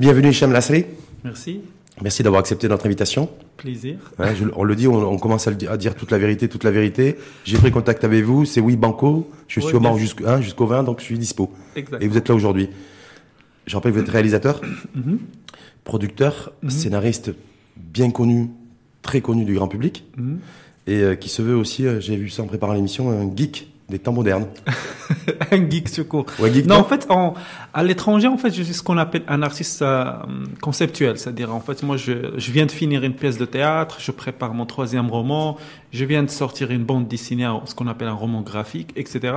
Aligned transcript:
Bienvenue 0.00 0.30
Hicham 0.30 0.52
Lasri. 0.52 0.84
Merci. 1.24 1.60
Merci 2.02 2.22
d'avoir 2.22 2.40
accepté 2.40 2.68
notre 2.68 2.86
invitation. 2.86 3.28
Plaisir. 3.58 3.96
Hein, 4.18 4.32
je- 4.34 4.44
on 4.56 4.64
le 4.64 4.74
dit, 4.74 4.88
on, 4.88 4.94
on 4.96 5.18
commence 5.18 5.46
à, 5.46 5.50
le 5.50 5.56
di- 5.56 5.66
à 5.66 5.76
dire 5.76 5.94
toute 5.94 6.10
la 6.10 6.18
vérité, 6.18 6.48
toute 6.48 6.64
la 6.64 6.70
vérité. 6.70 7.16
J'ai 7.44 7.58
pris 7.58 7.70
contact 7.70 8.04
avec 8.04 8.24
vous, 8.24 8.44
c'est 8.46 8.60
oui 8.60 8.76
Banco. 8.76 9.30
Je 9.48 9.60
suis 9.60 9.68
Ouais, 9.70 9.74
au 9.76 9.80
Maroc 9.80 9.98
jusqu'au 9.98 10.26
hein, 10.26 10.40
jusqu'au 10.40 10.66
20, 10.66 10.84
donc 10.84 11.00
je 11.00 11.04
suis 11.04 11.18
dispo. 11.18 11.52
Exact. 11.76 12.02
Et 12.02 12.08
vous 12.08 12.16
êtes 12.16 12.28
là 12.28 12.34
aujourd'hui. 12.34 12.70
Je 13.66 13.74
rappelle 13.76 13.92
que 13.92 13.98
vous 13.98 14.02
êtes 14.04 14.08
réalisateur, 14.10 14.62
Mhm. 14.94 15.18
producteur, 15.84 16.52
scénariste 16.68 17.32
bien 17.76 18.10
connu, 18.10 18.48
très 19.02 19.20
connu 19.20 19.44
du 19.44 19.54
grand 19.54 19.68
public, 19.68 20.04
Mhm. 20.16 20.38
et 20.86 20.94
euh, 21.02 21.14
qui 21.16 21.28
se 21.28 21.42
veut 21.42 21.56
aussi, 21.56 21.86
euh, 21.86 22.00
j'ai 22.00 22.16
vu 22.16 22.30
ça 22.30 22.42
en 22.42 22.46
préparant 22.46 22.72
l'émission, 22.72 23.10
un 23.10 23.30
geek 23.36 23.69
des 23.90 23.98
temps 23.98 24.12
modernes. 24.12 24.46
un 25.50 25.70
geek 25.70 25.88
secours. 25.88 26.26
Ouais, 26.38 26.52
geek, 26.52 26.66
non, 26.66 26.76
en 26.76 26.84
fait, 26.84 27.06
en, 27.10 27.34
à 27.74 27.82
l'étranger, 27.82 28.28
en 28.28 28.38
fait, 28.38 28.50
je 28.54 28.62
suis 28.62 28.74
ce 28.74 28.82
qu'on 28.82 28.98
appelle 28.98 29.22
un 29.28 29.42
artiste 29.42 29.82
euh, 29.82 30.12
conceptuel. 30.60 31.18
C'est-à-dire, 31.18 31.54
en 31.54 31.60
fait, 31.60 31.82
moi, 31.82 31.96
je, 31.96 32.32
je 32.36 32.52
viens 32.52 32.66
de 32.66 32.70
finir 32.70 33.04
une 33.04 33.14
pièce 33.14 33.36
de 33.36 33.44
théâtre, 33.44 33.96
je 34.00 34.10
prépare 34.10 34.54
mon 34.54 34.66
troisième 34.66 35.10
roman, 35.10 35.58
je 35.92 36.04
viens 36.04 36.22
de 36.22 36.30
sortir 36.30 36.70
une 36.70 36.84
bande 36.84 37.08
dessinée, 37.08 37.48
ce 37.64 37.74
qu'on 37.74 37.88
appelle 37.88 38.08
un 38.08 38.14
roman 38.14 38.42
graphique, 38.42 38.92
etc. 38.96 39.34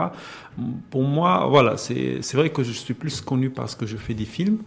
Pour 0.91 1.03
moi, 1.03 1.47
voilà, 1.49 1.77
c'est 1.77 2.33
vrai 2.33 2.51
que 2.51 2.63
je 2.63 2.71
suis 2.71 2.93
plus 2.93 3.21
connu 3.21 3.49
parce 3.49 3.75
que 3.75 3.87
je 3.87 3.97
fais 3.97 4.13
des 4.13 4.25
films, 4.25 4.59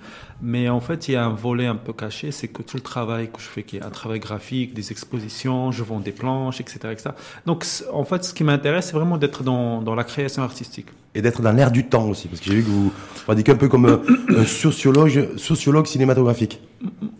mais 0.43 0.69
en 0.69 0.81
fait, 0.81 1.09
il 1.09 1.13
y 1.13 1.17
a 1.17 1.25
un 1.25 1.33
volet 1.33 1.67
un 1.67 1.77
peu 1.77 1.93
caché, 1.93 2.33
c'est 2.33 2.49
que 2.49 2.63
tout 2.63 2.77
le 2.77 2.83
travail 2.83 3.31
que 3.31 3.41
je 3.41 3.47
fais, 3.47 3.63
qui 3.63 3.77
est 3.77 3.83
un 3.83 3.91
travail 3.91 4.19
graphique, 4.19 4.75
des 4.75 4.91
expositions, 4.91 5.71
je 5.71 5.85
vends 5.85 6.01
des 6.01 6.13
planches, 6.13 6.61
etc. 6.61 6.79
etc. 6.91 7.11
Donc, 7.47 7.65
en 7.93 8.05
fait, 8.05 8.25
ce 8.25 8.35
qui 8.35 8.43
m'intéresse, 8.43 8.87
c'est 8.87 8.97
vraiment 8.97 9.17
d'être 9.17 9.45
dans, 9.45 9.76
dans 9.83 9.95
la 9.95 10.05
création 10.05 10.43
artistique. 10.43 10.89
Et 11.17 11.23
d'être 11.23 11.41
dans 11.41 11.53
l'air 11.53 11.71
du 11.71 11.87
temps 11.87 12.11
aussi, 12.11 12.29
parce 12.29 12.41
que 12.41 12.51
j'ai 12.51 12.57
vu 12.57 12.63
que 12.63 12.69
vous 12.69 12.93
pratiquez 13.25 13.53
un 13.53 13.57
peu 13.57 13.69
comme 13.69 13.87
euh, 13.87 13.97
un 14.37 14.45
sociologue, 14.45 15.31
sociologue 15.39 15.87
cinématographique. 15.87 16.61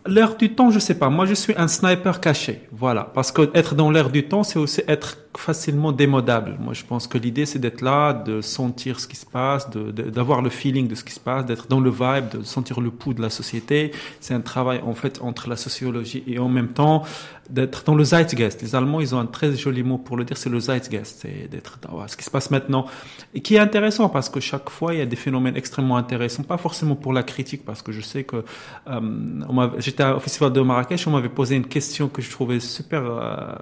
L'air 0.07 0.37
du 0.37 0.55
temps, 0.55 0.71
je 0.71 0.79
sais 0.79 0.99
pas. 0.99 1.09
Moi, 1.09 1.25
je 1.25 1.33
suis 1.33 1.55
un 1.57 1.67
sniper 1.67 2.21
caché. 2.21 2.61
Voilà. 2.73 3.11
Parce 3.15 3.33
que 3.33 3.51
être 3.55 3.75
dans 3.75 3.91
l'air 3.91 4.11
du 4.11 4.29
temps, 4.29 4.45
c'est 4.45 4.59
aussi 4.59 4.83
être 4.87 5.17
facilement 5.37 5.93
démodable. 5.93 6.57
Moi, 6.61 6.75
je 6.75 6.85
pense 6.85 7.07
que 7.07 7.19
l'idée, 7.19 7.47
c'est 7.47 7.59
d'être 7.59 7.81
là, 7.81 8.13
de 8.13 8.41
sentir 8.41 9.01
ce 9.01 9.09
qui 9.09 9.17
se 9.17 9.27
passe, 9.27 9.69
d'avoir 9.71 10.43
le 10.43 10.51
feeling 10.51 10.87
de 10.89 10.95
ce 10.95 11.03
qui 11.03 11.13
se 11.13 11.21
passe, 11.21 11.45
d'être 11.45 11.67
dans 11.69 11.81
le 11.81 11.91
vibe, 11.91 12.39
de 12.39 12.43
sentir 12.45 12.81
le 12.81 12.91
pouls 12.91 13.15
de 13.15 13.23
la 13.23 13.31
société. 13.31 13.93
C'est 14.21 14.35
un 14.35 14.41
travail, 14.41 14.81
en 14.85 14.95
fait, 14.95 15.21
entre 15.23 15.49
la 15.49 15.57
sociologie 15.57 16.23
et 16.27 16.39
en 16.39 16.49
même 16.49 16.69
temps, 16.69 17.03
d'être 17.51 17.85
dans 17.85 17.95
le 17.95 18.05
Zeitgeist. 18.05 18.63
Les 18.63 18.75
Allemands, 18.75 19.01
ils 19.01 19.15
ont 19.15 19.19
un 19.19 19.27
très 19.27 19.55
joli 19.57 19.83
mot 19.83 19.99
pour 19.99 20.17
le 20.17 20.25
dire, 20.25 20.37
c'est 20.37 20.51
le 20.51 20.61
Zeitgeist. 20.61 21.21
C'est 21.23 21.49
d'être 21.51 21.79
dans 21.83 22.07
ce 22.07 22.17
qui 22.17 22.25
se 22.25 22.31
passe 22.31 22.51
maintenant. 22.51 22.87
Et 23.35 23.41
qui 23.41 23.57
est 23.57 23.61
intéressant 23.61 23.86
parce 24.13 24.29
que 24.29 24.41
chaque 24.41 24.71
fois, 24.71 24.95
il 24.95 24.99
y 24.99 25.03
a 25.03 25.07
des 25.07 25.17
phénomènes 25.17 25.57
extrêmement 25.57 25.97
intéressants. 25.97 26.43
Pas 26.43 26.59
forcément 26.59 26.97
pour 26.97 27.13
la 27.13 27.23
critique, 27.23 27.65
parce 27.65 27.83
que 27.83 27.93
je 27.93 28.01
sais 28.01 28.25
que, 28.25 28.45
euh, 28.89 29.69
j'étais 29.79 30.05
au 30.05 30.21
festival 30.21 30.53
de 30.53 30.61
Marrakech, 30.61 31.07
on 31.07 31.11
m'avait 31.11 31.29
posé 31.29 31.57
une 31.57 31.67
question 31.67 32.09
que 32.09 32.23
je 32.23 32.31
trouvais 32.31 32.61
super 32.61 33.03
euh, 33.05 33.55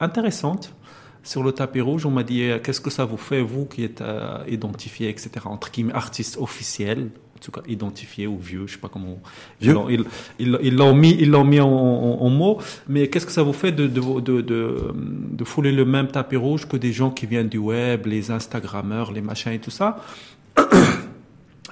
intéressante 0.00 0.74
sur 1.22 1.42
le 1.42 1.52
tapis 1.52 1.80
rouge. 1.80 2.06
On 2.06 2.10
m'a 2.10 2.22
dit 2.22 2.42
euh, 2.42 2.58
qu'est-ce 2.58 2.80
que 2.80 2.90
ça 2.90 3.04
vous 3.04 3.16
fait 3.16 3.42
vous 3.42 3.66
qui 3.66 3.84
êtes 3.84 4.02
identifié, 4.48 5.08
etc. 5.08 5.30
Entre 5.44 5.70
guillemets 5.70 5.94
artiste 5.94 6.38
officiel, 6.38 7.10
en 7.36 7.38
tout 7.38 7.50
cas 7.52 7.60
identifié 7.68 8.26
ou 8.26 8.38
vieux, 8.38 8.66
je 8.66 8.72
sais 8.72 8.78
pas 8.80 8.88
comment. 8.88 9.18
Vieux. 9.60 9.72
Ils 9.72 9.74
l'ont- 9.74 9.88
Ils 9.90 10.04
ils- 10.38 10.58
ils 10.62 10.74
l'ont 10.74 10.94
mis, 10.94 11.14
ils 11.20 11.30
l'ont 11.30 11.44
mis 11.44 11.60
en, 11.60 11.68
en- 11.68 12.18
en 12.22 12.30
mots. 12.30 12.58
Mais 12.88 13.08
qu'est-ce 13.08 13.26
que 13.26 13.32
ça 13.32 13.42
vous 13.42 13.52
fait 13.52 13.72
de 13.72 13.86
de, 13.86 14.00
de 14.20 14.40
de 14.40 14.94
de 15.40 15.44
fouler 15.44 15.72
le 15.72 15.84
même 15.84 16.08
tapis 16.08 16.36
rouge 16.36 16.66
que 16.66 16.76
des 16.78 16.92
gens 16.92 17.10
qui 17.10 17.26
viennent 17.26 17.48
du 17.50 17.58
web, 17.58 18.06
les 18.06 18.30
Instagrammeurs, 18.30 19.12
les 19.12 19.20
machins 19.20 19.52
et 19.52 19.58
tout 19.58 19.70
ça? 19.70 19.98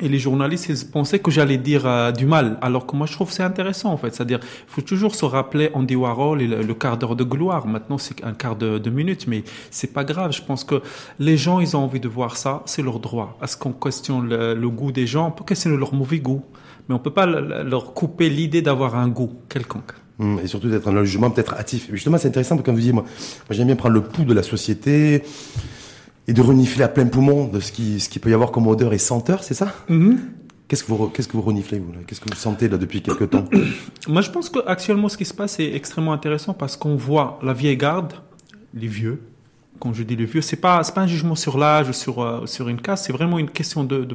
Et 0.00 0.08
les 0.08 0.18
journalistes, 0.18 0.66
ils 0.68 0.90
pensaient 0.90 1.20
que 1.20 1.30
j'allais 1.30 1.56
dire 1.56 1.86
euh, 1.86 2.10
du 2.10 2.26
mal, 2.26 2.58
alors 2.62 2.84
que 2.84 2.96
moi 2.96 3.06
je 3.06 3.12
trouve 3.12 3.30
c'est 3.30 3.44
intéressant 3.44 3.92
en 3.92 3.96
fait. 3.96 4.12
C'est-à-dire, 4.12 4.40
il 4.42 4.72
faut 4.74 4.80
toujours 4.80 5.14
se 5.14 5.24
rappeler 5.24 5.70
Andy 5.72 5.94
Warhol 5.94 6.42
et 6.42 6.48
le, 6.48 6.74
quart 6.74 6.96
d'heure 6.98 7.14
de 7.14 7.22
gloire. 7.22 7.68
Maintenant, 7.68 7.96
c'est 7.96 8.24
un 8.24 8.32
quart 8.32 8.56
de, 8.56 8.90
minute, 8.90 9.26
mais 9.28 9.44
c'est 9.70 9.92
pas 9.92 10.02
grave. 10.02 10.32
Je 10.32 10.42
pense 10.42 10.64
que 10.64 10.82
les 11.20 11.36
gens, 11.36 11.60
ils 11.60 11.76
ont 11.76 11.84
envie 11.84 12.00
de 12.00 12.08
voir 12.08 12.36
ça, 12.36 12.62
c'est 12.66 12.82
leur 12.82 12.98
droit. 12.98 13.38
Est-ce 13.40 13.56
qu'on 13.56 13.72
questionne 13.72 14.28
le, 14.28 14.68
goût 14.68 14.90
des 14.90 15.06
gens 15.06 15.28
On 15.28 15.30
peut 15.30 15.44
questionner 15.44 15.76
leur 15.76 15.94
mauvais 15.94 16.18
goût, 16.18 16.42
mais 16.88 16.94
on 16.96 16.98
peut 16.98 17.12
pas 17.12 17.26
le- 17.26 17.40
le- 17.40 17.62
leur 17.62 17.94
couper 17.94 18.28
l'idée 18.28 18.62
d'avoir 18.62 18.96
un 18.96 19.06
goût 19.08 19.30
quelconque. 19.48 19.92
Hum, 20.18 20.40
Et 20.42 20.48
surtout 20.48 20.68
d'être 20.70 20.88
un 20.88 21.04
jugement 21.04 21.30
peut-être 21.30 21.54
hâtif. 21.54 21.88
Justement, 21.92 22.18
c'est 22.18 22.28
intéressant 22.28 22.56
parce 22.56 22.62
que 22.62 22.66
comme 22.66 22.74
vous 22.76 22.80
dites, 22.80 22.92
moi 22.94 23.04
j'aime 23.50 23.66
bien 23.68 23.76
prendre 23.76 23.94
le 23.94 24.02
pouls 24.02 24.24
de 24.24 24.34
la 24.34 24.42
société 24.44 25.22
et 26.28 26.32
de 26.32 26.40
renifler 26.40 26.84
à 26.84 26.88
plein 26.88 27.06
poumon 27.06 27.46
de 27.46 27.60
ce 27.60 27.70
qui, 27.72 28.00
ce 28.00 28.08
qui 28.08 28.18
peut 28.18 28.30
y 28.30 28.34
avoir 28.34 28.50
comme 28.50 28.66
odeur 28.66 28.92
et 28.92 28.98
senteur, 28.98 29.42
c'est 29.44 29.54
ça 29.54 29.74
Qu'est-ce 30.66 30.82
que 30.82 30.92
vous, 30.92 31.08
qu'est-ce 31.08 31.28
que 31.28 31.34
vous 31.34 31.42
reniflez, 31.42 31.78
vous 31.78 31.92
Qu'est-ce 32.06 32.20
que 32.22 32.28
vous 32.30 32.36
sentez 32.40 32.68
là 32.68 32.78
depuis 32.78 33.02
quelques 33.02 33.28
temps? 33.30 33.44
Moi, 34.08 34.22
je 34.22 34.30
pense 34.30 34.48
qu'actuellement, 34.48 35.10
ce 35.10 35.18
qui 35.18 35.26
se 35.26 35.34
passe 35.34 35.60
est 35.60 35.74
extrêmement 35.74 36.14
intéressant 36.14 36.54
parce 36.54 36.76
qu'on 36.76 36.96
voit 36.96 37.38
la 37.42 37.52
vieille 37.52 37.76
garde, 37.76 38.14
les 38.72 38.86
vieux. 38.88 39.20
Quand 39.80 39.92
je 39.92 40.02
dis 40.04 40.16
les 40.16 40.24
vieux, 40.24 40.40
c'est 40.40 40.56
pas 40.56 40.82
c'est 40.82 40.94
pas 40.94 41.02
un 41.02 41.06
jugement 41.06 41.34
sur 41.34 41.58
l'âge 41.58 41.88
ou 41.90 41.92
sur 41.92 42.22
euh, 42.22 42.46
sur 42.46 42.68
une 42.68 42.80
caste, 42.80 43.04
c'est 43.06 43.12
vraiment 43.12 43.38
une 43.38 43.50
question 43.50 43.84
de- 43.84 44.06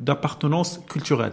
d'appartenance 0.00 0.80
culturelle. 0.88 1.32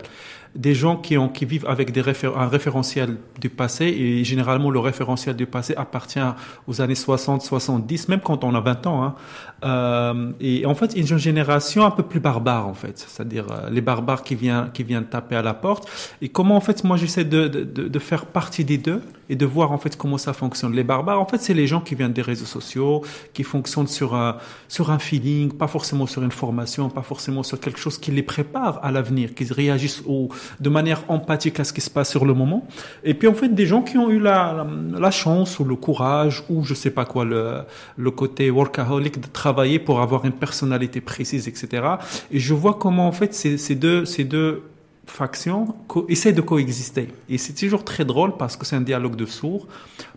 Des 0.55 0.73
gens 0.75 0.95
qui 0.97 1.17
ont 1.17 1.29
qui 1.29 1.45
vivent 1.45 1.65
avec 1.67 1.91
des 1.91 2.01
réfé- 2.01 2.31
un 2.35 2.47
référentiel 2.47 3.17
du 3.39 3.49
passé 3.49 3.85
et 3.85 4.23
généralement 4.23 4.71
le 4.71 4.79
référentiel 4.79 5.35
du 5.35 5.45
passé 5.45 5.73
appartient 5.75 6.19
aux 6.67 6.81
années 6.81 6.95
60, 6.95 7.41
70, 7.41 8.07
même 8.09 8.21
quand 8.21 8.43
on 8.43 8.55
a 8.55 8.59
20 8.61 8.87
ans. 8.87 9.03
Hein. 9.03 9.15
Euh, 9.63 10.31
et 10.39 10.65
en 10.65 10.75
fait, 10.75 10.95
une 10.95 11.17
génération 11.17 11.85
un 11.85 11.91
peu 11.91 12.03
plus 12.03 12.19
barbare 12.19 12.67
en 12.67 12.73
fait, 12.73 12.97
c'est-à-dire 12.97 13.45
euh, 13.51 13.69
les 13.69 13.81
barbares 13.81 14.23
qui 14.23 14.35
viennent 14.35 14.69
qui 14.73 14.83
viennent 14.83 15.05
taper 15.05 15.35
à 15.35 15.41
la 15.41 15.53
porte. 15.53 15.87
Et 16.21 16.29
comment 16.29 16.55
en 16.55 16.61
fait, 16.61 16.83
moi 16.83 16.97
j'essaie 16.97 17.25
de, 17.25 17.47
de, 17.47 17.63
de 17.87 17.99
faire 17.99 18.25
partie 18.27 18.63
des 18.63 18.77
deux 18.77 19.01
et 19.29 19.35
de 19.35 19.45
voir 19.45 19.71
en 19.71 19.77
fait 19.77 19.97
comment 19.97 20.17
ça 20.17 20.33
fonctionne. 20.33 20.73
Les 20.73 20.83
barbares, 20.83 21.19
en 21.19 21.25
fait, 21.25 21.39
c'est 21.41 21.53
les 21.53 21.67
gens 21.67 21.81
qui 21.81 21.95
viennent 21.95 22.13
des 22.13 22.21
réseaux 22.21 22.45
sociaux, 22.45 23.03
qui 23.33 23.43
fonctionnent 23.43 23.87
sur 23.87 24.13
un 24.15 24.37
sur 24.67 24.91
un 24.91 24.99
feeling, 24.99 25.51
pas 25.51 25.67
forcément 25.67 26.05
sur 26.07 26.23
une 26.23 26.31
formation, 26.31 26.89
pas 26.89 27.01
forcément 27.01 27.43
sur 27.43 27.59
quelque 27.59 27.79
chose 27.79 27.97
qui 27.97 28.11
les 28.11 28.23
prépare 28.23 28.79
à 28.83 28.91
l'avenir, 28.91 29.33
qui 29.33 29.43
réagissent 29.51 30.03
au, 30.05 30.29
de 30.59 30.69
manière 30.69 31.03
empathique 31.07 31.59
à 31.59 31.63
ce 31.63 31.73
qui 31.73 31.81
se 31.81 31.89
passe 31.89 32.09
sur 32.09 32.25
le 32.25 32.33
moment. 32.33 32.67
Et 33.03 33.13
puis 33.13 33.27
en 33.27 33.33
fait, 33.33 33.49
des 33.49 33.65
gens 33.65 33.81
qui 33.81 33.97
ont 33.97 34.09
eu 34.09 34.19
la, 34.19 34.65
chance 35.11 35.59
ou 35.59 35.63
le 35.63 35.75
courage 35.75 36.43
ou 36.49 36.63
je 36.63 36.73
sais 36.73 36.91
pas 36.91 37.05
quoi, 37.05 37.23
le, 37.23 37.61
le 37.95 38.11
côté 38.11 38.51
workaholic 38.51 39.19
de 39.21 39.27
travailler 39.27 39.79
pour 39.79 40.01
avoir 40.01 40.25
une 40.25 40.33
personnalité 40.33 41.01
précise, 41.01 41.47
etc. 41.47 41.87
Et 42.31 42.39
je 42.39 42.53
vois 42.53 42.75
comment 42.75 43.07
en 43.07 43.11
fait 43.11 43.33
ces 43.33 43.75
deux 43.75 44.05
ces 44.05 44.23
deux 44.23 44.63
factions 45.07 45.75
essaient 46.09 46.33
de 46.33 46.41
coexister. 46.41 47.07
Et 47.29 47.37
c'est 47.37 47.53
toujours 47.53 47.83
très 47.83 48.05
drôle 48.05 48.37
parce 48.37 48.55
que 48.55 48.65
c'est 48.65 48.75
un 48.75 48.81
dialogue 48.81 49.15
de 49.15 49.25
sourds, 49.25 49.67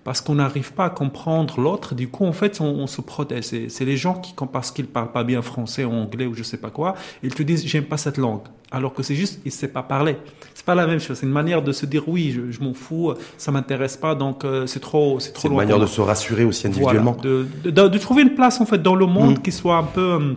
parce 0.04 0.20
qu'on 0.20 0.34
n'arrive 0.36 0.72
pas 0.72 0.86
à 0.86 0.90
comprendre 0.90 1.60
l'autre. 1.60 1.94
Du 1.94 2.08
coup, 2.08 2.24
en 2.24 2.32
fait, 2.32 2.60
on, 2.60 2.66
on 2.66 2.86
se 2.86 3.00
protège. 3.00 3.44
C'est, 3.44 3.84
les 3.84 3.96
gens 3.96 4.14
qui, 4.14 4.34
parce 4.52 4.70
qu'ils 4.70 4.86
parlent 4.86 5.12
pas 5.12 5.24
bien 5.24 5.42
français 5.42 5.84
ou 5.84 5.92
anglais 5.92 6.26
ou 6.26 6.34
je 6.34 6.42
sais 6.42 6.56
pas 6.58 6.70
quoi, 6.70 6.94
ils 7.22 7.34
te 7.34 7.42
disent 7.42 7.66
j'aime 7.66 7.84
pas 7.84 7.96
cette 7.96 8.18
langue. 8.18 8.42
Alors 8.72 8.94
que 8.94 9.02
c'est 9.02 9.16
juste, 9.16 9.40
ils 9.44 9.48
ne 9.48 9.52
savent 9.52 9.70
pas 9.70 9.82
parler. 9.82 10.16
C'est 10.54 10.64
pas 10.64 10.76
la 10.76 10.86
même 10.86 11.00
chose. 11.00 11.18
C'est 11.18 11.26
une 11.26 11.32
manière 11.32 11.62
de 11.62 11.72
se 11.72 11.86
dire 11.86 12.08
oui, 12.08 12.30
je, 12.30 12.52
je 12.52 12.60
m'en 12.62 12.72
fous, 12.74 13.12
ça 13.36 13.50
m'intéresse 13.50 13.96
pas, 13.96 14.14
donc 14.14 14.44
euh, 14.44 14.66
c'est 14.66 14.78
trop, 14.78 15.18
c'est 15.18 15.32
trop 15.32 15.42
C'est 15.42 15.48
une 15.48 15.56
manière 15.56 15.80
de 15.80 15.86
se 15.86 16.00
rassurer 16.00 16.44
aussi 16.44 16.68
individuellement. 16.68 17.16
Voilà, 17.20 17.44
de, 17.64 17.70
de, 17.70 17.88
de 17.88 17.98
trouver 17.98 18.22
une 18.22 18.34
place 18.34 18.60
en 18.60 18.66
fait 18.66 18.80
dans 18.80 18.94
le 18.94 19.06
monde 19.06 19.38
Mm. 19.38 19.42
qui 19.42 19.52
soit 19.52 19.76
un 19.76 19.82
peu 19.82 20.00
euh, 20.00 20.34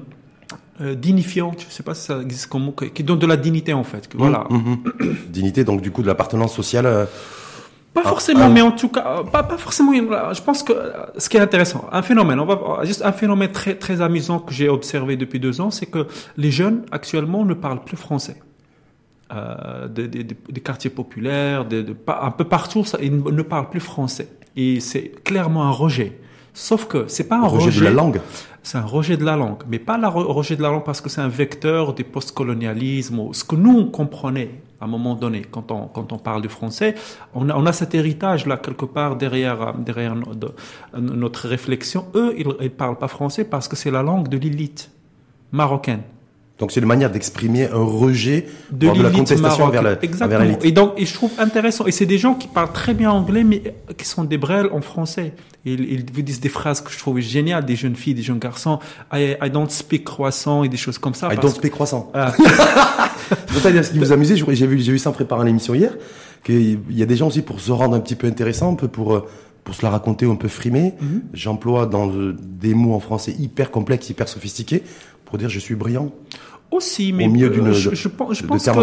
euh, 0.81 0.95
dignifiante, 0.95 1.65
je 1.67 1.73
sais 1.73 1.83
pas 1.83 1.93
si 1.93 2.03
ça 2.05 2.19
existe 2.21 2.47
comme 2.47 2.63
mot, 2.65 2.71
qui 2.71 3.03
donne 3.03 3.19
de 3.19 3.27
la 3.27 3.37
dignité 3.37 3.73
en 3.73 3.83
fait. 3.83 4.07
que 4.07 4.17
Voilà. 4.17 4.45
Hum, 4.49 4.79
hum. 4.99 5.15
Dignité, 5.29 5.63
donc 5.63 5.81
du 5.81 5.91
coup 5.91 6.01
de 6.01 6.07
l'appartenance 6.07 6.53
sociale. 6.55 6.85
euh, 6.85 7.05
Pas 7.93 8.01
forcément, 8.03 8.49
mais 8.49 8.61
en 8.61 8.71
tout 8.71 8.89
cas, 8.89 9.19
euh, 9.19 9.23
pas, 9.23 9.43
pas 9.43 9.57
forcément. 9.57 9.93
une- 9.93 10.09
Je 10.33 10.41
pense 10.41 10.63
que 10.63 10.73
euh, 10.73 10.91
ce 11.17 11.29
qui 11.29 11.37
est 11.37 11.41
intéressant, 11.41 11.87
un 11.91 12.01
phénomène, 12.01 12.39
on 12.39 12.45
va 12.45 12.83
juste 12.85 13.03
un 13.05 13.11
phénomène 13.11 13.51
très 13.51 13.75
très 13.75 14.01
amusant 14.01 14.39
que 14.39 14.51
j'ai 14.51 14.67
observé 14.69 15.15
depuis 15.15 15.39
deux 15.39 15.61
ans, 15.61 15.69
c'est 15.69 15.85
que 15.85 16.07
les 16.37 16.49
jeunes 16.51 16.83
actuellement 16.91 17.45
ne 17.45 17.53
parlent 17.53 17.83
plus 17.83 17.97
français. 17.97 18.37
Euh, 19.33 19.87
des, 19.87 20.07
des- 20.07 20.23
des- 20.23 20.37
des 20.49 20.61
quartiers 20.61 20.89
populaires, 20.91 21.65
des- 21.65 21.81
de- 21.83 21.95
un 22.07 22.31
peu 22.31 22.43
partout, 22.43 22.83
ça, 22.83 22.97
ils 23.01 23.15
ne 23.15 23.41
parlent 23.41 23.69
plus 23.69 23.79
français. 23.79 24.27
Et 24.55 24.79
c'est 24.79 25.23
clairement 25.23 25.63
un 25.63 25.71
rejet. 25.71 26.19
Sauf 26.53 26.85
que 26.85 27.05
c'est 27.07 27.23
pas 27.27 27.37
un 27.37 27.47
rejet 27.47 27.65
rejet, 27.67 27.79
de 27.79 27.85
la 27.85 27.91
langue. 27.91 28.21
C'est 28.63 28.77
un 28.77 28.85
rejet 28.85 29.17
de 29.17 29.25
la 29.25 29.35
langue, 29.35 29.61
mais 29.67 29.77
pas 29.77 29.97
le 29.97 30.07
rejet 30.07 30.55
de 30.55 30.61
la 30.61 30.69
langue 30.69 30.83
parce 30.85 31.01
que 31.01 31.09
c'est 31.09 31.21
un 31.21 31.27
vecteur 31.27 31.93
du 31.93 32.03
postcolonialisme 32.05 33.19
ce 33.33 33.43
que 33.43 33.55
nous 33.55 33.77
on 33.77 33.85
comprenait 33.85 34.61
à 34.79 34.85
un 34.85 34.87
moment 34.87 35.15
donné 35.15 35.41
quand 35.43 35.69
on 35.71 35.87
quand 35.87 36.11
on 36.13 36.17
parle 36.17 36.41
du 36.41 36.49
français, 36.49 36.95
on 37.33 37.49
a, 37.49 37.55
on 37.55 37.65
a 37.65 37.73
cet 37.73 37.93
héritage 37.93 38.45
là 38.45 38.55
quelque 38.57 38.85
part 38.85 39.15
derrière 39.17 39.73
derrière 39.73 40.15
no- 40.15 40.33
de- 40.33 40.53
notre 40.99 41.47
réflexion. 41.47 42.05
Eux, 42.15 42.33
ils, 42.37 42.47
ils 42.61 42.71
parlent 42.71 42.97
pas 42.97 43.07
français 43.09 43.43
parce 43.43 43.67
que 43.67 43.75
c'est 43.75 43.91
la 43.91 44.01
langue 44.03 44.27
de 44.29 44.37
l'élite 44.37 44.91
marocaine. 45.51 46.03
Donc 46.63 46.71
c'est 46.71 46.79
une 46.79 46.85
manière 46.87 47.11
d'exprimer 47.11 47.65
un 47.67 47.83
rejet 47.83 48.45
de, 48.71 48.87
de 48.89 49.03
la 49.03 49.09
contestation 49.09 49.65
envers 49.65 49.81
la- 49.83 50.01
Exactement. 50.01 50.39
envers. 50.39 50.57
Et 50.63 50.71
donc, 50.71 50.93
et 50.95 51.05
je 51.05 51.13
trouve 51.13 51.31
intéressant. 51.37 51.85
Et 51.87 51.91
c'est 51.91 52.05
des 52.05 52.17
gens 52.17 52.35
qui 52.35 52.47
parlent 52.47 52.71
très 52.71 52.93
bien 52.93 53.11
anglais, 53.11 53.43
mais 53.43 53.75
qui 53.97 54.05
sont 54.05 54.23
des 54.23 54.37
brels 54.37 54.69
en 54.71 54.79
français. 54.79 55.33
Ils, 55.65 55.81
ils 55.91 56.05
vous 56.13 56.21
disent 56.21 56.39
des 56.39 56.47
phrases 56.47 56.79
que 56.79 56.89
je 56.89 56.97
trouvais 56.97 57.21
géniales, 57.21 57.65
des 57.65 57.75
jeunes 57.75 57.97
filles, 57.97 58.13
des 58.13 58.21
jeunes 58.21 58.39
garçons. 58.39 58.79
I, 59.11 59.35
I 59.43 59.49
don't 59.49 59.69
speak 59.69 60.05
croissant 60.05 60.63
et 60.63 60.69
des 60.69 60.77
choses 60.77 60.97
comme 60.97 61.13
ça. 61.15 61.33
I 61.33 61.35
don't 61.35 61.51
speak 61.53 61.73
croissant. 61.73 62.09
Ah. 62.13 62.31
Ce 63.49 63.91
qui 63.91 63.99
vous 63.99 64.11
amusait, 64.13 64.35
j'ai 64.37 64.67
vu, 64.67 64.79
j'ai 64.79 64.91
vu 64.93 64.99
ça 64.99 65.09
en 65.09 65.13
préparant 65.13 65.43
l'émission 65.43 65.73
hier, 65.73 65.93
qu'il 66.45 66.79
y 66.91 67.03
a 67.03 67.05
des 67.05 67.17
gens 67.17 67.27
aussi 67.27 67.41
pour 67.41 67.59
se 67.59 67.73
rendre 67.73 67.93
un 67.95 67.99
petit 67.99 68.15
peu 68.15 68.27
intéressant, 68.27 68.71
un 68.71 68.75
peu 68.75 68.87
pour, 68.87 69.13
euh, 69.15 69.27
pour 69.65 69.75
se 69.75 69.81
la 69.83 69.89
raconter 69.89 70.25
ou 70.25 70.31
un 70.31 70.35
peu 70.37 70.47
frimer. 70.47 70.93
Mhm. 71.01 71.23
J'emploie 71.33 71.87
dans 71.87 72.05
le- 72.05 72.37
des 72.39 72.73
mots 72.73 72.93
en 72.93 72.99
français 73.01 73.35
hyper 73.37 73.69
complexes, 73.69 74.09
hyper 74.09 74.29
sophistiqués, 74.29 74.83
pour 75.25 75.37
dire 75.37 75.49
je 75.49 75.59
suis 75.59 75.75
brillant. 75.75 76.11
Aussi, 76.77 77.13
mais 77.13 77.25
Au 77.27 77.29
milieu 77.29 77.49
d'une- 77.49 77.71
je, 77.73 77.89
de- 77.89 77.95
je 77.95 78.07
pense, 78.07 78.37
je 78.37 78.43
de 78.43 78.47
pense 78.47 78.63
termes 78.63 78.77
que, 78.77 78.81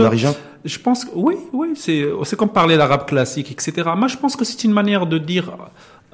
je 0.64 0.78
pense 0.78 1.06
oui, 1.14 1.34
oui, 1.52 1.68
c'est, 1.74 2.04
c'est 2.24 2.36
comme 2.36 2.50
parler 2.60 2.76
l'arabe 2.76 3.04
classique, 3.06 3.50
etc. 3.50 3.88
Moi, 3.96 4.08
je 4.08 4.16
pense 4.16 4.34
que 4.36 4.44
c'est 4.44 4.62
une 4.64 4.72
manière 4.72 5.06
de 5.06 5.18
dire, 5.18 5.46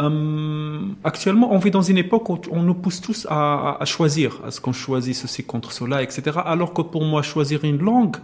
euh, 0.01 0.81
actuellement, 1.05 1.49
on 1.53 1.59
vit 1.59 1.71
dans 1.71 1.83
une 1.83 1.99
époque 1.99 2.29
où 2.31 2.39
on 2.51 2.63
nous 2.63 2.75
pousse 2.75 3.01
tous 3.01 3.27
à, 3.29 3.35
à- 3.71 3.83
à 3.83 3.85
choisir, 3.85 4.41
à 4.47 4.51
ce 4.51 4.61
qu'on 4.61 4.73
choisit 4.73 5.15
ceci 5.15 5.43
contre 5.45 5.73
cela, 5.73 6.03
etc. 6.03 6.39
Alors 6.45 6.73
que 6.73 6.83
pour 6.83 7.05
moi, 7.05 7.23
choisir 7.23 7.65
une 7.65 7.79
langue, 7.79 8.17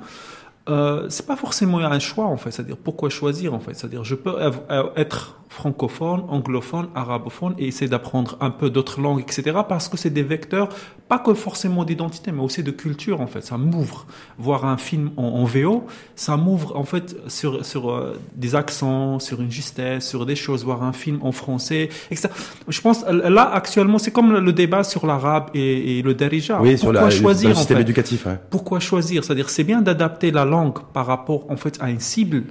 euh, 0.69 1.07
c'est 1.09 1.27
pas 1.27 1.37
forcément 1.37 1.79
un 1.79 1.99
choix 1.99 2.27
en 2.27 2.37
fait. 2.37 2.51
C'est-à-dire 2.53 2.77
pourquoi 2.77 3.11
choisir 3.11 3.53
en 3.55 3.61
fait? 3.61 3.75
C'est-à-dire 3.75 4.05
je 4.05 4.15
peux 4.15 4.35
euh, 4.41 4.85
être 4.97 5.41
francophone, 5.49 6.23
anglophone, 6.29 6.87
arabophone 6.95 7.55
et 7.59 7.67
essayer 7.67 7.89
d'apprendre 7.89 8.39
un 8.41 8.51
peu 8.51 8.71
d'autres 8.71 9.01
langues, 9.03 9.21
etc. 9.21 9.59
Parce 9.69 9.89
que 9.89 9.99
c'est 9.99 10.09
des 10.09 10.23
vecteurs, 10.23 10.71
pas 11.09 11.19
que 11.19 11.35
forcément 11.35 11.85
d'identité, 11.85 12.33
mais 12.33 12.41
aussi 12.41 12.63
de 12.63 12.71
culture 12.71 13.21
en 13.21 13.27
fait. 13.27 13.43
Ça 13.43 13.59
m'ouvre. 13.59 14.07
Voir 14.39 14.65
un 14.65 14.79
film 14.79 15.11
en, 15.19 15.25
en 15.25 15.45
VO, 15.45 15.85
ça 16.17 16.37
m'ouvre 16.37 16.77
en 16.77 16.85
fait 16.85 17.17
sur 17.29 17.67
sur 17.67 17.91
euh, 17.91 18.17
des 18.37 18.55
accents, 18.55 19.19
sur 19.19 19.41
une 19.43 19.51
justesse, 19.51 20.09
sur 20.09 20.25
des 20.27 20.37
choses. 20.37 20.65
Voir 20.65 20.83
un 20.85 20.93
film 20.93 21.19
en 21.23 21.33
français, 21.33 21.91
etc. 22.11 22.29
Je 22.69 22.81
pense 22.81 23.05
là 23.07 23.51
actuellement 23.53 23.99
c'est 23.99 24.13
comme 24.13 24.33
le 24.33 24.53
débat 24.53 24.85
sur 24.85 25.07
l'arabe 25.07 25.51
et, 25.55 25.99
et 25.99 26.03
le 26.03 26.15
darija. 26.15 26.61
oui, 26.63 26.79
sur 26.79 26.87
pourquoi 26.93 27.03
la, 27.03 27.11
choisir 27.11 27.49
le 27.51 27.55
en 27.57 27.59
système 27.59 27.77
fait? 27.79 27.83
éducatif. 27.83 28.27
ouais. 28.27 28.39
pourquoi 28.49 28.79
choisir? 28.81 29.25
C'est-à-dire, 29.25 29.51
c'est 29.51 29.65
bien 29.65 29.83
d'adapter 29.83 30.31
la 30.31 30.45
par 30.93 31.07
rapport, 31.07 31.47
en 31.51 31.57
fait, 31.57 31.79
à 31.81 31.91
une 31.91 32.01
cible, 32.01 32.45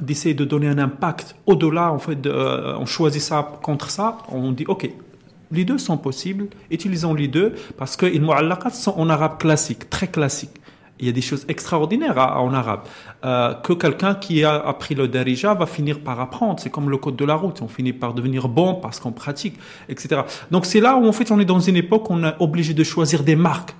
d'essayer 0.00 0.34
de 0.34 0.44
donner 0.44 0.68
un 0.68 0.78
impact 0.78 1.36
au-delà, 1.46 1.92
en 1.92 1.98
fait, 1.98 2.26
euh, 2.26 2.74
on 2.78 2.86
choisit 2.86 3.22
ça 3.22 3.48
contre 3.62 3.90
ça, 3.90 4.18
on 4.30 4.50
dit, 4.52 4.64
OK, 4.66 4.90
les 5.52 5.64
deux 5.64 5.78
sont 5.78 5.96
possibles, 5.98 6.48
utilisons 6.70 7.14
les 7.14 7.28
deux, 7.28 7.54
parce 7.78 7.96
que 7.96 8.06
les 8.06 8.18
mu'allaqat 8.18 8.70
sont 8.70 8.94
en 8.98 9.08
arabe 9.08 9.38
classique, 9.38 9.88
très 9.90 10.08
classique. 10.08 10.50
Il 11.00 11.06
y 11.06 11.08
a 11.08 11.12
des 11.12 11.20
choses 11.20 11.44
extraordinaires 11.48 12.18
à- 12.18 12.40
en 12.40 12.52
arabe 12.54 12.80
euh, 13.24 13.52
que 13.54 13.72
quelqu'un 13.72 14.14
qui 14.14 14.44
a 14.44 14.54
appris 14.54 14.94
le 14.94 15.08
darija 15.08 15.52
va 15.54 15.66
finir 15.66 15.98
par 16.00 16.20
apprendre. 16.20 16.60
C'est 16.60 16.70
comme 16.70 16.88
le 16.88 16.96
code 16.98 17.16
de 17.16 17.24
la 17.24 17.34
route. 17.34 17.60
On 17.62 17.68
finit 17.68 17.92
par 17.92 18.14
devenir 18.14 18.48
bon 18.48 18.74
parce 18.76 19.00
qu'on 19.00 19.10
pratique, 19.10 19.56
etc. 19.88 20.20
Donc 20.52 20.66
c'est 20.66 20.78
là 20.80 20.96
où 20.96 21.06
en 21.08 21.12
fait 21.12 21.32
on 21.32 21.40
est 21.40 21.44
dans 21.44 21.58
une 21.58 21.74
époque 21.76 22.10
où 22.10 22.14
on 22.14 22.22
est 22.24 22.34
obligé 22.38 22.74
de 22.74 22.84
choisir 22.84 23.24
des 23.24 23.34
marques. 23.34 23.74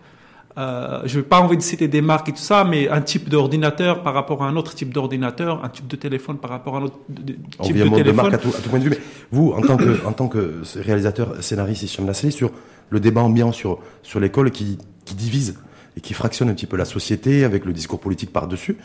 Euh, 0.56 1.00
je 1.04 1.18
n'ai 1.18 1.24
pas 1.24 1.40
envie 1.40 1.56
de 1.56 1.62
citer 1.62 1.88
des 1.88 2.00
marques 2.00 2.28
et 2.28 2.32
tout 2.32 2.38
ça, 2.38 2.62
mais 2.62 2.88
un 2.88 3.00
type 3.00 3.28
d'ordinateur 3.28 4.02
par 4.04 4.14
rapport 4.14 4.44
à 4.44 4.46
un 4.48 4.54
autre 4.56 4.72
type 4.74 4.94
d'ordinateur, 4.94 5.64
un 5.64 5.68
type 5.68 5.88
de 5.88 5.96
téléphone 5.96 6.38
par 6.38 6.50
rapport 6.50 6.76
à 6.76 6.78
un 6.78 6.82
autre 6.82 6.98
de- 7.08 7.22
de- 7.32 7.36
On 7.58 7.64
type 7.64 7.74
vient 7.74 7.86
de 7.86 7.90
de 7.90 7.96
téléphone. 7.96 8.16
marque 8.30 8.34
à 8.34 8.38
tout, 8.38 8.48
à 8.56 8.60
tout 8.60 8.68
point 8.70 8.78
de 8.78 8.84
vue. 8.84 8.90
Mais 8.90 8.98
vous, 9.32 9.52
en 9.52 9.60
tant 9.62 9.76
que, 9.76 10.06
en 10.06 10.12
tant 10.12 10.28
que 10.28 10.62
réalisateur, 10.76 11.42
scénariste 11.42 11.82
ici 11.82 11.98
sur 12.30 12.50
le 12.90 13.00
débat 13.00 13.22
ambiant 13.22 13.50
sur, 13.50 13.78
sur 14.04 14.20
l'école 14.20 14.52
qui, 14.52 14.78
qui 15.04 15.14
divise 15.16 15.58
et 15.96 16.00
qui 16.00 16.14
fractionne 16.14 16.48
un 16.50 16.54
petit 16.54 16.66
peu 16.66 16.76
la 16.76 16.84
société 16.84 17.44
avec 17.44 17.64
le 17.64 17.72
discours 17.72 17.98
politique 17.98 18.32
par-dessus, 18.32 18.76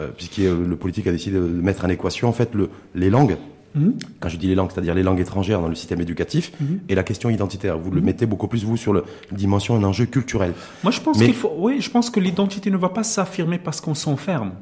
euh, 0.00 0.08
puisque 0.16 0.38
le 0.38 0.76
politique 0.76 1.06
a 1.08 1.12
décidé 1.12 1.36
de 1.36 1.42
mettre 1.46 1.84
en 1.84 1.88
équation, 1.90 2.28
en 2.28 2.32
fait, 2.32 2.54
le, 2.54 2.70
les 2.94 3.10
langues. 3.10 3.36
Mhm. 3.74 3.94
Quand 4.20 4.28
je 4.28 4.36
dis 4.36 4.46
les 4.48 4.54
langues, 4.54 4.70
c'est-à-dire 4.72 4.94
les 4.94 5.02
langues 5.02 5.20
étrangères 5.20 5.60
dans 5.60 5.68
le 5.68 5.74
système 5.74 6.00
éducatif 6.00 6.52
Mhm. 6.60 6.80
et 6.88 6.94
la 6.94 7.02
question 7.02 7.30
identitaire. 7.30 7.78
Vous 7.78 7.90
le 7.90 8.00
mettez 8.00 8.26
beaucoup 8.26 8.48
plus, 8.48 8.64
vous, 8.64 8.76
sur 8.76 8.92
le 8.92 9.04
dimension, 9.32 9.76
un 9.76 9.84
enjeu 9.84 10.06
culturel. 10.06 10.52
Moi, 10.82 10.90
je 10.92 11.00
pense 11.00 11.18
Mais- 11.18 11.26
qu'il 11.26 11.34
faut. 11.34 11.52
Oui, 11.58 11.80
je 11.80 11.90
pense 11.90 12.10
que 12.10 12.20
l'identité 12.20 12.70
ne 12.70 12.76
va 12.76 12.88
pas 12.88 13.02
s'affirmer 13.02 13.58
parce 13.58 13.80
qu'on 13.80 13.94
s'enferme 13.94 14.52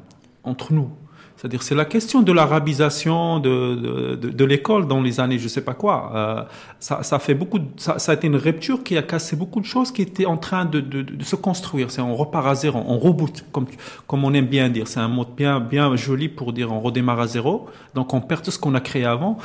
entre 0.43 0.73
nous. 0.73 0.89
C'est-à-dire, 1.37 1.61
c'est 1.61 1.75
la 1.75 1.85
question 1.85 2.23
de 2.23 2.31
l'arabisation 2.31 3.39
de, 3.39 3.75
de, 3.75 4.15
de, 4.15 4.29
de 4.29 4.45
l'école 4.45 4.87
dans 4.87 5.01
les 5.01 5.19
années, 5.19 5.37
je 5.37 5.47
sais 5.47 5.61
pas 5.63 5.75
quoi. 5.75 6.11
Euh, 6.15 6.43
ça, 6.79 7.03
ça 7.03 7.19
fait 7.19 7.35
beaucoup. 7.35 7.59
de- 7.59 7.65
ça, 7.77 7.99
ça 7.99 8.13
a 8.13 8.15
été 8.15 8.25
une 8.25 8.35
rupture 8.37 8.83
qui 8.83 8.97
a 8.97 9.03
cassé 9.03 9.35
beaucoup 9.35 9.59
de 9.61 9.65
choses 9.65 9.91
qui 9.91 10.01
étaient 10.01 10.25
en 10.25 10.37
train 10.37 10.65
de, 10.65 10.83
se 11.23 11.35
construire. 11.35 11.91
C'est 11.91 12.01
on 12.01 12.15
repart 12.15 12.47
à 12.47 12.55
zéro, 12.55 12.81
on 12.87 12.97
reboot, 12.97 13.45
comme 13.51 13.67
comme 14.07 14.23
on 14.25 14.33
aime 14.33 14.47
bien 14.47 14.69
dire. 14.69 14.87
C'est 14.87 14.99
un 14.99 15.07
mot 15.07 15.25
bien 15.25 15.59
bien 15.59 15.95
joli 15.95 16.27
pour 16.27 16.53
dire 16.53 16.71
on 16.71 16.79
redémarre 16.79 17.19
à 17.19 17.27
zéro. 17.27 17.67
Donc 17.93 18.13
on 18.15 18.21
perd 18.21 18.41
tout 18.41 18.51
ce 18.51 18.57
qu'on 18.59 18.73
a 18.73 18.79
créé 18.81 19.05
avant. 19.05 19.37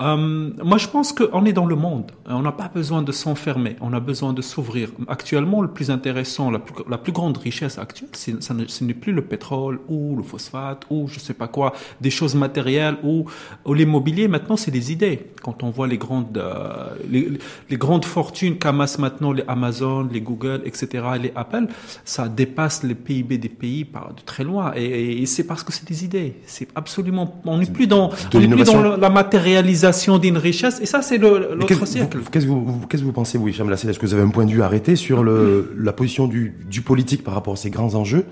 Euh, 0.00 0.50
moi, 0.62 0.78
je 0.78 0.86
pense 0.86 1.12
qu'on 1.12 1.44
est 1.44 1.52
dans 1.52 1.66
le 1.66 1.74
monde. 1.74 2.12
On 2.26 2.40
n'a 2.42 2.52
pas 2.52 2.70
besoin 2.72 3.02
de 3.02 3.10
s'enfermer. 3.10 3.74
On 3.80 3.92
a 3.92 3.98
besoin 4.00 4.32
de 4.32 4.42
s'ouvrir. 4.42 4.90
Actuellement, 5.08 5.60
le 5.60 5.68
plus 5.68 5.90
intéressant, 5.90 6.50
la 6.52 6.60
plus, 6.60 6.74
la 6.88 6.98
plus 6.98 7.10
grande 7.12 7.36
richesse 7.36 7.78
actuelle, 7.78 8.08
ça 8.40 8.54
ne- 8.54 8.66
ce 8.68 8.84
n'est 8.84 8.94
plus 8.94 9.12
le 9.12 9.22
pétrole 9.22 9.80
ou 9.88 10.14
le 10.16 10.22
phosphate 10.22 10.84
ou 10.90 11.08
je 11.08 11.18
sais 11.18 11.34
pas 11.34 11.48
quoi, 11.48 11.72
des 12.00 12.10
choses 12.10 12.36
matérielles 12.36 12.96
ou, 13.02 13.24
ou 13.64 13.74
l'immobilier. 13.74 14.28
Maintenant, 14.28 14.56
c'est 14.56 14.70
des 14.70 14.92
idées. 14.92 15.30
Quand 15.42 15.64
on 15.64 15.70
voit 15.70 15.88
les 15.88 15.98
grandes, 15.98 16.38
euh, 16.38 16.90
les, 17.10 17.28
les 17.68 17.76
grandes 17.76 18.04
fortunes 18.04 18.56
qu'amassent 18.58 18.98
maintenant 19.00 19.32
les 19.32 19.44
Amazon, 19.48 20.08
les 20.12 20.20
Google, 20.20 20.62
etc., 20.64 21.04
et 21.16 21.18
les 21.18 21.32
Apple, 21.34 21.66
ça 22.04 22.28
dépasse 22.28 22.84
le 22.84 22.94
PIB 22.94 23.38
des 23.38 23.48
pays 23.48 23.84
par 23.84 24.14
de 24.14 24.20
très 24.24 24.44
loin. 24.44 24.72
Et, 24.76 25.22
et 25.22 25.26
c'est 25.26 25.44
parce 25.44 25.64
que 25.64 25.72
c'est 25.72 25.88
des 25.88 26.04
idées. 26.04 26.36
C'est 26.46 26.68
absolument. 26.76 27.40
On 27.44 27.58
n'est 27.58 27.66
plus 27.66 27.86
dans, 27.88 28.10
on 28.10 28.38
plus 28.38 28.64
la 29.00 29.10
matérialisation 29.10 29.87
d'une 30.18 30.36
richesse. 30.38 30.80
Et 30.80 30.86
ça, 30.86 31.02
c'est 31.02 31.18
l'autre 31.18 31.66
qu'est-ce- 31.66 31.84
siècle. 31.86 32.18
vous- 32.18 32.30
Qu'est-ce 32.30 32.46
que 32.46 32.50
vous, 32.50 32.80
qu'est-ce 32.88 33.02
que 33.02 33.06
vous 33.06 33.12
pensez, 33.12 33.38
vous, 33.38 33.48
Hicham 33.48 33.70
Est-ce 33.72 33.98
que 33.98 34.06
vous 34.06 34.14
avez 34.14 34.22
un 34.22 34.28
point 34.30 34.44
de 34.46 34.50
vue 34.50 34.62
arrêté 34.62 34.96
sur 34.96 35.22
le, 35.22 35.74
la 35.78 35.92
position 35.92 36.26
du, 36.26 36.54
du 36.68 36.80
politique 36.82 37.22
par 37.24 37.34
rapport 37.34 37.54
à 37.54 37.56
ces 37.56 37.70
grands 37.70 37.94
enjeux 37.94 38.24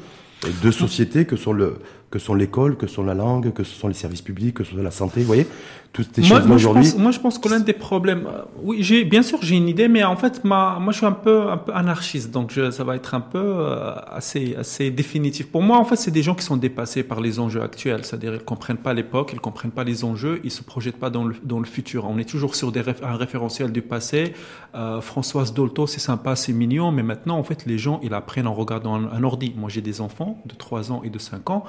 de 0.62 0.70
société 0.70 1.24
que 1.24 1.36
sont 1.36 1.52
le 1.52 1.78
que 2.10 2.18
sont 2.20 2.34
l'école, 2.34 2.76
que 2.76 2.86
sont 2.86 3.02
la 3.02 3.14
langue, 3.14 3.52
que 3.52 3.64
ce 3.64 3.74
sont 3.74 3.88
les 3.88 3.94
services 3.94 4.22
publics, 4.22 4.54
que 4.54 4.64
ce 4.64 4.72
soit 4.74 4.82
la 4.82 4.92
santé, 4.92 5.20
vous 5.20 5.26
voyez 5.26 5.46
Toutes 5.96 6.14
ces 6.14 6.22
choses-là 6.22 6.44
je 6.46 6.52
aujourd'hui. 6.52 6.82
pense, 6.82 6.98
moi, 6.98 7.10
je 7.10 7.18
pense 7.20 7.38
que 7.38 7.48
l'un 7.48 7.60
des 7.60 7.72
problèmes, 7.72 8.26
euh, 8.26 8.42
oui, 8.62 8.82
j'ai, 8.82 9.04
bien 9.04 9.22
sûr, 9.22 9.38
j'ai 9.40 9.56
une 9.56 9.66
idée, 9.68 9.88
mais 9.88 10.04
en 10.04 10.14
fait, 10.16 10.44
ma, 10.44 10.78
moi, 10.78 10.92
je 10.92 10.98
suis 10.98 11.06
un 11.06 11.12
peu, 11.12 11.48
un 11.50 11.56
peu 11.56 11.72
anarchiste, 11.74 12.30
donc 12.30 12.50
je, 12.52 12.70
ça 12.70 12.84
va 12.84 12.96
être 12.96 13.14
un 13.14 13.20
peu 13.22 13.38
euh, 13.42 13.92
assez, 14.08 14.54
assez 14.56 14.90
définitif. 14.90 15.46
Pour 15.50 15.62
moi, 15.62 15.78
en 15.78 15.84
fait, 15.86 15.96
c'est 15.96 16.10
des 16.10 16.22
gens 16.22 16.34
qui 16.34 16.44
sont 16.44 16.58
dépassés 16.58 17.02
par 17.02 17.20
les 17.22 17.40
enjeux 17.40 17.62
actuels, 17.62 18.04
c'est-à-dire 18.04 18.34
ils 18.34 18.40
comprennent 18.44 18.76
pas 18.76 18.92
l'époque, 18.92 19.30
ils 19.32 19.40
comprennent 19.40 19.70
pas 19.70 19.84
les 19.84 20.04
enjeux, 20.04 20.40
ils 20.44 20.50
se 20.50 20.62
projettent 20.62 20.98
pas 20.98 21.08
dans 21.08 21.24
le, 21.24 21.34
dans 21.42 21.60
le 21.60 21.64
futur. 21.66 22.04
On 22.10 22.18
est 22.18 22.28
toujours 22.28 22.54
sur 22.56 22.72
des 22.72 22.82
réf- 22.82 23.02
un 23.02 23.16
référentiel 23.16 23.72
du 23.72 23.80
passé. 23.80 24.34
Euh, 24.74 25.00
Françoise 25.00 25.54
Dolto, 25.54 25.86
c'est 25.86 26.00
sympa, 26.00 26.36
c'est 26.36 26.52
mignon, 26.52 26.92
mais 26.92 27.02
maintenant, 27.02 27.38
en 27.38 27.42
fait, 27.44 27.64
les 27.64 27.78
gens, 27.78 28.00
ils 28.02 28.12
apprennent 28.12 28.46
en 28.46 28.54
regardant 28.54 28.96
un, 28.96 29.10
un 29.10 29.24
ordi. 29.24 29.54
Moi, 29.56 29.70
j'ai 29.70 29.80
des 29.80 30.02
enfants 30.02 30.42
de 30.44 30.54
3 30.54 30.92
ans 30.92 31.00
et 31.04 31.08
de 31.10 31.18
5 31.18 31.48
ans. 31.48 31.64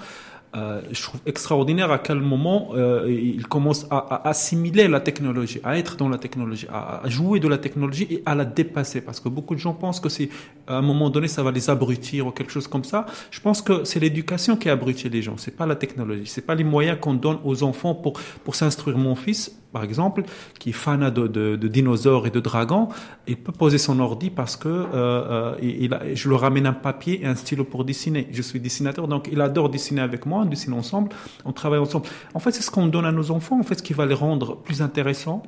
Euh, 0.55 0.81
je 0.91 1.01
trouve 1.01 1.19
extraordinaire 1.25 1.91
à 1.91 1.99
quel 1.99 2.19
moment 2.19 2.69
euh, 2.73 3.05
ils 3.09 3.45
commencent 3.47 3.85
à, 3.91 4.27
assimiler 4.27 4.87
la 4.87 5.01
technologie, 5.01 5.59
à 5.63 5.77
être 5.77 5.97
dans 5.97 6.07
la 6.07 6.17
technologie, 6.17 6.67
à, 6.71 7.01
jouer 7.07 7.39
de 7.39 7.47
la 7.47 7.57
technologie 7.57 8.07
et 8.09 8.23
à 8.25 8.33
la 8.33 8.45
dépasser. 8.45 9.01
Parce 9.01 9.19
que 9.19 9.27
beaucoup 9.27 9.55
de 9.55 9.59
gens 9.59 9.73
pensent 9.73 9.99
que 9.99 10.09
c'est 10.09 10.29
à 10.67 10.77
un 10.77 10.81
moment 10.81 11.09
donné 11.09 11.27
ça 11.27 11.43
va 11.43 11.51
les 11.51 11.69
abrutir 11.69 12.27
ou 12.27 12.31
quelque 12.31 12.51
chose 12.51 12.67
comme 12.67 12.85
ça. 12.85 13.05
Je 13.29 13.41
pense 13.41 13.61
que 13.61 13.83
c'est 13.83 13.99
l'éducation 13.99 14.55
qui 14.55 14.69
abrutit 14.69 15.09
les 15.09 15.21
gens. 15.21 15.35
C'est 15.37 15.55
pas 15.55 15.65
la 15.65 15.75
technologie, 15.75 16.27
c'est 16.27 16.45
pas 16.45 16.55
les 16.55 16.63
moyens 16.63 16.97
qu'on 16.99 17.13
donne 17.13 17.39
aux 17.43 17.63
enfants 17.63 17.93
pour 17.93 18.13
pour 18.43 18.55
s'instruire. 18.55 18.97
Mon 18.97 19.15
fils, 19.15 19.51
par 19.73 19.83
exemple, 19.83 20.23
qui 20.59 20.69
est 20.69 20.73
fan 20.73 21.09
de, 21.09 21.55
dinosaures 21.67 22.25
et 22.25 22.31
de 22.31 22.39
dragons, 22.39 22.87
il 23.27 23.37
peut 23.37 23.51
poser 23.51 23.77
son 23.77 23.99
ordi 23.99 24.29
parce 24.29 24.55
que 24.55 24.69
euh, 24.69 25.55
il, 25.61 25.83
il 25.83 25.93
a- 25.93 26.15
je 26.15 26.29
le 26.29 26.35
ramène 26.35 26.65
un 26.65 26.73
papier 26.73 27.21
et 27.21 27.25
un 27.25 27.35
stylo 27.35 27.63
pour 27.63 27.83
dessiner. 27.83 28.27
Je 28.31 28.41
suis 28.41 28.59
dessinateur, 28.59 29.07
donc 29.07 29.29
il 29.31 29.41
adore 29.41 29.69
dessiner 29.69 30.01
avec 30.01 30.25
moi, 30.25 30.36
on 30.41 30.45
dessine 30.45 30.73
ensemble, 30.73 31.09
on 31.45 31.51
travaille 31.51 31.79
ensemble. 31.79 32.07
En 32.33 32.39
fait, 32.39 32.51
c'est 32.51 32.61
ce 32.61 32.71
qu'on 32.71 32.87
donne 32.87 33.05
à 33.05 33.11
nos 33.11 33.31
enfants, 33.31 33.59
en 33.59 33.63
fait, 33.63 33.75
ce 33.75 33.83
qui 33.83 33.93
va 33.93 34.05
les 34.05 34.13
rendre 34.13 34.57
plus 34.57 34.81
intéressants, 34.81 35.43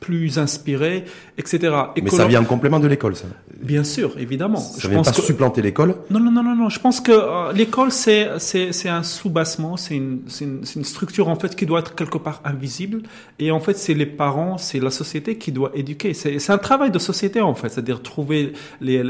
plus 0.00 0.38
inspirés, 0.38 1.04
etc. 1.38 1.58
Et 1.96 2.02
Mais 2.02 2.10
que 2.10 2.16
ça 2.16 2.26
vient 2.26 2.40
en 2.40 2.44
complément 2.44 2.80
de 2.80 2.86
l'école, 2.86 3.16
ça. 3.16 3.26
Bien 3.60 3.84
sûr, 3.84 4.18
évidemment. 4.18 4.58
Ça 4.58 4.88
vient 4.88 5.02
pas 5.02 5.12
supplanter 5.12 5.62
l'école. 5.62 5.96
Non, 6.10 6.20
non, 6.20 6.30
non, 6.30 6.42
non, 6.42 6.56
non. 6.56 6.68
Je 6.68 6.80
pense 6.80 7.00
que 7.00 7.12
euh, 7.12 7.52
l'école, 7.52 7.92
c'est, 7.92 8.28
c'est, 8.38 8.72
c'est 8.72 8.88
un 8.88 9.02
sous-bassement, 9.02 9.76
c'est 9.76 9.96
une, 9.96 10.22
c'est, 10.28 10.44
une, 10.44 10.84
structure, 10.84 11.28
en 11.28 11.36
fait, 11.36 11.54
qui 11.54 11.66
doit 11.66 11.80
être 11.80 11.94
quelque 11.94 12.18
part 12.18 12.40
invisible. 12.44 13.02
Et 13.38 13.50
en 13.50 13.60
fait, 13.60 13.76
c'est 13.76 13.94
les 13.94 14.06
parents, 14.06 14.56
c'est 14.58 14.80
la 14.80 14.90
société 14.90 15.36
qui 15.36 15.52
doit 15.52 15.70
éduquer. 15.74 16.14
C'est, 16.14 16.38
c'est 16.38 16.52
un 16.52 16.58
travail 16.58 16.90
de 16.90 16.98
société, 16.98 17.40
en 17.40 17.54
fait. 17.54 17.68
C'est-à-dire 17.68 18.02
trouver 18.02 18.54
les, 18.80 19.02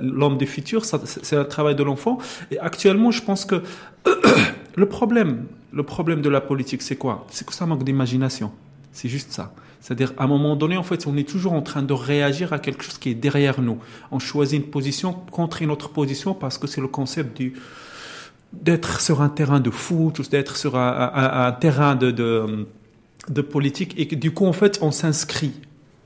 l'homme 0.00 0.38
du 0.38 0.46
futur, 0.46 0.84
c'est 0.84 1.36
un 1.36 1.44
travail 1.44 1.74
de 1.74 1.82
l'enfant. 1.82 2.18
Et 2.50 2.58
actuellement, 2.58 3.10
je 3.10 3.22
pense 3.22 3.44
que 3.44 3.62
le 4.76 4.86
problème, 4.86 5.46
le 5.72 5.82
problème 5.82 6.22
de 6.22 6.28
la 6.28 6.40
politique, 6.40 6.82
c'est 6.82 6.96
quoi? 6.96 7.26
C'est 7.30 7.46
que 7.46 7.52
ça 7.52 7.66
manque 7.66 7.84
d'imagination. 7.84 8.52
C'est 8.92 9.08
juste 9.08 9.32
ça. 9.32 9.52
C'est-à-dire, 9.86 10.14
à 10.16 10.24
un 10.24 10.26
moment 10.26 10.56
donné, 10.56 10.76
en 10.76 10.82
fait, 10.82 11.06
on 11.06 11.16
est 11.16 11.28
toujours 11.28 11.52
en 11.52 11.62
train 11.62 11.84
de 11.84 11.92
réagir 11.92 12.52
à 12.52 12.58
quelque 12.58 12.82
chose 12.82 12.98
qui 12.98 13.10
est 13.10 13.14
derrière 13.14 13.60
nous. 13.62 13.78
On 14.10 14.18
choisit 14.18 14.60
une 14.60 14.68
position 14.68 15.12
contre 15.12 15.62
une 15.62 15.70
autre 15.70 15.90
position 15.90 16.34
parce 16.34 16.58
que 16.58 16.66
c'est 16.66 16.80
le 16.80 16.88
concept 16.88 17.40
d'être 18.52 19.00
sur 19.00 19.22
un 19.22 19.28
terrain 19.28 19.60
de 19.60 19.70
foot, 19.70 20.18
ou 20.18 20.22
d'être 20.24 20.56
sur 20.56 20.74
un, 20.76 21.56
terrain 21.60 21.94
de, 21.94 22.66
politique, 23.42 23.94
et 23.96 24.06
du 24.06 24.32
coup, 24.32 24.46
en 24.46 24.52
fait, 24.52 24.80
on 24.82 24.90
s'inscrit 24.90 25.52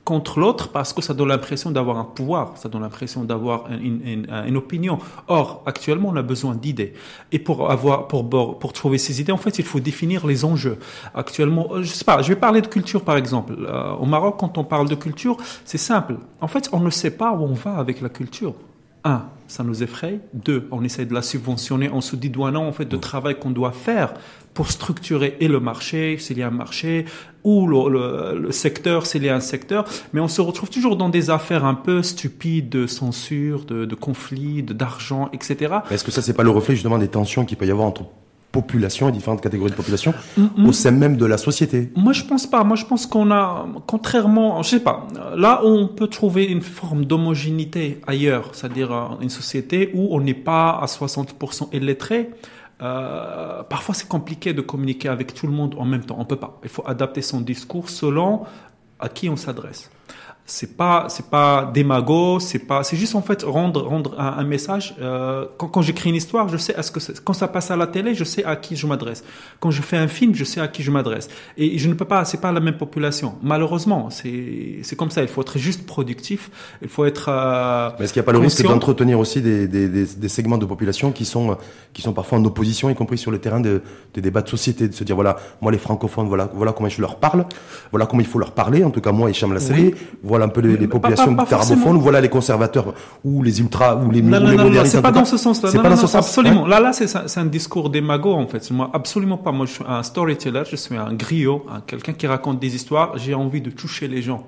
contre 0.03 0.39
l'autre 0.39 0.69
parce 0.69 0.93
que 0.93 1.01
ça 1.01 1.13
donne 1.13 1.29
l'impression 1.29 1.71
d'avoir 1.71 1.97
un 1.97 2.03
pouvoir, 2.03 2.57
ça 2.57 2.69
donne 2.69 2.81
l'impression 2.81 3.23
d'avoir 3.23 3.71
une, 3.71 4.25
une, 4.47 4.57
opinion. 4.57 4.97
Or, 5.27 5.63
actuellement, 5.65 6.09
on 6.09 6.15
a 6.15 6.23
besoin 6.23 6.55
d'idées. 6.55 6.93
Et 7.31 7.39
pour 7.39 7.69
avoir, 7.71 8.07
pour, 8.07 8.27
pour 8.59 8.73
trouver 8.73 8.97
ces 8.97 9.21
idées, 9.21 9.31
en 9.31 9.37
fait, 9.37 9.59
il 9.59 9.65
faut 9.65 9.79
définir 9.79 10.25
les 10.25 10.43
enjeux. 10.43 10.77
Actuellement, 11.13 11.67
euh, 11.71 11.83
je 11.83 11.89
sais 11.89 12.05
pas, 12.05 12.21
je 12.21 12.29
vais 12.29 12.39
parler 12.39 12.61
de 12.61 12.67
culture, 12.67 13.03
par 13.03 13.17
exemple. 13.17 13.53
Euh, 13.59 13.93
au 13.93 14.05
Maroc, 14.05 14.37
quand 14.39 14.57
on 14.57 14.63
parle 14.63 14.89
de 14.89 14.95
culture, 14.95 15.37
c'est 15.65 15.77
simple. 15.77 16.15
En 16.39 16.47
fait, 16.47 16.69
on 16.71 16.79
ne 16.79 16.89
sait 16.89 17.11
pas 17.11 17.33
où 17.33 17.43
on 17.43 17.53
va 17.53 17.77
avec 17.77 18.01
la 18.01 18.09
culture. 18.09 18.55
Un, 19.03 19.25
ça 19.47 19.63
nous 19.63 19.83
effraie. 19.83 20.19
Deux, 20.33 20.67
on 20.71 20.83
essaie 20.83 21.05
de 21.05 21.13
la 21.13 21.21
subventionner 21.21 21.89
en 21.89 22.01
se 22.01 22.15
dédouanant 22.15 22.67
en 22.67 22.71
fait 22.71 22.85
de 22.85 22.97
travail 22.97 23.37
qu'on 23.39 23.51
doit 23.51 23.71
faire 23.71 24.13
pour 24.53 24.69
structurer 24.69 25.37
et 25.39 25.47
le 25.47 25.59
marché, 25.59 26.17
s'il 26.19 26.37
y 26.37 26.43
a 26.43 26.47
un 26.47 26.51
marché, 26.51 27.05
ou 27.43 27.67
le, 27.67 28.51
secteur, 28.51 29.05
s'il 29.05 29.23
y 29.23 29.29
a 29.29 29.35
un 29.35 29.39
secteur. 29.39 29.85
Mais 30.13 30.19
on 30.19 30.27
se 30.27 30.41
retrouve 30.41 30.69
toujours 30.69 30.97
dans 30.97 31.09
des 31.09 31.29
affaires 31.29 31.65
un 31.65 31.73
peu 31.73 32.03
stupides 32.03 32.69
de 32.69 32.85
censure, 32.85 33.65
de, 33.65 33.85
de 33.85 33.95
conflits, 33.95 34.61
d'argent, 34.61 35.29
etc. 35.33 35.75
Est-ce 35.89 36.03
que 36.03 36.11
ça, 36.11 36.21
c'est 36.21 36.33
pas 36.33 36.43
le 36.43 36.49
reflet 36.49 36.75
justement 36.75 36.97
des 36.97 37.07
tensions 37.07 37.45
qu'il 37.45 37.57
peut 37.57 37.65
y 37.65 37.71
avoir 37.71 37.87
entre 37.87 38.03
population 38.51 39.09
et 39.09 39.11
différentes 39.11 39.41
catégories 39.41 39.71
de 39.71 39.75
population 39.75 40.13
au 40.65 40.71
sein 40.71 40.91
même 40.91 41.17
de 41.17 41.25
la 41.25 41.37
société 41.37 41.91
Moi, 41.95 42.13
je 42.13 42.23
pense 42.23 42.47
pas. 42.47 42.63
Moi, 42.63 42.75
je 42.75 42.85
pense 42.85 43.05
qu'on 43.05 43.31
a, 43.31 43.65
contrairement, 43.87 44.61
je 44.61 44.69
sais 44.69 44.79
pas, 44.79 45.07
là 45.35 45.61
où 45.63 45.67
on 45.67 45.87
peut 45.87 46.07
trouver 46.07 46.45
une 46.45 46.61
forme 46.61 47.05
d'homogénéité 47.05 48.01
ailleurs, 48.07 48.49
c'est-à-dire 48.53 48.91
euh, 48.91 49.21
une 49.21 49.29
société 49.29 49.91
où 49.93 50.09
on 50.11 50.21
n'est 50.21 50.33
pas 50.33 50.71
à 50.71 50.85
60% 50.85 51.69
illettré, 51.73 52.29
euh, 52.81 53.63
parfois 53.63 53.93
c'est 53.93 54.07
compliqué 54.07 54.53
de 54.53 54.61
communiquer 54.61 55.07
avec 55.07 55.33
tout 55.33 55.47
le 55.47 55.53
monde 55.53 55.75
en 55.77 55.85
même 55.85 56.03
temps. 56.03 56.17
On 56.19 56.25
peut 56.25 56.35
pas. 56.35 56.59
Il 56.63 56.69
faut 56.69 56.83
adapter 56.85 57.21
son 57.21 57.41
discours 57.41 57.89
selon 57.89 58.41
à 58.99 59.07
qui 59.09 59.29
on 59.29 59.35
s'adresse 59.35 59.89
c'est 60.45 60.75
pas 60.75 61.05
c'est 61.09 61.29
pas 61.29 61.69
démago 61.73 62.39
c'est 62.39 62.59
pas 62.59 62.83
c'est 62.83 62.97
juste 62.97 63.15
en 63.15 63.21
fait 63.21 63.43
rendre 63.43 63.83
rendre 63.83 64.19
un, 64.19 64.43
message 64.43 64.95
euh, 64.99 65.45
quand, 65.57 65.67
quand 65.67 65.81
j'écris 65.81 66.09
une 66.09 66.15
histoire 66.15 66.49
je 66.49 66.57
sais 66.57 66.75
à 66.75 66.83
ce 66.83 66.91
que 66.91 66.99
quand 67.23 67.33
ça 67.33 67.47
passe 67.47 67.71
à 67.71 67.75
la 67.75 67.87
télé 67.87 68.15
je 68.15 68.23
sais 68.23 68.43
à 68.43 68.55
qui 68.55 68.75
je 68.75 68.87
m'adresse. 68.87 69.23
Quand 69.59 69.71
je 69.71 69.81
fais 69.81 69.97
un 69.97 70.07
film 70.07 70.35
je 70.35 70.43
sais 70.43 70.59
à 70.59 70.67
qui 70.67 70.83
je 70.83 70.91
m'adresse. 70.91 71.29
Et 71.57 71.77
je 71.77 71.87
ne 71.87 71.93
peux 71.93 72.05
pas 72.05 72.25
c'est 72.25 72.41
pas 72.41 72.51
la 72.51 72.59
même 72.59 72.77
population. 72.77 73.35
Malheureusement 73.41 74.09
c'est 74.09 74.79
c'est 74.83 74.95
comme 74.95 75.11
ça. 75.11 75.21
Il 75.21 75.27
faut 75.27 75.41
être 75.41 75.57
juste 75.57 75.85
productif. 75.85 76.49
Il 76.81 76.89
faut 76.89 77.05
être 77.05 77.29
euh, 77.29 77.89
mais 77.97 78.05
est-ce 78.05 78.13
qu'il 78.13 78.21
n'y 78.21 78.25
a 78.25 78.27
pas 78.27 78.31
le 78.33 78.39
risque 78.39 78.63
d'entretenir 78.63 79.19
aussi 79.19 79.41
des, 79.41 79.67
des, 79.67 79.87
des, 79.87 80.05
des, 80.05 80.29
segments 80.29 80.57
de 80.57 80.65
population 80.65 81.11
qui 81.11 81.25
sont 81.25 81.57
qui 81.93 82.01
sont 82.01 82.13
parfois 82.13 82.37
en 82.39 82.45
opposition 82.45 82.89
y 82.89 82.95
compris 82.95 83.17
sur 83.17 83.31
le 83.31 83.39
terrain 83.39 83.59
de, 83.59 83.81
des 84.13 84.21
débats 84.21 84.41
de 84.41 84.49
société 84.49 84.87
de 84.87 84.93
se 84.93 85.03
dire 85.03 85.15
voilà 85.15 85.37
moi 85.61 85.71
les 85.71 85.77
francophones 85.77 86.27
voilà 86.27 86.49
voilà 86.53 86.73
comment 86.73 86.89
je 86.89 87.01
leur 87.01 87.17
parle. 87.17 87.45
Voilà 87.91 88.05
comment 88.05 88.21
il 88.21 88.27
faut 88.27 88.39
leur 88.39 88.51
parler. 88.51 88.83
En 88.83 88.91
tout 88.91 89.01
cas 89.01 89.11
moi 89.11 89.29
Hicham 89.29 89.53
Lasseri 89.53 89.93
voilà 90.31 90.45
un 90.45 90.47
peu 90.47 90.61
les, 90.61 90.87
populations 90.87 91.37
arabophones, 91.37 91.97
voilà 91.97 92.21
les 92.21 92.29
conservateurs 92.29 92.93
ou 93.25 93.43
les 93.43 93.59
ultras 93.59 93.97
ou 93.97 94.09
les, 94.11 94.21
non, 94.21 94.39
non, 94.39 94.53
non, 94.53 94.69
non 94.69 94.85
c'est 94.85 95.01
pas 95.01 95.11
dans 95.11 95.25
ce 95.25 95.35
sens-là. 95.35 95.69
C'est 95.69 95.81
pas 95.81 95.89
dans 95.89 95.97
ce 95.97 96.07
sens. 96.07 96.25
Absolument. 96.25 96.65
Là, 96.65 96.79
là, 96.79 96.93
c'est 96.93 97.37
un 97.37 97.45
discours 97.45 97.89
démago 97.89 98.31
en 98.31 98.47
fait. 98.47 98.71
Moi, 98.71 98.89
absolument 98.93 99.35
pas. 99.35 99.51
Moi, 99.51 99.65
je 99.65 99.73
suis 99.73 99.83
un 99.85 100.03
storyteller, 100.03 100.63
je 100.71 100.77
suis 100.77 100.95
un 100.95 101.11
griot, 101.13 101.65
quelqu'un 101.85 102.13
qui 102.13 102.27
raconte 102.27 102.61
des 102.61 102.73
histoires. 102.73 103.17
J'ai 103.17 103.33
envie 103.33 103.59
de 103.59 103.71
toucher 103.71 104.07
les 104.07 104.21
gens. 104.21 104.45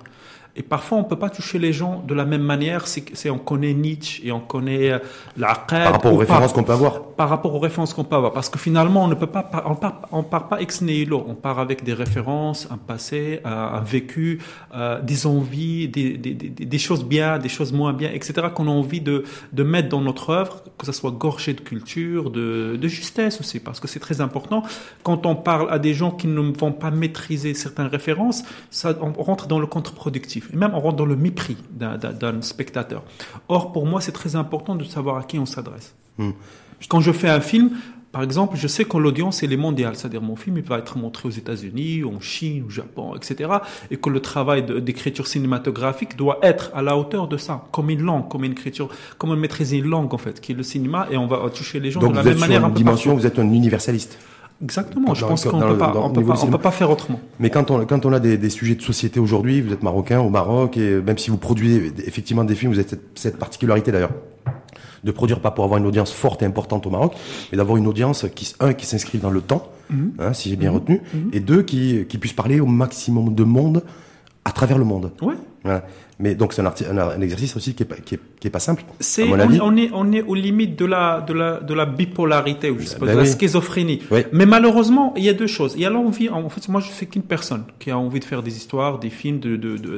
Et 0.56 0.62
parfois, 0.62 1.00
on 1.00 1.04
peut 1.04 1.18
pas 1.18 1.32
toucher 1.32 1.58
les 1.58 1.74
gens 1.74 2.04
de 2.08 2.14
la 2.14 2.26
même 2.26 2.44
manière. 2.44 2.86
C'est, 2.86 3.30
on 3.32 3.40
connaît 3.40 3.74
Nietzsche 3.74 4.22
et 4.24 4.32
on 4.32 4.40
connaît 4.40 4.92
euh, 4.92 5.00
l'Aqad. 5.36 5.84
Par 5.84 5.94
rapport 5.94 6.14
aux 6.14 6.18
références 6.18 6.54
qu'on 6.54 6.64
peut 6.64 6.74
avoir. 6.74 7.02
Par 7.02 7.30
rapport 7.30 7.56
aux 7.56 7.60
références 7.60 7.96
qu'on 7.96 8.04
peut 8.04 8.16
avoir. 8.16 8.34
Parce 8.34 8.50
que 8.50 8.60
finalement, 8.60 9.04
on 9.04 9.08
ne 9.08 9.16
peut 9.16 9.26
pas, 9.26 9.50
on 9.66 9.74
part, 9.74 10.02
on 10.12 10.22
part 10.22 10.50
pas 10.50 10.62
ex 10.62 10.84
nihilo. 10.84 11.26
On 11.28 11.34
part 11.34 11.58
avec 11.58 11.84
des 11.84 11.94
références, 11.94 12.68
un 12.70 12.78
passé, 12.78 13.40
un, 13.44 13.80
vécu, 13.80 14.42
euh, 14.76 15.02
des 15.02 15.26
envies, 15.26 15.88
des, 15.88 16.18
des, 16.18 16.36
des, 16.36 16.50
des, 16.50 16.78
choses 16.78 17.04
bien, 17.04 17.40
des 17.40 17.50
choses 17.50 17.74
moins 17.74 17.94
bien, 17.94 18.12
etc. 18.14 18.48
qu'on 18.54 18.68
a 18.68 18.72
envie 18.72 19.02
de, 19.02 19.24
de 19.54 19.64
mettre 19.64 19.90
dans 19.90 20.02
notre 20.02 20.30
œuvre, 20.30 20.62
que 20.78 20.86
ça 20.86 20.94
soit 20.94 21.12
gorgé 21.12 21.54
de 21.54 21.62
culture, 21.62 22.30
de, 22.30 22.78
de 22.80 22.88
justesse 22.88 23.40
aussi, 23.40 23.60
parce 23.60 23.80
que 23.80 23.88
c'est 23.88 24.00
très 24.00 24.22
important. 24.22 24.62
Quand 25.02 25.26
on 25.26 25.36
parle 25.36 25.72
à 25.72 25.80
des 25.80 25.96
gens 25.96 26.12
qui 26.12 26.28
ne 26.28 26.42
vont 26.56 26.74
pas 26.74 26.92
maîtriser 26.92 27.56
certaines 27.56 27.88
références, 27.88 28.44
ça, 28.70 28.94
on 29.02 29.14
rentre 29.24 29.48
dans 29.48 29.60
le 29.60 29.66
contre-productif 29.66 30.43
et 30.52 30.56
même 30.56 30.72
on 30.74 30.80
rentre 30.80 30.98
dans 30.98 31.06
le 31.06 31.16
mépris 31.16 31.58
d'un 31.72 32.42
spectateur. 32.42 33.04
Or, 33.48 33.72
pour 33.72 33.86
moi, 33.86 34.02
c'est 34.02 34.12
très 34.12 34.36
important 34.36 34.76
de 34.76 34.84
savoir 34.84 35.18
à 35.18 35.24
qui 35.24 35.40
on 35.40 35.46
s'adresse. 35.46 35.96
Hmm. 36.18 36.32
Quand 36.90 37.00
je 37.00 37.12
fais 37.12 37.30
un 37.30 37.40
film, 37.40 37.72
par 38.14 38.22
exemple, 38.22 38.56
je 38.58 38.68
sais 38.68 38.86
que 38.86 38.96
l'audience, 38.96 39.42
elle 39.42 39.54
est 39.54 39.58
mondiale. 39.58 39.96
C'est-à-dire, 39.96 40.22
mon 40.22 40.36
film, 40.36 40.58
il 40.58 40.64
va 40.64 40.78
être 40.78 41.00
montré 41.00 41.28
aux 41.28 41.32
États-Unis, 41.32 42.04
en 42.04 42.20
Chine, 42.20 42.64
au 42.68 42.70
Japon, 42.70 43.16
etc. 43.16 43.50
Et 43.90 43.98
que 43.98 44.08
le 44.08 44.20
travail 44.20 44.64
d'écriture 44.84 45.26
cinématographique 45.26 46.16
doit 46.16 46.38
être 46.44 46.70
à 46.76 46.84
la 46.84 46.96
hauteur 46.96 47.28
de 47.28 47.38
ça. 47.38 47.66
Comme 47.72 47.90
une 47.90 48.04
langue, 48.04 48.30
comme 48.30 48.44
une 48.44 48.52
écriture, 48.52 48.90
comme 49.18 49.36
maîtriser 49.36 49.78
une 49.78 49.90
langue, 49.90 50.14
en 50.14 50.20
fait, 50.20 50.40
qui 50.42 50.52
est 50.52 50.56
le 50.56 50.62
cinéma, 50.62 51.08
et 51.10 51.18
on 51.18 51.26
va 51.26 51.50
toucher 51.50 51.80
les 51.80 51.90
gens 51.90 52.02
de 52.02 52.14
la 52.14 52.22
même 52.22 52.38
manière. 52.38 52.60
Sur 52.60 52.68
une 52.68 52.74
dimension, 52.76 53.16
vous 53.16 53.26
êtes 53.26 53.40
un 53.40 53.52
universaliste. 53.52 54.20
Exactement, 54.64 55.14
je 55.14 55.26
pense 55.26 55.44
qu'on 55.44 55.58
ne 55.58 55.66
peut, 55.74 55.78
pas, 55.78 55.94
on 55.96 56.10
peut, 56.10 56.24
pas, 56.24 56.42
on 56.42 56.48
peut 56.48 56.58
pas 56.58 56.72
faire 56.72 56.90
autrement. 56.90 57.20
Mais 57.40 57.50
quand 57.50 57.70
on, 57.70 57.86
quand 57.86 58.06
on 58.06 58.14
a 58.14 58.20
des, 58.20 58.38
des 58.38 58.50
sujets 58.50 58.76
de 58.76 58.82
société 58.82 59.20
aujourd'hui, 59.20 59.62
vous 59.62 59.74
êtes 59.74 59.84
marocain 59.84 60.22
au 60.22 60.30
Maroc, 60.30 60.78
et 60.78 61.02
même 61.02 61.18
si 61.18 61.30
vous 61.30 61.38
produisez 61.38 61.92
effectivement 62.06 62.46
des 62.46 62.56
films, 62.56 62.72
vous 62.72 62.80
avez 62.80 62.88
cette, 62.88 63.20
cette 63.20 63.38
particularité 63.38 63.92
d'ailleurs 63.92 64.12
de 65.04 65.12
produire 65.12 65.40
pas 65.40 65.52
pour 65.52 65.66
avoir 65.66 65.80
une 65.80 65.86
audience 65.86 66.12
forte 66.12 66.42
et 66.42 66.46
importante 66.46 66.88
au 66.88 66.90
Maroc, 66.90 67.14
mais 67.52 67.58
d'avoir 67.58 67.78
une 67.78 67.88
audience 67.88 68.26
qui, 68.34 68.54
un, 68.60 68.74
qui 68.74 68.86
s'inscrit 68.86 69.18
dans 69.18 69.32
le 69.32 69.42
temps, 69.42 69.70
mhm. 69.90 70.14
hein, 70.20 70.34
si 70.34 70.50
j'ai 70.50 70.56
bien 70.56 70.72
mhm. 70.72 70.76
retenu, 70.78 71.02
mhm. 71.14 71.30
et 71.34 71.40
deux, 71.40 71.64
qui, 71.64 72.06
qui 72.08 72.18
puisse 72.18 72.34
parler 72.34 72.60
au 72.60 72.66
maximum 72.66 73.36
de 73.36 73.44
monde 73.44 73.84
à 74.46 74.52
travers 74.52 74.78
le 74.78 74.86
monde. 74.86 75.12
Ouais. 75.22 75.36
Voilà. 75.64 75.86
Mais 76.20 76.36
donc 76.36 76.54
c'est 76.54 76.62
un, 76.62 76.98
un, 76.98 77.22
exercice 77.22 77.56
aussi 77.56 77.74
qui 77.74 77.84
est 77.84 77.86
pas, 77.86 77.96
qui 77.96 78.16
est, 78.16 78.20
qui 78.40 78.48
est 78.48 78.52
pas 78.52 78.60
simple. 78.60 78.84
C'est 79.00 79.24
on, 79.24 79.34
on, 79.34 79.76
est 79.76 79.90
on 79.94 80.12
est 80.12 80.22
aux 80.22 80.36
limites 80.36 80.78
de 80.78 80.86
la 80.86 81.22
de 81.22 81.34
la 81.34 81.60
de 81.60 81.74
la 81.74 81.86
bipolarité 81.86 82.70
ou 82.70 82.80
je 82.80 82.86
sais 82.86 82.98
pas, 82.98 83.08
ben 83.08 83.14
de 83.14 83.20
la 83.20 83.26
schizophrénie. 83.26 84.02
Mais 84.32 84.46
malheureusement 84.46 85.14
il 85.18 85.24
y 85.24 85.30
a 85.30 85.34
deux 85.34 85.48
choses. 85.48 85.74
Il 85.76 85.82
y 85.82 85.86
a 85.86 85.90
l'envie. 85.90 86.30
En 86.30 86.50
fait 86.50 86.68
moi 86.70 86.82
je 86.82 86.92
sais 86.92 87.08
qu'une 87.08 87.24
personne 87.24 87.64
qui 87.80 87.92
a 87.92 87.98
envie 87.98 88.20
de 88.20 88.26
faire 88.26 88.44
des 88.44 88.56
histoires, 88.56 89.00
des 89.00 89.10
films, 89.10 89.40
de 89.40 89.56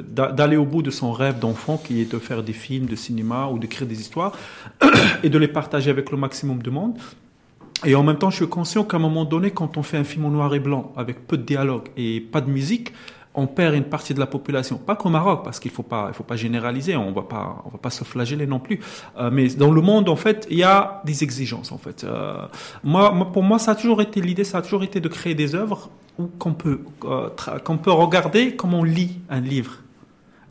d'aller 0.09 0.57
au 0.57 0.65
bout 0.65 0.83
de 0.83 0.91
son 0.91 1.11
rêve 1.11 1.39
d'enfant 1.39 1.77
qui 1.83 2.01
est 2.01 2.11
de 2.11 2.19
faire 2.19 2.43
des 2.43 2.53
films 2.53 2.85
de 2.85 2.95
cinéma 2.95 3.49
ou 3.51 3.59
d'écrire 3.59 3.87
des 3.87 3.99
histoires 3.99 4.31
et 5.23 5.29
de 5.29 5.37
les 5.37 5.49
partager 5.49 5.89
avec 5.89 6.11
le 6.11 6.17
maximum 6.17 6.61
de 6.61 6.69
monde. 6.69 6.93
Et 7.83 7.93
en 7.93 8.03
même 8.03 8.17
temps, 8.17 8.29
je 8.29 8.37
suis 8.37 8.47
conscient 8.47 8.83
qu'à 8.85 8.97
un 8.97 9.01
moment 9.01 9.25
donné, 9.25 9.51
quand 9.51 9.77
on 9.77 9.83
fait 9.83 9.97
un 9.97 10.05
film 10.05 10.25
en 10.25 10.29
noir 10.29 10.55
et 10.55 10.59
blanc, 10.59 10.93
avec 10.95 11.27
peu 11.27 11.37
de 11.37 11.43
dialogue 11.43 11.89
et 11.97 12.21
pas 12.21 12.39
de 12.39 12.49
musique, 12.49 12.93
on 13.35 13.47
perd 13.47 13.75
une 13.75 13.83
partie 13.83 14.13
de 14.13 14.19
la 14.19 14.25
population. 14.25 14.77
Pas 14.77 14.95
qu'au 14.95 15.09
Maroc, 15.09 15.43
parce 15.43 15.59
qu'il 15.59 15.71
faut 15.71 15.83
pas, 15.83 16.07
il 16.09 16.13
faut 16.13 16.23
pas 16.23 16.35
généraliser. 16.35 16.95
On 16.95 17.11
va 17.11 17.23
pas, 17.23 17.63
on 17.65 17.69
va 17.69 17.77
pas 17.77 17.89
se 17.89 18.03
flageller 18.03 18.47
non 18.47 18.59
plus. 18.59 18.79
Euh, 19.17 19.29
mais 19.31 19.47
dans 19.47 19.71
le 19.71 19.81
monde, 19.81 20.09
en 20.09 20.15
fait, 20.15 20.47
il 20.49 20.57
y 20.57 20.63
a 20.63 21.01
des 21.05 21.23
exigences, 21.23 21.71
en 21.71 21.77
fait. 21.77 22.03
Euh, 22.03 22.45
moi, 22.83 23.31
pour 23.31 23.43
moi, 23.43 23.59
ça 23.59 23.71
a 23.71 23.75
toujours 23.75 24.01
été 24.01 24.21
l'idée, 24.21 24.43
ça 24.43 24.59
a 24.59 24.61
toujours 24.61 24.83
été 24.83 24.99
de 24.99 25.07
créer 25.07 25.35
des 25.35 25.55
œuvres 25.55 25.89
où 26.17 26.27
qu'on 26.39 26.53
peut, 26.53 26.81
euh, 27.05 27.29
qu'on 27.63 27.77
peut 27.77 27.91
regarder 27.91 28.55
comme 28.55 28.73
on 28.73 28.83
lit 28.83 29.19
un 29.29 29.41
livre. 29.41 29.79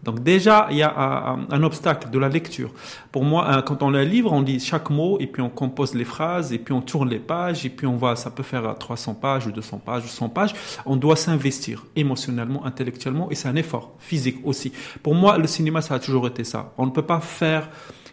Donc 0.05 0.23
déjà, 0.23 0.69
il 0.71 0.77
y 0.77 0.83
a 0.83 1.37
un, 1.51 1.63
obstacle 1.63 2.11
de 2.11 2.19
la 2.19 2.29
lecture. 2.29 2.71
Pour 3.11 3.25
moi, 3.25 3.63
quand 3.67 3.83
on 3.83 3.91
lit 3.91 3.99
un 3.99 4.05
livre, 4.05 4.33
on 4.33 4.43
lit 4.43 4.61
chaque 4.61 4.91
mot 4.91 5.17
et 5.19 5.27
puis 5.27 5.41
on 5.41 5.49
compose 5.49 5.95
les 5.95 6.05
phrases 6.05 6.53
et 6.53 6.59
puis 6.59 6.75
on 6.75 6.83
tourne 6.83 7.09
les 7.09 7.19
pages 7.19 7.65
et 7.65 7.71
puis 7.71 7.87
on 7.87 7.97
voit, 7.97 8.17
ça 8.17 8.31
peut 8.31 8.43
faire 8.43 8.77
300 8.79 9.15
pages 9.15 9.47
ou 9.47 9.53
200 9.53 9.81
pages 9.85 10.05
ou 10.05 10.09
100 10.09 10.29
pages. 10.29 10.55
On 10.85 10.97
doit 10.97 11.17
s'investir 11.17 11.85
émotionnellement, 11.97 12.67
intellectuellement 12.67 13.31
et 13.31 13.35
c'est 13.35 13.49
un 13.49 13.57
effort 13.57 13.95
physique 13.99 14.39
aussi. 14.45 14.73
Pour 15.03 15.15
moi, 15.15 15.39
le 15.39 15.47
cinéma, 15.47 15.81
ça 15.81 15.95
a 15.95 15.99
toujours 15.99 16.27
été 16.27 16.45
ça. 16.45 16.73
On 16.77 16.87
ne 16.87 16.91
peut 16.91 17.03
pas 17.03 17.21
faire 17.21 17.69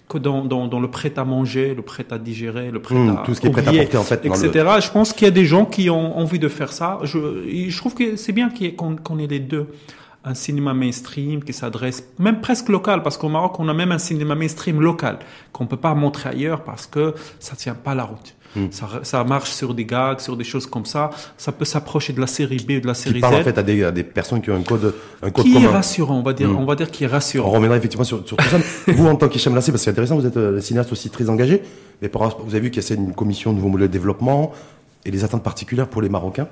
que 0.07 0.17
dans, 0.17 0.45
dans, 0.45 0.79
le 0.79 0.89
prêt 0.89 1.13
à 1.17 1.23
manger, 1.23 1.73
le 1.73 1.81
prêt 1.81 2.05
à 2.11 2.17
digérer, 2.17 2.69
le 2.69 2.81
prêt 2.81 2.95
mmh, 2.95 3.09
à 3.09 3.23
tout 3.25 3.33
ce 3.33 3.41
qui 3.41 3.47
est 3.47 3.51
prêt 3.51 3.61
à 3.67 3.71
porter 3.71 3.97
en 3.97 4.03
fait, 4.03 4.25
etc. 4.25 4.51
Je 4.81 4.91
pense 4.91 5.13
qu'il 5.13 5.25
y 5.25 5.27
a 5.27 5.31
des 5.31 5.45
gens 5.45 5.65
qui 5.65 5.89
ont 5.89 6.17
envie 6.17 6.39
de 6.39 6.49
faire 6.49 6.73
ça. 6.73 6.99
Je, 7.03 7.67
je 7.69 7.77
trouve 7.77 7.93
que 7.93 8.17
c'est 8.17 8.33
bien 8.33 8.49
qu'on 8.77 9.19
ait 9.19 9.27
les 9.27 9.39
deux 9.39 9.67
un 10.23 10.33
cinéma 10.33 10.73
mainstream 10.73 11.43
qui 11.43 11.53
s'adresse 11.53 12.03
même 12.19 12.41
presque 12.41 12.69
local 12.69 13.01
parce 13.01 13.17
qu'au 13.17 13.29
Maroc 13.29 13.59
on 13.59 13.67
a 13.67 13.73
même 13.73 13.91
un 13.91 13.97
cinéma 13.97 14.35
mainstream 14.35 14.79
local 14.81 15.17
qu'on 15.51 15.65
peut 15.65 15.77
pas 15.77 15.93
montrer 15.95 16.29
ailleurs 16.29 16.63
parce 16.63 16.85
que 16.85 17.15
ça 17.39 17.55
tient 17.55 17.75
pas 17.75 17.95
la 17.95 18.03
route. 18.03 18.35
Hmm. 18.55 18.67
Ça, 18.69 18.87
ça, 19.03 19.23
marche 19.23 19.51
sur 19.51 19.73
des 19.73 19.85
gags, 19.85 20.19
sur 20.19 20.35
des 20.35 20.43
choses 20.43 20.65
comme 20.65 20.85
ça. 20.85 21.09
Ça 21.37 21.53
peut 21.53 21.63
s'approcher 21.63 22.11
de 22.11 22.19
la 22.19 22.27
série 22.27 22.57
B 22.57 22.71
ou 22.71 22.79
de 22.81 22.87
la 22.87 22.93
série 22.93 23.15
qui 23.15 23.21
parle, 23.21 23.35
en 23.35 23.43
fait 23.43 23.57
à 23.57 23.63
des, 23.63 23.89
des, 23.93 24.03
personnes 24.03 24.41
qui 24.41 24.51
ont 24.51 24.57
un 24.57 24.61
code, 24.61 24.93
un 25.23 25.31
code 25.31 25.45
qui 25.45 25.53
commun. 25.53 25.69
est 25.69 25.71
rassurant, 25.71 26.17
on 26.17 26.21
va 26.21 26.33
dire, 26.33 26.49
hmm. 26.49 26.57
on 26.57 26.65
va 26.65 26.75
dire 26.75 26.91
qui 26.91 27.05
est 27.05 27.07
rassurant. 27.07 27.47
On 27.47 27.53
reviendra 27.53 27.77
effectivement 27.77 28.03
sur, 28.03 28.27
sur 28.27 28.35
tout 28.35 28.43
ça. 28.43 28.57
vous 28.91 29.07
en 29.07 29.15
tant 29.15 29.29
qu'Hicham 29.29 29.55
Lassé, 29.55 29.71
parce 29.71 29.83
que 29.83 29.85
c'est 29.85 29.91
intéressant, 29.91 30.17
vous 30.17 30.25
êtes 30.25 30.35
un 30.35 30.41
euh, 30.41 30.59
cinéaste 30.59 30.91
aussi 30.91 31.09
très 31.09 31.29
engagé. 31.29 31.61
Mais 32.01 32.11
vous 32.13 32.55
avez 32.55 32.59
vu 32.59 32.71
qu'il 32.71 32.83
y 32.83 32.91
a 32.91 32.95
une 32.95 33.13
commission 33.13 33.51
de 33.51 33.57
nouveau 33.57 33.69
modèle 33.69 33.87
de 33.87 33.93
développement 33.93 34.51
et 35.05 35.11
des 35.11 35.23
attentes 35.23 35.43
particulières 35.43 35.87
pour 35.87 36.01
les 36.01 36.09
Marocains 36.09 36.49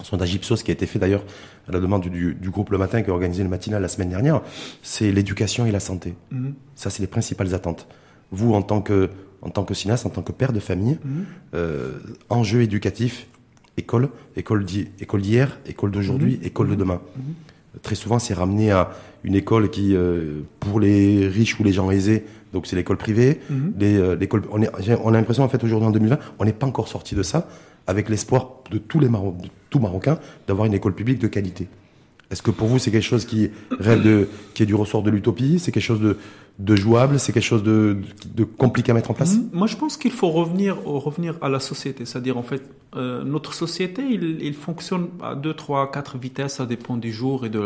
un 0.00 0.04
sondage 0.04 0.34
Ipsos 0.34 0.62
qui 0.62 0.70
a 0.70 0.74
été 0.74 0.86
fait 0.86 0.98
d'ailleurs 0.98 1.24
à 1.68 1.72
la 1.72 1.80
demande 1.80 2.02
du, 2.02 2.34
du, 2.34 2.50
groupe 2.50 2.70
Le 2.70 2.78
Matin 2.78 3.02
qui 3.02 3.10
a 3.10 3.12
organisé 3.12 3.42
le 3.42 3.48
matinal 3.48 3.82
la 3.82 3.88
semaine 3.88 4.08
dernière, 4.08 4.42
c'est 4.82 5.12
l'éducation 5.12 5.66
et 5.66 5.70
la 5.70 5.80
santé. 5.80 6.14
Mhm. 6.30 6.54
Ça, 6.74 6.90
c'est 6.90 7.00
les 7.02 7.06
principales 7.06 7.54
attentes. 7.54 7.86
Vous, 8.30 8.54
en 8.54 8.62
tant 8.62 8.80
que, 8.80 9.10
en 9.42 9.50
tant 9.50 9.64
que 9.64 9.74
cinéaste, 9.74 10.06
en 10.06 10.10
tant 10.10 10.22
que 10.22 10.32
père 10.32 10.52
de 10.52 10.60
famille, 10.60 10.98
mhm. 11.04 11.24
euh, 11.54 11.92
enjeu 12.30 12.62
éducatif, 12.62 13.26
école, 13.76 14.08
école 14.36 14.64
d'hier, 14.64 15.58
école 15.66 15.90
d'aujourd'hui, 15.90 16.38
mhm. 16.38 16.46
école 16.46 16.68
de 16.70 16.74
demain. 16.74 17.00
Très 17.82 17.94
souvent, 17.94 18.18
c'est 18.18 18.34
ramené 18.34 18.70
à 18.70 18.90
une 19.24 19.34
école 19.34 19.70
qui, 19.70 19.94
euh, 19.94 20.40
pour 20.60 20.78
les 20.78 21.26
riches 21.26 21.58
ou 21.58 21.64
les 21.64 21.72
gens 21.72 21.90
aisés, 21.90 22.24
donc 22.52 22.66
c'est 22.66 22.76
l'école 22.76 22.98
privée. 22.98 23.40
Euh, 23.80 24.14
l'école, 24.16 24.42
on, 24.50 24.60
on 24.60 25.08
a 25.08 25.12
l'impression, 25.12 25.42
en 25.42 25.48
fait, 25.48 25.62
aujourd'hui, 25.64 25.88
en 25.88 25.92
2020, 25.92 26.18
on 26.38 26.44
n'est 26.44 26.52
pas 26.52 26.66
encore 26.66 26.88
sorti 26.88 27.14
de 27.14 27.22
ça 27.22 27.48
avec 27.86 28.08
l'espoir 28.10 28.58
de 28.70 28.78
tous 28.78 29.00
les 29.00 29.08
Maroc 29.08 29.38
de 29.38 29.48
tout 29.72 29.80
Marocains 29.80 30.20
d'avoir 30.46 30.66
une 30.66 30.74
école 30.74 30.94
publique 30.94 31.18
de 31.18 31.26
qualité. 31.26 31.66
Est-ce 32.30 32.42
que 32.42 32.52
pour 32.52 32.68
vous 32.68 32.78
c'est 32.78 32.90
quelque 32.90 33.02
chose 33.02 33.24
qui 33.24 33.50
rêve 33.78 34.02
de, 34.02 34.28
qui 34.54 34.62
est 34.62 34.66
du 34.66 34.74
ressort 34.74 35.02
de 35.02 35.10
l'utopie? 35.10 35.58
C'est 35.58 35.72
quelque 35.72 35.82
chose 35.82 36.00
de, 36.00 36.16
de 36.62 36.76
jouable 36.76 37.18
C'est 37.18 37.32
quelque 37.32 37.42
chose 37.42 37.62
de, 37.62 37.98
de, 38.34 38.44
compliqué 38.44 38.92
à 38.92 38.94
mettre 38.94 39.10
en 39.10 39.14
place 39.14 39.36
Moi, 39.52 39.66
je 39.66 39.76
pense 39.76 39.96
qu'il 39.96 40.12
faut 40.12 40.30
revenir, 40.30 40.76
revenir 40.84 41.34
à 41.42 41.48
la 41.48 41.60
société. 41.60 42.04
C'est-à-dire, 42.04 42.38
en 42.38 42.42
fait, 42.42 42.62
euh, 42.94 43.24
notre 43.24 43.54
société, 43.54 44.02
il, 44.02 44.42
il, 44.42 44.52
fonctionne 44.52 45.08
à 45.22 45.34
2, 45.34 45.54
3, 45.54 45.90
4 45.90 46.18
vitesses, 46.18 46.56
ça 46.56 46.66
dépend 46.66 46.98
des 46.98 47.10
jours 47.10 47.46
et 47.46 47.48
de, 47.48 47.60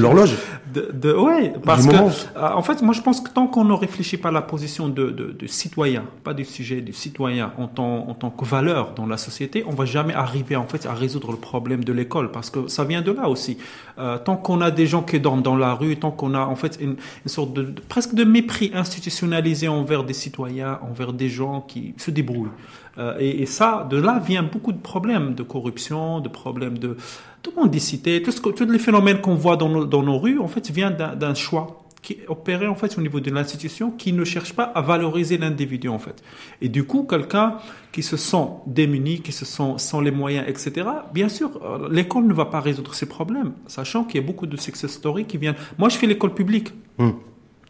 l'horloge. 0.00 0.36
De, 0.74 1.14
ouais, 1.14 1.52
parce 1.64 1.86
que, 1.86 1.94
euh, 1.94 2.08
en 2.36 2.62
fait, 2.62 2.82
moi, 2.82 2.92
je 2.92 3.00
pense 3.00 3.20
que 3.20 3.30
tant 3.30 3.46
qu'on 3.46 3.62
ne 3.62 3.74
réfléchit 3.74 4.16
pas 4.16 4.30
à 4.30 4.32
la 4.32 4.42
position 4.42 4.88
de, 4.88 5.10
de, 5.10 5.46
citoyen, 5.46 6.04
pas 6.24 6.34
du 6.34 6.44
sujet, 6.44 6.80
du 6.80 6.92
citoyen 6.92 7.52
en 7.58 7.68
tant, 7.68 8.08
en 8.08 8.14
tant 8.14 8.30
que 8.30 8.44
valeur 8.44 8.92
dans 8.94 9.06
la 9.06 9.16
société, 9.16 9.62
on 9.68 9.72
va 9.72 9.84
jamais 9.84 10.14
arriver, 10.14 10.56
en 10.56 10.66
fait, 10.66 10.86
à 10.86 10.92
résoudre 10.92 11.30
le 11.30 11.38
problème 11.38 11.84
de 11.84 11.92
l'école, 11.92 12.32
parce 12.32 12.50
que 12.50 12.66
ça 12.66 12.82
vient 12.82 13.02
de 13.02 13.12
là 13.12 13.28
aussi. 13.28 13.56
Euh, 13.98 14.18
tant 14.18 14.36
qu'on 14.36 14.60
a 14.60 14.72
des 14.72 14.86
gens 14.86 15.02
qui 15.02 15.20
dorment 15.20 15.42
dans 15.42 15.56
la 15.56 15.74
rue, 15.74 15.96
tant 15.96 16.10
qu'on 16.10 16.34
a, 16.34 16.40
en 16.40 16.56
fait, 16.56 16.76
une, 16.82 16.96
sorte 17.26 17.52
de, 17.54 17.72
presque 17.88 18.14
de 18.14 18.24
mépris 18.24 18.70
institutionnalisé 18.74 19.68
envers 19.68 20.04
des 20.04 20.12
citoyens, 20.12 20.78
envers 20.82 21.12
des 21.12 21.28
gens 21.28 21.60
qui 21.60 21.94
se 21.96 22.10
débrouillent. 22.10 22.50
Euh, 22.98 23.16
et, 23.18 23.46
ça, 23.46 23.86
de 23.90 23.96
là 23.96 24.18
vient 24.18 24.42
beaucoup 24.42 24.72
de 24.72 24.80
problèmes 24.80 25.34
de 25.34 25.42
corruption, 25.42 26.20
de 26.20 26.28
problèmes 26.28 26.78
de, 26.78 26.96
de 27.44 27.50
mendicité, 27.56 28.22
tous 28.22 28.64
les 28.64 28.78
phénomènes 28.78 29.20
qu'on 29.20 29.34
voit 29.34 29.56
dans 29.56 29.68
nos, 29.68 29.84
dans 29.84 30.02
nos 30.02 30.18
rues, 30.18 30.38
en 30.38 30.48
fait, 30.48 30.70
viennent 30.70 30.96
d'un 30.96 31.34
choix 31.34 31.81
qui 32.02 32.18
opéré 32.26 32.66
en 32.66 32.74
fait 32.74 32.98
au 32.98 33.00
niveau 33.00 33.20
de 33.20 33.30
l'institution 33.30 33.92
qui 33.92 34.12
ne 34.12 34.24
cherche 34.24 34.52
pas 34.52 34.64
à 34.64 34.80
valoriser 34.82 35.38
l'individu 35.38 35.88
en 35.88 36.00
fait. 36.00 36.22
Et 36.60 36.68
du 36.68 36.84
coup, 36.84 37.04
quelqu'un 37.04 37.58
qui 37.92 38.02
se 38.02 38.16
sent 38.16 38.48
démuni, 38.66 39.20
qui 39.20 39.30
se 39.30 39.44
sent 39.44 39.74
sans 39.76 40.00
les 40.00 40.10
moyens, 40.10 40.44
etc. 40.48 40.86
Bien 41.14 41.28
sûr, 41.28 41.50
euh, 41.62 41.88
l'école 41.90 42.26
ne 42.26 42.34
va 42.34 42.46
pas 42.46 42.60
résoudre 42.60 42.94
ces 42.94 43.06
problèmes, 43.06 43.52
sachant 43.68 44.02
qu'il 44.04 44.20
y 44.20 44.24
a 44.24 44.26
beaucoup 44.26 44.46
de 44.46 44.56
success 44.56 44.90
stories 44.90 45.26
qui 45.26 45.38
viennent. 45.38 45.54
Moi, 45.78 45.88
je 45.88 45.96
fais 45.96 46.08
l'école 46.08 46.34
publique. 46.34 46.74
Hmm. 46.98 47.12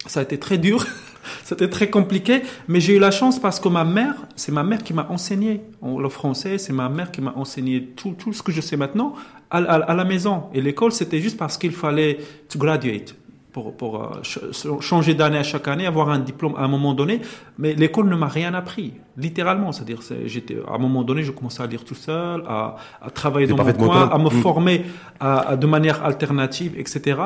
Ça 0.07 0.21
a 0.21 0.23
été 0.25 0.39
très 0.39 0.59
dur, 0.59 0.85
c'était 1.45 1.69
très 1.69 1.91
compliqué, 1.91 2.43
mais 2.67 2.81
j'ai 2.81 2.97
eu 2.97 2.99
la 2.99 3.13
chance 3.13 3.39
parce 3.39 3.61
que 3.61 3.69
ma 3.69 3.85
mère, 3.85 4.15
c'est 4.35 4.51
ma 4.51 4.65
mère 4.65 4.83
qui 4.83 4.95
m'a 4.95 5.07
enseigné 5.11 5.61
le 5.83 6.09
français, 6.09 6.59
c'est 6.59 6.73
ma 6.73 6.89
mère 6.89 7.13
qui 7.13 7.21
m'a 7.21 7.35
enseigné 7.37 7.85
tout, 7.95 8.17
tout 8.19 8.33
ce 8.33 8.43
que 8.43 8.51
je 8.51 8.61
sais 8.61 8.77
maintenant 8.77 9.15
à, 9.51 9.59
à 9.59 9.95
la 9.95 10.05
maison. 10.05 10.45
Et 10.55 10.61
l'école, 10.61 10.91
c'était 10.91 11.21
juste 11.21 11.37
parce 11.37 11.57
qu'il 11.57 11.73
fallait 11.73 12.19
to 12.49 12.59
graduate 12.59 13.15
pour, 13.53 13.77
pour 13.77 14.03
euh, 14.03 14.81
changer 14.81 15.15
d'année 15.15 15.39
à 15.39 15.43
chaque 15.43 15.69
année, 15.69 15.87
avoir 15.87 16.09
un 16.09 16.19
diplôme 16.19 16.55
à 16.57 16.63
un 16.63 16.69
moment 16.69 16.95
donné. 16.95 17.21
Mais 17.59 17.75
l'école 17.75 18.09
ne 18.09 18.17
m'a 18.17 18.29
rien 18.29 18.55
appris, 18.55 18.95
littéralement. 19.17 19.73
C'est-à-dire, 19.73 20.01
j'étais 20.25 20.57
à 20.67 20.75
un 20.75 20.79
moment 20.79 21.03
donné, 21.03 21.23
je 21.23 21.33
commençais 21.33 21.63
à 21.63 21.67
lire 21.67 21.85
tout 21.85 21.95
seul, 21.95 22.43
à, 22.49 22.77
à 23.01 23.11
travailler 23.11 23.47
dans 23.47 23.63
mon 23.63 23.73
coin, 23.75 24.09
à 24.09 24.19
me 24.19 24.27
mm. 24.27 24.31
former 24.31 24.85
à, 25.21 25.57
de 25.57 25.67
manière 25.67 26.05
alternative, 26.05 26.75
etc. 26.79 27.21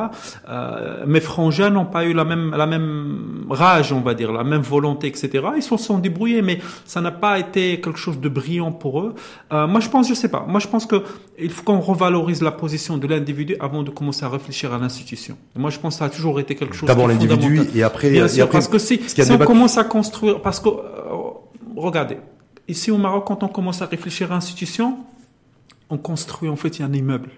Euh, 0.48 1.04
mes 1.06 1.20
frangins 1.20 1.70
n'ont 1.70 1.86
pas 1.86 2.04
eu 2.04 2.12
la 2.12 2.24
même 2.24 2.50
la 2.56 2.66
même 2.66 3.46
rage, 3.50 3.92
on 3.92 4.00
va 4.00 4.14
dire, 4.14 4.32
la 4.32 4.44
même 4.44 4.62
volonté, 4.62 5.06
etc. 5.06 5.46
Ils 5.56 5.62
se 5.62 5.76
sont 5.76 5.98
débrouillés, 5.98 6.42
mais 6.42 6.58
ça 6.84 7.00
n'a 7.00 7.12
pas 7.12 7.38
été 7.38 7.80
quelque 7.80 7.98
chose 7.98 8.20
de 8.20 8.28
brillant 8.28 8.72
pour 8.72 9.00
eux. 9.00 9.14
Euh, 9.52 9.66
moi, 9.66 9.80
je 9.80 9.88
pense, 9.88 10.08
je 10.08 10.14
sais 10.14 10.28
pas. 10.28 10.44
Moi, 10.48 10.60
je 10.60 10.68
pense 10.68 10.86
que 10.86 11.02
il 11.38 11.50
faut 11.50 11.62
qu'on 11.62 11.80
revalorise 11.80 12.42
la 12.42 12.52
position 12.52 12.96
de 12.98 13.06
l'individu 13.06 13.56
avant 13.60 13.82
de 13.82 13.90
commencer 13.90 14.24
à 14.24 14.28
réfléchir 14.28 14.72
à 14.72 14.78
l'institution. 14.78 15.36
Moi, 15.54 15.70
je 15.70 15.78
pense 15.78 15.94
que 15.94 15.98
ça 15.98 16.04
a 16.06 16.10
toujours 16.10 16.40
été 16.40 16.54
quelque 16.54 16.74
chose. 16.74 16.86
D'abord 16.86 17.08
l'individu 17.08 17.60
et 17.74 17.82
après. 17.82 18.10
Bien 18.10 18.28
sûr, 18.28 18.48
parce 18.48 18.68
que 18.68 18.78
si, 18.78 19.00
si 19.06 19.32
on 19.32 19.38
commence 19.38 19.78
à 19.78 19.84
construire, 19.84 20.40
parce 20.40 20.60
que 20.60 20.68
euh, 20.68 20.72
regardez, 21.76 22.18
ici 22.68 22.90
au 22.90 22.98
Maroc, 22.98 23.24
quand 23.26 23.42
on 23.42 23.48
commence 23.48 23.82
à 23.82 23.86
réfléchir 23.86 24.30
à 24.32 24.34
l'institution, 24.34 24.98
on 25.90 25.98
construit 25.98 26.48
en 26.48 26.56
fait 26.56 26.80
un 26.80 26.92
immeuble. 26.92 27.30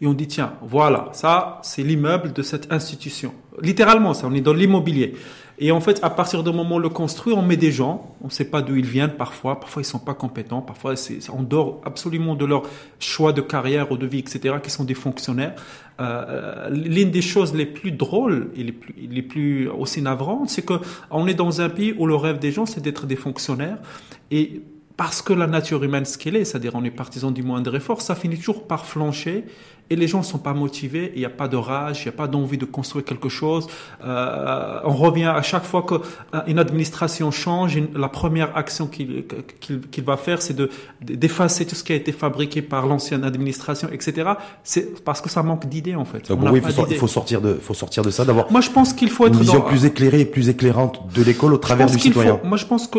Et 0.00 0.06
on 0.06 0.12
dit, 0.12 0.26
tiens, 0.26 0.52
voilà, 0.60 1.08
ça, 1.12 1.58
c'est 1.62 1.82
l'immeuble 1.82 2.32
de 2.32 2.42
cette 2.42 2.70
institution. 2.70 3.32
Littéralement, 3.62 4.14
ça, 4.14 4.26
on 4.26 4.34
est 4.34 4.40
dans 4.40 4.52
l'immobilier. 4.52 5.14
Et 5.58 5.72
en 5.72 5.80
fait, 5.80 6.00
à 6.02 6.10
partir 6.10 6.42
du 6.42 6.50
moment 6.50 6.74
où 6.74 6.78
on 6.78 6.78
le 6.78 6.90
construit, 6.90 7.32
on 7.32 7.40
met 7.40 7.56
des 7.56 7.72
gens, 7.72 8.14
on 8.20 8.26
ne 8.26 8.30
sait 8.30 8.44
pas 8.44 8.60
d'où 8.60 8.76
ils 8.76 8.84
viennent 8.84 9.14
parfois, 9.16 9.58
parfois 9.58 9.80
ils 9.80 9.86
sont 9.86 9.98
pas 9.98 10.12
compétents, 10.12 10.60
parfois 10.60 10.94
on 11.32 11.42
dort 11.42 11.80
absolument 11.84 12.34
de 12.34 12.44
leur 12.44 12.64
choix 13.00 13.32
de 13.32 13.40
carrière 13.40 13.90
ou 13.90 13.96
de 13.96 14.06
vie, 14.06 14.18
etc., 14.18 14.56
qui 14.62 14.70
sont 14.70 14.84
des 14.84 14.94
fonctionnaires. 14.94 15.54
Euh, 15.98 16.68
l'une 16.68 17.10
des 17.10 17.22
choses 17.22 17.54
les 17.54 17.64
plus 17.64 17.90
drôles 17.90 18.50
et 18.54 18.64
les 19.08 19.22
plus, 19.22 19.68
aussi 19.68 20.02
navrantes, 20.02 20.50
c'est 20.50 20.62
que 20.62 20.74
on 21.10 21.26
est 21.26 21.34
dans 21.34 21.62
un 21.62 21.70
pays 21.70 21.94
où 21.96 22.06
le 22.06 22.16
rêve 22.16 22.38
des 22.38 22.52
gens, 22.52 22.66
c'est 22.66 22.82
d'être 22.82 23.06
des 23.06 23.16
fonctionnaires. 23.16 23.78
Et 24.30 24.60
parce 24.98 25.22
que 25.22 25.32
la 25.32 25.46
nature 25.46 25.82
humaine, 25.84 26.04
ce 26.04 26.18
qu'elle 26.18 26.36
est, 26.36 26.44
c'est-à-dire 26.44 26.72
on 26.74 26.84
est 26.84 26.90
partisan 26.90 27.30
du 27.30 27.42
moindre 27.42 27.74
effort, 27.74 28.02
ça 28.02 28.14
finit 28.14 28.36
toujours 28.36 28.66
par 28.66 28.84
flancher 28.84 29.44
et 29.88 29.96
les 29.96 30.08
gens 30.08 30.18
ne 30.18 30.24
sont 30.24 30.38
pas 30.38 30.52
motivés, 30.52 31.12
il 31.14 31.20
n'y 31.20 31.24
a 31.24 31.30
pas 31.30 31.48
de 31.48 31.56
rage, 31.56 32.00
il 32.00 32.08
n'y 32.08 32.14
a 32.14 32.16
pas 32.16 32.26
d'envie 32.26 32.58
de 32.58 32.64
construire 32.64 33.04
quelque 33.04 33.28
chose. 33.28 33.68
Euh, 34.04 34.80
on 34.84 34.94
revient 34.94 35.26
à 35.26 35.42
chaque 35.42 35.64
fois 35.64 35.84
qu'une 35.86 36.58
administration 36.58 37.30
change, 37.30 37.78
la 37.94 38.08
première 38.08 38.56
action 38.56 38.86
qu'il 38.88 40.04
va 40.04 40.16
faire, 40.16 40.42
c'est 40.42 40.54
de 40.54 40.70
d'effacer 41.00 41.66
tout 41.66 41.74
ce 41.74 41.84
qui 41.84 41.92
a 41.92 41.96
été 41.96 42.12
fabriqué 42.12 42.62
par 42.62 42.86
l'ancienne 42.86 43.24
administration, 43.24 43.88
etc. 43.92 44.32
C'est 44.64 45.04
parce 45.04 45.20
que 45.20 45.28
ça 45.28 45.42
manque 45.42 45.66
d'idées 45.66 45.94
en 45.94 46.04
fait. 46.04 46.28
Donc, 46.28 46.40
oui, 46.42 46.60
il 46.64 46.72
faut, 46.72 46.86
faut, 46.86 47.06
sortir 47.06 47.40
de, 47.40 47.54
faut 47.54 47.74
sortir 47.74 48.02
de 48.02 48.10
ça, 48.10 48.24
d'avoir. 48.24 48.50
Moi, 48.50 48.60
je 48.60 48.70
pense 48.70 48.92
qu'il 48.92 49.10
faut 49.10 49.26
être 49.26 49.34
une 49.34 49.40
vision 49.40 49.60
plus 49.60 49.84
éclairée 49.84 50.20
et 50.20 50.24
plus 50.24 50.48
éclairante 50.48 51.12
de 51.14 51.22
l'école 51.22 51.54
au 51.54 51.58
travers 51.58 51.86
du 51.86 51.98
citoyen. 51.98 52.40
moi, 52.44 52.56
je 52.56 52.66
pense 52.66 52.88
que 52.88 52.98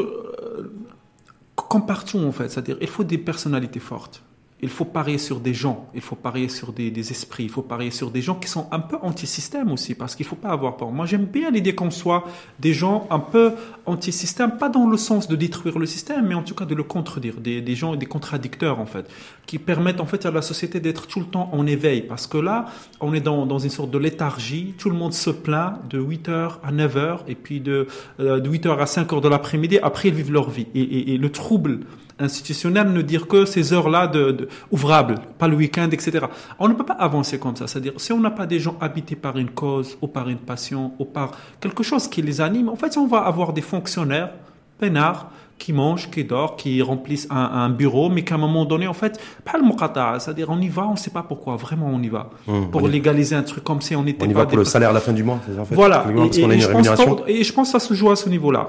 comme 1.67 1.85
partout 1.85 2.19
en 2.19 2.31
fait, 2.31 2.49
c'est-à-dire 2.49 2.77
il 2.79 2.87
faut 2.87 3.03
des 3.03 3.17
personnalités 3.17 3.79
fortes 3.79 4.23
il 4.61 4.69
faut 4.69 4.85
parier 4.85 5.19
sur 5.19 5.39
des 5.39 5.53
gens, 5.53 5.87
il 5.93 6.01
faut 6.01 6.15
parier 6.15 6.49
sur 6.49 6.73
des, 6.73 6.91
esprits, 7.11 7.43
il 7.43 7.49
faut 7.49 7.61
parier 7.61 7.91
sur 7.91 8.09
des 8.09 8.23
gens 8.23 8.35
qui 8.35 8.47
sont 8.47 8.67
un 8.71 8.79
peu 8.79 8.97
anti-système 9.03 9.71
aussi, 9.71 9.93
parce 9.93 10.15
qu'il 10.15 10.25
ne 10.25 10.29
faut 10.29 10.35
pas 10.35 10.49
avoir 10.49 10.77
peur. 10.77 10.89
Moi, 10.89 11.05
j'aime 11.05 11.25
bien 11.25 11.51
l'idée 11.51 11.75
qu'on 11.75 11.91
soit 11.91 12.23
des 12.59 12.73
gens 12.73 13.07
un 13.11 13.19
peu 13.19 13.53
anti-système, 13.85 14.57
pas 14.57 14.69
dans 14.69 14.87
le 14.87 14.97
sens 14.97 15.27
de 15.27 15.35
détruire 15.35 15.77
le 15.77 15.85
système, 15.85 16.25
mais 16.27 16.33
en 16.33 16.41
tout 16.41 16.55
cas 16.55 16.65
de 16.65 16.73
le 16.73 16.81
contredire, 16.81 17.35
des, 17.39 17.61
des 17.61 17.75
gens, 17.75 17.95
des 17.95 18.07
contradicteurs 18.07 18.79
en 18.79 18.87
fait, 18.87 19.07
qui 19.45 19.59
permettent 19.59 20.01
en 20.01 20.07
fait 20.07 20.25
à 20.25 20.31
la 20.31 20.41
société 20.41 20.79
d'être 20.79 21.05
tout 21.05 21.19
le 21.19 21.27
temps 21.27 21.49
en 21.53 21.67
éveil, 21.67 22.01
parce 22.01 22.25
que 22.25 22.39
là, 22.39 22.65
on 22.99 23.13
est 23.13 23.21
dans, 23.21 23.59
une 23.59 23.69
sorte 23.69 23.91
de 23.91 23.99
léthargie, 23.99 24.73
tout 24.79 24.89
le 24.89 24.95
monde 24.95 25.13
se 25.13 25.29
plaint 25.29 25.87
de 25.87 26.01
8h 26.01 26.53
à 26.63 26.71
9h, 26.71 27.19
et 27.27 27.35
puis 27.35 27.59
de, 27.59 27.87
euh, 28.19 28.39
de 28.39 28.49
8h 28.49 28.75
à 28.79 28.85
5h 28.85 29.21
de 29.21 29.29
l'après-midi, 29.29 29.77
après 29.83 30.09
ils 30.09 30.15
vivent 30.15 30.31
leur 30.31 30.49
vie. 30.49 30.65
Et, 30.73 31.13
et 31.13 31.17
le 31.19 31.31
trouble 31.31 31.81
institutionnel 32.19 32.91
ne 32.91 33.01
dire 33.01 33.27
que 33.27 33.45
ces 33.45 33.73
heures-là 33.73 34.07
de, 34.07 34.47
ouvrables, 34.71 35.15
pas 35.37 35.47
le 35.47 35.55
week-end, 35.55 35.89
etc. 35.91 36.25
On 36.59 36.67
ne 36.67 36.73
peut 36.73 36.85
pas 36.85 36.93
avancer 36.93 37.39
comme 37.39 37.55
ça. 37.55 37.67
C'est-à-dire, 37.67 37.93
si 37.97 38.11
on 38.11 38.19
n'a 38.19 38.31
pas 38.31 38.45
des 38.45 38.59
gens 38.59 38.75
habités 38.81 39.15
par 39.15 39.37
une 39.37 39.49
cause 39.49 39.97
ou 40.01 40.07
par 40.07 40.29
une 40.29 40.37
passion 40.37 40.93
ou 40.99 41.05
par 41.05 41.31
quelque 41.59 41.83
chose 41.83 42.07
qui 42.07 42.21
les 42.21 42.41
anime, 42.41 42.69
en 42.69 42.75
fait, 42.75 42.97
on 42.97 43.07
va 43.07 43.19
avoir 43.19 43.53
des 43.53 43.61
fonctionnaires 43.61 44.31
peinards 44.79 45.31
qui 45.57 45.73
mangent, 45.73 46.09
qui 46.11 46.23
dorment, 46.23 46.55
qui 46.55 46.81
remplissent 46.81 47.27
un, 47.31 47.69
bureau, 47.69 48.09
mais 48.09 48.23
qu'à 48.23 48.35
un 48.35 48.37
moment 48.37 48.63
donné, 48.63 48.87
en 48.87 48.93
fait, 48.93 49.19
pas 49.43 49.57
le 49.57 49.65
muqata, 49.65 50.19
c'est-à-dire 50.19 50.49
on 50.49 50.59
y 50.59 50.69
va, 50.69 50.87
on 50.87 50.91
ne 50.91 50.97
sait 50.97 51.09
pas 51.09 51.23
pourquoi, 51.23 51.55
vraiment 51.55 51.87
on 51.91 52.01
y 52.01 52.09
va. 52.09 52.29
Hum, 52.47 52.69
pour 52.69 52.87
légaliser 52.87 53.35
un 53.35 53.41
truc 53.41 53.63
comme 53.63 53.81
si 53.81 53.95
on 53.95 54.05
était 54.05 54.25
On 54.25 54.29
y 54.29 54.33
va 54.33 54.45
pour 54.45 54.57
le 54.57 54.65
salaire 54.65 54.91
à 54.91 54.93
la 54.93 54.99
fin 54.99 55.13
du 55.13 55.23
mois, 55.23 55.39
en 55.59 55.65
fait. 55.65 55.73
Voilà. 55.73 56.05
Et, 56.15 56.39
et, 56.39 56.59
je 56.59 56.69
pense, 56.69 56.87
et, 57.27 57.43
je 57.43 57.53
pense, 57.53 57.71
que 57.71 57.79
ça 57.79 57.85
se 57.85 57.93
joue 57.93 58.11
à 58.11 58.15
ce 58.15 58.29
niveau-là. 58.29 58.67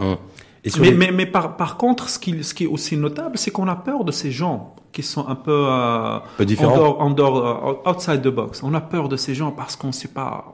Mais, 0.80 1.12
mais, 1.12 1.26
par, 1.26 1.56
par, 1.56 1.76
contre, 1.76 2.08
ce 2.08 2.18
qui, 2.18 2.42
ce 2.42 2.52
qui 2.54 2.64
est 2.64 2.68
aussi 2.68 2.96
notable, 2.96 3.38
c'est 3.38 3.50
qu'on 3.50 3.68
a 3.68 3.76
peur 3.76 4.04
de 4.04 4.12
ces 4.12 4.32
gens 4.32 4.74
qui 4.92 5.02
sont 5.02 5.28
un 5.28 5.34
peu, 5.34 5.66
euh, 5.68 6.18
en 6.38 7.10
dehors, 7.10 7.80
euh, 7.86 7.90
outside 7.90 8.22
the 8.22 8.28
box. 8.28 8.62
On 8.62 8.74
a 8.74 8.80
peur 8.80 9.08
de 9.08 9.16
ces 9.16 9.34
gens 9.34 9.52
parce 9.52 9.76
qu'on 9.76 9.88
ne 9.88 9.92
sait 9.92 10.08
pas, 10.08 10.52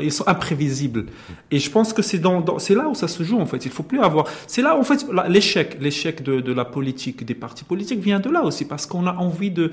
ils 0.00 0.12
sont 0.12 0.28
imprévisibles. 0.28 1.06
Et 1.50 1.58
je 1.58 1.70
pense 1.70 1.92
que 1.92 2.02
c'est 2.02 2.18
dans, 2.18 2.58
c'est 2.58 2.74
là 2.74 2.88
où 2.88 2.94
ça 2.94 3.08
se 3.08 3.22
joue 3.22 3.40
en 3.40 3.46
fait. 3.46 3.64
Il 3.64 3.70
faut 3.70 3.82
plus 3.82 4.00
avoir. 4.00 4.26
C'est 4.46 4.62
là 4.62 4.76
en 4.76 4.82
fait 4.82 5.06
l'échec, 5.28 5.78
l'échec 5.80 6.22
de, 6.22 6.40
de 6.40 6.52
la 6.52 6.64
politique, 6.64 7.24
des 7.24 7.34
partis 7.34 7.64
politiques 7.64 8.00
vient 8.00 8.20
de 8.20 8.28
là 8.28 8.42
aussi 8.42 8.66
parce 8.66 8.86
qu'on 8.86 9.06
a 9.06 9.14
envie 9.14 9.50
de 9.50 9.70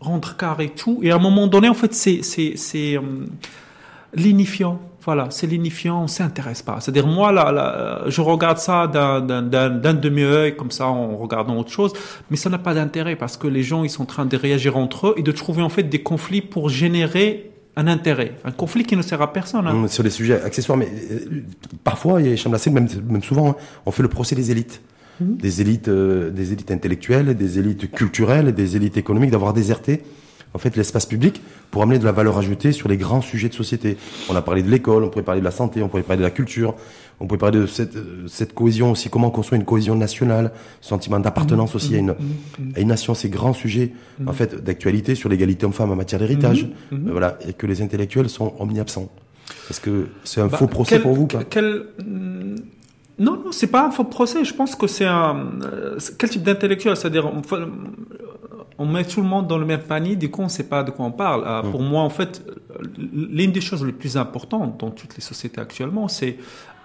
rendre 0.00 0.36
carré 0.36 0.70
tout. 0.70 1.00
Et 1.02 1.10
à 1.10 1.16
un 1.16 1.20
moment 1.20 1.46
donné, 1.46 1.68
en 1.68 1.74
fait, 1.74 1.94
c'est 1.94 2.22
c'est 2.22 2.54
c'est 2.56 2.96
euh, 2.96 3.02
lignifiant 4.14 4.80
Voilà, 5.06 5.28
c'est 5.30 5.46
lignifiant, 5.46 6.02
on 6.02 6.06
s'intéresse 6.08 6.62
pas. 6.62 6.78
C'est-à-dire 6.80 7.06
moi, 7.06 7.30
là, 7.30 7.52
là, 7.52 8.02
je 8.08 8.20
regarde 8.20 8.58
ça 8.58 8.88
d'un 8.88 9.94
demi-œil, 9.94 10.56
comme 10.56 10.72
ça, 10.72 10.88
en 10.88 11.16
regardant 11.16 11.56
autre 11.56 11.70
chose, 11.70 11.92
mais 12.28 12.36
ça 12.36 12.50
n'a 12.50 12.58
pas 12.58 12.74
d'intérêt 12.74 13.14
parce 13.14 13.36
que 13.36 13.46
les 13.46 13.62
gens, 13.62 13.84
ils 13.84 13.90
sont 13.90 14.02
en 14.02 14.06
train 14.06 14.26
de 14.26 14.36
réagir 14.36 14.76
entre 14.76 15.08
eux 15.08 15.14
et 15.16 15.22
de 15.22 15.30
trouver 15.30 15.62
en 15.62 15.68
fait 15.68 15.84
des 15.84 16.02
conflits 16.02 16.42
pour 16.42 16.68
générer 16.70 17.52
un 17.76 17.86
intérêt, 17.86 18.32
un 18.44 18.50
conflit 18.50 18.84
qui 18.84 18.96
ne 18.96 19.02
sert 19.02 19.22
à 19.22 19.32
personne. 19.32 19.66
Hein. 19.68 19.86
Sur 19.86 20.02
les 20.02 20.10
sujets 20.10 20.42
accessoires, 20.42 20.76
mais 20.76 20.88
euh, 21.12 21.42
parfois, 21.84 22.20
y 22.20 22.34
a 22.34 22.70
même, 22.70 22.88
même 23.08 23.22
souvent, 23.22 23.50
hein, 23.50 23.56
on 23.84 23.92
fait 23.92 24.02
le 24.02 24.08
procès 24.08 24.34
des 24.34 24.50
élites. 24.50 24.80
Mmh. 25.20 25.36
Des 25.36 25.60
élites, 25.60 25.88
euh, 25.88 26.30
des 26.30 26.52
élites 26.52 26.70
intellectuelles, 26.72 27.36
des 27.36 27.58
élites 27.60 27.90
culturelles, 27.92 28.52
des 28.52 28.76
élites 28.76 28.96
économiques, 28.96 29.30
d'avoir 29.30 29.52
déserté 29.52 30.02
en 30.54 30.58
fait 30.58 30.76
l'espace 30.76 31.06
public 31.06 31.42
pour 31.70 31.82
amener 31.82 31.98
de 31.98 32.04
la 32.04 32.12
valeur 32.12 32.38
ajoutée 32.38 32.72
sur 32.72 32.88
les 32.88 32.96
grands 32.96 33.20
sujets 33.20 33.48
de 33.48 33.54
société. 33.54 33.96
On 34.28 34.36
a 34.36 34.42
parlé 34.42 34.62
de 34.62 34.70
l'école, 34.70 35.04
on 35.04 35.08
pourrait 35.08 35.24
parler 35.24 35.40
de 35.40 35.44
la 35.44 35.50
santé, 35.50 35.82
on 35.82 35.88
pourrait 35.88 36.02
parler 36.02 36.18
de 36.18 36.26
la 36.26 36.30
culture, 36.30 36.74
on 37.20 37.26
pourrait 37.26 37.38
parler 37.38 37.60
de 37.60 37.66
cette, 37.66 37.96
cette 38.28 38.54
cohésion 38.54 38.92
aussi, 38.92 39.08
comment 39.08 39.30
construire 39.30 39.60
une 39.60 39.66
cohésion 39.66 39.94
nationale, 39.94 40.52
sentiment 40.80 41.18
d'appartenance 41.18 41.74
aussi 41.74 41.94
à, 41.94 41.98
une, 41.98 42.14
à 42.74 42.80
une 42.80 42.88
nation, 42.88 43.14
ces 43.14 43.28
grands 43.28 43.54
sujets 43.54 43.92
en 44.26 44.32
fait 44.32 44.62
d'actualité 44.62 45.14
sur 45.14 45.28
l'égalité 45.28 45.66
homme-femme 45.66 45.90
en 45.90 45.96
matière 45.96 46.20
d'héritage, 46.20 46.68
euh, 46.92 46.96
voilà, 47.10 47.38
et 47.46 47.52
que 47.52 47.66
les 47.66 47.82
intellectuels 47.82 48.28
sont 48.28 48.54
omni-absents. 48.58 49.10
Est-ce 49.70 49.80
que 49.80 50.08
c'est 50.24 50.40
un 50.40 50.48
bah, 50.48 50.56
faux 50.56 50.66
procès 50.66 50.98
pour 50.98 51.14
vous 51.14 51.26
quel, 51.26 51.86
Non, 53.18 53.32
non, 53.32 53.52
c'est 53.52 53.68
pas 53.68 53.86
un 53.86 53.90
faux 53.90 54.04
procès. 54.04 54.44
Je 54.44 54.54
pense 54.54 54.74
que 54.74 54.86
c'est 54.86 55.06
un 55.06 55.52
euh, 55.62 55.98
quel 56.18 56.30
type 56.30 56.42
d'intellectuel, 56.42 56.96
c'est-à-dire 56.96 57.30
on 58.78 58.86
met 58.86 59.04
tout 59.04 59.20
le 59.20 59.26
monde 59.26 59.46
dans 59.46 59.58
le 59.58 59.66
même 59.66 59.82
panier, 59.82 60.16
du 60.16 60.30
coup 60.30 60.42
on 60.42 60.44
ne 60.44 60.50
sait 60.50 60.68
pas 60.68 60.82
de 60.82 60.90
quoi 60.90 61.06
on 61.06 61.12
parle. 61.12 61.44
Euh, 61.46 61.62
pour 61.70 61.82
moi, 61.82 62.02
en 62.02 62.10
fait, 62.10 62.42
l'une 62.98 63.52
des 63.52 63.60
choses 63.60 63.84
les 63.84 63.92
plus 63.92 64.16
importantes 64.16 64.78
dans 64.78 64.90
toutes 64.90 65.16
les 65.16 65.22
sociétés 65.22 65.60
actuellement, 65.60 66.08
c'est 66.08 66.36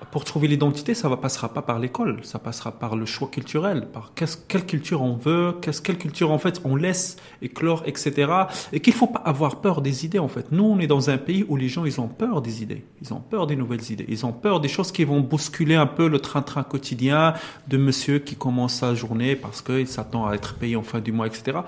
pour 0.10 0.26
trouver 0.26 0.48
l'identité, 0.48 0.94
ça 0.94 1.10
ne 1.10 1.16
passera 1.16 1.50
pas 1.50 1.62
par 1.62 1.80
l'école, 1.80 2.20
ça 2.24 2.40
passera 2.40 2.72
par 2.72 2.96
le 2.96 3.06
choix 3.06 3.28
culturel, 3.28 3.88
par 3.94 4.14
quelle 4.16 4.66
culture 4.66 5.02
on 5.02 5.16
veut, 5.16 5.56
quelle 5.62 5.98
culture 5.98 6.32
en 6.32 6.40
fait 6.40 6.62
on 6.66 6.76
laisse 6.76 7.18
éclore, 7.42 7.84
etc. 7.86 8.32
Et 8.74 8.80
qu'il 8.80 8.94
faut 8.94 9.08
pas 9.08 9.20
avoir 9.20 9.62
peur 9.62 9.82
des 9.82 10.06
idées 10.06 10.20
en 10.20 10.28
fait. 10.28 10.52
Nous, 10.52 10.64
on 10.64 10.80
est 10.80 10.88
dans 10.88 11.10
un 11.10 11.18
pays 11.18 11.46
où 11.48 11.56
les 11.56 11.70
gens 11.70 11.86
ils 11.86 12.02
ont 12.02 12.08
peur 12.08 12.42
des 12.42 12.64
idées, 12.64 12.84
ils 13.02 13.14
ont 13.14 13.20
peur 13.20 13.48
des 13.48 13.56
nouvelles 13.56 13.92
idées, 13.92 14.06
ils 14.10 14.26
ont 14.26 14.34
peur 14.34 14.60
des 14.60 14.68
choses 14.68 14.92
qui 14.92 15.04
vont 15.04 15.20
bousculer 15.20 15.76
un 15.76 15.88
peu 15.88 16.08
le 16.08 16.20
train-train 16.20 16.64
quotidien 16.64 17.34
de 17.68 17.78
monsieur 17.78 18.20
qui 18.20 18.36
commence 18.36 18.76
sa 18.76 18.96
journée 18.96 19.36
parce 19.36 19.62
qu'il 19.62 19.88
s'attend 19.88 20.28
à 20.28 20.34
être 20.34 20.56
payé 20.56 20.76
en 20.76 20.84
fin 20.84 21.00
du 21.00 21.12
mois, 21.12 21.28
etc. 21.28 21.60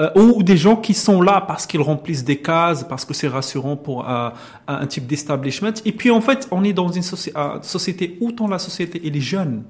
Euh, 0.00 0.10
ou 0.14 0.42
des 0.42 0.56
gens 0.56 0.76
qui 0.76 0.94
sont 0.94 1.20
là 1.20 1.42
parce 1.46 1.66
qu'ils 1.66 1.82
remplissent 1.82 2.24
des 2.24 2.38
cases, 2.38 2.84
parce 2.84 3.04
que 3.04 3.12
c'est 3.12 3.28
rassurant 3.28 3.76
pour 3.76 4.08
euh, 4.08 4.30
un 4.66 4.86
type 4.86 5.06
d'establishment. 5.06 5.74
Et 5.84 5.92
puis 5.92 6.10
en 6.10 6.20
fait, 6.20 6.48
on 6.50 6.64
est 6.64 6.72
dans 6.72 6.88
une 6.88 7.02
société 7.62 8.16
où 8.20 8.32
tant 8.32 8.48
la 8.48 8.58
société 8.58 9.00
elle 9.04 9.16
est 9.16 9.20
jeune. 9.20 9.64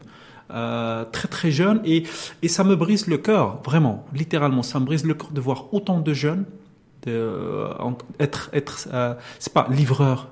Euh, 0.50 1.06
très 1.10 1.28
très 1.28 1.50
jeune 1.50 1.80
et, 1.86 2.02
et 2.42 2.48
ça 2.48 2.62
me 2.62 2.76
brise 2.76 3.06
le 3.06 3.16
cœur 3.16 3.62
vraiment 3.64 4.04
littéralement 4.12 4.62
ça 4.62 4.80
me 4.80 4.84
brise 4.84 5.06
le 5.06 5.14
cœur 5.14 5.30
de 5.30 5.40
voir 5.40 5.72
autant 5.72 5.98
de 6.00 6.12
jeunes 6.12 6.44
euh, 7.06 7.72
être 8.20 8.50
être 8.52 8.86
euh, 8.92 9.14
c'est 9.38 9.54
pas 9.54 9.66
livreur 9.70 10.28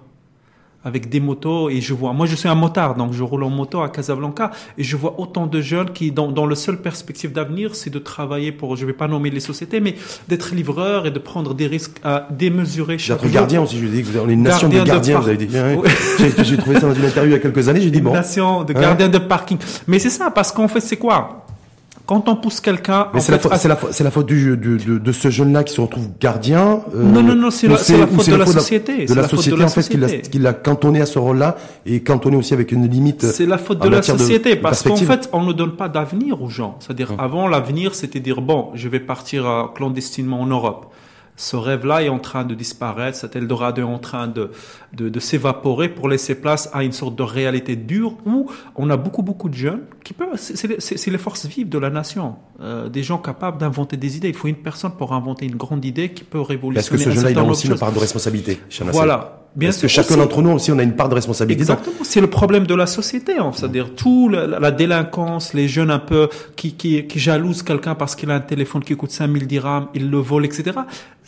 avec 0.84 1.08
des 1.08 1.20
motos 1.20 1.68
et 1.68 1.80
je 1.80 1.92
vois, 1.92 2.12
moi 2.12 2.26
je 2.26 2.34
suis 2.34 2.48
un 2.48 2.54
motard, 2.54 2.94
donc 2.94 3.12
je 3.12 3.22
roule 3.22 3.44
en 3.44 3.50
moto 3.50 3.82
à 3.82 3.88
Casablanca 3.88 4.50
et 4.78 4.82
je 4.82 4.96
vois 4.96 5.18
autant 5.18 5.46
de 5.46 5.60
jeunes 5.60 5.90
qui, 5.92 6.10
dans, 6.10 6.30
dans 6.32 6.46
le 6.46 6.54
seul 6.54 6.80
perspective 6.80 7.32
d'avenir, 7.32 7.74
c'est 7.74 7.90
de 7.90 7.98
travailler 7.98 8.52
pour, 8.52 8.76
je 8.76 8.86
vais 8.86 8.92
pas 8.92 9.08
nommer 9.08 9.30
les 9.30 9.40
sociétés, 9.40 9.80
mais 9.80 9.94
d'être 10.28 10.54
livreur 10.54 11.06
et 11.06 11.10
de 11.10 11.18
prendre 11.18 11.54
des 11.54 11.66
risques 11.66 11.98
à 12.02 12.26
démesurer 12.30 12.98
chaque 12.98 13.20
D'être 13.22 13.32
gardien 13.32 13.62
aussi, 13.62 13.78
je 13.78 13.86
dis 13.86 14.02
que 14.02 14.08
vous 14.08 14.16
avez 14.16 14.32
une 14.32 14.42
nation 14.42 14.68
de 14.68 14.80
gardiens, 14.82 15.20
vous 15.20 15.28
avez 15.28 15.36
dit. 15.36 15.48
J'ai 16.42 16.56
trouvé 16.56 16.80
ça 16.80 16.88
dans 16.88 16.94
une 16.94 17.04
interview 17.04 17.30
il 17.30 17.34
y 17.34 17.36
a 17.36 17.40
quelques 17.40 17.68
années, 17.68 17.80
j'ai 17.80 17.90
dit 17.90 18.00
bon. 18.00 18.12
Nation 18.12 18.64
de 18.64 18.72
gardiens 18.72 19.08
de 19.08 19.18
parking. 19.18 19.58
Mais 19.86 19.98
c'est 19.98 20.10
ça, 20.10 20.30
parce 20.30 20.52
qu'en 20.52 20.68
fait 20.68 20.80
c'est 20.80 20.96
quoi? 20.96 21.44
Quand 22.11 22.29
on 22.29 22.35
pousse 22.35 22.61
quelqu'un, 22.61 23.07
mais 23.14 23.20
c'est 23.20 23.31
la, 23.31 23.38
faute, 23.38 23.53
c'est 23.55 23.68
la, 23.68 23.79
c'est 23.92 24.03
la 24.03 24.11
faute 24.11 24.27
du, 24.27 24.57
du, 24.57 24.79
de, 24.79 24.99
de 24.99 25.12
ce 25.12 25.31
jeune-là 25.31 25.62
qui 25.62 25.73
se 25.73 25.81
retrouve 25.81 26.09
gardien. 26.18 26.81
Euh, 26.92 27.05
non, 27.05 27.23
non, 27.23 27.37
non, 27.37 27.53
c'est 27.53 27.68
la, 27.68 27.77
faute 27.77 28.29
de 28.29 28.35
la 28.35 28.46
société. 28.46 29.07
De 29.07 29.14
la 29.14 29.29
société 29.29 29.62
en 29.62 29.68
fait 29.68 29.88
qui 29.88 29.96
l'a, 29.96 30.09
l'a 30.51 30.53
cantonné 30.53 31.01
à 31.01 31.07
ce 31.07 31.20
rôle-là 31.20 31.55
et 31.87 32.03
cantonné 32.03 32.37
aussi 32.37 32.53
avec 32.53 32.73
une 32.73 32.88
limite. 32.88 33.23
C'est 33.27 33.46
la 33.46 33.59
faute 33.59 33.81
de 33.81 33.88
la 33.88 34.03
société 34.03 34.57
parce 34.57 34.83
qu'en 34.83 34.96
fait, 34.96 35.29
on 35.33 35.44
ne 35.44 35.53
donne 35.53 35.77
pas 35.77 35.88
d'avenir 35.88 36.42
aux 36.42 36.49
gens. 36.49 36.79
C'est-à-dire, 36.81 37.12
hum. 37.12 37.20
avant, 37.20 37.46
l'avenir, 37.46 37.94
c'était 37.94 38.18
dire 38.18 38.40
bon, 38.40 38.70
je 38.75 38.88
vais 38.88 38.99
partir 38.99 39.49
euh, 39.49 39.62
clandestinement 39.73 40.40
en 40.40 40.46
Europe 40.46 40.92
ce 41.40 41.57
rêve-là 41.57 42.03
est 42.03 42.11
en 42.11 42.18
train 42.18 42.44
de 42.44 42.55
disparaître, 42.55 43.16
cet 43.16 43.35
Eldorado 43.35 43.81
est 43.81 43.85
en 43.85 43.98
train 43.98 44.29
de, 44.29 44.50
de, 44.92 45.09
de 45.09 45.20
s'évaporer 45.20 45.88
pour 45.88 46.07
laisser 46.07 46.35
place 46.35 46.68
à 46.74 46.85
une 46.85 46.92
sorte 46.92 47.16
de 47.16 47.22
réalité 47.22 47.76
dure 47.76 48.18
où 48.26 48.50
on 48.76 48.90
a 48.90 48.98
beaucoup, 48.98 49.22
beaucoup 49.22 49.48
de 49.48 49.55
jeunes 49.55 49.81
qui 50.05 50.12
peuvent, 50.12 50.37
c'est 50.37 51.07
les 51.11 51.18
forces 51.18 51.46
vives 51.46 51.70
de 51.70 51.79
la 51.79 51.88
nation, 51.88 52.37
euh, 52.61 52.90
des 52.90 53.03
gens 53.03 53.16
capables 53.16 53.57
d'inventer 53.57 53.96
des 53.96 54.18
idées. 54.18 54.29
Il 54.29 54.35
faut 54.35 54.48
une 54.48 54.57
personne 54.57 54.92
pour 54.92 55.14
inventer 55.14 55.46
une 55.46 55.57
grande 55.57 55.83
idée 55.85 56.11
qui 56.11 56.24
peut 56.24 56.40
révolutionner. 56.42 56.81
Est-ce 56.81 56.90
que 56.90 56.98
ce 56.98 57.11
jeune-là, 57.11 57.31
il 57.31 57.38
a 57.38 57.42
aussi 57.42 57.68
une 57.68 57.79
part 57.79 57.92
de 57.92 57.98
responsabilité 57.98 58.61
Voilà. 58.92 59.40
Bien 59.57 59.70
Parce 59.70 59.79
que 59.79 59.88
chacun 59.88 60.16
d'entre 60.16 60.42
nous 60.42 60.50
aussi, 60.50 60.70
on 60.70 60.79
a 60.79 60.83
une 60.85 60.94
part 60.94 61.09
de 61.09 61.16
responsabilité. 61.16 61.62
Exactement. 61.62 62.05
C'est 62.05 62.20
le 62.20 62.31
problème 62.31 62.68
de 62.68 62.74
la 62.74 62.87
société, 62.87 63.37
hein. 63.37 63.50
c'est-à-dire 63.53 63.96
tout 63.96 64.29
la, 64.29 64.46
la, 64.46 64.70
délinquance, 64.70 65.55
les 65.55 65.66
jeunes 65.66 65.90
un 65.90 65.98
peu 65.98 66.29
qui 66.55 66.74
qui, 66.74 67.05
qui 67.09 67.18
jalousent 67.18 67.64
quelqu'un 67.64 67.96
parce 67.96 68.14
qu'il 68.14 68.31
a 68.31 68.37
un 68.37 68.40
téléphone 68.40 68.85
qui 68.85 68.94
coûte 68.94 69.11
5000 69.11 69.48
dirhams, 69.48 69.88
il 69.92 70.09
le 70.09 70.18
vole, 70.18 70.44
etc. 70.44 70.79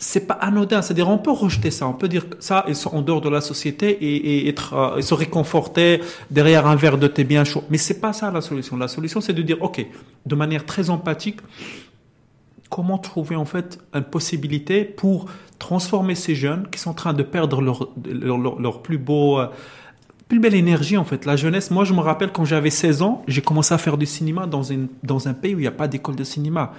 C'est 0.03 0.27
pas 0.27 0.33
anodin. 0.33 0.81
C'est-à-dire 0.81 1.09
on 1.09 1.17
peut 1.17 1.31
rejeter 1.31 1.71
ça, 1.71 1.87
on 1.87 1.93
peut 1.93 2.09
dire 2.09 2.25
ça, 2.39 2.65
ils 2.67 2.75
sont 2.75 2.93
en 2.93 3.01
dehors 3.01 3.21
de 3.21 3.29
la 3.29 3.39
société 3.39 3.89
et, 3.89 4.49
être 4.49 4.73
euh, 4.73 5.01
se 5.01 5.13
réconforter 5.13 6.01
derrière 6.29 6.67
un 6.67 6.75
verre 6.75 6.97
de 6.97 7.07
thé 7.07 7.23
bien 7.23 7.45
chaud. 7.45 7.63
Mais 7.69 7.77
c'est 7.77 8.01
pas 8.01 8.11
ça 8.11 8.29
la 8.29 8.41
solution. 8.41 8.75
La 8.75 8.89
solution, 8.89 9.21
c'est 9.21 9.33
de 9.33 9.41
dire 9.41 9.61
ok, 9.61 9.85
de 10.25 10.35
manière 10.35 10.65
très 10.65 10.89
empathique, 10.89 11.39
comment 12.69 12.97
trouver 12.97 13.37
en 13.37 13.45
fait 13.45 13.79
une 13.93 14.03
possibilité 14.03 14.83
pour 14.83 15.27
transformer 15.57 16.15
ces 16.15 16.35
jeunes 16.35 16.67
qui 16.69 16.79
sont 16.79 16.89
en 16.89 16.95
train 16.95 17.13
de 17.13 17.23
perdre 17.23 17.61
leur, 17.61 17.87
leur, 18.05 18.59
leur, 18.59 18.81
plus 18.81 18.97
beau, 18.97 19.39
euh, 19.39 19.47
plus 20.27 20.39
belle 20.39 20.55
énergie 20.55 20.97
en 20.97 21.05
fait. 21.05 21.25
La 21.25 21.37
jeunesse, 21.37 21.71
moi 21.71 21.85
je 21.85 21.93
me 21.93 22.01
rappelle 22.01 22.33
quand 22.33 22.43
j'avais 22.43 22.71
16 22.71 23.03
ans, 23.03 23.23
j'ai 23.27 23.41
commencé 23.41 23.73
à 23.73 23.77
faire 23.77 23.97
du 23.97 24.05
cinéma 24.05 24.47
dans, 24.47 24.63
une, 24.63 24.89
dans 25.01 25.29
un 25.29 25.33
pays 25.33 25.55
où 25.55 25.59
il 25.59 25.61
n'y 25.61 25.67
a 25.67 25.71
pas 25.71 25.87
d'école 25.87 26.17
de 26.17 26.25
cinéma. 26.25 26.73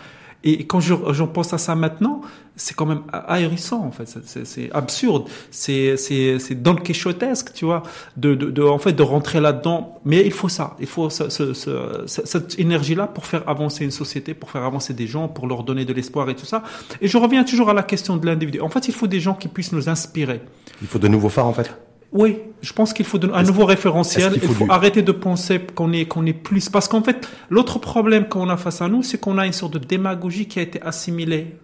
Et 0.44 0.66
quand 0.66 0.80
j'en 0.80 1.26
pense 1.26 1.52
à 1.54 1.59
ça 1.59 1.74
maintenant, 1.74 2.20
c'est 2.54 2.74
quand 2.74 2.87
même 2.87 3.02
ahérissant 3.11 3.85
en 3.85 3.90
fait. 3.90 4.07
C'est 4.44 4.70
absurde. 4.72 5.24
C'est 5.50 5.96
c'est 5.96 6.38
c'est 6.38 6.54
Don 6.54 6.76
Quichotesque, 6.76 7.52
tu 7.54 7.64
vois, 7.64 7.83
de, 8.16 8.35
de, 8.35 8.62
en 8.62 8.78
fait 8.78 8.92
de 8.92 9.02
rentrer 9.02 9.40
là-dedans. 9.40 9.98
Mais 10.04 10.24
il 10.24 10.33
faut 10.33 10.50
ça. 10.50 10.76
Il 10.78 10.87
faut 10.87 11.09
ce, 11.11 11.30
ce, 11.30 11.54
ce, 11.54 11.70
cette 12.07 12.59
énergie-là 12.59 13.07
pour 13.07 13.26
faire 13.26 13.48
avancer 13.48 13.85
une 13.85 13.90
société, 13.90 14.35
pour 14.35 14.50
faire 14.50 14.64
avancer 14.64 14.92
des 14.92 15.07
gens, 15.07 15.28
pour 15.28 15.46
leur 15.46 15.64
donner 15.64 15.85
de 15.87 15.92
l'espoir 15.92 16.28
et 16.28 16.37
tout 16.37 16.46
ça. 16.46 16.62
Et 17.00 17.09
je 17.09 17.16
reviens 17.16 17.44
toujours 17.44 17.70
à 17.70 17.74
la 17.74 17.83
question 17.83 18.16
de 18.16 18.26
l'individu. 18.26 18.61
En 18.61 18.68
fait, 18.68 18.87
il 18.87 18.94
faut 18.94 19.07
des 19.07 19.20
gens 19.20 19.35
qui 19.35 19.48
puissent 19.48 19.72
nous 19.72 19.88
inspirer. 19.88 20.42
Il 20.83 20.87
faut 20.87 20.98
de 20.98 21.09
nouveaux 21.09 21.30
phares 21.30 21.46
en 21.46 21.54
fait. 21.54 21.74
Oui, 22.14 22.38
je 22.62 22.72
pense 22.72 22.92
qu'il 22.92 23.05
faut 23.05 23.18
un 23.35 23.42
nouveau 23.42 23.66
référentiel. 23.66 24.33
Il 24.37 24.48
faut, 24.48 24.66
arrêter 24.70 25.03
de 25.03 25.11
penser 25.11 25.61
qu'on 25.74 25.92
est 25.92 26.07
qu'on 26.07 26.24
est 26.24 26.33
plus 26.33 26.68
parce 26.68 26.87
qu'en 26.87 27.03
fait 27.03 27.29
l'autre 27.50 27.81
problème 27.81 28.29
qu'on 28.29 28.48
a 28.48 28.57
face 28.57 28.81
à 28.81 28.88
nous, 28.88 29.03
c'est 29.03 29.18
qu'on 29.18 29.37
a 29.37 29.46
une 29.46 29.53
sorte 29.53 29.74
de 29.74 29.81
démagogie 29.81 30.46
qui 30.46 30.61
a 30.61 30.62
été 30.62 30.81
assimilée. 30.81 31.57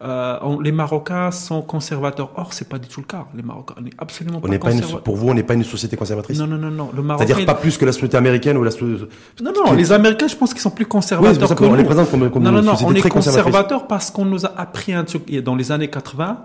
Euh, 0.00 0.38
les 0.62 0.70
Marocains 0.70 1.32
sont 1.32 1.62
conservateurs. 1.62 2.30
Or, 2.36 2.52
c'est 2.52 2.68
pas 2.68 2.78
du 2.78 2.86
tout 2.86 3.00
le 3.00 3.06
cas. 3.06 3.26
Les 3.34 3.42
Marocains, 3.42 3.74
on 3.80 3.84
est 3.84 3.92
absolument 3.98 4.38
on 4.38 4.48
pas, 4.48 4.56
pas 4.56 4.72
une, 4.72 4.80
Pour 4.80 5.16
vous, 5.16 5.28
on 5.28 5.34
n'est 5.34 5.42
pas 5.42 5.54
une 5.54 5.64
société 5.64 5.96
conservatrice? 5.96 6.38
Non, 6.38 6.46
non, 6.46 6.56
non, 6.56 6.70
non. 6.70 6.90
Le 6.94 7.02
C'est-à-dire 7.16 7.44
pas 7.44 7.54
plus 7.54 7.76
que 7.76 7.84
la 7.84 7.92
société 7.92 8.16
américaine 8.16 8.56
ou 8.56 8.62
la. 8.62 8.70
Non, 8.80 9.52
non. 9.52 9.72
Les 9.72 9.90
Américains, 9.90 10.28
je 10.28 10.36
pense 10.36 10.52
qu'ils 10.52 10.62
sont 10.62 10.70
plus 10.70 10.86
conservateurs 10.86 11.50
oui, 11.50 11.56
que 11.56 11.64
nous. 11.64 11.70
On 11.70 11.74
les 11.74 11.82
présente 11.82 12.08
comme, 12.10 12.30
comme 12.30 12.44
non, 12.44 12.52
non, 12.52 12.62
non. 12.62 12.74
On 12.84 12.94
est 12.94 13.08
conservateurs 13.08 13.88
parce 13.88 14.12
qu'on 14.12 14.24
nous 14.24 14.46
a 14.46 14.52
appris 14.56 14.92
un 14.94 15.02
truc 15.02 15.28
dans 15.42 15.56
les 15.56 15.72
années 15.72 15.88
80 15.88 16.38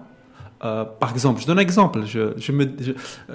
euh, 0.63 0.85
par 0.85 1.11
exemple, 1.11 1.41
je 1.41 1.47
donne 1.47 1.59
un 1.59 1.61
exemple. 1.61 2.01
Je, 2.05 2.33
je 2.37 2.51
me, 2.51 2.65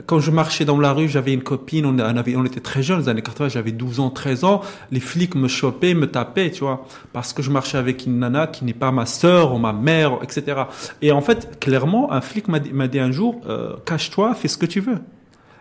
quand 0.06 0.18
je 0.18 0.30
marchais 0.30 0.64
dans 0.64 0.78
la 0.78 0.92
rue, 0.92 1.08
j'avais 1.08 1.34
une 1.34 1.42
copine, 1.42 1.84
on, 1.84 1.98
avait, 1.98 2.36
on 2.36 2.44
était 2.44 2.60
très 2.60 2.82
jeunes, 2.82 3.00
les 3.00 3.08
années 3.08 3.22
80, 3.22 3.48
j'avais 3.48 3.72
12 3.72 4.00
ans, 4.00 4.10
13 4.10 4.44
ans. 4.44 4.62
Les 4.90 5.00
flics 5.00 5.34
me 5.34 5.48
chopaient, 5.48 5.94
me 5.94 6.06
tapaient, 6.06 6.50
tu 6.50 6.60
vois, 6.60 6.86
parce 7.12 7.32
que 7.32 7.42
je 7.42 7.50
marchais 7.50 7.76
avec 7.76 8.06
une 8.06 8.18
nana 8.18 8.46
qui 8.46 8.64
n'est 8.64 8.72
pas 8.72 8.92
ma 8.92 9.04
sœur 9.04 9.54
ou 9.54 9.58
ma 9.58 9.72
mère, 9.72 10.18
etc. 10.22 10.62
Et 11.02 11.12
en 11.12 11.20
fait, 11.20 11.58
clairement, 11.60 12.12
un 12.12 12.20
flic 12.20 12.48
m'a 12.48 12.60
dit, 12.60 12.70
dit, 12.72 12.98
un 12.98 13.12
jour, 13.12 13.40
euh, 13.48 13.74
cache-toi, 13.84 14.34
fais 14.34 14.48
ce 14.48 14.56
que 14.56 14.66
tu 14.66 14.80
veux. 14.80 14.98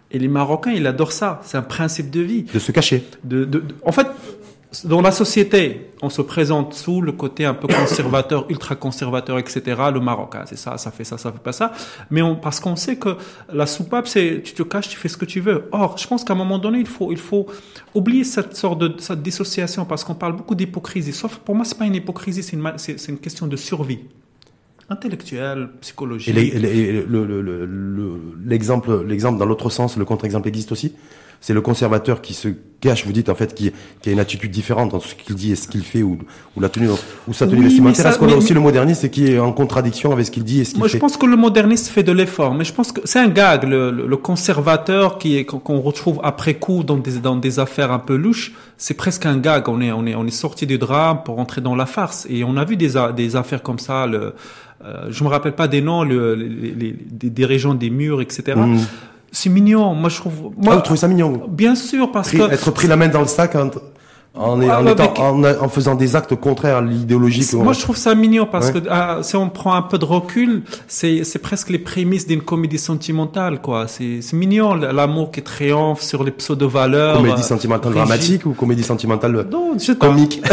Et 0.10 0.20
les 0.20 0.30
Marocains, 0.30 0.72
ils 0.72 0.88
adorent 0.88 1.12
ça. 1.12 1.42
C'est 1.44 1.58
un 1.58 1.62
principe 1.64 2.10
de 2.10 2.22
vie. 2.22 2.44
De 2.44 2.60
se 2.60 2.72
cacher. 2.72 3.04
De, 3.26 3.44
de, 3.44 3.60
de 3.60 3.76
en 3.86 3.92
fait, 3.92 4.08
dans 4.84 5.02
la 5.02 5.12
société, 5.12 5.92
on 6.02 6.10
se 6.10 6.22
présente 6.22 6.74
sous 6.74 7.02
le 7.02 7.14
côté 7.14 7.46
un 7.46 7.54
peu 7.54 7.68
conservateur, 7.68 8.46
ultra 8.50 8.76
conservateur, 8.76 9.40
etc. 9.40 9.62
Le 9.94 10.02
Maroc, 10.02 10.36
hein, 10.36 10.44
c'est 10.46 10.58
ça, 10.58 10.78
ça 10.78 10.92
fait 10.92 11.06
ça, 11.06 11.18
ça 11.18 11.32
fait 11.32 11.40
pas 11.40 11.54
ça. 11.54 11.72
Mais 12.12 12.22
parce 12.42 12.60
qu'on 12.60 12.76
sait 12.76 12.98
que 12.98 13.16
la 13.52 13.66
soupape, 13.66 14.08
c'est 14.08 14.42
tu 14.44 14.54
te 14.54 14.64
caches, 14.64 14.90
tu 14.90 14.98
fais 14.98 15.08
ce 15.08 15.16
que 15.16 15.26
tu 15.26 15.40
veux. 15.40 15.70
Or, 15.72 15.98
je 15.98 16.06
pense 16.06 16.26
qu'à 16.26 16.34
un 16.34 16.36
moment 16.38 16.60
donné, 16.60 16.80
il 16.80 16.88
faut, 16.88 17.12
il 17.12 17.18
faut 17.18 17.48
oublier 17.96 18.26
cette 18.26 18.58
sorte 18.58 18.80
de 18.80 18.94
cette 19.00 19.22
dissociation 19.22 19.86
parce 19.86 20.04
qu'on 20.04 20.16
parle 20.16 20.36
beaucoup 20.36 20.56
d'hypocrisie. 20.56 21.14
Sauf 21.14 21.38
pour 21.38 21.56
moi, 21.56 21.64
c'est 21.64 21.78
pas 21.78 21.86
une 21.86 21.96
hypocrisie, 21.96 22.44
c'est 22.44 22.58
une, 22.58 22.74
c'est 22.78 23.08
une 23.08 23.20
question 23.20 23.48
de 23.48 23.56
survie. 23.56 24.00
intellectuelle, 24.90 25.70
psychologique. 25.80 26.36
Et 26.36 27.06
l'exemple, 28.46 29.06
l'exemple 29.06 29.40
dans 29.40 29.46
l'autre 29.46 29.70
sens, 29.70 29.96
le 29.98 30.04
contre-exemple 30.04 30.50
existe 30.50 30.74
aussi? 30.74 30.94
C'est 31.42 31.54
le 31.54 31.62
conservateur 31.62 32.22
qui 32.22 32.34
se 32.34 32.50
cache, 32.80 33.06
vous 33.06 33.12
dites 33.12 33.30
en 33.30 33.36
fait, 33.36 33.54
qui, 33.54 33.72
qui 34.02 34.10
a 34.10 34.12
une 34.12 34.20
attitude 34.20 34.52
différente 34.52 34.94
entre 34.94 35.06
ce 35.06 35.16
qu'il 35.16 35.36
dit 35.36 35.52
et 35.52 35.56
ce 35.56 35.68
qu'il 35.68 35.82
fait, 35.84 36.04
ou, 36.04 36.20
ou 36.56 36.62
la 36.62 36.70
tenue, 36.70 36.90
ou 37.28 37.34
sa 37.34 37.48
tenue 37.48 37.64
vestimentaire. 37.64 38.08
Est-ce 38.08 38.20
qu'on 38.20 38.30
a 38.30 38.36
aussi 38.36 38.54
le 38.54 38.60
moderniste 38.60 39.10
qui 39.10 39.32
est 39.32 39.40
en 39.40 39.52
contradiction 39.52 40.12
avec 40.12 40.26
ce 40.26 40.32
qu'il 40.32 40.44
dit 40.44 40.62
et 40.62 40.64
ce 40.64 40.70
qu'il 40.72 40.78
fait 40.78 40.80
Moi, 40.80 40.88
je 40.88 40.98
pense 40.98 41.18
que 41.18 41.26
le 41.26 41.38
moderniste 41.38 41.88
fait 41.88 42.04
de 42.04 42.12
l'effort, 42.12 42.54
mais 42.54 42.64
je 42.64 42.74
pense 42.74 42.92
que 42.92 43.02
c'est 43.06 43.20
un 43.20 43.30
gag, 43.30 43.64
le, 43.64 43.92
le, 43.92 44.18
conservateur 44.18 45.18
qui 45.18 45.38
est 45.38 45.46
qu'on 45.46 45.82
retrouve 45.82 46.20
après 46.24 46.56
coup 46.56 46.84
dans 46.84 46.98
des 46.98 47.20
dans 47.20 47.36
des 47.36 47.60
affaires 47.60 47.92
un 47.92 48.00
peu 48.00 48.16
louches. 48.16 48.54
C'est 48.78 48.96
presque 48.96 49.26
un 49.26 49.38
gag. 49.38 49.70
On 49.70 49.82
est 49.82 49.92
on 49.92 50.06
est 50.06 50.16
on 50.16 50.26
est 50.26 50.32
sorti 50.32 50.68
du 50.68 50.78
drame 50.78 51.24
pour 51.24 51.40
entrer 51.40 51.62
dans 51.62 51.76
la 51.76 51.86
farce, 51.86 52.28
et 52.30 52.44
on 52.44 52.58
a 52.58 52.66
vu 52.66 52.78
des 52.78 52.94
des 53.16 53.36
affaires 53.36 53.64
comme 53.64 53.80
ça. 53.80 54.06
Le, 54.06 54.34
euh, 54.86 55.08
je 55.10 55.24
me 55.24 55.30
rappelle 55.30 55.54
pas 55.54 55.68
des 55.68 55.82
noms, 55.82 56.04
le, 56.04 56.36
les, 56.36 56.72
les, 56.72 56.94
des, 56.94 57.46
régions 57.46 57.74
des 57.74 57.90
murs, 57.90 58.22
etc. 58.22 58.54
C'est 59.32 59.50
mignon. 59.50 59.94
Moi, 59.94 60.10
je 60.10 60.18
trouve. 60.18 60.52
Moi, 60.58 60.74
ah, 60.74 60.76
vous 60.76 60.82
trouvez 60.82 61.00
ça 61.00 61.08
mignon 61.08 61.42
Bien 61.48 61.76
sûr, 61.76 62.12
parce 62.12 62.32
que 62.32 62.52
être 62.52 62.72
pris 62.72 62.88
la 62.88 62.96
main 62.96 63.08
dans 63.08 63.22
le 63.22 63.28
sac 63.28 63.56
en, 63.56 63.70
en, 64.38 64.62
en, 64.62 65.44
en, 65.44 65.70
faisant 65.70 65.96
des 65.96 66.16
actes 66.16 66.36
contraires 66.36 66.78
à 66.78 66.82
l'idéologie. 66.82 67.48
Moi, 67.56 67.74
je 67.74 67.82
trouve 67.82 67.98
ça 67.98 68.16
mignon 68.16 68.46
parce 68.46 68.72
que 68.72 68.80
ah, 68.90 69.20
si 69.22 69.36
on 69.36 69.50
prend 69.50 69.74
un 69.74 69.82
peu 69.82 69.98
de 69.98 70.06
recul, 70.06 70.64
c'est 70.88 71.42
presque 71.42 71.70
les 71.70 71.80
prémices 71.80 72.28
d'une 72.28 72.42
comédie 72.42 72.78
sentimentale, 72.78 73.62
quoi. 73.62 73.88
C'est 73.88 74.34
mignon 74.34 74.76
l'amour 74.76 75.32
qui 75.32 75.42
triomphe 75.42 76.02
sur 76.02 76.24
les 76.24 76.32
pseudo 76.32 76.70
valeurs. 76.70 77.18
Comédie 77.18 77.44
sentimentale 77.44 77.94
dramatique 77.94 78.46
ou 78.46 78.54
comédie 78.54 78.84
sentimentale 78.84 79.48
comique. 80.00 80.42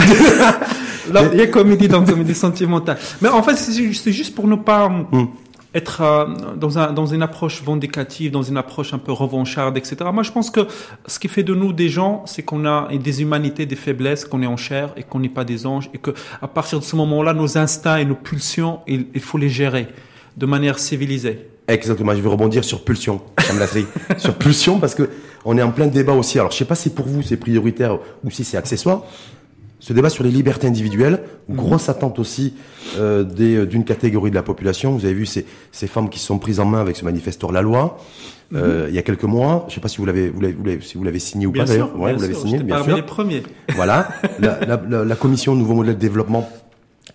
il 1.32 1.38
y 1.38 1.42
a 1.42 1.46
comédie 1.48 1.88
dans 1.88 2.04
comédie 2.04 2.34
sentimentale. 2.34 2.98
Mais 3.20 3.28
en 3.28 3.42
fait, 3.42 3.56
c'est 3.56 4.12
juste 4.12 4.34
pour 4.34 4.46
ne 4.46 4.56
pas. 4.56 4.88
Hmm 4.88 5.26
être 5.74 6.00
euh, 6.00 6.26
dans, 6.56 6.78
un, 6.78 6.92
dans 6.92 7.06
une 7.06 7.22
approche 7.22 7.62
vindicative, 7.62 8.30
dans 8.30 8.42
une 8.42 8.56
approche 8.56 8.94
un 8.94 8.98
peu 8.98 9.12
revancharde, 9.12 9.76
etc. 9.76 9.96
Moi, 10.12 10.22
je 10.22 10.32
pense 10.32 10.50
que 10.50 10.66
ce 11.06 11.18
qui 11.18 11.28
fait 11.28 11.42
de 11.42 11.54
nous 11.54 11.72
des 11.72 11.88
gens, 11.88 12.22
c'est 12.26 12.42
qu'on 12.42 12.64
a 12.64 12.88
des 12.96 13.22
humanités, 13.22 13.66
des 13.66 13.76
faiblesses, 13.76 14.24
qu'on 14.24 14.42
est 14.42 14.46
en 14.46 14.56
chair 14.56 14.92
et 14.96 15.02
qu'on 15.02 15.18
n'est 15.18 15.28
pas 15.28 15.44
des 15.44 15.66
anges, 15.66 15.90
et 15.92 15.98
que 15.98 16.12
à 16.40 16.48
partir 16.48 16.78
de 16.78 16.84
ce 16.84 16.96
moment-là, 16.96 17.34
nos 17.34 17.58
instincts 17.58 17.98
et 17.98 18.04
nos 18.04 18.14
pulsions, 18.14 18.80
il, 18.86 19.06
il 19.14 19.20
faut 19.20 19.38
les 19.38 19.48
gérer 19.48 19.88
de 20.36 20.46
manière 20.46 20.78
civilisée. 20.78 21.48
Exactement. 21.66 22.14
Je 22.14 22.20
vais 22.20 22.28
rebondir 22.28 22.62
sur 22.64 22.84
pulsion, 22.84 23.22
sur 24.18 24.34
pulsion, 24.34 24.78
parce 24.78 24.94
que 24.94 25.08
on 25.44 25.58
est 25.58 25.62
en 25.62 25.70
plein 25.70 25.86
débat 25.86 26.12
aussi. 26.12 26.38
Alors, 26.38 26.50
je 26.50 26.56
sais 26.56 26.64
pas 26.64 26.74
si 26.74 26.90
pour 26.90 27.06
vous 27.06 27.22
c'est 27.22 27.36
prioritaire 27.36 27.98
ou 28.22 28.30
si 28.30 28.44
c'est 28.44 28.56
accessoire 28.56 29.04
ce 29.84 29.92
débat 29.92 30.08
sur 30.08 30.24
les 30.24 30.30
libertés 30.30 30.66
individuelles, 30.66 31.20
mhm. 31.48 31.56
grosse 31.56 31.90
attente 31.90 32.18
aussi 32.18 32.54
euh, 32.96 33.22
euh, 33.38 33.66
d'une 33.66 33.84
catégorie 33.84 34.30
de 34.30 34.34
la 34.34 34.42
population. 34.42 34.92
Vous 34.92 35.04
avez 35.04 35.12
vu 35.12 35.26
ces, 35.26 35.44
ces 35.72 35.86
femmes 35.86 36.08
qui 36.08 36.18
se 36.18 36.24
sont 36.24 36.38
prises 36.38 36.58
en 36.58 36.64
main 36.64 36.80
avec 36.80 36.96
ce 36.96 37.04
manifesteur 37.04 37.52
La 37.52 37.60
Loi. 37.60 37.98
Mhm. 38.50 38.60
Euh, 38.62 38.86
il 38.88 38.94
y 38.94 38.98
a 38.98 39.02
quelques 39.02 39.24
mois, 39.24 39.66
je 39.68 39.72
ne 39.72 39.74
sais 39.74 39.80
pas 39.82 39.88
si 39.88 39.98
vous 39.98 40.06
l'avez, 40.06 40.30
vous 40.30 40.40
l'avez, 40.40 40.80
si 40.80 40.96
vous 40.96 41.04
l'avez 41.04 41.18
signé 41.18 41.46
ou 41.46 41.52
pas 41.52 41.64
d'ailleurs. 41.64 42.00
Ouais, 42.00 42.14
vous 42.14 42.22
l'avez 42.22 42.32
signé, 42.32 42.62
bien 42.62 42.82
sûr. 42.82 42.96
les 42.96 43.02
premiers. 43.02 43.42
Voilà, 43.74 44.08
la, 44.38 44.58
la, 44.64 45.04
la, 45.04 45.16
commission 45.16 45.54
Nouveau 45.54 45.74
Modèle 45.74 45.96
de 45.96 46.00
Développement 46.00 46.48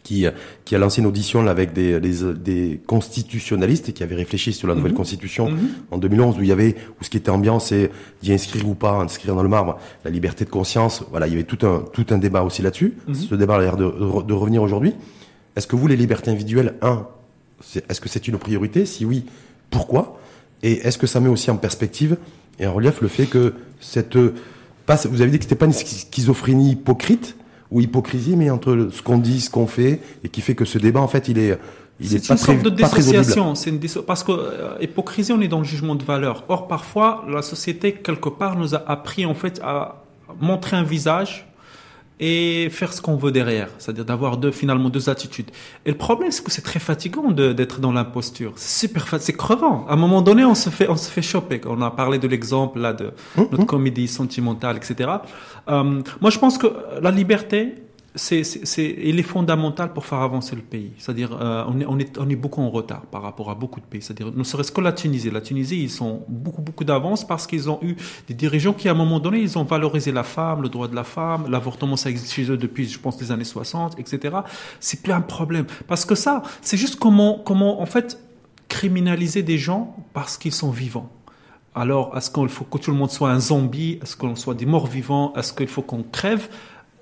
qui, 0.04 0.26
qui 0.66 0.76
a 0.76 0.80
lancé 0.80 1.02
une 1.02 1.08
audition 1.08 1.42
là, 1.44 1.52
avec 1.52 1.74
des, 1.74 2.00
des, 2.00 2.34
des, 2.34 2.80
constitutionnalistes 2.88 3.94
qui 3.94 4.02
avaient 4.02 4.16
réfléchi 4.16 4.54
sur 4.54 4.68
la 4.68 4.76
nouvelle 4.76 4.94
mhm. 4.94 4.98
constitution 4.98 5.50
mhm. 5.50 5.70
en 5.92 5.98
2011 5.98 6.38
où 6.38 6.42
il 6.42 6.48
y 6.48 6.52
avait 6.52 6.76
où 7.00 7.04
ce 7.04 7.10
qui 7.10 7.18
était 7.18 7.30
ambiant 7.30 7.60
c'est 7.60 7.92
d'y 8.24 8.34
inscrire 8.34 8.68
ou 8.68 8.76
pas 8.76 8.94
inscrire 8.94 9.36
dans 9.36 9.44
le 9.44 9.50
marbre 9.50 9.78
la 10.06 10.12
liberté 10.12 10.46
de 10.46 10.50
conscience 10.50 11.04
voilà 11.12 11.28
il 11.28 11.32
y 11.32 11.36
avait 11.36 11.44
tout 11.44 11.66
un 11.66 11.84
tout 11.94 12.06
un 12.12 12.18
débat 12.18 12.44
aussi 12.44 12.62
là-dessus 12.62 12.94
mhm. 13.08 13.14
ce 13.14 13.36
débat 13.36 13.56
a 13.56 13.60
l'air 13.60 13.78
de, 13.78 13.86
de, 13.86 14.34
revenir 14.34 14.64
aujourd'hui 14.64 14.94
est-ce 15.56 15.68
que 15.68 15.76
vous 15.76 15.88
les 15.88 15.98
libertés 15.98 16.32
individuelles 16.32 16.76
un 16.82 17.06
est-ce 17.90 18.02
que 18.02 18.10
c'est 18.10 18.28
une 18.28 18.38
priorité? 18.38 18.86
Si 18.86 19.06
oui 19.06 19.26
pourquoi? 19.70 20.20
Et 20.64 20.74
est-ce 20.74 20.98
que 20.98 21.08
ça 21.08 21.20
met 21.20 21.30
aussi 21.30 21.52
en 21.52 21.58
perspective 21.58 22.18
et 22.60 22.68
en 22.68 22.74
relief 22.74 23.02
le 23.02 23.08
fait 23.08 23.26
que 23.26 23.54
cette 23.80 24.18
passe 24.86 25.06
vous 25.06 25.22
avez 25.22 25.32
dit 25.32 25.38
que 25.38 25.46
c'était 25.46 25.56
pas 25.56 25.66
une 25.66 25.74
schizophrénie 25.74 26.72
hypocrite 26.72 27.36
ou 27.72 27.82
hypocrisie, 27.82 28.36
mais 28.36 28.50
entre 28.50 28.90
ce 28.92 29.02
qu'on 29.02 29.18
dit, 29.18 29.42
ce 29.42 29.50
qu'on 29.50 29.68
fait, 29.68 30.02
et 30.24 30.30
qui 30.30 30.42
fait 30.42 30.56
que 30.56 30.66
ce 30.66 30.78
débat, 30.78 31.02
en 31.02 31.08
fait, 31.08 31.28
il 31.28 31.38
est, 31.38 31.58
il 32.00 32.16
est, 32.16 32.28
pas 32.28 32.34
une 32.34 32.40
sorte 32.40 32.64
de 32.64 32.70
dissociation. 32.70 33.56
C'est 33.56 33.70
une 33.70 33.80
parce 34.06 34.24
que 34.24 34.32
euh, 34.32 34.78
hypocrisie, 34.82 35.34
on 35.34 35.42
est 35.42 35.48
dans 35.48 35.60
le 35.60 35.66
jugement 35.66 35.96
de 35.96 36.04
valeur. 36.04 36.46
Or, 36.48 36.68
parfois, 36.68 37.26
la 37.28 37.42
société 37.42 37.94
quelque 37.94 38.30
part 38.30 38.58
nous 38.58 38.74
a 38.76 38.84
appris 38.88 39.26
en 39.26 39.36
fait 39.36 39.60
à 39.64 40.04
montrer 40.40 40.78
un 40.78 40.84
visage 40.84 41.49
et 42.20 42.70
faire 42.70 42.92
ce 42.92 43.02
qu'on 43.02 43.16
veut 43.16 43.32
derrière, 43.32 43.70
c'est-à-dire 43.78 44.04
d'avoir 44.04 44.38
deux 44.38 44.52
finalement 44.52 44.90
deux 44.90 45.10
attitudes. 45.10 45.52
Et 45.86 45.92
le 45.92 45.98
problème, 45.98 46.32
c'est 46.32 46.44
que 46.44 46.52
c'est 46.52 46.62
très 46.62 46.80
fatigant 46.80 47.32
d'être 47.32 47.80
dans 47.80 47.94
l'imposture. 47.94 48.54
C'est 48.58 48.88
super, 48.88 49.08
c'est 49.20 49.34
crevant. 49.34 49.86
À 49.88 49.94
un 49.94 49.96
moment 49.96 50.22
donné, 50.22 50.44
on 50.44 50.56
se 50.56 50.70
fait, 50.70 50.90
on 50.90 50.98
se 50.98 51.10
fait 51.10 51.22
choper. 51.22 51.62
On 51.66 51.82
a 51.82 51.92
parlé 51.92 52.20
de 52.20 52.28
l'exemple 52.28 52.80
là 52.80 52.94
de 52.94 53.12
hum, 53.38 53.48
notre 53.52 53.60
hum. 53.60 53.66
comédie 53.66 54.08
sentimentale, 54.08 54.76
etc. 54.78 55.10
Euh, 55.70 56.02
moi, 56.20 56.30
je 56.30 56.40
pense 56.40 56.58
que 56.58 56.68
la 57.02 57.12
liberté, 57.12 57.76
c'est, 58.20 58.96
il 59.04 59.20
est 59.20 59.24
fondamental 59.24 59.94
pour 59.94 60.06
faire 60.06 60.20
avancer 60.20 60.56
le 60.56 60.62
pays. 60.62 60.92
C'est-à-dire, 60.98 61.38
euh, 61.40 61.64
on, 61.68 61.80
est, 61.80 61.86
on, 61.86 61.98
est, 61.98 62.18
on 62.18 62.30
est 62.30 62.36
beaucoup 62.36 62.62
en 62.62 62.70
retard 62.70 63.02
par 63.02 63.22
rapport 63.22 63.50
à 63.50 63.56
beaucoup 63.56 63.80
de 63.80 63.86
pays. 63.86 64.02
C'est-à-dire, 64.02 64.32
ne 64.36 64.44
serait-ce 64.44 64.72
que 64.72 64.82
la 64.82 64.92
Tunisie. 64.92 65.32
La 65.32 65.42
Tunisie, 65.42 65.82
ils 65.82 65.90
sont 65.90 66.24
beaucoup, 66.28 66.62
beaucoup 66.62 66.84
d'avance 66.84 67.26
parce 67.26 67.48
qu'ils 67.48 67.70
ont 67.70 67.80
eu 67.82 67.96
des 68.28 68.34
dirigeants 68.34 68.74
qui, 68.74 68.88
à 68.90 68.92
un 68.92 68.96
moment 68.96 69.20
donné, 69.20 69.40
ils 69.40 69.58
ont 69.58 69.64
valorisé 69.64 70.12
la 70.12 70.24
femme, 70.24 70.62
le 70.62 70.70
droit 70.70 70.88
de 70.88 70.96
la 70.96 71.04
femme, 71.04 71.50
l'avortement, 71.50 71.96
ça 71.96 72.10
existe 72.10 72.34
chez 72.34 72.52
eux 72.52 72.58
depuis, 72.58 72.88
je 72.88 73.00
pense, 73.00 73.20
les 73.22 73.32
années 73.32 73.44
60, 73.44 74.00
etc. 74.00 74.38
C'est 74.80 75.02
plus 75.02 75.14
un 75.14 75.22
problème. 75.22 75.66
Parce 75.88 76.06
que 76.06 76.16
ça, 76.16 76.44
c'est 76.62 76.78
juste 76.78 76.98
comment, 76.98 77.42
comment, 77.46 77.82
en 77.82 77.86
fait, 77.86 78.20
criminaliser 78.68 79.44
des 79.44 79.58
gens 79.58 79.96
parce 80.14 80.38
qu'ils 80.38 80.54
sont 80.54 80.72
vivants. 80.72 81.10
Alors, 81.76 82.18
est-ce 82.18 82.32
qu'il 82.32 82.50
faut 82.50 82.66
que 82.66 82.78
tout 82.78 82.92
le 82.92 82.98
monde 82.98 83.12
soit 83.12 83.30
un 83.30 83.40
zombie? 83.40 84.00
Est-ce 84.02 84.18
qu'on 84.18 84.36
soit 84.36 84.56
des 84.56 84.66
morts 84.66 84.88
vivants? 84.88 85.34
Est-ce 85.36 85.54
qu'il 85.54 85.68
faut 85.68 85.82
qu'on 85.82 86.04
crève? 86.04 86.50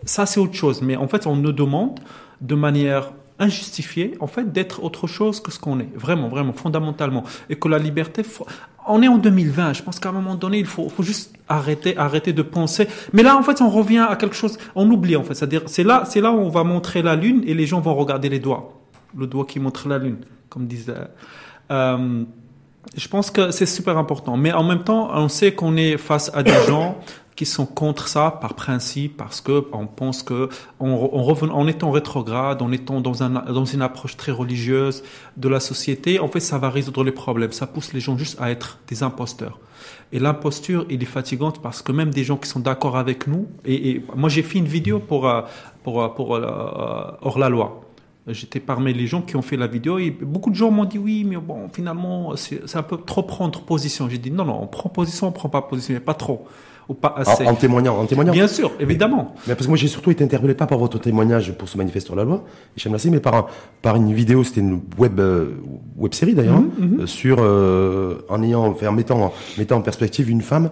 Ça, 0.07 0.25
c'est 0.25 0.39
autre 0.39 0.55
chose. 0.55 0.81
Mais 0.81 0.95
en 0.95 1.07
fait, 1.07 1.27
on 1.27 1.35
nous 1.35 1.51
demande 1.51 1.99
de 2.41 2.55
manière 2.55 3.11
injustifiée, 3.39 4.15
en 4.19 4.27
fait, 4.27 4.51
d'être 4.51 4.83
autre 4.83 5.05
chose 5.05 5.39
que 5.39 5.51
ce 5.51 5.59
qu'on 5.59 5.79
est. 5.79 5.89
Vraiment, 5.95 6.27
vraiment, 6.27 6.53
fondamentalement. 6.53 7.23
Et 7.49 7.55
que 7.55 7.67
la 7.67 7.77
liberté, 7.77 8.23
on 8.87 9.01
est 9.03 9.07
en 9.07 9.17
2020. 9.17 9.73
Je 9.73 9.83
pense 9.83 9.99
qu'à 9.99 10.09
un 10.09 10.13
moment 10.13 10.35
donné, 10.35 10.59
il 10.59 10.65
faut, 10.65 10.89
juste 10.99 11.35
arrêter, 11.47 11.95
arrêter 11.97 12.33
de 12.33 12.41
penser. 12.41 12.87
Mais 13.13 13.21
là, 13.21 13.37
en 13.37 13.43
fait, 13.43 13.61
on 13.61 13.69
revient 13.69 14.05
à 14.09 14.15
quelque 14.15 14.35
chose, 14.35 14.57
on 14.75 14.89
oublie, 14.89 15.15
en 15.15 15.23
fait. 15.23 15.35
C'est-à-dire, 15.35 15.63
c'est 15.67 15.83
là, 15.83 16.03
c'est 16.05 16.21
là 16.21 16.31
où 16.31 16.39
on 16.39 16.49
va 16.49 16.63
montrer 16.63 17.01
la 17.01 17.15
lune 17.15 17.43
et 17.45 17.53
les 17.53 17.67
gens 17.67 17.79
vont 17.79 17.95
regarder 17.95 18.29
les 18.29 18.39
doigts. 18.39 18.81
Le 19.15 19.27
doigt 19.27 19.45
qui 19.45 19.59
montre 19.59 19.87
la 19.87 19.99
lune, 19.99 20.17
comme 20.49 20.65
disait. 20.65 20.93
Euh, 21.69 22.23
je 22.95 23.07
pense 23.07 23.29
que 23.29 23.51
c'est 23.51 23.65
super 23.65 23.97
important. 23.97 24.37
Mais 24.37 24.53
en 24.53 24.63
même 24.63 24.83
temps, 24.83 25.09
on 25.13 25.27
sait 25.27 25.53
qu'on 25.53 25.75
est 25.75 25.97
face 25.97 26.31
à 26.33 26.43
des 26.43 26.53
gens 26.67 26.97
qui 27.37 27.45
sont 27.45 27.67
contre 27.67 28.07
ça 28.07 28.31
par 28.41 28.55
principe 28.55 29.15
parce 29.15 29.41
que 29.41 29.67
on 29.71 29.85
pense 29.85 30.23
que 30.23 30.49
en 30.79 31.67
étant 31.67 31.91
rétrograde, 31.91 32.63
en 32.63 32.71
étant 32.71 32.99
dans 32.99 33.65
une 33.65 33.81
approche 33.83 34.17
très 34.17 34.31
religieuse 34.31 35.03
de 35.37 35.47
la 35.47 35.59
société, 35.59 36.19
en 36.19 36.27
fait, 36.27 36.39
ça 36.39 36.57
va 36.57 36.71
résoudre 36.71 37.03
les 37.03 37.11
problèmes. 37.11 37.51
Ça 37.51 37.67
pousse 37.67 37.93
les 37.93 37.99
gens 37.99 38.17
juste 38.17 38.41
à 38.41 38.49
être 38.49 38.79
des 38.87 39.03
imposteurs. 39.03 39.59
Et 40.11 40.17
l'imposture, 40.19 40.87
il 40.89 41.03
est 41.03 41.05
fatigante 41.05 41.61
parce 41.61 41.83
que 41.83 41.91
même 41.91 42.09
des 42.09 42.23
gens 42.23 42.37
qui 42.37 42.49
sont 42.49 42.59
d'accord 42.59 42.97
avec 42.97 43.27
nous, 43.27 43.47
et, 43.65 44.01
moi 44.15 44.29
j'ai 44.29 44.41
fait 44.41 44.57
une 44.57 44.65
vidéo 44.65 44.99
pour, 44.99 45.29
euh, 45.29 45.41
pour, 45.83 46.01
euh, 46.01 46.07
pour, 46.09 46.35
euh, 46.35 46.41
hors 47.21 47.37
la 47.37 47.49
loi. 47.49 47.83
J'étais 48.25 48.59
parmi 48.59 48.93
les 48.93 49.05
gens 49.05 49.21
qui 49.21 49.35
ont 49.35 49.41
fait 49.43 49.57
la 49.57 49.67
vidéo 49.67 49.99
et 49.99 50.09
beaucoup 50.09 50.49
de 50.49 50.55
gens 50.55 50.71
m'ont 50.71 50.85
dit 50.85 50.97
oui, 50.97 51.23
mais 51.23 51.37
bon, 51.37 51.69
finalement, 51.71 52.35
c'est 52.35 52.75
un 52.75 52.83
peu 52.83 52.97
trop 52.97 53.23
prendre 53.23 53.61
position. 53.61 54.09
J'ai 54.09 54.17
dit 54.17 54.31
non, 54.31 54.43
non, 54.43 54.59
on 54.63 54.67
prend 54.67 54.89
position, 54.89 55.27
on 55.27 55.31
prend 55.31 55.49
pas 55.49 55.61
position, 55.61 55.93
mais 55.93 55.99
pas 55.99 56.15
trop 56.15 56.47
ou 56.89 56.93
pas 56.93 57.13
assez 57.17 57.45
en, 57.45 57.55
témoignant, 57.55 57.97
en 57.97 58.05
témoignant. 58.05 58.31
Bien 58.31 58.47
sûr, 58.47 58.71
évidemment. 58.79 59.35
Mais, 59.45 59.55
parce 59.55 59.65
que 59.65 59.71
moi 59.71 59.77
j'ai 59.77 59.87
surtout 59.87 60.11
été 60.11 60.23
interpellé 60.23 60.53
pas 60.53 60.67
par 60.67 60.77
votre 60.77 60.99
témoignage 60.99 61.51
pour 61.53 61.67
ce 61.67 61.77
manifeste 61.77 62.05
sur 62.05 62.15
la 62.15 62.23
loi, 62.23 62.45
mais 63.11 63.19
par 63.19 63.47
par 63.81 63.95
une 63.97 64.13
vidéo, 64.13 64.43
c'était 64.43 64.61
une 64.61 64.81
web 64.97 65.19
euh, 65.19 65.55
web 65.97 66.13
série 66.13 66.33
d'ailleurs, 66.33 66.59
mhm, 66.59 66.71
mhm. 66.77 66.99
Euh, 67.01 67.05
sur 67.05 67.37
euh, 67.39 68.25
en 68.29 68.41
ayant, 68.41 68.75
en 68.81 68.91
mettant 68.91 69.21
en 69.21 69.33
mettant 69.57 69.77
en 69.77 69.81
perspective 69.81 70.29
une 70.29 70.41
femme. 70.41 70.69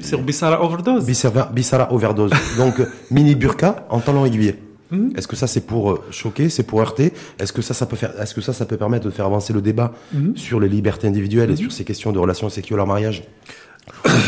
Sur 0.00 0.22
Bissara 0.22 0.64
overdose. 0.64 1.06
Bissara, 1.06 1.92
overdose. 1.92 2.32
Donc 2.58 2.82
mini 3.12 3.36
burqa 3.36 3.86
en 3.90 4.00
talon 4.00 4.24
aiguillé. 4.24 4.56
Mhm. 4.90 5.12
Est-ce 5.16 5.28
que 5.28 5.36
ça 5.36 5.46
c'est 5.46 5.66
pour 5.66 6.00
choquer, 6.10 6.48
c'est 6.48 6.64
pour 6.64 6.80
heurter? 6.80 7.12
Est-ce 7.38 7.52
que 7.52 7.62
ça 7.62 7.74
ça 7.74 7.86
peut 7.86 7.96
faire 7.96 8.12
est-ce 8.20 8.34
que 8.34 8.40
ça 8.40 8.52
ça 8.52 8.66
peut 8.66 8.76
permettre 8.76 9.04
de 9.04 9.10
faire 9.10 9.26
avancer 9.26 9.52
le 9.52 9.62
débat 9.62 9.92
sur 10.34 10.58
les 10.58 10.68
libertés 10.68 11.06
individuelles 11.06 11.52
et 11.52 11.56
sur 11.56 11.70
ces 11.70 11.84
questions 11.84 12.10
de 12.10 12.18
relations 12.18 12.48
sexuelles 12.48 12.80
en 12.80 12.86
mariage 12.86 13.22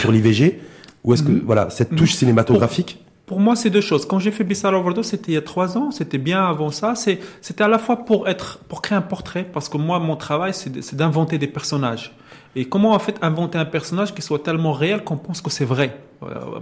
sur 0.01 0.13
l'IVG 0.13 0.61
ou 1.07 1.15
est-ce 1.15 1.23
que, 1.23 1.33
mm. 1.33 1.43
voilà, 1.45 1.71
cette 1.71 1.97
touche 1.97 2.13
mm. 2.13 2.19
cinématographique 2.19 3.03
pour, 3.25 3.41
moi, 3.41 3.57
c'est 3.57 3.71
deux 3.71 3.81
choses. 3.81 4.07
Quand 4.07 4.21
j'ai 4.21 4.31
fait 4.31 4.45
Bissar 4.45 4.73
Overdose, 4.73 5.07
c'était 5.07 5.33
il 5.33 5.35
y 5.35 5.39
a 5.39 5.43
trois 5.43 5.77
ans, 5.77 5.91
c'était 5.91 6.17
bien 6.17 6.45
avant 6.45 6.71
ça. 6.71 6.95
C'était 6.95 7.65
à 7.65 7.67
la 7.67 7.81
fois 7.81 8.05
pour 8.05 8.29
être, 8.29 8.61
pour 8.69 8.83
créer 8.83 8.97
un 8.97 9.03
portrait, 9.03 9.43
parce 9.43 9.69
que 9.69 9.77
moi, 9.77 9.99
mon 9.99 10.15
travail, 10.15 10.55
c'est 10.55 10.95
d'inventer 10.95 11.37
des 11.37 11.49
personnages. 11.49 12.15
Et 12.55 12.67
comment 12.67 12.93
en 12.93 13.01
fait 13.01 13.19
inventer 13.23 13.59
un 13.59 13.65
personnage 13.65 14.15
qui 14.15 14.23
soit 14.23 14.45
tellement 14.45 14.73
réel 14.73 15.03
qu'on 15.03 15.17
pense 15.17 15.41
que 15.41 15.51
c'est 15.51 15.65
vrai? 15.65 15.99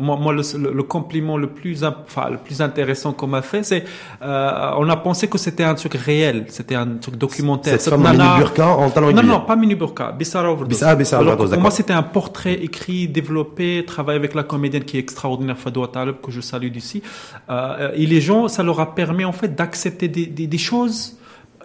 Moi, 0.01 0.17
moi 0.17 0.33
le, 0.33 0.43
le, 0.73 0.83
compliment 0.83 1.37
le 1.37 1.47
plus, 1.47 1.85
enfin, 1.85 2.29
le 2.29 2.39
plus 2.39 2.61
intéressant 2.61 3.13
qu'on 3.13 3.29
m'a 3.29 3.43
fait, 3.43 3.63
c'est 3.63 3.85
euh, 4.23 4.71
on 4.79 4.89
a 4.89 4.97
pensé 4.97 5.29
que 5.29 5.39
c'était 5.39 5.63
un 5.63 5.75
truc 5.75 5.95
réel, 5.95 6.47
c'était 6.49 6.75
un 6.75 6.97
truc 6.97 7.17
documentaire. 7.17 7.81
Cette, 7.81 7.91
femme 7.95 8.03
mini 8.03 8.25
burqa 8.39 8.69
en 8.69 8.91
talent 8.91 9.13
Non, 9.13 9.23
non, 9.23 9.41
pas 9.41 9.55
mini 9.55 9.75
burqa, 9.77 10.11
Bissara 10.13 10.51
Overdose. 10.51 10.69
Bissara, 10.69 10.97
Bissara 10.97 11.23
Overdose, 11.23 11.51
Pour 11.51 11.61
moi, 11.61 11.71
c'était 11.71 11.93
un 11.93 12.03
portrait 12.03 12.55
écrit, 12.55 13.07
développé, 13.07 13.85
travaillé 13.87 14.19
avec 14.19 14.35
la 14.35 14.43
comédienne 14.43 14.85
qui 14.85 14.97
est 14.97 15.01
extraordinaire, 15.01 15.57
Fadoua 15.57 15.89
Taleb, 15.89 16.17
que 16.21 16.33
je 16.33 16.41
salue 16.41 16.71
d'ici. 16.71 17.03
Euh, 17.49 17.93
et 17.95 18.07
les 18.07 18.21
gens, 18.21 18.49
ça 18.49 18.65
leur 18.65 18.81
a 18.81 18.95
permis 18.95 19.25
en 19.25 19.33
fait 19.33 19.55
d'accepter 19.55 20.09
des, 20.09 20.27
des, 20.27 20.49
des 20.49 20.59
choses 20.59 21.17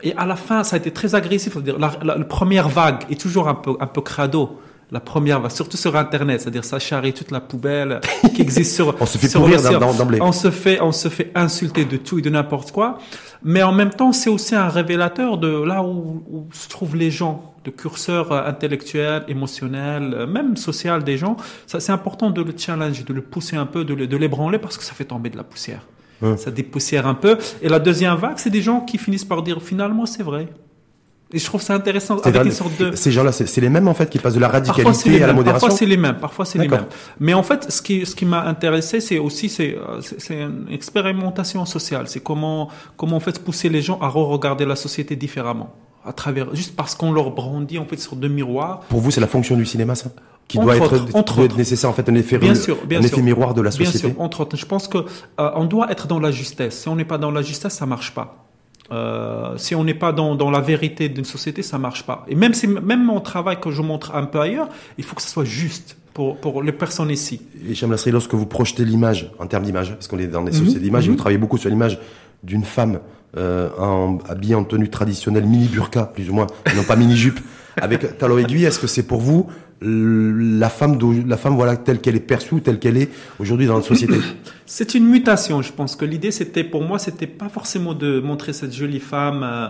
et 0.02 0.16
à 0.16 0.26
la 0.26 0.36
fin, 0.36 0.64
ça 0.64 0.76
a 0.76 0.80
été 0.80 0.92
très 0.92 1.16
agressif. 1.16 1.58
La, 1.78 1.92
la, 2.04 2.24
première 2.24 2.70
vague 2.70 3.04
est 3.10 3.20
toujours 3.20 3.48
un 3.48 3.56
peu, 3.56 3.76
un 3.80 3.88
peu 3.88 4.02
crado. 4.02 4.60
La 4.92 5.00
première 5.00 5.40
vague, 5.40 5.52
surtout 5.52 5.78
sur 5.78 5.96
Internet, 5.96 6.42
c'est-à-dire 6.42 6.66
ça 6.66 6.80
charrie 6.80 7.14
toute 7.14 7.30
la 7.30 7.40
poubelle 7.40 8.02
qui 8.34 8.42
existe 8.42 8.76
sur. 8.76 8.96
on 9.00 9.06
se 9.06 9.18
fait 9.20 9.28
sur 9.28 9.42
pourrir 9.42 9.62
d'emblée. 9.80 10.20
On 10.22 10.32
se 10.32 10.50
fait, 10.50 10.82
on 10.82 10.92
se 10.92 11.10
fait 11.10 11.32
insulter 11.36 11.86
de 11.86 11.98
tout 11.98 12.18
et 12.18 12.22
de 12.24 12.30
n'importe 12.30 12.72
quoi. 12.72 12.98
Mais 13.44 13.62
en 13.62 13.72
même 13.72 13.92
temps, 13.92 14.12
c'est 14.12 14.30
aussi 14.30 14.56
un 14.56 14.68
révélateur 14.68 15.38
de 15.38 15.64
là 15.64 15.84
où, 15.84 16.24
où 16.30 16.48
se 16.52 16.68
trouvent 16.68 16.96
les 16.96 17.12
gens, 17.12 17.54
de 17.64 17.70
curseur 17.70 18.32
intellectuel, 18.32 19.24
émotionnel, 19.28 20.26
même 20.28 20.58
social 20.58 21.04
des 21.04 21.18
gens. 21.18 21.38
Ça, 21.68 21.80
c'est 21.80 21.92
important 21.92 22.32
de 22.32 22.42
le 22.42 22.54
challenger, 22.58 23.04
de 23.04 23.14
le 23.14 23.22
pousser 23.22 23.58
un 23.58 23.66
peu, 23.66 23.86
de, 23.86 23.94
le, 23.94 24.08
de 24.08 24.18
l'ébranler 24.18 24.58
parce 24.58 24.78
que 24.78 24.84
ça 24.84 24.94
fait 24.94 25.06
tomber 25.06 25.30
de 25.30 25.38
la 25.38 25.44
poussière. 25.44 25.86
Ça 26.36 26.52
dépoussière 26.52 27.08
un 27.08 27.14
peu. 27.14 27.38
Et 27.62 27.70
la 27.70 27.80
deuxième 27.80 28.16
vague, 28.16 28.38
c'est 28.38 28.50
des 28.50 28.62
gens 28.62 28.82
qui 28.82 28.98
finissent 28.98 29.24
par 29.24 29.42
dire 29.42 29.62
finalement 29.62 30.06
c'est 30.06 30.24
vrai. 30.24 30.50
Et 31.32 31.38
je 31.38 31.46
trouve 31.46 31.62
ça 31.62 31.76
intéressant 31.76 32.18
avec 32.18 32.44
une 32.44 32.52
sorte 32.52 32.78
de... 32.80 32.96
Ces 32.96 33.12
gens-là, 33.12 33.32
c'est 33.32 33.62
les 33.62 33.70
mêmes 33.70 33.88
en 33.88 33.94
fait 33.94 34.10
qui 34.10 34.18
passent 34.18 34.34
de 34.34 34.40
la 34.40 34.48
radicalité 34.48 35.24
à 35.24 35.28
la 35.28 35.34
modération. 35.34 35.68
Parfois 35.68 35.78
c'est 35.78 35.86
les 35.86 35.98
mêmes, 35.98 36.18
parfois 36.18 36.46
c'est 36.46 36.60
les 36.60 36.68
mêmes. 36.68 36.88
Mais 37.20 37.34
en 37.34 37.44
fait, 37.44 37.72
ce 37.72 37.82
qui 37.82 38.06
ce 38.06 38.16
qui 38.16 38.26
m'a 38.26 38.44
intéressé, 38.44 39.00
c'est 39.00 39.20
aussi 39.20 39.50
c'est 39.50 39.78
c'est 40.02 40.42
une 40.42 40.68
expérimentation 40.72 41.66
sociale. 41.66 42.08
C'est 42.08 42.22
comment 42.22 42.70
comment 42.98 43.18
en 43.18 43.20
fait 43.20 43.44
pousser 43.44 43.70
les 43.70 43.82
gens 43.82 44.00
à 44.00 44.08
re-regarder 44.08 44.66
la 44.66 44.76
société 44.76 45.16
différemment 45.16 45.76
à 46.06 46.14
travers 46.14 46.56
juste 46.56 46.76
parce 46.76 46.96
qu'on 46.96 47.12
leur 47.12 47.32
brandit 47.32 47.78
en 47.78 47.86
fait 47.86 47.98
sur 47.98 48.16
deux 48.16 48.28
miroirs. 48.28 48.82
Pour 48.90 49.00
vous, 49.00 49.12
c'est 49.12 49.22
la 49.22 49.28
fonction 49.28 49.56
du 49.56 49.66
cinéma, 49.66 49.96
ça? 49.96 50.10
Qui 50.48 50.58
doit, 50.58 50.78
être, 50.78 51.06
doit 51.12 51.46
être, 51.46 51.58
nécessaire 51.58 51.92
en 51.92 51.94
fait 51.94 52.10
un 52.10 52.16
effet, 52.16 52.40
bien 52.40 52.56
sûr, 52.56 52.84
bien 52.88 53.00
un 53.00 53.04
effet 53.04 53.22
miroir 53.22 53.54
de 53.54 53.62
la 53.62 53.70
société? 53.70 54.08
Bien 54.08 54.16
sûr, 54.16 54.22
entre 54.22 54.42
autres, 54.42 54.58
je 54.58 54.66
pense 54.66 54.88
que 54.88 54.98
euh, 54.98 55.52
on 55.54 55.66
doit 55.66 55.92
être 55.92 56.08
dans 56.08 56.20
la 56.20 56.32
justesse. 56.32 56.82
Si 56.82 56.88
on 56.88 56.96
n'est 56.96 57.06
pas 57.06 57.20
dans 57.20 57.30
la 57.30 57.44
justesse, 57.44 57.74
ça 57.74 57.86
marche 57.86 58.16
pas. 58.16 58.49
Euh, 58.92 59.56
si 59.58 59.76
on 59.76 59.84
n'est 59.84 59.94
pas 59.94 60.12
dans, 60.12 60.36
dans 60.36 60.50
la 60.50 60.62
vérité 60.62 61.10
d'une 61.10 61.26
société, 61.26 61.62
ça 61.62 61.78
marche 61.78 62.04
pas. 62.04 62.26
Et 62.28 62.36
même 62.36 62.54
si 62.54 62.68
même 62.68 63.04
mon 63.06 63.22
travail 63.22 63.60
que 63.60 63.72
je 63.72 63.82
montre 63.82 64.16
un 64.16 64.26
peu 64.26 64.40
ailleurs, 64.40 64.70
il 64.98 65.04
faut 65.04 65.16
que 65.16 65.22
ça 65.22 65.30
soit 65.30 65.46
juste 65.46 65.98
pour, 66.14 66.38
pour 66.38 66.64
les 66.64 66.72
personnes 66.72 67.12
ici. 67.12 67.42
Et 67.70 67.76
Cham 67.76 67.96
lorsque 68.08 68.34
vous 68.34 68.46
projetez 68.46 68.86
l'image 68.86 69.32
en 69.40 69.46
termes 69.46 69.64
d'image, 69.64 69.94
parce 69.94 70.08
qu'on 70.08 70.20
est 70.20 70.28
dans 70.28 70.44
des 70.44 70.52
mhm. 70.52 70.58
sociétés 70.58 70.80
d'image, 70.80 71.06
et 71.06 71.08
vous 71.08 71.14
mhm. 71.14 71.20
travaillez 71.20 71.38
beaucoup 71.38 71.58
sur 71.58 71.70
l'image 71.70 72.00
d'une 72.44 72.64
femme 72.64 73.00
euh, 73.38 73.70
en, 73.78 74.18
habillée 74.28 74.56
en 74.56 74.64
tenue 74.64 74.90
traditionnelle, 74.90 75.46
mini 75.46 75.68
burqa 75.68 76.06
plus 76.06 76.30
ou 76.30 76.34
moins, 76.34 76.48
non 76.76 76.84
pas 76.84 76.96
mini 76.96 77.16
jupe, 77.16 77.40
avec 77.80 78.18
talon 78.18 78.38
aiguille. 78.40 78.66
Est-ce 78.66 78.80
que 78.80 78.88
c'est 78.88 79.04
pour 79.04 79.20
vous 79.20 79.48
la 79.82 80.70
femme, 80.70 81.00
la 81.28 81.38
femme 81.38 81.56
voilà 81.56 81.78
telle 81.78 82.00
qu'elle 82.00 82.16
est 82.16 82.20
perçue, 82.20 82.62
telle 82.62 82.80
qu'elle 82.80 82.98
est 82.98 83.10
aujourd'hui 83.40 83.68
dans 83.68 83.78
la 83.78 83.84
société 83.84 84.16
C'est 84.66 84.94
une 84.94 85.06
mutation. 85.06 85.62
Je 85.62 85.72
pense 85.72 85.96
que 85.96 86.06
l'idée, 86.06 86.32
c'était 86.32 86.64
pour 86.64 86.84
moi, 86.84 87.00
c'était 87.00 87.28
pas 87.28 87.50
forcément 87.50 87.94
de 87.94 88.20
montrer 88.20 88.54
cette 88.54 88.74
jolie 88.74 89.00
femme. 89.00 89.44
Euh, 89.44 89.68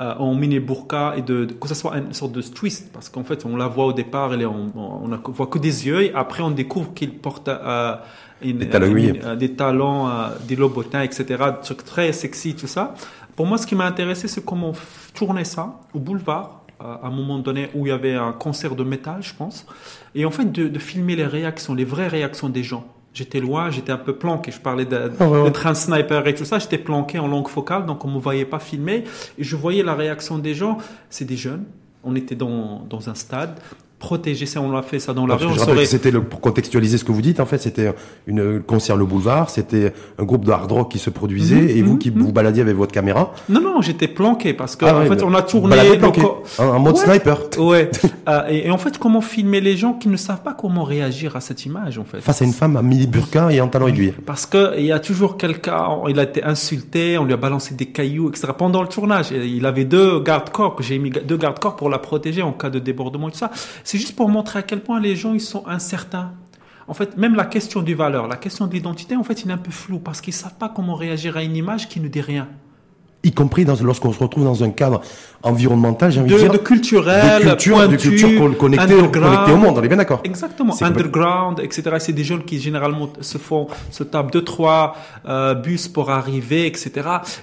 euh, 0.00 0.14
en 0.18 0.34
mini 0.34 0.58
burqa 0.58 1.14
et 1.18 1.22
de, 1.22 1.44
que 1.44 1.68
ça 1.68 1.74
soit 1.74 1.98
une 1.98 2.14
sorte 2.14 2.32
de 2.32 2.40
twist 2.40 2.90
parce 2.94 3.10
qu'en 3.10 3.24
fait 3.24 3.44
on 3.44 3.56
la 3.56 3.68
voit 3.68 3.84
au 3.84 3.92
départ 3.92 4.32
elle 4.32 4.46
on, 4.46 4.72
on, 4.74 5.30
voit 5.32 5.46
que 5.46 5.58
des 5.58 5.86
yeux 5.86 6.02
et 6.02 6.14
après 6.14 6.42
on 6.42 6.50
découvre 6.50 6.94
qu'il 6.94 7.18
porte 7.18 7.48
euh, 7.48 7.94
des 8.42 8.70
talons, 8.70 9.36
des, 9.36 9.54
talons 9.54 10.08
des 10.48 10.56
lobotins 10.56 11.02
etc 11.02 11.44
truc 11.62 11.84
très 11.84 12.10
sexy 12.14 12.56
tout 12.56 12.66
ça 12.66 12.94
pour 13.36 13.44
moi 13.44 13.58
ce 13.58 13.66
qui 13.66 13.74
m'a 13.74 13.84
intéressé 13.84 14.28
c'est 14.28 14.42
comment 14.42 14.72
tourner 15.14 15.44
ça 15.44 15.78
au 15.92 15.98
boulevard 15.98 16.61
à 16.82 17.06
un 17.06 17.10
moment 17.10 17.38
donné 17.38 17.70
où 17.74 17.86
il 17.86 17.90
y 17.90 17.92
avait 17.92 18.14
un 18.14 18.32
concert 18.32 18.74
de 18.74 18.84
métal, 18.84 19.22
je 19.22 19.34
pense. 19.34 19.66
Et 20.14 20.24
en 20.24 20.30
fait, 20.30 20.50
de, 20.50 20.78
filmer 20.78 21.16
les 21.16 21.26
réactions, 21.26 21.74
les 21.74 21.84
vraies 21.84 22.08
réactions 22.08 22.48
des 22.48 22.62
gens. 22.62 22.84
J'étais 23.14 23.40
loin, 23.40 23.70
j'étais 23.70 23.92
un 23.92 23.98
peu 23.98 24.16
planqué. 24.16 24.50
Je 24.52 24.60
parlais 24.60 24.86
ah 24.90 25.08
d'être 25.44 25.66
un 25.66 25.74
sniper 25.74 26.26
et 26.26 26.34
tout 26.34 26.46
ça. 26.46 26.58
J'étais 26.58 26.78
planqué 26.78 27.18
en 27.18 27.28
langue 27.28 27.48
focale, 27.48 27.84
donc 27.84 28.04
on 28.04 28.08
me 28.08 28.18
voyait 28.18 28.46
pas 28.46 28.58
filmer. 28.58 29.04
Et 29.38 29.44
je 29.44 29.54
voyais 29.54 29.82
la 29.82 29.94
réaction 29.94 30.38
des 30.38 30.54
gens. 30.54 30.78
C'est 31.10 31.26
des 31.26 31.36
jeunes. 31.36 31.64
On 32.04 32.16
était 32.16 32.34
dans, 32.34 32.84
dans 32.88 33.10
un 33.10 33.14
stade 33.14 33.60
protéger 34.02 34.46
ça. 34.46 34.60
On 34.60 34.76
a 34.76 34.82
fait 34.82 34.98
ça 34.98 35.14
dans 35.14 35.26
la 35.26 35.36
rue. 35.36 35.46
C'était 35.86 36.10
pour 36.12 36.40
contextualiser 36.40 36.98
ce 36.98 37.04
que 37.04 37.12
vous 37.12 37.22
dites. 37.22 37.38
En 37.38 37.46
fait, 37.46 37.58
c'était 37.58 37.94
une 38.26 38.60
concert 38.60 38.96
le 38.96 39.04
boulevard. 39.04 39.48
C'était 39.48 39.92
un 40.18 40.24
groupe 40.24 40.44
de 40.44 40.50
hard 40.50 40.72
rock 40.72 40.90
qui 40.90 40.98
se 40.98 41.08
produisait 41.08 41.62
mhm, 41.62 41.68
et 41.68 41.82
vous 41.82 41.92
mhm, 41.92 41.98
qui 41.98 42.10
vous 42.10 42.26
mhm. 42.26 42.32
baladiez 42.32 42.62
avec 42.62 42.76
votre 42.76 42.92
caméra. 42.92 43.32
Non, 43.48 43.60
non, 43.60 43.80
j'étais 43.80 44.08
planqué 44.08 44.54
parce 44.54 44.74
que 44.74 44.84
ah 44.84 44.98
en 44.98 45.06
fait, 45.06 45.22
on 45.22 45.32
a 45.34 45.42
tourné 45.42 45.76
en, 46.58 46.80
mode 46.80 46.96
sniper. 46.96 47.38
Ouais. 47.58 47.90
Euh, 48.28 48.46
et, 48.48 48.70
en 48.70 48.78
fait, 48.78 48.98
comment 48.98 49.20
filmer 49.20 49.60
les 49.60 49.76
gens 49.76 49.94
qui 49.94 50.08
ne 50.08 50.16
savent 50.16 50.42
pas 50.42 50.54
comment 50.54 50.84
réagir 50.84 51.34
à 51.34 51.40
cette 51.40 51.66
image 51.66 51.98
en 51.98 52.04
fait? 52.04 52.20
Face 52.20 52.40
à 52.40 52.44
une 52.44 52.52
femme 52.52 52.76
à 52.76 52.82
mini 52.82 53.08
burqa 53.08 53.50
et 53.50 53.60
en 53.60 53.66
talon 53.66 53.88
aiguille. 53.88 54.14
Parce 54.24 54.46
que 54.46 54.78
il 54.78 54.84
y 54.84 54.92
a 54.92 55.00
toujours 55.00 55.36
quelqu'un. 55.36 55.88
Il 56.08 56.20
a 56.20 56.22
été 56.22 56.44
insulté. 56.44 57.18
On 57.18 57.24
lui 57.24 57.32
a 57.32 57.36
balancé 57.36 57.74
des 57.74 57.86
cailloux, 57.86 58.28
etc. 58.28 58.48
Pendant 58.56 58.80
le 58.80 58.86
tournage, 58.86 59.32
il 59.32 59.66
avait 59.66 59.84
deux 59.84 60.20
gardes-corps 60.20 60.76
que 60.76 60.84
j'ai 60.84 61.00
mis 61.00 61.10
deux 61.10 61.36
gardes-corps 61.36 61.74
pour 61.74 61.90
la 61.90 61.98
protéger 61.98 62.42
en 62.42 62.52
cas 62.52 62.70
de 62.70 62.78
débordement 62.78 63.28
et 63.28 63.32
tout 63.32 63.38
ça. 63.38 63.50
C'est 63.92 63.98
juste 63.98 64.16
pour 64.16 64.30
montrer 64.30 64.60
à 64.60 64.62
quel 64.62 64.82
point 64.82 65.00
les 65.00 65.16
gens 65.16 65.34
ils 65.34 65.40
sont 65.42 65.66
incertains. 65.66 66.32
En 66.88 66.94
fait, 66.94 67.18
même 67.18 67.34
la 67.34 67.44
question 67.44 67.82
du 67.82 67.94
valeur, 67.94 68.26
la 68.26 68.38
question 68.38 68.66
de 68.66 68.72
l'identité, 68.72 69.16
en 69.16 69.22
fait, 69.22 69.42
il 69.42 69.50
est 69.50 69.52
un 69.52 69.58
peu 69.58 69.70
flou 69.70 69.98
parce 69.98 70.22
qu'ils 70.22 70.32
savent 70.32 70.56
pas 70.56 70.70
comment 70.70 70.94
réagir 70.94 71.36
à 71.36 71.42
une 71.42 71.54
image 71.54 71.90
qui 71.90 72.00
ne 72.00 72.08
dit 72.08 72.22
rien 72.22 72.48
y 73.24 73.32
compris 73.32 73.64
lorsqu'on 73.64 74.12
se 74.12 74.18
retrouve 74.18 74.44
dans 74.44 74.64
un 74.64 74.70
cadre 74.70 75.00
environnemental, 75.42 76.10
j'ai 76.12 76.20
envie 76.20 76.30
de, 76.30 76.34
de, 76.34 76.40
dire. 76.40 76.52
De 76.52 76.58
culturel, 76.58 77.44
de 77.44 77.48
culture, 77.50 77.88
de 77.88 77.96
culture 77.96 78.58
connectée, 78.58 78.94
au 78.94 79.56
monde, 79.56 79.78
on 79.78 79.82
est 79.82 79.88
bien 79.88 79.96
d'accord. 79.96 80.20
Exactement, 80.24 80.74
underground, 80.80 81.60
etc. 81.60 81.96
C'est 81.98 82.12
des 82.12 82.24
jeunes 82.24 82.44
qui 82.44 82.60
généralement 82.60 83.08
se 83.20 83.38
font, 83.38 83.66
se 83.90 84.04
tapent 84.04 84.32
deux, 84.32 84.44
trois 84.44 84.96
euh, 85.28 85.54
bus 85.54 85.88
pour 85.88 86.10
arriver, 86.10 86.66
etc. 86.66 86.90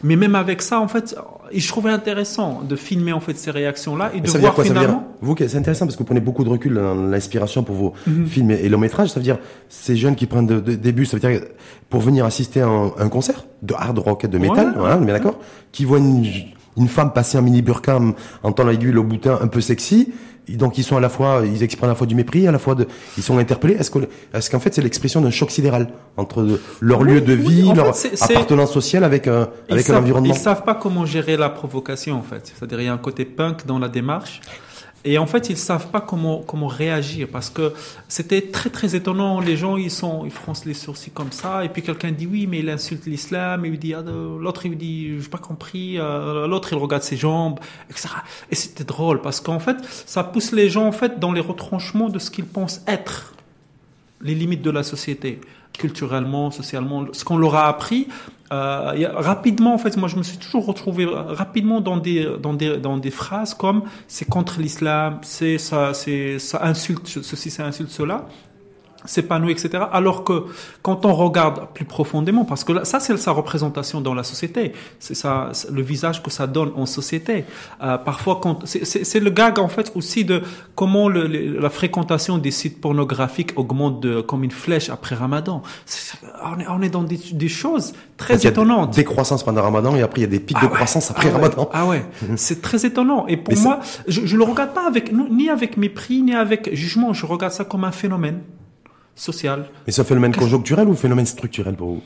Mais 0.04 0.16
même 0.16 0.36
avec 0.36 0.62
ça, 0.62 0.80
en 0.80 0.88
fait, 0.88 1.16
je 1.54 1.68
trouvais 1.68 1.92
intéressant 1.92 2.62
de 2.68 2.76
filmer 2.76 3.14
en 3.14 3.20
fait 3.20 3.38
ces 3.38 3.52
réactions-là 3.52 4.12
et 4.14 4.22
de 4.22 4.30
voir 4.30 4.54
quoi, 4.54 4.64
finalement. 4.64 5.08
vous, 5.22 5.36
c'est 5.38 5.56
intéressant 5.56 5.86
parce 5.86 5.96
que 5.96 6.00
vous 6.00 6.08
prenez 6.08 6.22
beaucoup 6.22 6.44
de 6.44 6.50
recul 6.50 6.76
dans 6.76 6.96
l'inspiration 6.96 7.64
pour 7.64 7.76
vos 7.76 7.94
mhm. 8.08 8.26
films 8.26 8.52
et, 8.52 8.70
long 8.70 8.78
métrage. 8.78 9.10
Ça 9.10 9.20
veut 9.20 9.24
dire 9.24 9.40
ces 9.68 9.96
jeunes 9.96 10.16
qui 10.16 10.26
prennent 10.26 10.48
des 10.48 10.92
bus, 10.92 11.10
ça 11.10 11.18
veut 11.18 11.22
dire 11.22 11.42
pour 11.90 12.02
venir 12.02 12.26
assister 12.26 12.62
à 12.62 12.68
un, 12.68 13.10
concert? 13.10 13.46
De 13.62 13.74
hard 13.74 14.00
rock, 14.00 14.26
de 14.26 14.38
métal, 14.38 14.74
voilà, 14.78 14.98
mais 14.98 15.12
d'accord, 15.12 15.40
qui 15.72 15.86
voient 15.86 16.00
une, 16.00 16.26
une 16.78 16.88
femme 16.88 17.14
passer 17.14 17.38
en 17.38 17.42
mini 17.42 17.62
burqa 17.62 18.00
en 18.44 18.52
temps 18.52 18.64
l'aiguille 18.64 18.96
au 18.96 19.04
boutin 19.04 19.38
un 19.42 19.48
peu 19.48 19.62
sexy. 19.62 20.14
Donc 20.48 20.80
ils 20.80 20.84
sont 20.84 20.98
à 20.98 21.00
la 21.00 21.10
fois, 21.10 21.44
ils 21.46 21.62
expriment 21.62 21.90
à 21.90 21.94
la 21.94 21.96
fois 21.96 22.08
du 22.08 22.16
mépris, 22.16 22.48
à 22.48 22.52
la 22.52 22.58
fois 22.58 22.74
de, 22.74 22.88
ils 23.18 23.24
sont 23.24 23.38
interpellés. 23.38 23.76
Est-ce 23.76 23.92
que, 23.92 24.00
est-ce 24.34 24.50
qu'en 24.50 24.60
fait 24.60 24.74
c'est 24.74 24.82
l'expression 24.82 25.22
d'un 25.22 25.30
choc 25.30 25.52
sidéral 25.52 25.90
entre 26.18 26.60
leur 26.80 27.04
lieu 27.04 27.22
de 27.22 27.34
vie, 27.34 27.72
leur 27.76 27.94
appartenance 28.22 28.72
sociale 28.72 29.04
avec 29.04 29.28
un, 29.28 29.50
avec 29.70 29.88
un 29.92 29.98
environnement? 29.98 30.34
Ils 30.34 30.40
savent 30.40 30.64
pas 30.64 30.74
comment 30.74 31.06
gérer 31.06 31.38
la 31.38 31.50
provocation 31.50 32.18
en 32.18 32.24
fait. 32.24 32.52
C'est-à-dire 32.52 32.82
il 32.82 32.86
y 32.86 32.90
a 32.90 32.94
un 32.94 32.98
côté 32.98 33.26
punk 33.26 33.68
dans 33.68 33.78
la 33.78 33.90
démarche. 33.90 34.42
Et 35.06 35.18
en 35.18 35.26
fait, 35.26 35.50
ils 35.50 35.58
savent 35.58 35.90
pas 35.92 36.02
comment 36.02 36.42
comment 36.42 36.68
réagir 36.68 37.28
parce 37.32 37.50
que 37.50 37.74
c'était 38.08 38.42
très 38.42 38.70
très 38.70 38.96
étonnant. 38.96 39.40
Les 39.40 39.56
gens 39.56 39.78
ils 39.78 39.92
sont 39.92 40.26
ils 40.26 40.32
froncent 40.32 40.66
les 40.66 40.74
sourcils 40.74 41.12
comme 41.12 41.32
ça 41.32 41.64
et 41.64 41.70
puis 41.70 41.82
quelqu'un 41.82 42.12
dit 42.12 42.28
oui 42.28 42.48
mais 42.48 42.60
il 42.60 42.70
insulte 42.70 43.06
l'islam 43.06 43.66
et 43.66 43.70
il 43.70 43.80
dit 43.80 43.94
ah, 43.94 44.04
l'autre 44.04 44.66
il 44.66 44.78
dit 44.78 45.22
j'ai 45.22 45.30
pas 45.30 45.38
compris 45.38 45.98
euh, 45.98 46.48
l'autre 46.48 46.74
il 46.74 46.78
regarde 46.78 47.04
ses 47.04 47.16
jambes 47.16 47.60
etc. 47.90 48.10
Et 48.52 48.56
c'était 48.56 48.84
drôle 48.84 49.22
parce 49.22 49.40
qu'en 49.40 49.60
fait 49.60 49.78
ça 50.06 50.24
pousse 50.24 50.52
les 50.52 50.70
gens 50.70 50.86
en 50.86 50.92
fait 50.92 51.20
dans 51.20 51.32
les 51.32 51.42
retranchements 51.42 52.10
de 52.10 52.20
ce 52.20 52.30
qu'ils 52.30 52.46
pensent 52.46 52.82
être 52.86 53.34
les 54.22 54.36
limites 54.36 54.62
de 54.62 54.72
la 54.72 54.84
société 54.84 55.40
culturellement, 55.80 56.52
socialement, 56.52 57.08
ce 57.14 57.24
qu'on 57.24 57.38
leur 57.38 57.56
a 57.56 57.68
appris. 57.68 58.08
Euh, 58.52 59.10
rapidement, 59.14 59.74
en 59.74 59.78
fait, 59.78 59.96
moi, 59.98 60.08
je 60.08 60.16
me 60.16 60.24
suis 60.24 60.38
toujours 60.38 60.66
retrouvé 60.66 61.06
rapidement 61.06 61.82
dans 61.82 61.98
des 61.98 62.28
dans 62.42 62.54
des 62.54 62.78
dans 62.78 62.98
des 62.98 63.12
phrases 63.12 63.54
comme 63.54 63.84
c'est 64.08 64.26
contre 64.28 64.60
l'islam, 64.60 65.20
c'est 65.22 65.58
ça, 65.58 65.94
c'est 65.94 66.40
ça 66.40 66.64
insulte 66.64 67.08
ceci, 67.08 67.52
ça 67.52 67.66
insulte 67.66 67.90
cela. 67.92 68.26
S'épanouit, 69.06 69.52
etc. 69.52 69.84
Alors 69.92 70.24
que 70.24 70.46
quand 70.82 71.06
on 71.06 71.14
regarde 71.14 71.68
plus 71.74 71.86
profondément, 71.86 72.46
parce 72.46 72.64
que 72.64 72.84
ça 72.84 73.00
c'est 73.00 73.16
sa 73.18 73.32
représentation 73.32 74.02
dans 74.02 74.14
la 74.14 74.24
société, 74.24 74.74
c'est 75.00 75.16
ça 75.16 75.52
le 75.72 75.82
visage 75.82 76.22
que 76.22 76.30
ça 76.30 76.48
donne 76.48 76.72
en 76.76 76.86
société. 76.86 77.46
Euh, 77.82 77.98
parfois, 77.98 78.40
quand 78.42 78.66
c'est 78.66 79.20
le 79.20 79.30
gag 79.30 79.60
en 79.60 79.68
fait 79.68 79.92
aussi 79.96 80.26
de 80.26 80.42
comment 80.76 81.08
le, 81.08 81.28
la 81.28 81.70
fréquentation 81.70 82.38
des 82.38 82.52
sites 82.52 82.82
pornographiques 82.82 83.54
augmente 83.56 84.02
de, 84.02 84.22
comme 84.22 84.44
une 84.44 84.52
flèche 84.52 84.90
après 84.90 85.16
Ramadan. 85.16 85.62
on, 86.44 86.60
est, 86.60 86.68
on 86.68 86.82
est 86.82 86.90
dans 86.90 87.04
des, 87.04 87.20
des 87.34 87.48
choses 87.48 87.94
très 88.18 88.46
étonnantes. 88.46 88.96
Des 88.96 89.04
croissances 89.04 89.44
pendant 89.44 89.62
Ramadan 89.62 89.96
et 89.96 90.02
après 90.02 90.22
il 90.22 90.24
y 90.24 90.28
a 90.28 90.30
des 90.30 90.40
pics 90.40 90.60
de 90.60 90.66
ah 90.66 90.76
croissance 90.76 91.10
après 91.10 91.30
ah 91.30 91.38
Ramadan. 91.38 91.70
Ah 91.74 91.86
ouais, 91.88 92.06
c'est 92.36 92.62
très 92.62 92.86
étonnant. 92.86 93.28
Et 93.28 93.38
pour 93.38 93.58
moi, 93.60 93.80
je, 94.08 94.26
je 94.26 94.36
le 94.36 94.44
regarde 94.44 94.74
pas 94.74 94.86
avec 94.86 95.12
ni 95.14 95.50
avec 95.50 95.78
mépris 95.78 96.22
ni 96.22 96.36
avec 96.36 96.74
jugement. 96.76 97.14
Je 97.14 97.26
regarde 97.26 97.54
ça 97.54 97.64
comme 97.64 97.86
un 97.86 97.92
phénomène 97.92 98.42
social. 99.20 99.66
Mais 99.86 99.94
c'est 99.94 100.02
un 100.02 100.06
phénomène 100.06 100.36
conjoncturel 100.36 100.88
ou 100.88 100.92
un 100.94 100.96
phénomène 100.96 101.26
structurel 101.26 101.76
pour 101.76 101.90
vous? 101.90 102.02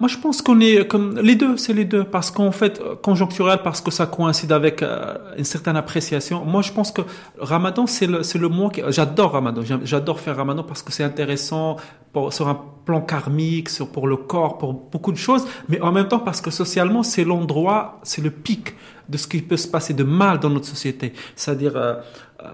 Moi, 0.00 0.08
je 0.08 0.18
pense 0.18 0.42
qu'on 0.42 0.58
est 0.58 0.88
comme 0.88 1.20
les 1.20 1.36
deux, 1.36 1.56
c'est 1.56 1.72
les 1.72 1.84
deux, 1.84 2.02
parce 2.02 2.32
qu'en 2.32 2.50
fait, 2.50 2.82
conjoncturel, 3.00 3.60
parce 3.62 3.80
que 3.80 3.92
ça 3.92 4.06
coïncide 4.06 4.50
avec 4.50 4.82
euh, 4.82 5.14
une 5.38 5.44
certaine 5.44 5.76
appréciation. 5.76 6.44
Moi, 6.44 6.62
je 6.62 6.72
pense 6.72 6.90
que 6.90 7.02
Ramadan, 7.38 7.86
c'est 7.86 8.08
le, 8.08 8.24
c'est 8.24 8.38
le 8.38 8.48
mois 8.48 8.70
qui, 8.70 8.82
j'adore 8.88 9.32
Ramadan, 9.32 9.62
j'adore 9.84 10.18
faire 10.18 10.36
Ramadan 10.36 10.64
parce 10.64 10.82
que 10.82 10.90
c'est 10.90 11.04
intéressant 11.04 11.76
pour, 12.12 12.32
sur 12.32 12.48
un 12.48 12.60
plan 12.84 13.02
karmique, 13.02 13.68
sur, 13.68 13.88
pour 13.88 14.08
le 14.08 14.16
corps, 14.16 14.58
pour 14.58 14.72
beaucoup 14.74 15.12
de 15.12 15.16
choses, 15.16 15.46
mais 15.68 15.80
en 15.80 15.92
même 15.92 16.08
temps 16.08 16.18
parce 16.18 16.40
que 16.40 16.50
socialement, 16.50 17.04
c'est 17.04 17.24
l'endroit, 17.24 18.00
c'est 18.02 18.22
le 18.22 18.30
pic 18.30 18.74
de 19.08 19.16
ce 19.16 19.28
qui 19.28 19.42
peut 19.42 19.56
se 19.56 19.68
passer 19.68 19.94
de 19.94 20.02
mal 20.02 20.40
dans 20.40 20.50
notre 20.50 20.66
société. 20.66 21.12
C'est-à-dire, 21.36 21.76
euh, 21.76 21.94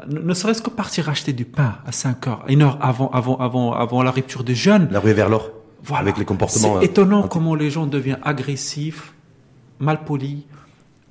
ne 0.08 0.34
serait-ce 0.34 0.62
que 0.62 0.70
partir 0.70 1.08
acheter 1.08 1.32
du 1.32 1.44
pain 1.44 1.76
à 1.86 1.92
5 1.92 2.26
heures, 2.26 2.44
une 2.48 2.62
heure 2.62 2.78
avant, 2.80 3.10
avant, 3.10 3.36
avant, 3.38 3.72
avant 3.72 4.02
la 4.02 4.10
rupture 4.10 4.44
des 4.44 4.54
jeunes. 4.54 4.88
La 4.90 5.00
rue 5.00 5.12
vers 5.12 5.28
l'or. 5.28 5.50
Voilà. 5.82 6.02
Avec 6.02 6.18
les 6.18 6.24
comportements. 6.24 6.80
C'est 6.80 6.86
étonnant 6.86 7.26
comment 7.26 7.54
les 7.54 7.70
gens 7.70 7.86
deviennent 7.86 8.20
agressifs, 8.22 9.14
malpolis. 9.78 10.46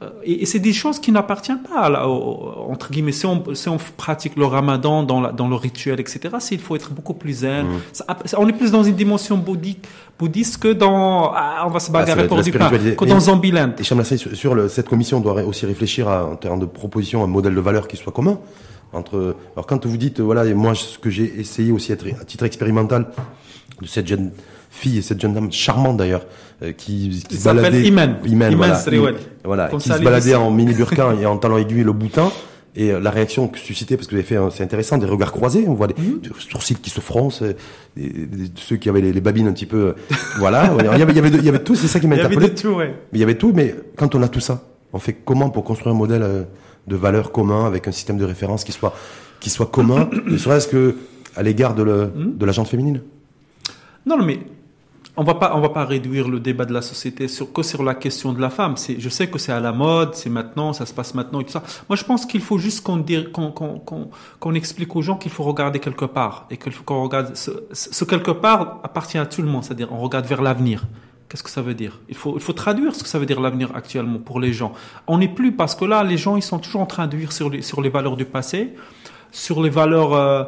Euh, 0.02 0.10
et, 0.24 0.45
c'est 0.45 0.60
des 0.60 0.72
choses 0.72 1.00
qui 1.00 1.12
n'appartiennent 1.12 1.62
pas, 1.62 2.08
entre 2.08 2.89
guillemets, 2.89 3.12
si 3.12 3.26
on, 3.26 3.43
si 3.54 3.68
on, 3.68 3.78
pratique 3.97 4.38
le 4.38 4.45
ramadan 4.45 5.04
dans, 5.04 5.20
la, 5.20 5.32
dans 5.34 5.50
le 5.50 5.56
rituel, 5.56 6.00
etc., 6.00 6.36
il 6.52 6.60
faut 6.60 6.76
être 6.78 6.91
beaucoup 6.93 7.14
plus 7.14 7.39
zen. 7.39 7.66
Mmh. 7.66 8.36
on 8.38 8.47
est 8.47 8.54
plus 8.54 8.72
dans 8.72 8.84
une 8.84 8.95
dimension 8.95 9.38
bouddhique, 9.38 9.86
bouddhiste 10.18 10.58
que 10.58 10.72
dans, 10.72 11.34
ah, 11.36 11.66
on 11.66 11.70
va 11.70 11.82
se 11.82 11.91
bagarrer 11.91 12.24
ah, 12.24 12.28
pour 12.28 12.41
du 12.41 12.52
pain, 12.52 12.70
que 12.70 13.06
dans 13.06 13.20
Zombieland. 13.20 13.74
Et 13.78 13.84
Chamlassé, 13.84 14.16
sur, 14.16 14.56
le, 14.56 14.70
cette 14.70 14.88
commission 14.88 15.20
doit 15.20 15.43
aussi 15.43 15.66
réfléchir 15.66 16.08
à, 16.08 16.26
en 16.26 16.38
termes 16.38 16.62
de 16.62 16.66
proposition, 16.66 17.22
un 17.24 17.28
modèle 17.28 17.56
de 17.56 17.62
valeur 17.62 17.88
qui 17.88 17.97
soit 17.97 18.14
commun. 18.14 18.39
Entre, 18.93 19.36
alors 19.56 19.68
quand 19.68 19.86
vous 19.86 19.97
dites, 19.97 20.22
voilà, 20.22 20.45
moi, 20.56 20.76
ce 20.76 20.97
que 20.97 21.10
j'ai 21.10 21.39
essayé 21.39 21.72
aussi 21.74 21.91
à 21.91 21.97
titre 21.97 22.45
expérimental 22.45 23.08
de 23.82 23.86
cette 23.86 24.08
jeune 24.08 24.32
fille, 24.80 25.03
cette 25.03 25.21
jeune 25.21 25.34
dame 25.34 25.51
charmante 25.51 25.97
d'ailleurs, 25.97 26.25
euh, 26.63 26.71
qui, 26.71 27.23
qui 27.27 27.38
se 27.38 27.43
baladait, 27.43 27.84
Iman, 27.84 28.17
Iman, 28.25 28.55
voilà, 28.55 28.82
voilà 29.43 29.67
qui 29.69 29.89
se 29.89 30.01
baladait 30.01 30.36
en 30.36 30.51
mini 30.51 30.73
burqa 30.73 31.15
et 31.19 31.25
en 31.25 31.38
talon 31.38 31.57
aiguille 31.57 31.84
le 31.84 31.93
boutin. 31.93 32.32
Et 32.75 32.91
euh, 32.91 32.99
la 32.99 33.09
réaction 33.09 33.47
que 33.47 33.57
suscitait, 33.57 33.97
parce 33.97 34.07
que 34.07 34.11
vous 34.11 34.19
avez 34.19 34.27
fait, 34.27 34.38
c'est 34.55 34.63
intéressant, 34.63 34.97
des 34.97 35.07
regards 35.07 35.32
croisés, 35.32 35.65
on 35.67 35.73
voit 35.73 35.88
des, 35.88 35.95
mhm. 35.99 36.21
sourcils 36.38 36.75
qui 36.75 36.89
se 36.89 37.01
froncent, 37.01 37.43
ceux 38.55 38.75
qui 38.77 38.89
avaient 38.89 39.01
les, 39.01 39.21
babines 39.21 39.47
un 39.47 39.53
petit 39.53 39.65
peu, 39.65 39.95
voilà. 40.38 40.71
il, 40.80 40.86
y 40.86 40.88
avait, 40.88 41.11
il, 41.11 41.15
y 41.15 41.19
avait 41.19 41.30
il 41.30 41.45
y 41.45 41.49
avait 41.49 41.63
tout, 41.63 41.75
c'est 41.75 41.88
ça 41.88 41.99
qui 41.99 42.07
m'a 42.07 42.15
interpellé. 42.15 42.38
Il 42.38 42.43
y 42.43 42.45
avait 42.45 42.55
tout, 42.55 42.69
ouais. 42.69 42.95
Mais 43.11 43.17
il 43.17 43.19
y 43.19 43.23
avait 43.23 43.36
tout, 43.36 43.51
mais 43.53 43.75
quand 43.95 44.13
on 44.15 44.21
a 44.21 44.27
tout 44.27 44.39
ça, 44.39 44.63
on 44.93 44.99
fait 44.99 45.13
comment 45.13 45.49
pour 45.49 45.63
construire 45.63 45.93
un 45.95 45.97
modèle 45.97 46.23
euh, 46.23 46.43
de 46.88 46.95
valeurs 46.95 47.32
commun 47.32 47.65
avec 47.65 47.88
un 47.88 47.91
système 47.91 48.17
de 48.17 48.25
référence 48.25 48.63
qui 48.63 48.71
soit, 48.71 48.95
qui 49.39 49.49
soit 49.49 49.67
commun, 49.67 50.09
ne 50.25 50.38
serait-ce 50.38 50.67
que 50.67 50.95
à 51.36 51.43
l'égard 51.43 51.75
de, 51.75 51.84
le, 51.84 52.11
mhm. 52.15 52.38
de 52.38 52.45
la 52.45 52.51
gente 52.51 52.67
féminine? 52.67 53.01
Non, 54.05 54.17
mais 54.23 54.39
on 55.18 55.24
va 55.24 55.36
pas, 55.36 55.53
on 55.55 55.60
va 55.60 55.70
pas 55.70 55.86
réduire 55.86 56.28
le 56.30 56.39
débat 56.39 56.66
de 56.66 56.74
la 56.74 56.82
société 56.82 57.28
que 57.53 57.64
sur 57.64 57.84
la 57.84 57.95
question 57.95 58.32
de 58.32 58.39
la 58.39 58.49
femme. 58.49 58.78
C'est, 58.78 58.99
je 58.99 59.10
sais 59.10 59.28
que 59.30 59.38
c'est 59.38 59.51
à 59.51 59.60
la 59.60 59.72
mode, 59.72 60.16
c'est 60.16 60.30
maintenant, 60.30 60.72
ça 60.72 60.86
se 60.86 60.93
passe 60.93 61.14
maintenant 61.14 61.41
et 61.41 61.45
tout 61.45 61.51
ça. 61.51 61.64
Moi, 61.89 61.95
je 61.95 62.03
pense 62.03 62.26
qu'il 62.26 62.41
faut 62.41 62.57
juste 62.57 62.84
qu'on 62.84 63.03
qu'on, 63.34 63.51
qu'on, 63.51 64.10
qu'on, 64.39 64.53
explique 64.53 64.95
aux 64.95 65.01
gens 65.01 65.16
qu'il 65.16 65.32
faut 65.32 65.43
regarder 65.43 65.80
quelque 65.80 66.05
part 66.05 66.47
et 66.49 66.57
qu'on 66.57 67.03
regarde 67.03 67.36
ce, 67.36 68.03
quelque 68.05 68.32
part 68.32 68.80
appartient 68.84 69.18
à 69.18 69.26
tout 69.26 69.41
le 69.41 69.47
monde. 69.47 69.64
C'est-à-dire, 69.64 69.91
on 69.91 69.99
regarde 69.99 70.26
vers 70.26 70.41
l'avenir. 70.41 70.86
Qu'est-ce 71.28 71.43
que 71.43 71.49
ça 71.49 71.62
veut 71.62 71.76
dire? 71.76 71.99
Il 72.07 72.16
faut, 72.16 72.36
il 72.36 72.41
faut 72.41 72.53
traduire 72.53 72.95
ce 72.95 73.03
que 73.03 73.10
ça 73.10 73.20
veut 73.20 73.28
dire 73.28 73.39
l'avenir 73.39 73.72
actuellement 73.76 74.20
pour 74.20 74.39
les 74.39 74.51
gens. 74.53 74.74
On 75.05 75.20
n'est 75.20 75.28
plus 75.28 75.51
parce 75.51 75.76
que 75.76 75.86
là, 75.86 76.03
les 76.03 76.18
gens, 76.18 76.38
ils 76.38 76.41
sont 76.41 76.60
toujours 76.60 76.82
en 76.82 76.88
train 76.88 77.07
de 77.07 77.16
vivre 77.18 77.32
sur 77.32 77.49
les, 77.49 77.62
sur 77.62 77.82
les 77.82 77.89
valeurs 77.89 78.16
du 78.16 78.26
passé, 78.26 78.74
sur 79.32 79.62
les 79.62 79.70
valeurs 79.70 80.14
euh, 80.14 80.43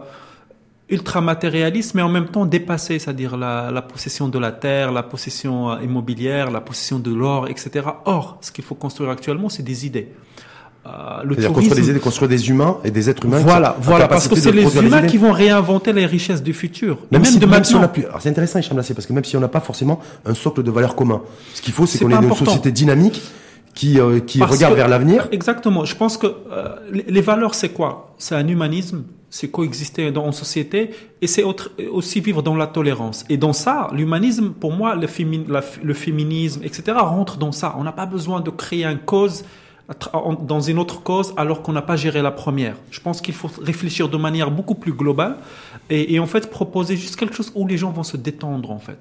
ultra 0.92 1.22
matérialiste, 1.22 1.96
mais 1.96 2.02
en 2.02 2.10
même 2.10 2.28
temps 2.28 2.46
dépassé, 2.46 3.00
c'est-à-dire 3.00 3.38
la, 3.38 3.72
la, 3.72 3.82
possession 3.82 4.28
de 4.28 4.38
la 4.38 4.52
terre, 4.52 4.92
la 4.92 5.04
possession 5.04 5.72
euh, 5.72 5.82
immobilière, 5.82 6.52
la 6.52 6.62
possession 6.62 7.00
de 7.00 7.14
l'or, 7.14 7.48
etc. 7.48 7.88
Or, 8.06 8.38
ce 8.42 8.52
qu'il 8.52 8.64
faut 8.64 8.76
construire 8.76 9.10
actuellement, 9.10 9.50
c'est 9.50 9.64
des 9.64 9.86
idées. 9.86 10.10
Euh, 10.86 11.24
le 11.24 11.36
tourisme... 11.36 11.54
construire 11.54 11.76
des 11.76 11.90
idées, 11.92 12.00
construire 12.00 12.30
des 12.30 12.50
humains 12.50 12.78
et 12.84 12.90
des 12.92 13.10
êtres 13.10 13.26
humains. 13.26 13.38
Voilà, 13.38 13.78
voilà, 13.80 14.08
parce 14.08 14.28
que 14.28 14.36
c'est 14.36 14.52
les 14.52 14.78
humains 14.78 15.04
qui 15.04 15.18
vont 15.18 15.32
réinventer 15.32 15.94
les 15.94 16.06
richesses 16.06 16.42
du 16.42 16.54
futur. 16.54 16.98
Même, 17.12 17.24
si, 17.24 17.38
de 17.38 17.46
même 17.46 17.64
si 17.64 17.76
on 17.76 17.84
a 17.84 17.88
pu... 17.88 18.06
Alors 18.06 18.22
c'est 18.22 18.30
intéressant, 18.30 18.60
Hicham 18.60 18.76
parce 18.76 19.06
que 19.06 19.14
même 19.14 19.24
si 19.24 19.38
on 19.38 19.40
n'a 19.40 19.48
pas 19.48 19.60
forcément 19.60 20.00
un 20.26 20.34
socle 20.34 20.64
de 20.64 20.72
valeurs 20.72 20.96
commun, 20.96 21.22
ce 21.54 21.62
qu'il 21.62 21.74
faut, 21.74 21.86
c'est 21.86 22.00
qu'on 22.00 22.10
ait 22.10 22.26
une 22.26 22.34
société 22.34 22.72
dynamique 22.72 23.22
qui, 23.76 24.00
euh, 24.00 24.20
qui 24.20 24.42
regarde 24.42 24.76
vers 24.76 24.88
l'avenir. 24.88 25.28
Exactement. 25.32 25.86
Je 25.86 25.96
pense 25.96 26.18
que 26.18 26.28
euh, 26.28 26.76
les 26.92 27.22
valeurs, 27.22 27.54
c'est 27.54 27.70
quoi? 27.70 28.16
C'est 28.18 28.36
un 28.36 28.48
humanisme, 28.48 29.04
c'est 29.32 29.50
coexister 29.50 30.12
dans 30.12 30.32
société 30.34 30.92
et 31.22 31.28
c'est 31.28 31.44
aussi 31.90 32.20
vivre 32.20 32.44
dans 32.44 32.56
la 32.56 32.68
tolérance. 32.68 33.26
Et 33.30 33.38
dans 33.38 33.54
ça, 33.54 33.88
l'humanisme, 33.94 34.52
pour 34.52 34.74
moi, 34.74 34.94
le, 34.94 35.08
le 35.84 35.94
féminisme, 35.94 36.62
etc., 36.64 36.98
rentre 36.98 37.38
dans 37.38 37.54
ça. 37.54 37.74
On 37.80 37.84
n'a 37.84 37.94
pas 37.94 38.06
besoin 38.06 38.42
de 38.42 38.52
créer 38.52 38.86
une 38.86 39.00
cause 39.00 39.44
dans 40.44 40.62
une 40.62 40.80
autre 40.80 41.02
cause 41.04 41.34
alors 41.38 41.62
qu'on 41.62 41.74
n'a 41.74 41.82
pas 41.82 41.96
géré 41.96 42.22
la 42.22 42.32
première. 42.32 42.76
Je 42.92 43.00
pense 43.00 43.22
qu'il 43.22 43.34
faut 43.34 43.50
réfléchir 43.62 44.10
de 44.10 44.18
manière 44.18 44.52
beaucoup 44.52 44.76
plus 44.76 44.94
globale 44.94 45.38
et, 45.90 46.14
et, 46.14 46.20
en 46.20 46.28
fait 46.28 46.50
proposer 46.50 46.96
juste 46.96 47.16
quelque 47.16 47.36
chose 47.36 47.52
où 47.56 47.68
les 47.68 47.78
gens 47.78 47.92
vont 47.92 48.04
se 48.04 48.16
détendre 48.16 48.72
en 48.72 48.80
fait 48.80 49.00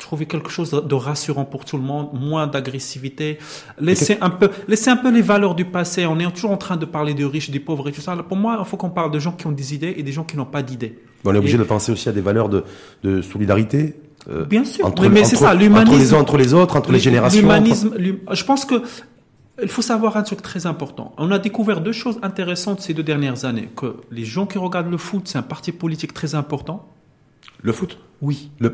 trouver 0.00 0.26
quelque 0.26 0.50
chose 0.50 0.70
de 0.70 0.94
rassurant 0.94 1.44
pour 1.44 1.64
tout 1.64 1.76
le 1.76 1.82
monde, 1.82 2.08
moins 2.12 2.46
d'agressivité, 2.46 3.38
laisser 3.78 4.18
un 4.20 4.30
peu, 4.30 4.50
laisser 4.66 4.90
un 4.90 4.96
peu 4.96 5.10
les 5.12 5.22
valeurs 5.22 5.54
du 5.54 5.64
passé. 5.64 6.06
On 6.06 6.18
est 6.18 6.30
toujours 6.32 6.50
en 6.50 6.56
train 6.56 6.76
de 6.76 6.86
parler 6.86 7.14
des 7.14 7.24
riches, 7.24 7.50
des 7.50 7.60
pauvres 7.60 7.88
et 7.88 7.92
tout 7.92 8.00
ça. 8.00 8.16
Pour 8.16 8.36
moi, 8.36 8.56
il 8.58 8.64
faut 8.64 8.76
qu'on 8.76 8.90
parle 8.90 9.12
de 9.12 9.18
gens 9.18 9.32
qui 9.32 9.46
ont 9.46 9.52
des 9.52 9.74
idées 9.74 9.94
et 9.96 10.02
des 10.02 10.12
gens 10.12 10.24
qui 10.24 10.36
n'ont 10.36 10.44
pas 10.44 10.62
d'idées. 10.62 10.98
on 11.24 11.34
est 11.34 11.38
obligé 11.38 11.58
de 11.58 11.62
penser 11.62 11.92
aussi 11.92 12.08
à 12.08 12.12
des 12.12 12.20
valeurs 12.20 12.48
de, 12.48 12.64
de 13.04 13.22
solidarité. 13.22 13.94
Euh, 14.28 14.44
Bien 14.44 14.64
sûr, 14.64 14.84
entre, 14.84 15.08
mais, 15.08 15.24
c'est 15.24 15.36
ça, 15.36 15.54
l'humanisme. 15.54 15.92
Entre 15.92 15.98
les 15.98 16.14
uns, 16.14 16.18
entre 16.18 16.36
les 16.36 16.54
autres, 16.54 16.76
entre 16.76 16.92
les 16.92 16.98
générations. 16.98 17.40
L'humanisme, 17.40 17.94
je 18.32 18.44
pense 18.44 18.64
que 18.64 18.82
il 19.62 19.68
faut 19.68 19.82
savoir 19.82 20.16
un 20.16 20.22
truc 20.22 20.40
très 20.40 20.66
important. 20.66 21.14
On 21.18 21.30
a 21.30 21.38
découvert 21.38 21.80
deux 21.82 21.92
choses 21.92 22.18
intéressantes 22.22 22.80
ces 22.80 22.94
deux 22.94 23.02
dernières 23.02 23.44
années. 23.44 23.68
Que 23.76 23.96
les 24.10 24.24
gens 24.24 24.46
qui 24.46 24.58
regardent 24.58 24.90
le 24.90 24.96
foot, 24.96 25.28
c'est 25.28 25.38
un 25.38 25.42
parti 25.42 25.72
politique 25.72 26.14
très 26.14 26.34
important. 26.34 26.88
Le 27.62 27.72
foot? 27.72 27.98
Oui. 28.22 28.50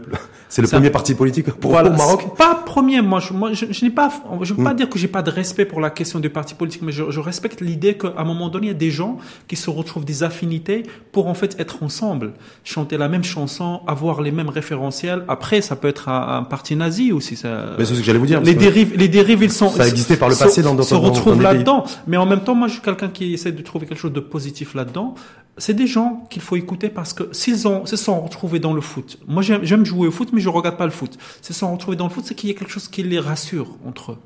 C'est 0.48 0.62
le 0.62 0.68
premier 0.68 0.90
parti 0.90 1.14
politique 1.14 1.50
pour, 1.52 1.80
le 1.80 1.90
Maroc 1.90 2.36
Pas 2.36 2.54
premier, 2.54 3.00
moi 3.00 3.20
je, 3.20 3.32
moi, 3.32 3.52
je, 3.52 3.84
n'ai 3.84 3.90
pas, 3.90 4.10
je 4.42 4.54
veux 4.54 4.62
pas 4.62 4.72
hmm. 4.72 4.76
dire 4.76 4.88
que 4.88 4.98
j'ai 4.98 5.08
pas 5.08 5.22
de 5.22 5.30
respect 5.30 5.64
pour 5.64 5.80
la 5.80 5.90
question 5.90 6.18
du 6.20 6.30
parti 6.30 6.54
politique, 6.54 6.82
mais 6.82 6.92
je, 6.92 7.10
je 7.10 7.20
respecte 7.20 7.60
l'idée 7.60 7.96
qu'à 7.96 8.14
un 8.16 8.24
moment 8.24 8.48
donné, 8.48 8.66
il 8.66 8.70
y 8.70 8.74
a 8.74 8.74
des 8.74 8.90
gens 8.90 9.18
qui 9.48 9.56
se 9.56 9.70
retrouvent 9.70 10.04
des 10.04 10.22
affinités 10.22 10.84
pour 11.12 11.28
en 11.28 11.34
fait 11.34 11.58
être 11.60 11.82
ensemble, 11.82 12.32
chanter 12.64 12.96
la 12.96 13.08
même 13.08 13.24
chanson, 13.24 13.80
avoir 13.86 14.20
les 14.20 14.32
mêmes 14.32 14.48
référentiels. 14.48 15.24
Après, 15.28 15.60
ça 15.60 15.76
peut 15.76 15.88
être 15.88 16.08
un, 16.08 16.42
parti 16.44 16.76
nazi 16.76 17.12
aussi. 17.12 17.36
Ça, 17.36 17.74
mais 17.78 17.84
c'est 17.84 17.94
ce 17.94 18.00
que 18.00 18.04
j'allais 18.04 18.18
vous 18.18 18.26
dire. 18.26 18.40
Les 18.40 18.54
dérives, 18.54 18.96
les 18.96 19.08
dérives, 19.08 19.42
ils 19.42 19.52
sont. 19.52 19.70
Ça 19.70 19.88
existait 19.88 20.16
par 20.16 20.28
le 20.28 20.36
passé 20.36 20.62
dans 20.62 20.74
d'autres. 20.74 20.88
Se 20.88 20.94
retrouvent 20.94 21.42
là-dedans. 21.42 21.84
Mais 22.06 22.16
en 22.16 22.26
même 22.26 22.40
temps, 22.40 22.54
moi, 22.54 22.68
je 22.68 22.74
suis 22.74 22.82
quelqu'un 22.82 23.08
qui 23.08 23.34
essaie 23.34 23.52
de 23.52 23.62
trouver 23.62 23.86
quelque 23.86 24.00
chose 24.00 24.12
de 24.12 24.20
positif 24.20 24.74
là-dedans 24.74 25.14
c'est 25.58 25.74
des 25.74 25.86
gens 25.86 26.24
qu'il 26.28 26.42
faut 26.42 26.56
écouter 26.56 26.88
parce 26.88 27.12
que 27.12 27.24
s'ils 27.32 27.66
ont, 27.66 27.86
se 27.86 27.96
sont 27.96 28.20
retrouvés 28.20 28.58
dans 28.58 28.74
le 28.74 28.80
foot. 28.80 29.18
Moi, 29.36 29.42
j'aime 29.42 29.84
jouer 29.84 30.08
au 30.08 30.10
foot, 30.10 30.30
mais 30.32 30.40
je 30.40 30.48
regarde 30.48 30.78
pas 30.78 30.86
le 30.86 30.90
foot. 30.90 31.18
Se 31.42 31.52
sont 31.52 31.70
retrouvés 31.70 31.98
dans 31.98 32.08
le 32.08 32.10
foot, 32.10 32.24
c'est 32.24 32.34
qu'il 32.34 32.48
y 32.48 32.52
a 32.54 32.58
quelque 32.58 32.70
chose 32.70 32.88
qui 32.88 33.02
les 33.02 33.18
rassure 33.20 33.76
entre 33.86 34.12
eux. 34.12 34.18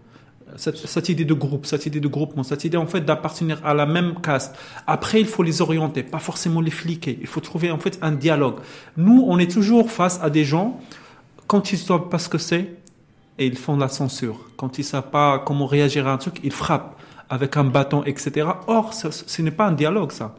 Cette, 0.56 1.08
idée 1.08 1.24
de 1.24 1.34
groupe, 1.34 1.66
cette 1.66 1.84
idée 1.86 1.98
de 1.98 2.06
groupement, 2.06 2.44
cette 2.44 2.64
idée 2.64 2.76
en 2.76 2.86
fait 2.86 3.00
d'appartenir 3.00 3.61
à 3.64 3.74
la 3.74 3.86
même 3.86 4.20
caste. 4.20 4.54
Après, 4.86 5.20
il 5.20 5.26
faut 5.26 5.42
les 5.42 5.62
orienter, 5.62 6.04
pas 6.04 6.20
forcément 6.20 6.61
les 6.61 6.70
fliquer. 6.70 7.18
Il 7.20 7.26
faut 7.26 7.40
trouver 7.40 7.72
en 7.72 7.78
fait 7.80 7.98
un 8.02 8.12
dialogue. 8.12 8.61
Nous, 8.96 9.24
on 9.26 9.36
est 9.40 9.50
toujours 9.50 9.90
face 9.90 10.20
à 10.22 10.30
des 10.30 10.44
gens 10.44 10.80
quand 11.48 11.72
ils 11.72 11.78
savent 11.78 12.08
pas 12.08 12.20
ce 12.20 12.28
que 12.28 12.38
c'est 12.38 12.76
et 13.36 13.46
ils 13.46 13.58
font 13.58 13.76
la 13.76 13.88
censure. 13.88 14.38
Quand 14.56 14.78
ils 14.78 14.84
savent 14.84 15.11
pas 15.11 15.40
comment 15.40 15.66
réagir 15.66 16.06
à 16.06 16.12
un 16.12 16.18
truc, 16.18 16.38
ils 16.44 16.52
frappent 16.52 17.00
avec 17.28 17.56
un 17.56 17.64
bâton, 17.64 18.04
etc. 18.04 18.46
Or, 18.68 18.94
ce 18.94 19.42
n'est 19.42 19.50
pas 19.50 19.66
un 19.66 19.72
dialogue, 19.72 20.12
ça 20.12 20.36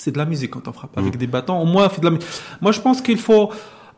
c'est 0.00 0.12
de 0.12 0.18
la 0.18 0.24
musique 0.24 0.50
quand 0.50 0.66
on 0.66 0.72
frappe 0.72 0.96
avec 0.96 1.14
mm. 1.14 1.18
des 1.18 1.26
bâtons. 1.26 1.60
Au 1.60 1.66
moins, 1.66 1.88
de 1.88 2.08
la 2.08 2.16
Moi, 2.60 2.72
je 2.72 2.80
pense 2.80 3.02
qu'il 3.02 3.18
faut, 3.18 3.50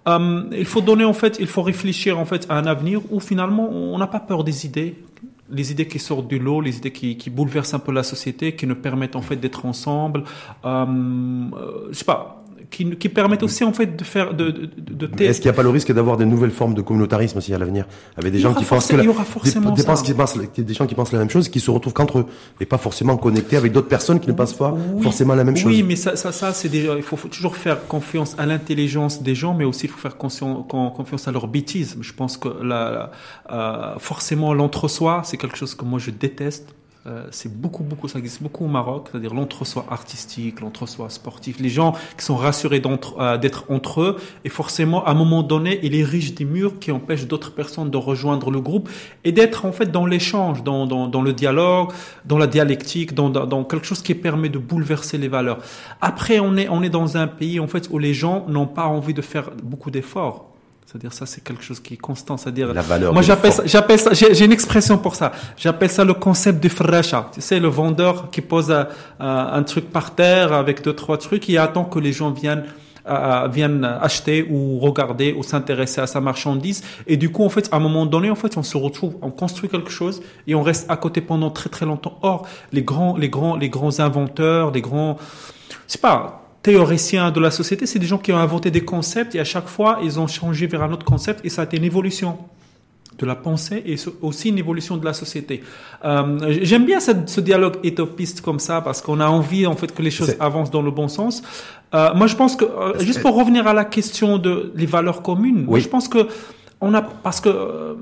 euh, 0.09 0.42
il 0.53 0.64
faut 0.64 0.80
donner 0.80 1.05
en 1.05 1.12
fait, 1.12 1.36
il 1.40 1.46
faut 1.46 1.62
réfléchir 1.62 2.18
en 2.18 2.24
fait 2.24 2.46
à 2.48 2.57
un 2.57 2.66
avenir 2.66 3.00
où 3.11 3.20
finalement 3.20 3.68
on 3.70 3.96
n'a 3.98 4.07
pas 4.07 4.20
peur 4.20 4.42
des 4.42 4.66
idées, 4.66 4.96
les 5.48 5.70
idées 5.70 5.86
qui 5.86 5.98
sortent 5.98 6.28
du 6.28 6.38
lot, 6.38 6.61
les 6.61 6.78
idées 6.78 6.90
qui, 6.90 7.30
bouleversent 7.30 7.74
un 7.74 7.78
peu 7.78 7.92
la 7.92 8.03
société, 8.03 8.57
qui 8.57 8.66
nous 8.66 8.74
permettent 8.74 9.16
en 9.16 9.22
fait 9.22 9.36
d'être 9.36 9.66
ensemble. 9.66 10.24
Euh, 10.64 10.86
euh, 10.86 11.88
je 11.90 11.98
sais 11.98 12.05
pas. 12.05 12.41
Qui, 12.72 12.96
qui 12.96 13.08
permettent 13.08 13.42
aussi 13.42 13.62
en 13.62 13.72
fait 13.72 13.94
de 13.96 14.02
faire 14.02 14.34
de, 14.34 14.50
de, 14.50 15.06
de 15.06 15.22
Est-ce 15.22 15.40
qu'il 15.40 15.48
n'y 15.48 15.54
a 15.54 15.56
pas 15.56 15.62
le 15.62 15.68
risque 15.68 15.92
d'avoir 15.92 16.16
des 16.16 16.24
nouvelles 16.24 16.50
formes 16.50 16.74
de 16.74 16.80
communautarisme 16.80 17.38
aussi 17.38 17.54
à 17.54 17.58
l'avenir 17.58 17.86
avec 18.16 18.32
des 18.32 18.40
gens 18.40 18.54
qui 18.54 18.64
pensent 18.64 18.88
que 18.88 18.96
il 18.96 19.04
y 19.04 19.08
aura 19.08 19.24
forcément 19.24 19.70
des, 19.70 19.82
ça. 19.82 19.94
Qui 20.02 20.14
pensent, 20.14 20.38
des 20.56 20.74
gens 20.74 20.86
qui 20.86 20.94
pensent 20.94 21.12
la 21.12 21.18
même 21.18 21.30
chose, 21.30 21.48
qui 21.48 21.60
se 21.60 21.70
retrouvent 21.70 21.92
qu'entre 21.92 22.20
eux 22.20 22.26
et 22.60 22.66
pas 22.66 22.78
forcément 22.78 23.16
connectés 23.16 23.56
avec 23.56 23.72
d'autres 23.72 23.88
personnes 23.88 24.18
qui 24.18 24.28
ne 24.28 24.32
pensent 24.32 24.56
pas 24.56 24.74
forcément 25.00 25.34
la 25.34 25.44
même 25.44 25.56
chose. 25.56 25.70
Oui, 25.70 25.82
mais 25.82 25.96
ça, 25.96 26.16
ça, 26.16 26.32
ça 26.32 26.52
c'est 26.52 26.68
déjà 26.68 26.96
il 26.96 27.02
faut, 27.02 27.16
faut, 27.16 27.28
toujours 27.28 27.56
faire 27.56 27.86
confiance 27.86 28.34
à 28.38 28.46
l'intelligence 28.46 29.22
des 29.22 29.34
gens, 29.34 29.54
mais 29.54 29.64
aussi 29.64 29.86
il 29.86 29.90
faut 29.90 30.00
faire 30.00 30.16
confiance 30.16 31.28
à 31.28 31.32
leur 31.32 31.46
bêtise. 31.46 31.96
Je 32.00 32.12
pense 32.12 32.36
que 32.38 32.48
la, 32.62 33.10
euh, 33.50 33.98
forcément 33.98 34.54
l'entre-soi, 34.54 35.22
c'est 35.24 35.36
quelque 35.36 35.56
chose 35.56 35.74
que 35.74 35.84
moi 35.84 35.98
je 35.98 36.10
déteste 36.10 36.74
euh, 37.05 37.26
c'est 37.32 37.53
beaucoup, 37.53 37.82
beaucoup, 37.82 38.07
ça 38.07 38.20
existe 38.20 38.40
beaucoup 38.40 38.64
au 38.64 38.68
Maroc, 38.68 39.09
c'est-à-dire 39.11 39.34
l'entre-soi 39.34 39.84
artistique, 39.90 40.61
l'entre-soi 40.61 41.11
sportif, 41.11 41.59
les 41.59 41.68
gens 41.68 41.94
qui 42.16 42.24
sont 42.24 42.36
rassurés 42.36 42.80
euh, 43.18 43.38
d'être 43.38 43.64
entre 43.70 44.03
eux, 44.03 44.16
et 44.44 44.48
forcément, 44.48 45.05
à 45.05 45.11
un 45.11 45.14
moment 45.14 45.42
donné, 45.42 45.80
il 45.82 45.96
érige 45.96 46.34
des 46.34 46.44
murs 46.44 46.78
qui 46.78 46.92
empêchent 46.92 47.26
d'autres 47.26 47.53
personnes 47.53 47.90
de 47.90 47.96
rejoindre 47.96 48.53
le 48.53 48.61
groupe 48.61 48.88
et 49.24 49.32
d'être 49.32 49.64
en 49.64 49.72
fait 49.72 49.90
dans 49.90 50.07
l'échange, 50.07 50.62
dans, 50.62 50.86
dans, 50.86 51.09
dans, 51.09 51.22
le 51.22 51.32
dialogue, 51.32 51.90
dans 52.24 52.38
la 52.38 52.46
dialectique, 52.46 53.14
dans, 53.14 53.30
dans, 53.30 53.64
quelque 53.64 53.86
chose 53.86 54.03
qui 54.03 54.14
permet 54.14 54.48
de 54.48 54.59
bouleverser 54.59 55.18
les 55.18 55.28
valeurs. 55.28 55.59
Après, 56.00 56.38
on 56.38 56.57
est, 56.57 56.68
on 56.68 56.84
est 56.84 56.90
dans 56.90 57.16
un 57.16 57.26
pays 57.26 57.59
en 57.59 57.66
fait 57.66 57.88
où 57.90 57.98
les 57.98 58.14
gens 58.14 58.46
n'ont 58.48 58.68
pas 58.68 58.86
envie 58.86 59.14
de 59.14 59.22
faire 59.22 59.50
beaucoup 59.61 59.90
d'efforts. 59.90 60.51
C'est-à-dire 60.93 61.14
ça, 61.14 61.24
c'est 61.24 61.43
quelque 61.43 61.62
chose 61.62 61.80
qui 61.80 61.95
est 61.95 61.97
constant. 61.97 62.36
C'est-à-dire 62.36 62.74
la 62.74 62.82
valeur. 62.82 63.14
Moi, 63.14 63.22
j'appelle 63.22 63.53
ça, 63.53 63.62
j'appelle 63.64 63.99
ça, 63.99 64.12
j'ai 64.12 64.45
une 64.45 64.53
expression 64.53 64.99
pour 64.99 65.14
ça. 65.14 65.32
J'appelle 65.57 65.88
ça 65.88 66.05
le 66.05 66.12
concept 66.12 66.62
de 66.62 66.68
fracha. 66.68 67.30
Tu 67.32 67.40
sais, 67.40 67.59
le 67.59 67.68
vendeur 67.68 68.30
qui 68.30 68.43
pose 68.43 68.70
un, 68.70 68.88
un, 69.18 69.62
truc 69.62 69.90
par 69.90 70.14
terre 70.14 70.53
avec 70.53 70.82
deux 70.82 70.93
trois 70.93 71.16
trucs 71.16 71.49
et 71.49 71.57
attend 71.57 71.84
que 71.84 71.99
les 71.99 72.12
gens 72.12 72.30
viennent 72.30 72.64
euh, 73.09 73.49
viennent 73.51 73.84
acheter 73.84 74.47
ou 74.51 74.78
regarder 74.80 75.32
ou 75.32 75.43
s'intéresser 75.43 76.03
à 76.03 76.07
sa 76.07 76.20
marchandise. 76.20 76.84
Et 77.07 77.16
du 77.16 77.32
coup, 77.32 77.43
en 77.43 77.49
fait, 77.49 77.70
à 77.72 77.76
un 77.76 77.80
moment 77.80 78.05
donné, 78.05 78.30
en 78.30 78.34
fait, 78.34 78.59
on 78.59 78.62
se 78.62 78.76
retrouve, 78.76 79.16
on 79.22 79.30
construit 79.30 79.70
quelque 79.70 79.90
chose 79.90 80.22
et 80.47 80.55
on 80.55 80.62
reste 80.62 80.90
à 80.90 80.99
côté 80.99 81.22
pendant 81.22 81.49
très 81.51 81.70
très 81.70 81.86
longtemps. 81.86 82.18
Or, 82.20 82.47
les 82.70 82.82
grands, 82.82 83.16
les 83.16 83.30
grands, 83.30 83.57
les 83.57 83.70
grands 83.70 83.99
inventeurs, 83.99 84.72
les 84.72 84.82
grands, 84.82 85.16
c'est 85.86 86.03
pas 86.03 86.41
théoriciens 86.62 87.30
de 87.30 87.40
la 87.40 87.50
société, 87.50 87.86
c'est 87.86 87.98
des 87.98 88.06
gens 88.06 88.18
qui 88.18 88.32
ont 88.32 88.38
inventé 88.38 88.70
des 88.70 88.84
concepts 88.84 89.34
et 89.34 89.40
à 89.40 89.44
chaque 89.44 89.68
fois, 89.68 89.98
ils 90.02 90.20
ont 90.20 90.26
changé 90.26 90.66
vers 90.66 90.82
un 90.82 90.92
autre 90.92 91.04
concept 91.04 91.44
et 91.44 91.48
ça 91.48 91.62
a 91.62 91.64
été 91.64 91.76
une 91.76 91.84
évolution 91.84 92.38
de 93.18 93.26
la 93.26 93.34
pensée 93.34 93.82
et 93.84 93.96
aussi 94.22 94.48
une 94.48 94.58
évolution 94.58 94.96
de 94.96 95.04
la 95.04 95.12
société. 95.12 95.62
Euh, 96.04 96.56
J'aime 96.62 96.84
bien 96.84 97.00
ce, 97.00 97.12
ce, 97.26 97.40
dialogue 97.40 97.76
étopiste 97.82 98.40
comme 98.40 98.58
ça 98.58 98.80
parce 98.80 99.02
qu'on 99.02 99.20
a 99.20 99.26
envie 99.26 99.66
en 99.66 99.76
fait 99.76 99.94
que 99.94 100.02
les 100.02 100.10
choses 100.10 100.34
avancent 100.40 100.70
dans 100.70 100.82
le 100.82 100.90
bon 100.90 101.08
sens. 101.08 101.42
Euh, 101.94 102.14
moi, 102.14 102.26
je 102.26 102.36
pense 102.36 102.56
que 102.56 102.64
euh, 102.64 102.98
juste 103.00 103.20
pour 103.20 103.36
revenir 103.36 103.66
à 103.66 103.74
la 103.74 103.84
question 103.84 104.38
de 104.38 104.72
les 104.74 104.86
valeurs 104.86 105.22
communes, 105.22 105.64
oui. 105.68 105.80
je 105.80 105.88
pense 105.88 106.08
que 106.08 106.28
on 106.80 106.94
a 106.94 107.02
parce 107.02 107.40
que 107.40 107.96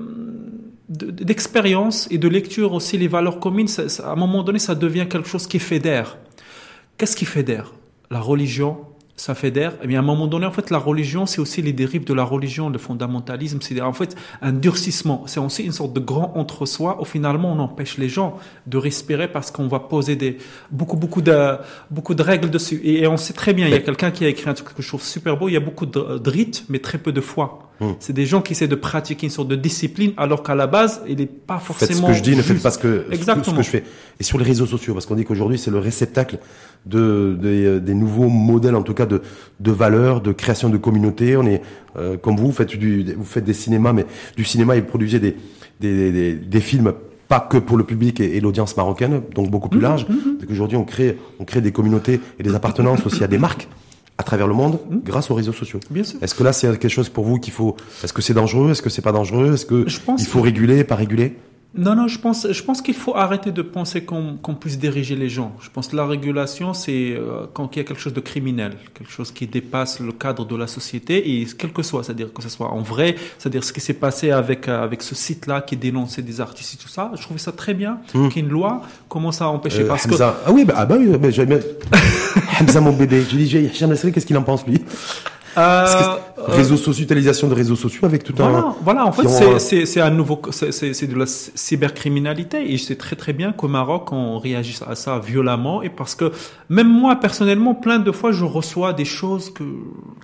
d'expérience 0.87 2.07
et 2.11 2.17
de 2.17 2.27
lecture 2.27 2.73
aussi 2.73 2.97
les 2.97 3.07
valeurs 3.07 3.39
communes, 3.39 3.67
ça, 3.67 3.87
ça, 3.89 4.09
à 4.09 4.11
un 4.13 4.15
moment 4.15 4.43
donné, 4.43 4.59
ça 4.59 4.75
devient 4.75 5.07
quelque 5.09 5.27
chose 5.27 5.47
qui 5.47 5.59
fédère. 5.59 6.17
Qu'est-ce 6.97 7.15
qui 7.15 7.25
fédère? 7.25 7.71
La 8.11 8.19
religion, 8.19 8.77
ça 9.15 9.35
fédère. 9.35 9.73
Et 9.83 9.87
bien, 9.87 9.99
à 9.99 10.03
un 10.03 10.05
moment 10.05 10.27
donné, 10.27 10.45
en 10.45 10.51
fait, 10.51 10.69
la 10.69 10.77
religion, 10.77 11.25
c'est 11.25 11.39
aussi 11.39 11.61
les 11.61 11.73
dérives 11.73 12.03
de 12.03 12.13
la 12.13 12.23
religion, 12.23 12.69
le 12.69 12.77
fondamentalisme. 12.77 13.59
C'est 13.61 13.79
en 13.81 13.93
fait 13.93 14.15
un 14.41 14.51
durcissement. 14.51 15.23
C'est 15.27 15.39
aussi 15.39 15.63
une 15.63 15.71
sorte 15.71 15.93
de 15.93 15.99
grand 15.99 16.33
entre-soi 16.35 17.01
où 17.01 17.05
finalement 17.05 17.51
on 17.51 17.59
empêche 17.59 17.97
les 17.97 18.09
gens 18.09 18.37
de 18.67 18.77
respirer 18.77 19.31
parce 19.31 19.49
qu'on 19.49 19.67
va 19.67 19.79
poser 19.79 20.15
des, 20.15 20.37
beaucoup, 20.71 20.97
beaucoup 20.97 21.21
de, 21.21 21.57
beaucoup 21.89 22.13
de 22.13 22.23
règles 22.23 22.49
dessus. 22.49 22.81
Et, 22.83 23.07
on 23.07 23.17
sait 23.17 23.33
très 23.33 23.53
bien, 23.53 23.67
il 23.67 23.71
y 23.71 23.77
a 23.77 23.79
quelqu'un 23.79 24.11
qui 24.11 24.25
a 24.25 24.27
écrit 24.27 24.49
un 24.49 24.53
truc 24.53 24.73
que 24.75 24.81
je 24.81 24.87
trouve 24.87 25.03
super 25.03 25.37
beau. 25.37 25.47
Il 25.47 25.53
y 25.53 25.57
a 25.57 25.61
beaucoup 25.61 25.85
de, 25.85 26.17
de 26.17 26.29
rites, 26.29 26.65
mais 26.69 26.79
très 26.79 26.97
peu 26.97 27.11
de 27.11 27.21
foi. 27.21 27.70
Hmm. 27.81 27.93
C'est 27.99 28.13
des 28.13 28.27
gens 28.27 28.43
qui 28.43 28.53
essaient 28.53 28.67
de 28.67 28.75
pratiquer 28.75 29.25
une 29.25 29.31
sorte 29.31 29.47
de 29.47 29.55
discipline 29.55 30.13
alors 30.15 30.43
qu'à 30.43 30.53
la 30.53 30.67
base, 30.67 31.01
il 31.07 31.17
n'est 31.17 31.25
pas 31.25 31.57
forcément. 31.57 31.87
Faites 31.89 31.97
ce 31.97 32.05
que 32.05 32.13
je 32.13 32.21
dis, 32.21 32.35
juste. 32.35 32.47
ne 32.47 32.53
faites 32.53 32.61
pas 32.61 32.69
ce 32.69 32.77
que, 32.77 33.07
Exactement. 33.11 33.43
ce 33.43 33.57
que 33.57 33.63
je 33.63 33.69
fais. 33.71 33.83
Et 34.19 34.23
sur 34.23 34.37
les 34.37 34.45
réseaux 34.45 34.67
sociaux, 34.67 34.93
parce 34.93 35.07
qu'on 35.07 35.15
dit 35.15 35.25
qu'aujourd'hui, 35.25 35.57
c'est 35.57 35.71
le 35.71 35.79
réceptacle 35.79 36.37
de, 36.85 37.35
de, 37.41 37.79
des 37.79 37.93
nouveaux 37.95 38.29
modèles, 38.29 38.75
en 38.75 38.83
tout 38.83 38.93
cas, 38.93 39.07
de, 39.07 39.23
de 39.59 39.71
valeurs, 39.71 40.21
de 40.21 40.31
création 40.31 40.69
de 40.69 40.77
communautés. 40.77 41.35
On 41.37 41.47
est, 41.47 41.63
euh, 41.97 42.17
comme 42.17 42.37
vous, 42.37 42.47
vous 42.47 42.51
faites 42.51 42.77
du, 42.77 43.15
vous 43.17 43.25
faites 43.25 43.45
des 43.45 43.55
cinémas, 43.55 43.93
mais 43.93 44.05
du 44.37 44.43
cinéma, 44.43 44.75
et 44.75 44.81
vous 44.81 44.87
produisez 44.87 45.19
des, 45.19 45.35
des, 45.79 46.11
des, 46.11 46.33
des 46.35 46.61
films 46.61 46.93
pas 47.27 47.39
que 47.39 47.57
pour 47.57 47.77
le 47.77 47.83
public 47.83 48.19
et, 48.19 48.37
et 48.37 48.41
l'audience 48.41 48.77
marocaine, 48.77 49.23
donc 49.33 49.49
beaucoup 49.49 49.69
plus 49.69 49.79
large. 49.79 50.05
Mmh, 50.07 50.13
mmh. 50.13 50.51
Aujourd'hui, 50.51 50.77
on 50.77 50.83
crée, 50.83 51.17
on 51.39 51.45
crée 51.45 51.61
des 51.61 51.71
communautés 51.71 52.19
et 52.37 52.43
des 52.43 52.53
appartenances 52.53 53.05
aussi 53.07 53.23
à 53.23 53.27
des 53.27 53.39
marques 53.39 53.67
à 54.21 54.23
travers 54.23 54.47
le 54.47 54.53
monde 54.53 54.79
Mmh. 54.89 54.99
grâce 55.03 55.29
aux 55.31 55.35
réseaux 55.35 55.51
sociaux. 55.53 55.79
Bien 55.89 56.03
sûr. 56.03 56.17
Est-ce 56.23 56.33
que 56.35 56.43
là 56.43 56.53
c'est 56.53 56.67
quelque 56.79 56.87
chose 56.89 57.09
pour 57.09 57.25
vous 57.25 57.37
qu'il 57.39 57.51
faut 57.53 57.75
Est-ce 58.03 58.13
que 58.13 58.21
c'est 58.21 58.33
dangereux 58.33 58.71
Est-ce 58.71 58.81
que 58.81 58.89
c'est 58.89 59.01
pas 59.01 59.11
dangereux 59.11 59.53
Est-ce 59.55 59.65
que 59.65 59.83
Je 59.87 59.99
pense 59.99 60.21
il 60.21 60.27
faut 60.27 60.41
réguler, 60.41 60.83
pas 60.83 60.95
réguler? 60.95 61.35
Non, 61.73 61.95
non, 61.95 62.07
je 62.09 62.19
pense, 62.19 62.47
je 62.51 62.63
pense 62.63 62.81
qu'il 62.81 62.95
faut 62.95 63.15
arrêter 63.15 63.51
de 63.53 63.61
penser 63.61 64.03
qu'on 64.03 64.35
qu'on 64.41 64.55
puisse 64.55 64.77
diriger 64.77 65.15
les 65.15 65.29
gens. 65.29 65.53
Je 65.61 65.69
pense 65.69 65.87
que 65.87 65.95
la 65.95 66.05
régulation, 66.05 66.73
c'est 66.73 67.13
euh, 67.13 67.45
quand 67.53 67.73
il 67.73 67.79
y 67.79 67.81
a 67.81 67.85
quelque 67.85 68.01
chose 68.01 68.13
de 68.13 68.19
criminel, 68.19 68.73
quelque 68.93 69.09
chose 69.11 69.31
qui 69.31 69.47
dépasse 69.47 70.01
le 70.01 70.11
cadre 70.11 70.45
de 70.45 70.55
la 70.57 70.67
société, 70.67 71.39
et 71.39 71.47
quel 71.57 71.71
que 71.71 71.81
soit, 71.81 72.03
c'est-à-dire 72.03 72.33
que 72.33 72.41
ce 72.41 72.49
soit 72.49 72.67
en 72.69 72.81
vrai, 72.81 73.15
c'est-à-dire 73.37 73.63
ce 73.63 73.71
qui 73.71 73.79
s'est 73.79 73.93
passé 73.93 74.31
avec, 74.31 74.67
euh, 74.67 74.83
avec 74.83 75.01
ce 75.01 75.15
site-là 75.15 75.61
qui 75.61 75.77
dénonçait 75.77 76.23
des 76.23 76.41
artistes 76.41 76.73
et 76.73 76.77
tout 76.77 76.89
ça, 76.89 77.11
je 77.15 77.21
trouvais 77.21 77.39
ça 77.39 77.53
très 77.53 77.73
bien 77.73 77.99
Hmm. 78.13 78.27
qu'une 78.27 78.49
loi 78.49 78.81
commence 79.07 79.41
à 79.41 79.47
empêcher. 79.47 79.83
Euh, 79.83 79.87
parce 79.87 80.07
que. 80.07 80.21
Ah 80.21 80.51
oui, 80.51 80.65
bah, 80.65 80.73
ah 80.75 80.85
bah 80.85 80.95
oui, 80.99 81.07
mais 81.21 81.31
j'aime 81.31 81.49
bien. 81.49 81.59
Hamza 82.59 82.81
mon 82.81 82.91
bébé. 82.91 83.23
Je 83.29 83.35
dis, 83.37 83.57
Hicham 83.57 83.93
qu'est-ce 83.95 84.25
qu'il 84.25 84.37
en 84.37 84.43
pense 84.43 84.67
lui? 84.67 84.81
Euh, 85.57 85.85
euh, 85.85 86.15
Réseaux 86.47 86.77
sociaux, 86.77 87.03
utilisation 87.03 87.47
de 87.47 87.53
réseaux 87.53 87.75
sociaux 87.75 88.05
avec 88.05 88.23
tout 88.23 88.33
Voilà, 88.37 88.57
un. 88.59 88.75
voilà. 88.83 89.05
En 89.05 89.11
fait, 89.11 89.25
ont 89.27 89.59
c'est- 89.59 89.85
c'est 89.85 89.99
un 90.01 90.09
nouveau, 90.09 90.41
c'est- 90.51 91.07
de 91.07 91.15
la 91.17 91.25
cybercriminalité 91.25 92.71
et 92.73 92.77
je 92.77 92.83
sais 92.83 92.95
très 92.95 93.15
très 93.15 93.33
bien 93.33 93.51
qu'au 93.51 93.67
Maroc 93.67 94.11
on 94.11 94.39
réagit 94.39 94.77
à 94.87 94.95
ça 94.95 95.19
violemment 95.19 95.81
et 95.81 95.89
parce 95.89 96.15
que 96.15 96.31
même 96.69 96.87
moi 96.87 97.15
personnellement, 97.17 97.75
plein 97.75 97.99
de 97.99 98.11
fois 98.11 98.31
je 98.31 98.45
reçois 98.45 98.93
des 98.93 99.05
choses 99.05 99.51
que 99.53 99.63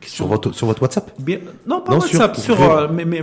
qui 0.02 0.10
Sur 0.10 0.26
sont 0.26 0.30
votre, 0.30 0.52
sur 0.54 0.68
votre 0.68 0.82
WhatsApp? 0.82 1.12
Bien, 1.20 1.40
non 1.68 1.82
pas 1.82 1.94
Non, 1.94 2.00
WhatsApp, 2.00 2.36
sur- 2.38 2.56
sur, 2.56 2.62
euh, 2.72 2.88
mais, 2.92 3.06
mais 3.06 3.22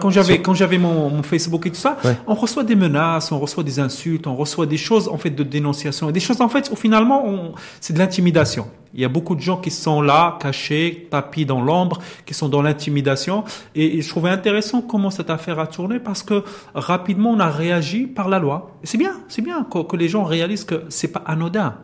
quand 0.00 0.10
j'avais 0.10 0.40
quand 0.42 0.54
j'avais 0.54 0.78
mon, 0.78 1.10
mon 1.10 1.22
Facebook 1.22 1.66
et 1.66 1.70
tout 1.70 1.76
ça, 1.76 1.96
Ouais. 2.04 2.16
on 2.26 2.34
reçoit 2.34 2.64
des 2.64 2.74
menaces, 2.76 3.30
on 3.32 3.38
reçoit 3.38 3.62
des 3.62 3.78
insultes, 3.78 4.26
on 4.26 4.34
reçoit 4.36 4.66
des 4.66 4.76
choses 4.76 5.08
en 5.08 5.18
fait 5.18 5.30
de 5.30 5.42
dénonciation 5.42 6.08
et 6.08 6.12
des 6.12 6.20
choses 6.20 6.40
en 6.40 6.48
fait 6.48 6.68
où 6.72 6.76
finalement 6.76 7.24
on- 7.26 7.52
c'est 7.80 7.92
de 7.92 7.98
l'intimidation. 7.98 8.66
Il 8.94 9.00
y 9.00 9.04
a 9.04 9.08
beaucoup 9.08 9.34
de 9.34 9.40
gens 9.40 9.56
qui 9.56 9.72
sont 9.72 10.00
là, 10.00 10.38
cachés, 10.40 11.08
tapis 11.10 11.44
dans 11.44 11.60
l'ombre, 11.60 11.98
qui 12.26 12.32
sont 12.32 12.48
dans 12.48 12.62
l'intimidation. 12.62 13.44
Et, 13.74 14.00
je 14.00 14.08
trouvais 14.08 14.30
intéressant 14.30 14.82
comment 14.82 15.10
cette 15.10 15.30
affaire 15.30 15.58
a 15.58 15.66
tourné 15.66 15.98
parce 15.98 16.22
que 16.22 16.44
rapidement 16.74 17.32
on 17.32 17.40
a 17.40 17.50
réagi 17.50 18.06
par 18.06 18.28
la 18.28 18.38
loi. 18.38 18.70
C'est 18.84 18.98
bien, 18.98 19.14
c'est 19.28 19.42
bien 19.42 19.64
que, 19.64 19.82
que 19.82 19.96
les 19.96 20.08
gens 20.08 20.22
réalisent 20.22 20.64
que 20.64 20.84
c'est 20.88 21.08
pas 21.08 21.22
anodin. 21.26 21.76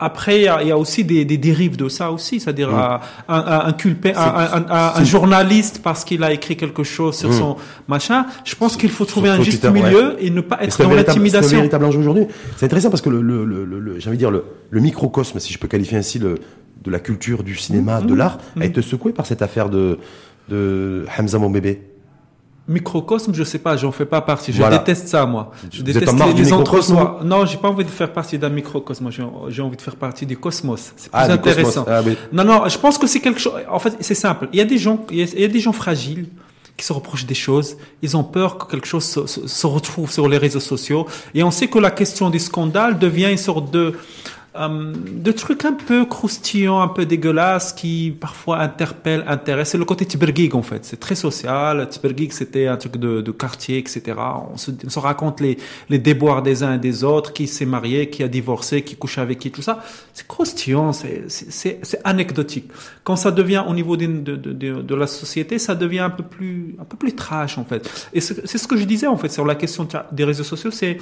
Après, 0.00 0.38
il 0.38 0.42
y 0.44 0.48
a, 0.48 0.62
il 0.62 0.68
y 0.68 0.72
a 0.72 0.78
aussi 0.78 1.04
des, 1.04 1.24
des 1.24 1.36
dérives 1.36 1.76
de 1.76 1.88
ça 1.88 2.10
aussi, 2.10 2.40
c'est-à-dire 2.40 2.70
Mm. 2.70 2.74
un, 2.74 3.00
un, 3.28 3.38
un, 3.38 3.70
inculper- 3.70 4.14
un, 4.16 5.04
journaliste 5.04 5.80
parce 5.82 6.04
qu'il 6.04 6.24
a 6.24 6.32
écrit 6.32 6.56
quelque 6.56 6.82
chose 6.82 7.16
sur 7.18 7.28
Mm. 7.30 7.32
son 7.38 7.56
machin. 7.88 8.26
Je 8.44 8.54
pense 8.54 8.76
qu'il 8.76 8.90
faut 8.90 9.04
trouver 9.04 9.28
sur 9.30 9.40
un 9.40 9.42
juste 9.44 9.62
Twitter, 9.62 9.80
ouais. 9.80 9.88
milieu 9.90 10.16
et 10.18 10.30
ne 10.30 10.40
pas 10.40 10.58
être 10.62 10.78
dans 10.82 10.88
véritable- 10.88 11.06
C'est 11.06 11.10
un 11.10 11.14
l'intimidation. 11.14 11.56
véritable 11.58 11.84
enjeu 11.84 11.98
aujourd'hui. 12.00 12.26
C'est 12.56 12.66
intéressant 12.66 12.90
parce 12.90 13.02
que 13.02 13.10
le, 13.10 13.20
le, 13.22 13.44
le, 13.44 13.64
le- 13.64 13.98
j'ai 14.00 14.08
envie 14.08 14.16
de 14.16 14.22
dire 14.22 14.30
le, 14.30 14.44
le 14.70 14.80
microcosme, 14.80 15.38
si 15.38 15.52
je 15.52 15.58
peux 15.58 15.68
qualifier 15.68 15.98
ainsi 15.98 16.18
le, 16.18 16.36
de 16.82 16.90
la 16.90 16.98
culture, 16.98 17.42
du 17.42 17.54
cinéma, 17.56 18.00
Mmh, 18.00 18.06
de 18.06 18.14
l'art, 18.14 18.38
a 18.58 18.64
été 18.64 18.80
secoué 18.82 19.12
par 19.12 19.26
cette 19.26 19.42
affaire 19.42 19.68
de, 19.68 19.98
de 20.48 21.04
Hamza 21.18 21.38
mon 21.38 21.50
bébé. 21.50 21.82
Microcosme, 22.68 23.34
je 23.34 23.42
sais 23.42 23.58
pas, 23.58 23.76
j'en 23.76 23.90
fais 23.90 24.04
pas 24.06 24.20
partie. 24.20 24.52
Je 24.52 24.58
Voilà. 24.58 24.78
déteste 24.78 25.08
ça, 25.08 25.26
moi. 25.26 25.50
Je 25.72 25.78
Vous 25.78 25.82
déteste 25.82 26.12
les, 26.36 26.52
entre-soi. 26.52 27.20
Non, 27.24 27.44
j'ai 27.44 27.56
pas 27.56 27.68
envie 27.68 27.84
de 27.84 27.90
faire 27.90 28.12
partie 28.12 28.38
d'un 28.38 28.48
microcosme. 28.48 29.08
J'ai 29.48 29.62
envie 29.62 29.76
de 29.76 29.82
faire 29.82 29.96
partie 29.96 30.24
du 30.26 30.36
cosmos. 30.36 30.92
C'est 30.96 31.10
plus 31.10 31.18
Ah, 31.20 31.26
du 31.26 31.32
intéressant. 31.34 31.84
Ah, 31.88 32.00
oui. 32.06 32.16
Non, 32.32 32.44
non, 32.44 32.68
je 32.68 32.78
pense 32.78 32.96
que 32.96 33.06
c'est 33.08 33.20
quelque 33.20 33.40
chose. 33.40 33.54
En 33.68 33.78
fait, 33.80 33.96
c'est 34.00 34.14
simple. 34.14 34.48
Il 34.52 34.58
y 34.58 34.62
a 34.62 34.64
des 34.64 34.78
gens, 34.78 35.04
il 35.10 35.16
y 35.18 35.22
a, 35.22 35.26
il 35.34 35.40
y 35.40 35.44
a 35.44 35.48
des 35.48 35.58
gens 35.60 35.72
fragiles 35.72 36.28
qui 36.76 36.84
se 36.86 36.92
reprochent 36.92 37.26
des 37.26 37.34
choses. 37.34 37.76
Ils 38.02 38.16
ont 38.16 38.24
peur 38.24 38.56
que 38.56 38.70
quelque 38.70 38.86
chose 38.86 39.04
se, 39.04 39.26
se- 39.26 39.46
se 39.48 39.66
retrouve 39.66 40.10
sur 40.10 40.28
les 40.28 40.38
réseaux 40.38 40.60
sociaux. 40.60 41.06
Et 41.34 41.42
on 41.42 41.50
sait 41.50 41.66
que 41.66 41.78
la 41.78 41.90
question 41.90 42.30
du 42.30 42.38
scandale 42.38 42.98
devient 42.98 43.30
une 43.30 43.36
sorte 43.36 43.70
de 43.72 43.94
euh, 44.56 44.92
de 45.12 45.30
trucs 45.32 45.64
un 45.64 45.72
peu 45.74 46.04
croustillants, 46.04 46.80
un 46.80 46.88
peu 46.88 47.06
dégueulasses, 47.06 47.72
qui 47.72 48.16
parfois 48.20 48.58
interpellent, 48.58 49.24
intéressent. 49.28 49.72
C'est 49.72 49.78
le 49.78 49.84
côté 49.84 50.04
Tibergig, 50.06 50.54
en 50.56 50.62
fait. 50.62 50.84
C'est 50.84 50.98
très 50.98 51.14
social. 51.14 51.88
Tibergig, 51.88 52.32
c'était 52.32 52.66
un 52.66 52.76
truc 52.76 52.96
de, 52.96 53.30
quartier, 53.30 53.78
etc. 53.78 54.02
On 54.52 54.56
se, 54.56 54.72
on 54.84 54.90
se 54.90 54.98
raconte 54.98 55.40
les, 55.40 55.56
les 55.88 55.98
déboires 55.98 56.42
des 56.42 56.62
uns 56.64 56.74
et 56.74 56.78
des 56.78 57.04
autres, 57.04 57.32
qui 57.32 57.46
s'est 57.46 57.64
marié, 57.66 58.10
qui 58.10 58.22
a 58.24 58.28
divorcé, 58.28 58.82
qui 58.82 58.96
couche 58.96 59.18
avec 59.18 59.38
qui, 59.38 59.50
tout 59.52 59.62
ça. 59.62 59.84
C'est 60.14 60.26
croustillant, 60.26 60.92
c'est- 60.92 61.24
c'est 61.28 61.78
c'est- 61.82 62.00
anecdotique. 62.04 62.70
Quand 63.04 63.16
ça 63.16 63.30
devient 63.30 63.62
au 63.68 63.74
niveau 63.74 63.96
de, 63.96 64.06
de, 64.06 64.34
de, 64.36 64.82
de 64.82 64.94
la 64.94 65.06
société, 65.06 65.58
ça 65.60 65.74
devient 65.76 66.00
un 66.00 66.10
peu 66.10 66.24
plus, 66.24 66.74
un 66.80 66.84
peu 66.84 66.96
plus 66.96 67.14
trash, 67.14 67.56
en 67.58 67.64
fait. 67.64 67.88
Et 68.12 68.20
c'est 68.20 68.46
c'est 68.46 68.58
ce 68.58 68.66
que 68.66 68.76
je 68.76 68.84
disais, 68.84 69.06
en 69.06 69.16
fait, 69.16 69.28
sur 69.28 69.44
la 69.44 69.54
question 69.54 69.86
des 70.12 70.24
réseaux 70.24 70.44
sociaux, 70.44 70.70
c'est 70.72 70.98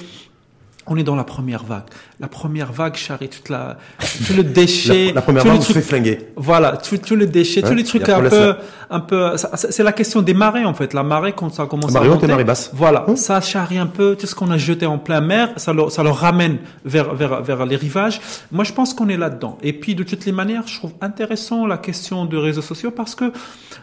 on 0.89 0.97
est 0.97 1.03
dans 1.03 1.15
la 1.15 1.23
première 1.23 1.63
vague. 1.63 1.83
La 2.19 2.27
première 2.27 2.71
vague 2.71 2.95
charrie 2.95 3.29
toute 3.29 3.49
la, 3.49 3.77
tout 4.27 4.33
le 4.33 4.43
déchet. 4.43 5.07
La, 5.07 5.13
la 5.15 5.21
première 5.21 5.45
vague, 5.45 5.61
se 5.61 5.73
fait 5.73 5.81
flinguer. 5.81 6.19
Voilà, 6.35 6.77
tout, 6.77 6.97
tout 6.97 7.15
le 7.15 7.27
déchet, 7.27 7.61
tous 7.61 7.73
les 7.73 7.83
trucs 7.83 8.09
un 8.09 8.21
peu, 8.21 8.55
un 8.89 8.99
peu, 8.99 9.31
c'est 9.53 9.83
la 9.83 9.91
question 9.91 10.21
des 10.21 10.33
marées, 10.33 10.65
en 10.65 10.73
fait. 10.73 10.93
La 10.93 11.03
marée, 11.03 11.33
quand 11.33 11.49
ça 11.53 11.65
commence 11.65 11.95
à 11.95 12.01
monter. 12.01 12.27
marée 12.27 12.43
basse. 12.43 12.71
Voilà. 12.73 13.07
Hum. 13.09 13.15
Ça 13.15 13.41
charrie 13.41 13.77
un 13.77 13.87
peu 13.87 14.15
tout 14.15 14.27
ce 14.27 14.35
qu'on 14.35 14.51
a 14.51 14.57
jeté 14.57 14.85
en 14.85 14.97
plein 14.97 15.21
mer. 15.21 15.51
Ça 15.57 15.73
leur, 15.73 15.91
ça 15.91 16.03
leur 16.03 16.17
ramène 16.17 16.57
vers, 16.85 17.13
vers, 17.13 17.41
vers 17.41 17.65
les 17.65 17.75
rivages. 17.75 18.19
Moi, 18.51 18.63
je 18.63 18.73
pense 18.73 18.93
qu'on 18.93 19.09
est 19.09 19.17
là-dedans. 19.17 19.57
Et 19.61 19.73
puis, 19.73 19.95
de 19.95 20.03
toutes 20.03 20.25
les 20.25 20.31
manières, 20.31 20.63
je 20.65 20.75
trouve 20.75 20.93
intéressant 21.01 21.65
la 21.65 21.77
question 21.77 22.25
de 22.25 22.37
réseaux 22.37 22.61
sociaux 22.61 22.91
parce 22.91 23.15
que 23.15 23.31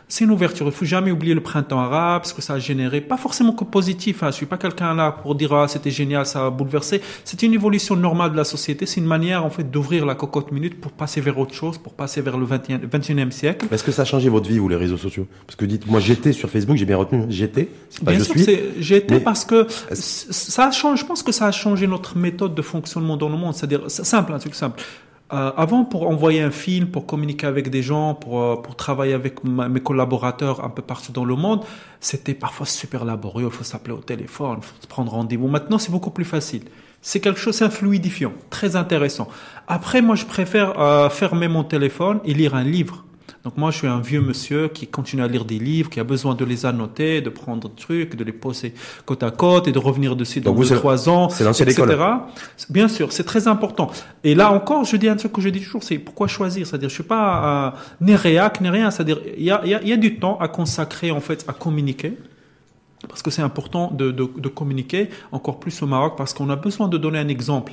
c'est 0.09 0.25
une 0.25 0.31
ouverture. 0.31 0.67
Il 0.67 0.73
faut 0.73 0.85
jamais 0.85 1.11
oublier 1.11 1.35
le 1.35 1.43
printemps 1.43 1.81
arabe, 1.81 2.25
ce 2.25 2.35
que 2.35 2.43
ça 2.43 2.55
a 2.55 2.59
généré. 2.59 3.01
Pas 3.01 3.17
forcément 3.17 3.53
que 3.53 3.65
positif. 3.65 4.23
Hein. 4.23 4.31
Je 4.31 4.37
suis 4.37 4.47
pas 4.47 4.57
quelqu'un 4.57 4.95
là 4.95 5.11
pour 5.11 5.35
dire, 5.35 5.53
ah, 5.53 5.69
c'était 5.69 5.91
génial, 5.91 6.27
ça 6.27 6.47
a 6.47 6.51
bouleversé 6.51 6.96
c'est 7.25 7.43
une 7.43 7.55
évolution 7.55 7.97
normale 7.97 8.33
de 8.33 8.37
la 8.37 8.45
société. 8.45 8.87
C'est 8.87 9.01
une 9.01 9.07
manière, 9.07 9.45
en 9.45 9.51
fait, 9.51 9.71
d'ouvrir 9.71 10.07
la 10.07 10.15
cocotte 10.15 10.53
minute 10.53 10.81
pour 10.81 10.93
passer 10.93 11.21
vers 11.21 11.39
autre 11.39 11.55
chose, 11.55 11.79
pour 11.79 11.95
passer 11.95 12.21
vers 12.21 12.39
le 12.39 12.47
21e 12.47 13.31
siècle. 13.31 13.67
Est-ce 13.71 13.85
que 13.85 13.93
ça 13.93 14.03
a 14.03 14.05
changé 14.05 14.29
votre 14.29 14.49
vie 14.49 14.59
ou 14.59 14.69
les 14.69 14.77
réseaux 14.77 14.97
sociaux? 14.97 15.27
Parce 15.47 15.57
que 15.57 15.65
dites, 15.65 15.87
moi 15.87 16.01
j'étais 16.01 16.33
sur 16.33 16.49
Facebook, 16.49 16.77
j'ai 16.77 16.85
bien 16.85 16.97
retenu, 16.97 17.25
j'étais. 17.29 17.69
Pas 18.05 18.13
bien 18.13 18.21
je 18.21 18.25
sûr, 18.25 18.39
suis. 18.39 18.59
J'étais 18.79 19.21
parce 19.21 19.45
que 19.45 19.67
ça 19.91 20.69
a 20.69 20.71
changé. 20.71 21.01
Je 21.01 21.07
pense 21.07 21.23
que 21.23 21.33
ça 21.33 21.47
a 21.47 21.53
changé 21.53 21.87
notre 21.87 22.17
méthode 22.17 22.55
de 22.55 22.63
fonctionnement 22.63 23.17
dans 23.17 23.29
le 23.29 23.37
monde. 23.37 23.55
C'est-à-dire, 23.55 23.83
simple, 23.89 24.33
un 24.33 24.39
truc 24.39 24.55
simple. 24.55 24.83
Euh, 25.33 25.51
avant, 25.57 25.85
pour 25.85 26.09
envoyer 26.09 26.41
un 26.41 26.53
film, 26.53 26.87
pour 26.87 27.05
communiquer 27.05 27.49
avec 27.49 27.69
des 27.69 27.83
gens, 27.83 28.15
pour, 28.15 28.41
euh, 28.41 28.57
pour 28.57 28.77
travailler 28.77 29.13
avec 29.13 29.43
mes 29.43 29.81
collaborateurs 29.81 30.65
un 30.65 30.69
peu 30.69 30.83
partout 30.83 31.11
dans 31.11 31.25
le 31.25 31.35
monde, 31.35 31.65
c'était 31.99 32.35
parfois 32.35 32.65
super 32.65 33.05
laborieux. 33.05 33.47
Il 33.47 33.53
faut 33.53 33.65
s'appeler 33.65 33.95
au 33.95 34.01
téléphone, 34.01 34.59
il 34.59 34.65
faut 34.65 34.75
prendre 34.89 35.11
rendez-vous. 35.11 35.49
Maintenant, 35.49 35.79
c'est 35.79 35.91
beaucoup 35.91 36.13
plus 36.13 36.25
facile. 36.25 36.63
C'est 37.09 37.21
quelque 37.21 37.39
chose, 37.39 37.55
c'est 37.55 37.65
un 37.65 37.71
fluidifiant, 37.71 38.33
très 38.51 38.75
intéressant. 38.75 39.29
Après, 39.69 40.03
moi, 40.03 40.17
je 40.17 40.25
préfère 40.25 40.77
euh, 40.81 41.09
fermer 41.09 41.47
mon 41.47 41.63
téléphone 41.63 42.19
et 42.25 42.35
lire 42.35 42.57
un 42.57 42.65
livre. 42.65 43.05
Donc 43.45 43.57
moi, 43.57 43.71
je 43.71 43.77
suis 43.79 43.87
un 43.87 44.01
vieux 44.01 44.21
monsieur 44.21 44.67
qui 44.67 44.89
continue 44.89 45.23
à 45.23 45.29
lire 45.29 45.45
des 45.45 45.61
livres, 45.61 45.89
qui 45.89 46.01
a 46.01 46.05
besoin 46.05 46.35
de 46.35 46.45
les 46.45 46.67
annoter, 46.67 47.21
de 47.21 47.31
prendre 47.31 47.69
des 47.69 47.77
trucs, 47.77 48.17
de 48.17 48.25
les 48.25 48.33
poser 48.33 48.75
côte 49.05 49.23
à 49.23 49.31
côte 49.31 49.69
et 49.69 49.73
de 49.73 49.79
revenir 49.79 50.17
dessus 50.17 50.41
dans 50.41 50.53
deux, 50.53 50.65
trois 50.75 51.09
ans, 51.09 51.29
etc. 51.29 51.87
Bien 52.71 52.89
sûr, 52.89 53.13
c'est 53.13 53.23
très 53.23 53.47
important. 53.47 53.89
Et 54.25 54.35
là 54.35 54.51
encore, 54.51 54.85
je 54.85 54.97
dis 54.97 55.09
un 55.09 55.15
truc 55.15 55.31
que 55.31 55.41
je 55.41 55.49
dis 55.49 55.61
toujours, 55.61 55.85
c'est 55.85 55.99
pourquoi 55.99 56.27
choisir? 56.27 56.67
C'est-à-dire, 56.67 56.89
je 56.89 56.95
suis 56.95 57.05
pas 57.05 57.73
euh, 57.73 57.79
ni 58.01 58.17
réac 58.17 58.61
ni 58.61 58.69
rien. 58.69 58.91
C'est-à-dire, 58.91 59.21
il 59.39 59.45
y 59.45 59.53
a, 59.53 59.65
y, 59.65 59.91
y 59.91 59.93
a 59.93 59.97
du 59.97 60.17
temps 60.17 60.39
à 60.41 60.49
consacrer 60.49 61.13
en 61.13 61.21
fait 61.21 61.45
à 61.47 61.53
communiquer 61.53 62.15
parce 63.09 63.23
que 63.23 63.31
c'est 63.31 63.43
important 63.43 63.91
de, 63.93 64.11
de, 64.11 64.49
communiquer 64.49 65.11
encore 65.33 65.61
plus 65.61 65.83
au 65.83 65.87
Maroc, 65.87 66.15
parce 66.17 66.33
qu'on 66.33 66.51
a 66.51 66.57
besoin 66.57 66.89
de 66.89 66.99
donner 66.99 67.19
un 67.19 67.29
exemple 67.29 67.73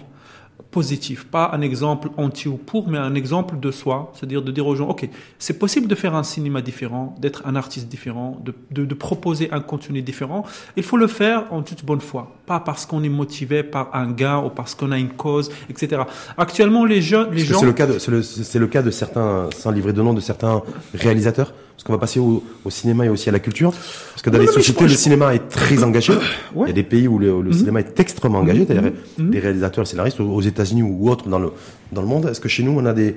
positif, 0.72 1.26
pas 1.26 1.52
un 1.54 1.62
exemple 1.62 2.10
anti 2.18 2.48
ou 2.48 2.58
pour, 2.58 2.90
mais 2.90 2.98
un 2.98 3.14
exemple 3.14 3.60
de 3.60 3.70
soi, 3.70 4.12
c'est-à-dire 4.14 4.42
de 4.42 4.52
dire 4.52 4.66
aux 4.66 4.76
gens, 4.76 4.90
ok, 4.90 5.08
c'est 5.38 5.60
possible 5.60 5.88
de 5.88 5.94
faire 5.94 6.16
un 6.16 6.24
cinéma 6.24 6.62
différent, 6.62 7.16
d'être 7.20 7.44
un 7.46 7.56
artiste 7.56 7.88
différent, 7.88 8.40
de, 8.44 8.54
de, 8.72 8.84
de, 8.84 8.94
proposer 8.96 9.50
un 9.52 9.62
contenu 9.62 10.02
différent. 10.02 10.44
Il 10.76 10.84
faut 10.84 10.98
le 10.98 11.08
faire 11.08 11.46
en 11.52 11.62
toute 11.62 11.86
bonne 11.86 12.02
foi, 12.02 12.36
pas 12.48 12.60
parce 12.60 12.88
qu'on 12.88 13.04
est 13.04 13.10
motivé 13.10 13.62
par 13.62 13.96
un 13.96 14.12
gain 14.12 14.44
ou 14.44 14.50
parce 14.50 14.74
qu'on 14.74 14.92
a 14.92 14.98
une 14.98 15.12
cause, 15.12 15.52
etc. 15.70 16.02
Actuellement, 16.38 16.86
les 16.86 17.02
jeunes, 17.02 17.32
les 17.32 17.46
gens, 17.46 17.60
c'est 17.60 17.66
le 17.68 17.74
cas 17.74 17.86
de, 17.86 18.00
c'est 18.00 18.12
le, 18.12 18.60
le, 18.60 18.68
cas 18.68 18.82
de 18.82 18.92
certains, 18.92 19.50
sans 19.56 19.70
livrer 19.70 19.94
de 19.94 20.02
nom, 20.02 20.14
de 20.16 20.22
certains 20.22 20.64
réalisateurs 20.96 21.54
parce 21.84 21.88
qu'on 21.88 21.94
va 21.94 22.00
passer 22.00 22.20
au, 22.22 22.42
au, 22.64 22.70
cinéma 22.70 23.06
et 23.06 23.10
aussi 23.10 23.28
à 23.28 23.34
la 23.34 23.40
culture? 23.40 23.72
Parce 23.72 24.22
que 24.22 24.30
dans 24.30 24.40
les 24.40 24.48
sociétés, 24.48 24.86
le 24.86 24.90
cinéma 24.96 25.36
est 25.36 25.50
très 25.50 25.84
engagé. 25.84 26.14
Il 26.56 26.68
y 26.68 26.70
a 26.70 26.74
des 26.74 26.84
pays 26.84 27.10
où 27.10 27.20
le, 27.20 27.42
le 27.42 27.50
mhm. 27.50 27.54
cinéma 27.54 27.80
est 27.82 28.00
extrêmement 28.00 28.40
engagé, 28.40 28.62
mhm. 28.62 28.68
c'est-à-dire 28.68 28.92
mhm. 29.18 29.30
des 29.32 29.40
réalisateurs 29.40 29.84
et 29.84 29.88
scénaristes 29.88 30.22
aux 30.22 30.42
États-Unis 30.42 30.82
ou 30.82 31.10
autres 31.10 31.28
dans 31.28 31.40
le, 31.40 31.52
dans 31.92 32.02
le 32.02 32.08
monde. 32.08 32.28
Est-ce 32.28 32.40
que 32.40 32.48
chez 32.48 32.64
nous, 32.64 32.72
on 32.72 32.86
a 32.86 32.94
des... 32.94 33.16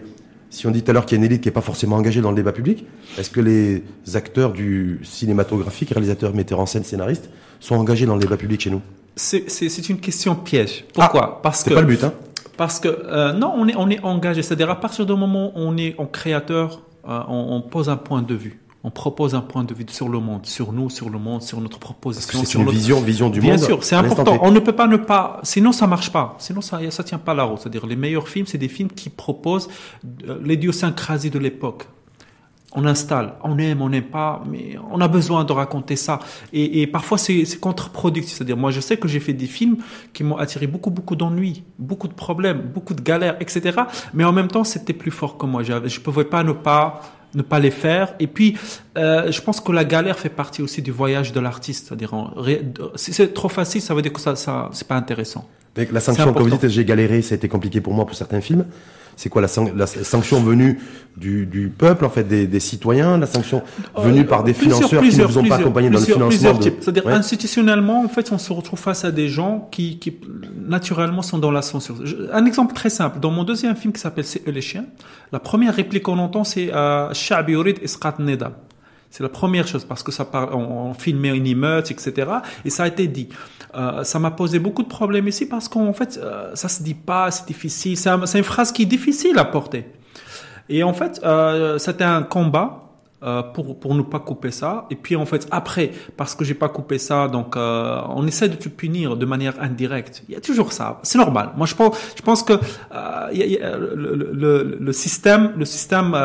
Si 0.50 0.66
on 0.66 0.72
dit 0.72 0.82
tout 0.82 0.90
à 0.90 0.94
l'heure 0.94 1.06
qu'il 1.06 1.16
y 1.16 1.20
a 1.20 1.24
une 1.24 1.30
élite 1.30 1.42
qui 1.42 1.48
n'est 1.48 1.52
pas 1.52 1.60
forcément 1.60 1.94
engagée 1.94 2.20
dans 2.20 2.30
le 2.30 2.36
débat 2.36 2.52
public, 2.52 2.84
est-ce 3.18 3.30
que 3.30 3.40
les 3.40 3.84
acteurs 4.14 4.52
du 4.52 4.98
cinématographique, 5.04 5.90
réalisateurs, 5.90 6.34
metteurs 6.34 6.58
en 6.58 6.66
scène, 6.66 6.82
scénaristes, 6.82 7.28
sont 7.60 7.76
engagés 7.76 8.06
dans 8.06 8.14
le 8.14 8.20
débat 8.20 8.36
public 8.36 8.60
chez 8.60 8.70
nous? 8.70 8.80
C'est 9.14 9.88
une 9.88 9.98
question 9.98 10.34
piège. 10.34 10.84
Pourquoi? 10.92 11.36
Ah, 11.36 11.40
Parce 11.40 11.62
que... 11.62 11.70
C'est 11.70 11.74
pas 11.74 11.82
le 11.82 11.86
but, 11.86 12.02
hein 12.02 12.12
parce 12.56 12.80
que 12.80 12.88
euh, 12.88 13.32
non, 13.34 13.52
on 13.54 13.68
est 13.68 13.76
on 13.76 13.90
est 13.90 14.02
engagé. 14.02 14.42
C'est-à-dire 14.42 14.70
à 14.70 14.80
partir 14.80 15.04
du 15.04 15.12
moment 15.12 15.48
où 15.48 15.52
on 15.56 15.76
est 15.76 15.94
en 15.98 16.06
créateur, 16.06 16.80
euh, 17.08 17.22
on, 17.28 17.60
pose 17.60 17.88
un 17.88 17.96
point 17.96 18.22
de 18.22 18.34
vue. 18.34 18.60
On 18.84 18.90
propose 18.90 19.34
un 19.34 19.40
point 19.40 19.64
de 19.64 19.74
vue 19.74 19.84
sur 19.88 20.08
le 20.08 20.20
monde, 20.20 20.46
sur 20.46 20.72
nous, 20.72 20.90
sur 20.90 21.10
le 21.10 21.18
monde, 21.18 21.42
sur 21.42 21.60
notre 21.60 21.78
proposition. 21.78 22.44
C'est 22.44 22.58
une 22.58 22.68
vision, 22.68 23.00
vision 23.00 23.30
du 23.30 23.40
monde. 23.40 23.56
Bien 23.56 23.58
sûr, 23.58 23.82
c'est 23.82 23.96
important. 23.96 24.38
On 24.42 24.52
ne 24.52 24.60
peut 24.60 24.74
pas 24.74 24.86
ne 24.86 24.96
pas, 24.96 25.40
sinon 25.42 25.72
ça 25.72 25.86
marche 25.86 26.10
pas. 26.12 26.36
Sinon 26.38 26.60
ça, 26.60 26.78
ça 26.90 27.02
tient 27.02 27.18
pas 27.18 27.34
la 27.34 27.44
route. 27.44 27.58
C'est-à-dire 27.60 27.86
les 27.86 27.96
meilleurs 27.96 28.28
films, 28.28 28.46
c'est 28.46 28.58
des 28.58 28.68
films 28.68 28.90
qui 28.90 29.10
proposent 29.10 29.68
euh, 30.28 30.38
l'idiosyncrasie 30.42 31.30
de 31.30 31.38
l'époque 31.38 31.88
on 32.76 32.84
installe, 32.84 33.32
on 33.42 33.58
aime, 33.58 33.80
on 33.80 33.88
n'aime 33.88 34.04
pas, 34.04 34.42
mais 34.48 34.76
on 34.92 35.00
a 35.00 35.08
besoin 35.08 35.44
de 35.44 35.52
raconter 35.52 35.96
ça. 35.96 36.20
Et, 36.52 36.82
et 36.82 36.86
parfois 36.86 37.18
c'est 37.18 37.58
contre-productif. 37.58 38.36
C'est-à-dire, 38.36 38.56
moi 38.56 38.70
je 38.70 38.80
sais 38.80 38.98
que 38.98 39.08
j'ai 39.08 39.20
fait 39.20 39.32
des 39.32 39.46
films 39.46 39.78
qui 40.12 40.22
m'ont 40.22 40.36
attiré 40.36 40.66
beaucoup, 40.66 40.90
beaucoup 40.90 41.16
d'ennuis, 41.16 41.64
beaucoup 41.78 42.06
de 42.06 42.12
problèmes, 42.12 42.60
beaucoup 42.74 42.94
de 42.94 43.00
galères, 43.00 43.36
etc. 43.40 43.80
Mais 44.14 44.24
en 44.24 44.32
même 44.32 44.48
temps, 44.48 44.64
c'était 44.64 44.92
plus 44.92 45.10
fort 45.10 45.38
que 45.38 45.46
moi. 45.46 45.62
Je 45.62 45.72
ne 45.72 46.00
pouvais 46.04 46.24
pas 46.24 46.44
ne 46.44 46.52
pas 46.52 47.00
ne 47.34 47.42
pas 47.42 47.58
les 47.58 47.70
faire. 47.70 48.14
Et 48.18 48.26
puis, 48.26 48.56
euh, 48.96 49.30
je 49.30 49.40
pense 49.42 49.60
que 49.60 49.70
la 49.72 49.84
galère 49.84 50.18
fait 50.18 50.30
partie 50.30 50.62
aussi 50.62 50.80
du 50.80 50.90
voyage 50.90 51.32
de 51.32 51.40
l'artiste. 51.40 51.88
C'est-à-dire, 51.88 52.12
si 52.94 53.12
c'est 53.12 53.34
trop 53.34 53.48
facile, 53.48 53.82
ça 53.82 53.94
veut 53.94 54.02
dire 54.02 54.12
que 54.12 54.20
ça, 54.20 54.36
ça 54.36 54.70
c'est 54.72 54.88
pas 54.88 54.96
intéressant. 54.96 55.46
la 55.76 56.00
sanction, 56.00 56.32
comme 56.32 56.48
vous 56.48 56.56
dites, 56.56 56.68
j'ai 56.68 56.84
galéré, 56.84 57.22
ça 57.22 57.34
a 57.34 57.36
été 57.36 57.48
compliqué 57.48 57.80
pour 57.80 57.92
moi 57.92 58.06
pour 58.06 58.16
certains 58.16 58.40
films 58.40 58.64
c'est 59.16 59.30
quoi 59.30 59.40
la, 59.40 59.48
la, 59.74 59.86
sanction 59.86 60.40
venue 60.40 60.78
du, 61.16 61.46
du, 61.46 61.68
peuple, 61.68 62.04
en 62.04 62.10
fait, 62.10 62.24
des, 62.24 62.46
des 62.46 62.60
citoyens, 62.60 63.16
la 63.16 63.26
sanction 63.26 63.62
euh, 63.96 64.02
venue 64.02 64.26
par 64.26 64.44
des 64.44 64.52
financeurs 64.52 65.02
qui 65.02 65.16
ne 65.16 65.24
vous 65.24 65.38
ont 65.38 65.44
pas 65.44 65.56
accompagné 65.56 65.88
dans 65.88 65.98
le 65.98 66.04
financement 66.04 66.60
C'est-à-dire 66.60 67.08
institutionnellement, 67.08 68.04
en 68.04 68.08
fait, 68.08 68.30
on 68.30 68.38
se 68.38 68.52
retrouve 68.52 68.78
face 68.78 69.06
à 69.06 69.10
des 69.10 69.28
gens 69.28 69.68
qui, 69.72 69.98
qui 69.98 70.18
naturellement 70.68 71.22
sont 71.22 71.38
dans 71.38 71.50
la 71.50 71.62
censure. 71.62 71.96
Un 72.30 72.44
exemple 72.44 72.74
très 72.74 72.90
simple. 72.90 73.18
Dans 73.18 73.30
mon 73.30 73.44
deuxième 73.44 73.74
film 73.74 73.94
qui 73.94 74.00
s'appelle 74.00 74.24
C'est 74.24 74.46
eux 74.46 74.52
les 74.52 74.60
chiens, 74.60 74.84
la 75.32 75.38
première 75.38 75.74
réplique 75.74 76.02
qu'on 76.02 76.18
entend, 76.18 76.44
c'est 76.44 76.72
euh, 76.74 77.12
Sha'bi 77.14 77.52
Yurid 77.52 77.78
Isqat 77.82 78.16
Neda. 78.18 78.52
C'est 79.10 79.22
la 79.22 79.28
première 79.28 79.66
chose 79.66 79.84
parce 79.84 80.02
que 80.02 80.12
ça 80.12 80.24
parle, 80.24 80.54
on, 80.54 80.90
on 80.90 80.94
filmait 80.94 81.36
une 81.36 81.46
émeute, 81.46 81.90
etc. 81.90 82.30
Et 82.64 82.70
ça 82.70 82.84
a 82.84 82.88
été 82.88 83.06
dit. 83.06 83.28
Euh, 83.74 84.04
ça 84.04 84.18
m'a 84.18 84.30
posé 84.30 84.58
beaucoup 84.58 84.82
de 84.82 84.88
problèmes 84.88 85.28
ici 85.28 85.46
parce 85.46 85.68
qu'en 85.68 85.92
fait, 85.92 86.18
euh, 86.22 86.54
ça 86.54 86.68
se 86.68 86.82
dit 86.82 86.94
pas, 86.94 87.30
c'est 87.30 87.46
difficile. 87.46 87.96
C'est 87.96 88.38
une 88.38 88.44
phrase 88.44 88.72
qui 88.72 88.82
est 88.82 88.86
difficile 88.86 89.38
à 89.38 89.44
porter. 89.44 89.86
Et 90.68 90.82
en 90.82 90.92
fait, 90.92 91.20
euh, 91.24 91.78
c'était 91.78 92.04
un 92.04 92.22
combat 92.22 92.82
euh, 93.22 93.42
pour 93.42 93.78
pour 93.78 93.94
ne 93.94 94.02
pas 94.02 94.18
couper 94.18 94.50
ça. 94.50 94.86
Et 94.90 94.96
puis 94.96 95.16
en 95.16 95.26
fait, 95.26 95.46
après, 95.50 95.92
parce 96.16 96.34
que 96.34 96.44
j'ai 96.44 96.54
pas 96.54 96.68
coupé 96.68 96.98
ça, 96.98 97.28
donc 97.28 97.56
euh, 97.56 98.00
on 98.08 98.26
essaie 98.26 98.48
de 98.48 98.56
te 98.56 98.68
punir 98.68 99.16
de 99.16 99.26
manière 99.26 99.54
indirecte. 99.60 100.22
Il 100.28 100.34
y 100.34 100.36
a 100.36 100.40
toujours 100.40 100.72
ça. 100.72 101.00
C'est 101.02 101.18
normal. 101.18 101.50
Moi, 101.56 101.66
je 101.66 101.74
pense, 101.74 101.96
je 102.16 102.22
pense 102.22 102.42
que 102.42 102.54
y 103.32 103.42
a, 103.42 103.46
y 103.46 103.58
a, 103.58 103.76
le, 103.76 104.14
le, 104.32 104.78
le, 104.80 104.92
système, 104.92 105.52
le 105.56 105.64
système 105.64 106.16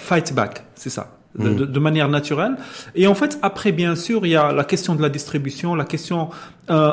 fight 0.00 0.34
back, 0.34 0.64
c'est 0.74 0.90
ça. 0.90 1.15
Mm. 1.38 1.66
de, 1.66 1.78
manière 1.78 2.08
naturelle. 2.08 2.56
Et 2.94 3.06
en 3.06 3.14
fait, 3.14 3.38
après, 3.42 3.72
bien 3.72 3.94
sûr, 3.94 4.24
il 4.26 4.30
y 4.30 4.36
a 4.36 4.52
la 4.52 4.64
question 4.64 4.94
de 4.94 5.02
la 5.02 5.08
distribution, 5.08 5.74
la 5.74 5.84
question 5.84 6.30
euh, 6.70 6.92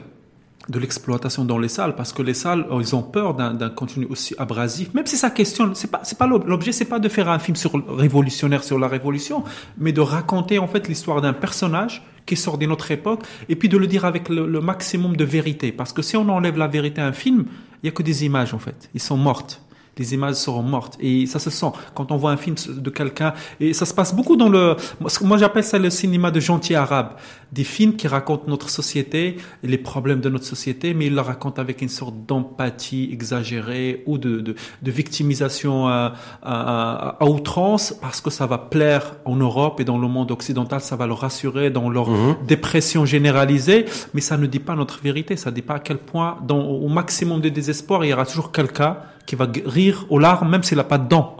de 0.68 0.78
l'exploitation 0.78 1.44
dans 1.44 1.58
les 1.58 1.68
salles, 1.68 1.94
parce 1.94 2.12
que 2.12 2.22
les 2.22 2.34
salles, 2.34 2.66
euh, 2.70 2.80
ils 2.80 2.96
ont 2.96 3.02
peur 3.02 3.34
d'un 3.34 3.70
contenu 3.70 4.06
aussi 4.06 4.34
abrasif. 4.38 4.94
Même 4.94 5.06
si 5.06 5.16
ça 5.16 5.30
questionne, 5.30 5.74
c'est 5.74 5.90
pas, 5.90 6.00
c'est 6.02 6.16
pas 6.16 6.26
l'objet, 6.26 6.72
c'est 6.72 6.86
pas 6.86 6.98
de 6.98 7.08
faire 7.08 7.28
un 7.28 7.38
film 7.38 7.56
sur 7.56 7.72
révolutionnaire 7.88 8.64
sur 8.64 8.78
la 8.78 8.88
révolution, 8.88 9.44
mais 9.76 9.92
de 9.92 10.00
raconter 10.00 10.58
en 10.58 10.66
fait 10.66 10.88
l'histoire 10.88 11.20
d'un 11.20 11.34
personnage 11.34 12.02
qui 12.24 12.36
sort 12.36 12.56
de 12.56 12.64
notre 12.64 12.90
époque, 12.90 13.20
et 13.50 13.56
puis 13.56 13.68
de 13.68 13.76
le 13.76 13.86
dire 13.86 14.06
avec 14.06 14.30
le, 14.30 14.46
le, 14.46 14.60
maximum 14.62 15.14
de 15.14 15.24
vérité. 15.24 15.72
Parce 15.72 15.92
que 15.92 16.00
si 16.00 16.16
on 16.16 16.26
enlève 16.30 16.56
la 16.56 16.68
vérité 16.68 17.02
à 17.02 17.06
un 17.06 17.12
film, 17.12 17.44
il 17.82 17.86
y 17.86 17.88
a 17.90 17.92
que 17.92 18.02
des 18.02 18.24
images 18.24 18.54
en 18.54 18.58
fait, 18.58 18.88
ils 18.94 19.02
sont 19.02 19.18
mortes 19.18 19.60
les 19.98 20.14
images 20.14 20.34
seront 20.36 20.62
mortes. 20.62 20.96
Et 21.00 21.26
ça 21.26 21.38
se 21.38 21.50
sent 21.50 21.70
quand 21.94 22.10
on 22.12 22.16
voit 22.16 22.30
un 22.30 22.36
film 22.36 22.56
de 22.68 22.90
quelqu'un. 22.90 23.34
Et 23.60 23.72
ça 23.72 23.86
se 23.86 23.94
passe 23.94 24.14
beaucoup 24.14 24.36
dans 24.36 24.48
le. 24.48 24.76
Moi, 25.22 25.38
j'appelle 25.38 25.64
ça 25.64 25.78
le 25.78 25.90
cinéma 25.90 26.30
de 26.30 26.40
gentil 26.40 26.74
arabe. 26.74 27.12
Des 27.52 27.64
films 27.64 27.94
qui 27.94 28.08
racontent 28.08 28.44
notre 28.48 28.68
société, 28.68 29.36
les 29.62 29.78
problèmes 29.78 30.20
de 30.20 30.28
notre 30.28 30.44
société, 30.44 30.92
mais 30.92 31.06
ils 31.06 31.14
le 31.14 31.20
racontent 31.20 31.62
avec 31.62 31.82
une 31.82 31.88
sorte 31.88 32.14
d'empathie 32.26 33.10
exagérée 33.12 34.02
ou 34.06 34.18
de, 34.18 34.40
de, 34.40 34.56
de 34.82 34.90
victimisation 34.90 35.86
à, 35.86 36.14
à, 36.42 37.16
à, 37.20 37.24
outrance 37.26 37.94
parce 38.00 38.20
que 38.20 38.30
ça 38.30 38.46
va 38.46 38.58
plaire 38.58 39.14
en 39.24 39.36
Europe 39.36 39.78
et 39.78 39.84
dans 39.84 39.98
le 39.98 40.08
monde 40.08 40.32
occidental, 40.32 40.80
ça 40.80 40.96
va 40.96 41.06
le 41.06 41.12
rassurer 41.12 41.70
dans 41.70 41.88
leur 41.88 42.10
mhm. 42.10 42.36
dépression 42.46 43.04
généralisée. 43.04 43.84
Mais 44.14 44.20
ça 44.20 44.36
ne 44.36 44.46
dit 44.46 44.58
pas 44.58 44.74
notre 44.74 45.00
vérité. 45.00 45.36
Ça 45.36 45.50
ne 45.50 45.54
dit 45.54 45.62
pas 45.62 45.74
à 45.74 45.78
quel 45.78 45.98
point, 45.98 46.38
dans, 46.44 46.60
au 46.60 46.88
maximum 46.88 47.40
de 47.40 47.48
désespoir, 47.48 48.04
il 48.04 48.08
y 48.10 48.12
aura 48.12 48.26
toujours 48.26 48.50
quelqu'un 48.50 48.96
qui 49.26 49.36
va 49.36 49.46
rire 49.66 50.06
aux 50.10 50.18
larmes, 50.18 50.50
même 50.50 50.62
s'il 50.62 50.76
n'a 50.76 50.84
pas 50.84 50.98
de 50.98 51.08
dents. 51.08 51.36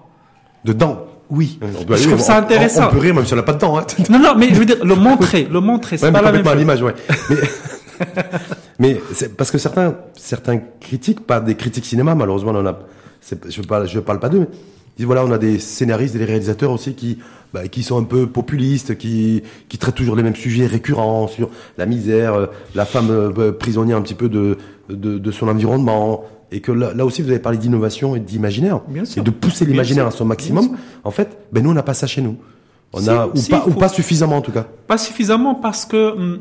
De 0.65 0.73
dents 0.73 1.07
oui, 1.31 1.59
je 1.63 2.09
trouve 2.09 2.21
ça 2.21 2.39
intéressant. 2.39 2.89
On, 2.89 2.93
peut 2.93 2.99
rire 2.99 3.15
même 3.15 3.25
si 3.25 3.33
on 3.33 3.37
n'a 3.37 3.43
pas 3.43 3.55
de 3.55 3.59
dents. 3.59 3.79
Hein. 3.79 3.87
Non, 4.11 4.19
non, 4.19 4.35
mais 4.37 4.49
je 4.51 4.55
veux 4.55 4.67
dire, 4.67 4.85
le 4.85 4.95
montrer, 4.95 5.49
le 5.51 5.61
montrer, 5.61 5.97
c'est 5.97 6.13
pas 6.13 6.23
la 6.23 6.33
même 6.33 6.45
chose. 6.45 6.57
l'image, 6.57 6.83
ouais. 6.83 6.95
Mais... 7.31 7.37
mais 8.79 9.01
c'est 9.13 9.37
parce 9.37 9.51
que 9.51 9.59
certains, 9.59 9.97
certains 10.15 10.59
critiques, 10.81 11.27
pas 11.27 11.41
des 11.41 11.55
critiques 11.55 11.87
cinéma, 11.87 12.15
malheureusement, 12.15 12.53
on 12.53 12.61
en 12.61 12.67
a, 12.67 12.79
je 13.49 13.63
parle, 13.63 13.89
je 13.89 14.01
parle 14.01 14.21
pas 14.21 14.29
d'eux, 14.29 14.41
mais 14.41 14.47
disent 14.99 15.07
voilà, 15.07 15.25
on 15.25 15.33
a 15.33 15.39
des 15.39 15.59
scénaristes 15.59 16.15
et 16.15 16.19
des 16.19 16.25
réalisateurs 16.25 16.71
aussi 16.71 16.95
qui, 16.95 17.19
bah, 17.55 17.69
qui 17.69 17.83
sont 17.83 17.99
un 17.99 18.05
peu 18.05 18.27
populistes, 18.27 18.99
qui, 18.99 19.43
qui 19.69 19.79
traitent 19.79 19.95
toujours 19.95 20.17
les 20.17 20.23
mêmes 20.23 20.37
sujets 20.37 20.67
récurrents 20.67 21.27
sur 21.27 21.51
la 21.79 21.87
misère, 21.87 22.35
euh, 22.35 22.47
la 22.75 22.85
femme 22.85 23.11
euh, 23.11 23.53
prisonnière 23.53 23.97
un 23.97 24.03
petit 24.03 24.15
peu 24.15 24.29
de, 24.29 24.59
de, 24.89 25.19
de 25.19 25.31
son 25.31 25.49
environnement, 25.49 26.25
et 26.51 26.61
que 26.61 26.73
là, 26.73 26.93
là, 26.95 27.05
aussi 27.05 27.23
vous 27.23 27.31
avez 27.31 27.39
parlé 27.41 27.59
d'innovation 27.59 28.15
et 28.15 28.21
d'imaginaire 28.21 28.81
et 29.17 29.21
de 29.21 29.31
pousser 29.31 29.65
l'imaginaire 29.65 30.07
à 30.07 30.11
son 30.11 30.25
maximum. 30.25 30.77
En 31.03 31.11
fait, 31.11 31.37
ben 31.53 31.63
nous 31.63 31.71
on 31.71 31.75
n'a 31.75 31.83
pas 31.83 31.95
ça 31.95 32.07
chez 32.07 32.23
nous. 32.23 32.37
On 32.93 33.09
a 33.09 33.27
ou 33.27 33.43
pas 33.51 33.65
ou 33.67 33.73
pas 33.73 33.89
suffisamment 33.89 34.37
en 34.37 34.41
tout 34.41 34.53
cas. 34.53 34.67
Pas 34.87 34.99
suffisamment 34.99 35.57
parce 35.57 35.85
que 35.85 36.13
hum, 36.13 36.39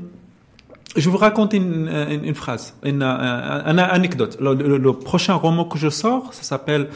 je 0.96 1.10
vous 1.10 1.18
raconter 1.18 1.58
une, 1.58 1.89
une, 2.24 2.36
phrase, 2.36 2.76
une, 2.84 3.02
une, 3.02 3.80
anecdote. 3.80 4.38
Le, 4.39 4.91
prochain 4.91 5.34
roman 5.34 5.66
que 5.66 5.80
je 5.80 5.89
sors, 5.89 6.32
ça 6.34 6.44
s'appelle 6.44 6.89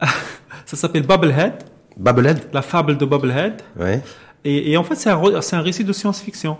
ça 0.66 0.76
s'appelle 0.76 1.06
Bubblehead. 1.06 1.54
Bubblehead. 1.96 2.48
La 2.52 2.62
fable 2.62 2.96
de 2.96 3.04
Bubblehead. 3.04 3.62
Ouais. 3.78 4.02
Et, 4.44 4.72
et 4.72 4.76
en 4.76 4.82
fait, 4.82 4.96
c'est 4.96 5.10
un, 5.10 5.20
un 5.20 5.60
récit 5.60 5.84
de 5.84 5.92
science-fiction. 5.92 6.56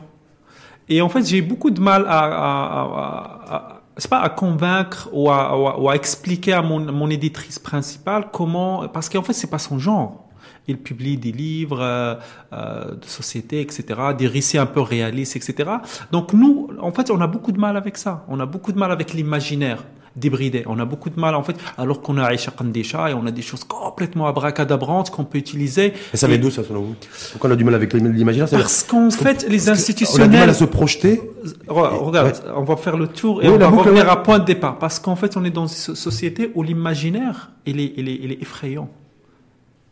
Et 0.88 1.02
en 1.02 1.08
fait, 1.08 1.26
j'ai 1.26 1.42
beaucoup 1.42 1.70
de 1.70 1.80
mal 1.80 2.04
à, 2.06 2.20
à, 2.20 3.54
à 3.54 3.75
c'est 3.96 4.10
pas 4.10 4.20
à 4.20 4.28
convaincre 4.28 5.08
ou 5.12 5.30
à, 5.30 5.80
ou 5.80 5.88
à, 5.88 5.96
expliquer 5.96 6.52
à 6.52 6.62
mon, 6.62 6.80
mon 6.92 7.08
éditrice 7.08 7.58
principale 7.58 8.28
comment, 8.32 8.88
parce 8.88 9.08
qu'en 9.08 9.22
fait 9.22 9.32
c'est 9.32 9.50
pas 9.50 9.58
son 9.58 9.78
genre. 9.78 10.26
Il 10.68 10.78
publie 10.78 11.16
des 11.16 11.32
livres 11.32 11.80
euh, 11.80 12.14
euh, 12.52 12.96
de 12.96 13.04
société, 13.04 13.60
etc., 13.60 13.84
des 14.18 14.26
récits 14.26 14.58
un 14.58 14.66
peu 14.66 14.80
réalistes, 14.80 15.36
etc. 15.36 15.70
Donc 16.10 16.32
nous, 16.32 16.70
en 16.80 16.90
fait, 16.90 17.10
on 17.10 17.20
a 17.20 17.28
beaucoup 17.28 17.52
de 17.52 17.60
mal 17.60 17.76
avec 17.76 17.96
ça. 17.96 18.24
On 18.28 18.40
a 18.40 18.46
beaucoup 18.46 18.72
de 18.72 18.78
mal 18.78 18.90
avec 18.90 19.12
l'imaginaire 19.12 19.84
débridé. 20.16 20.64
On 20.66 20.78
a 20.78 20.84
beaucoup 20.84 21.10
de 21.10 21.20
mal, 21.20 21.34
en 21.34 21.42
fait, 21.42 21.56
alors 21.78 22.00
qu'on 22.00 22.16
a 22.18 22.24
Aïcha 22.24 22.50
Kandesha 22.50 23.10
et 23.10 23.14
on 23.14 23.26
a 23.26 23.30
des 23.30 23.42
choses 23.42 23.64
complètement 23.64 24.26
abracadabrantes 24.26 25.10
qu'on 25.10 25.24
peut 25.24 25.38
utiliser. 25.38 25.92
Et 26.12 26.16
ça 26.16 26.26
vient 26.26 26.38
d'où, 26.38 26.50
ça, 26.50 26.64
selon 26.64 26.80
vous? 26.80 26.94
Pourquoi 27.32 27.50
on 27.50 27.52
a 27.52 27.56
du 27.56 27.64
mal 27.64 27.74
avec 27.74 27.92
l'imaginaire? 27.92 28.48
Parce 28.50 28.82
qu'en 28.82 29.10
fait, 29.10 29.46
les 29.48 29.68
institutionnels... 29.68 30.28
On 30.28 30.32
a 30.32 30.32
du 30.32 30.38
mal 30.38 30.50
à 30.50 30.54
se 30.54 30.64
projeter. 30.64 31.20
Regarde, 31.68 32.42
on 32.56 32.64
va 32.64 32.76
faire 32.76 32.96
le 32.96 33.08
tour 33.08 33.42
et 33.42 33.48
on 33.48 33.58
va 33.58 33.68
revenir 33.68 34.10
à 34.10 34.22
point 34.22 34.38
de 34.38 34.44
départ. 34.44 34.78
Parce 34.78 34.98
qu'en 34.98 35.16
fait, 35.16 35.36
on 35.36 35.44
est 35.44 35.50
dans 35.50 35.66
une 35.66 35.94
société 35.94 36.50
où 36.54 36.62
l'imaginaire, 36.62 37.50
il 37.66 37.80
est, 37.80 37.92
il, 37.96 38.08
est, 38.08 38.18
il 38.22 38.32
est 38.32 38.42
effrayant. 38.42 38.88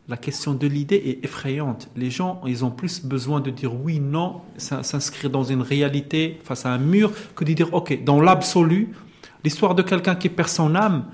La 0.07 0.19
question 0.19 0.53
de 0.53 0.67
l'idée 0.67 0.97
est 0.97 1.25
effrayante. 1.25 1.89
Les 1.97 2.11
gens, 2.11 2.43
ils 2.47 2.63
ont 2.63 2.71
plus 2.71 3.03
besoin 3.03 3.41
de 3.41 3.51
dire 3.51 3.73
oui, 3.75 4.01
non, 4.01 4.43
s'inscrire 4.59 5.31
dans 5.31 5.45
une 5.45 5.63
réalité 5.63 6.39
face 6.45 6.67
à 6.67 6.71
un 6.73 6.79
mur 6.79 7.11
que 7.35 7.43
de 7.43 7.55
dire 7.55 7.73
ok, 7.73 8.05
dans 8.05 8.21
l'absolu, 8.21 8.91
L'histoire 9.45 9.75
de 9.75 9.83
quelqu'un 9.83 10.15
qui 10.15 10.31
perd 10.31 10.49
son 10.49 10.75
âme 10.75 11.05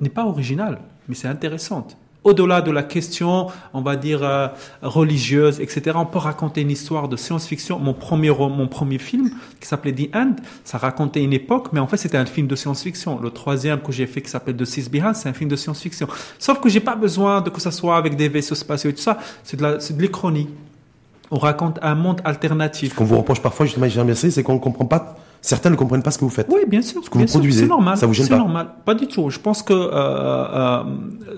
n'est 0.00 0.08
pas 0.08 0.24
originale, 0.24 0.80
mais 1.06 1.14
c'est 1.14 1.28
intéressante. 1.28 1.96
Au-delà 2.24 2.60
de 2.62 2.70
la 2.70 2.82
question, 2.82 3.46
on 3.72 3.80
va 3.80 3.94
dire, 3.94 4.22
euh, 4.22 4.48
religieuse, 4.82 5.60
etc., 5.60 5.92
on 5.94 6.04
peut 6.04 6.18
raconter 6.18 6.62
une 6.62 6.70
histoire 6.70 7.08
de 7.08 7.16
science-fiction. 7.16 7.78
Mon 7.78 7.94
premier, 7.94 8.30
mon 8.30 8.66
premier 8.66 8.98
film, 8.98 9.30
qui 9.60 9.68
s'appelait 9.68 9.92
The 9.92 10.14
End, 10.14 10.32
ça 10.64 10.78
racontait 10.78 11.22
une 11.22 11.32
époque, 11.32 11.68
mais 11.72 11.78
en 11.80 11.86
fait, 11.86 11.96
c'était 11.96 12.16
un 12.16 12.26
film 12.26 12.48
de 12.48 12.56
science-fiction. 12.56 13.20
Le 13.20 13.30
troisième 13.30 13.80
que 13.80 13.92
j'ai 13.92 14.06
fait, 14.06 14.20
qui 14.20 14.30
s'appelle 14.30 14.56
The 14.56 14.64
Six 14.64 14.90
Behind, 14.90 15.14
c'est 15.14 15.28
un 15.28 15.32
film 15.32 15.48
de 15.48 15.56
science-fiction. 15.56 16.08
Sauf 16.38 16.60
que 16.60 16.68
j'ai 16.68 16.80
pas 16.80 16.96
besoin 16.96 17.40
de 17.40 17.50
que 17.50 17.60
ça 17.60 17.70
soit 17.70 17.96
avec 17.96 18.16
des 18.16 18.28
vaisseaux 18.28 18.56
spatiaux 18.56 18.90
et 18.90 18.94
tout 18.94 19.02
ça. 19.02 19.18
C'est 19.44 19.56
de 19.56 20.02
l'échronie. 20.02 20.48
On 21.30 21.38
raconte 21.38 21.78
un 21.82 21.94
monde 21.94 22.20
alternatif. 22.24 22.90
Ce 22.90 22.94
qu'on 22.96 23.04
vous 23.04 23.18
reproche 23.18 23.40
parfois, 23.40 23.66
justement, 23.66 23.88
j'ai 23.88 24.14
c'est 24.14 24.42
qu'on 24.42 24.54
ne 24.54 24.58
comprend 24.58 24.86
pas 24.86 25.16
Certains 25.40 25.70
ne 25.70 25.76
comprennent 25.76 26.02
pas 26.02 26.10
ce 26.10 26.18
que 26.18 26.24
vous 26.24 26.30
faites. 26.30 26.48
Oui, 26.50 26.60
bien 26.66 26.82
sûr. 26.82 27.02
Ce 27.04 27.10
que 27.10 27.18
vous 27.18 27.24
produisez. 27.24 27.62
C'est 27.62 27.68
normal. 27.68 27.96
Ça 27.96 28.06
vous 28.06 28.14
gêne 28.14 28.28
pas 28.28 28.34
C'est 28.34 28.40
normal. 28.40 28.68
Pas 28.84 28.94
du 28.94 29.06
tout. 29.06 29.30
Je 29.30 29.38
pense 29.38 29.62
que 29.62 29.72
euh, 29.72 29.90
euh, 29.92 30.82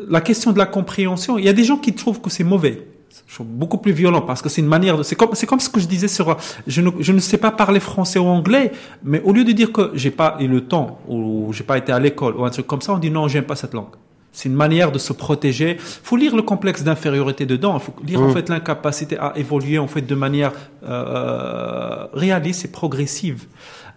la 0.09 0.21
question 0.21 0.53
de 0.53 0.59
la 0.59 0.67
compréhension, 0.67 1.39
il 1.39 1.45
y 1.45 1.49
a 1.49 1.53
des 1.53 1.65
gens 1.65 1.77
qui 1.77 1.93
trouvent 1.95 2.21
que 2.21 2.31
c'est 2.31 2.45
mauvais. 2.45 2.87
Je 3.27 3.43
beaucoup 3.43 3.79
plus 3.79 3.93
violent 3.93 4.23
parce 4.23 4.41
que 4.43 4.49
c'est 4.49 4.61
une 4.61 4.69
manière 4.69 4.97
de. 4.97 5.03
C'est 5.03 5.17
comme 5.17 5.31
c'est 5.35 5.47
comme 5.47 5.61
ce 5.61 5.69
que 5.69 5.81
je 5.81 5.87
disais 5.87 6.09
sur. 6.09 6.37
Je 6.67 6.81
ne 6.81 6.91
je 7.01 7.13
ne 7.13 7.19
sais 7.19 7.39
pas 7.39 7.51
parler 7.51 7.81
français 7.81 8.19
ou 8.19 8.27
anglais, 8.27 8.73
mais 9.05 9.21
au 9.23 9.33
lieu 9.33 9.45
de 9.45 9.53
dire 9.53 9.73
que 9.73 9.91
j'ai 9.95 10.11
pas 10.11 10.37
eu 10.41 10.47
le 10.47 10.63
temps 10.63 11.01
ou 11.09 11.53
j'ai 11.53 11.65
pas 11.65 11.79
été 11.79 11.93
à 11.93 11.99
l'école 11.99 12.37
ou 12.37 12.45
un 12.45 12.51
truc 12.51 12.67
comme 12.67 12.81
ça, 12.81 12.93
on 12.93 12.99
dit 12.99 13.11
non, 13.11 13.29
j'aime 13.29 13.45
pas 13.45 13.57
cette 13.57 13.75
langue. 13.75 13.95
C'est 14.33 14.49
une 14.49 14.55
manière 14.55 14.93
de 14.93 14.99
se 14.99 15.13
protéger. 15.13 15.77
faut 15.79 16.17
lire 16.17 16.37
le 16.37 16.43
complexe 16.43 16.85
d'infériorité 16.85 17.47
dedans. 17.47 17.75
Il 17.77 17.81
faut 17.81 17.95
lire 18.05 18.21
en 18.21 18.29
mmh. 18.29 18.33
fait 18.33 18.49
l'incapacité 18.49 19.19
à 19.19 19.33
évoluer 19.37 19.79
en 19.79 19.89
fait 19.89 20.03
de 20.03 20.15
manière 20.15 20.53
euh, 20.85 22.07
réaliste 22.13 22.65
et 22.65 22.69
progressive. 22.69 23.47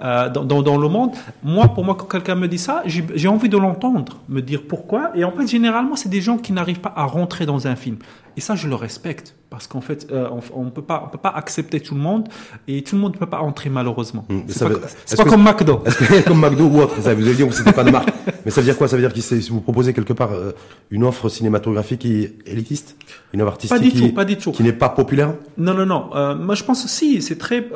Euh, 0.04 0.30
dans, 0.30 0.44
dans, 0.44 0.62
dans, 0.62 0.78
le 0.78 0.90
monde. 0.90 1.12
Moi, 1.44 1.70
pour 1.70 1.86
moi, 1.86 1.96
quand 1.96 2.08
quelqu'un 2.08 2.36
me 2.36 2.50
dit 2.50 2.58
ça, 2.58 2.84
j'ai 2.86 3.28
envie 3.30 3.48
de 3.48 3.58
l'entendre, 3.58 4.20
me 4.28 4.42
dire 4.42 4.64
pourquoi. 4.68 5.12
Et 5.16 5.24
en 5.24 5.32
fait, 5.32 5.48
généralement, 5.48 5.96
c'est 5.96 6.10
des 6.10 6.20
gens 6.20 6.38
qui 6.38 6.52
n'arrivent 6.52 6.82
pas 6.82 6.92
à 6.94 7.06
rentrer 7.06 7.46
dans 7.46 7.68
un 7.68 7.78
film. 7.78 7.98
Et 8.36 8.42
ça, 8.42 8.56
je 8.56 8.68
le 8.68 8.76
respecte 8.76 9.34
parce 9.50 9.68
qu'en 9.68 9.80
fait, 9.80 10.08
euh, 10.12 10.28
on, 10.54 10.66
ne 10.66 10.72
peut 10.72 10.82
pas, 10.82 11.04
on 11.06 11.10
peut 11.10 11.20
pas 11.20 11.30
accepter 11.30 11.80
tout 11.80 11.94
le 11.94 12.02
monde 12.02 12.28
et 12.68 12.82
tout 12.82 12.96
le 12.96 13.02
monde 13.02 13.14
ne 13.14 13.20
peut 13.20 13.28
pas 13.28 13.40
entrer 13.40 13.70
malheureusement. 13.70 14.26
Mmh, 14.28 14.40
c'est 14.48 15.16
pas, 15.16 15.24
comme 15.24 15.44
McDo. 15.44 15.84
comme 16.28 16.42
McDo 16.42 16.66
ou 16.66 16.82
autre. 16.82 16.96
Ça, 17.00 17.14
vous 17.14 17.26
avez 17.26 17.36
dit 17.36 17.48
que 17.48 17.54
c'était 17.54 17.72
pas 17.72 17.84
de 17.84 17.92
marque. 17.92 18.10
Mais 18.46 18.52
ça 18.52 18.60
veut 18.60 18.66
dire 18.66 18.78
quoi? 18.78 18.90
Ça 18.90 18.98
veut 18.98 19.08
dire 19.08 19.14
que 19.14 19.52
vous 19.52 19.62
proposez 19.62 19.94
quelque 19.94 20.12
part 20.12 20.34
euh, 20.34 20.52
une 20.90 21.04
offre 21.04 21.30
cinématographique 21.30 22.00
qui 22.00 22.24
est 22.24 22.40
élitiste, 22.46 22.98
une 23.32 23.42
offre 23.42 23.52
artistique 23.52 23.78
pas 23.78 23.84
du 23.84 23.92
qui, 23.92 24.02
tout, 24.02 24.14
pas 24.14 24.26
du 24.26 24.38
tout. 24.38 24.52
qui 24.52 24.64
n'est 24.64 24.74
pas 24.74 24.90
populaire? 24.90 25.36
Non, 25.58 25.76
non, 25.76 25.86
non. 25.86 26.10
Euh, 26.16 26.36
moi, 26.36 26.56
je 26.56 26.64
pense 26.64 26.84
aussi, 26.84 27.22
c'est 27.22 27.38
très 27.38 27.70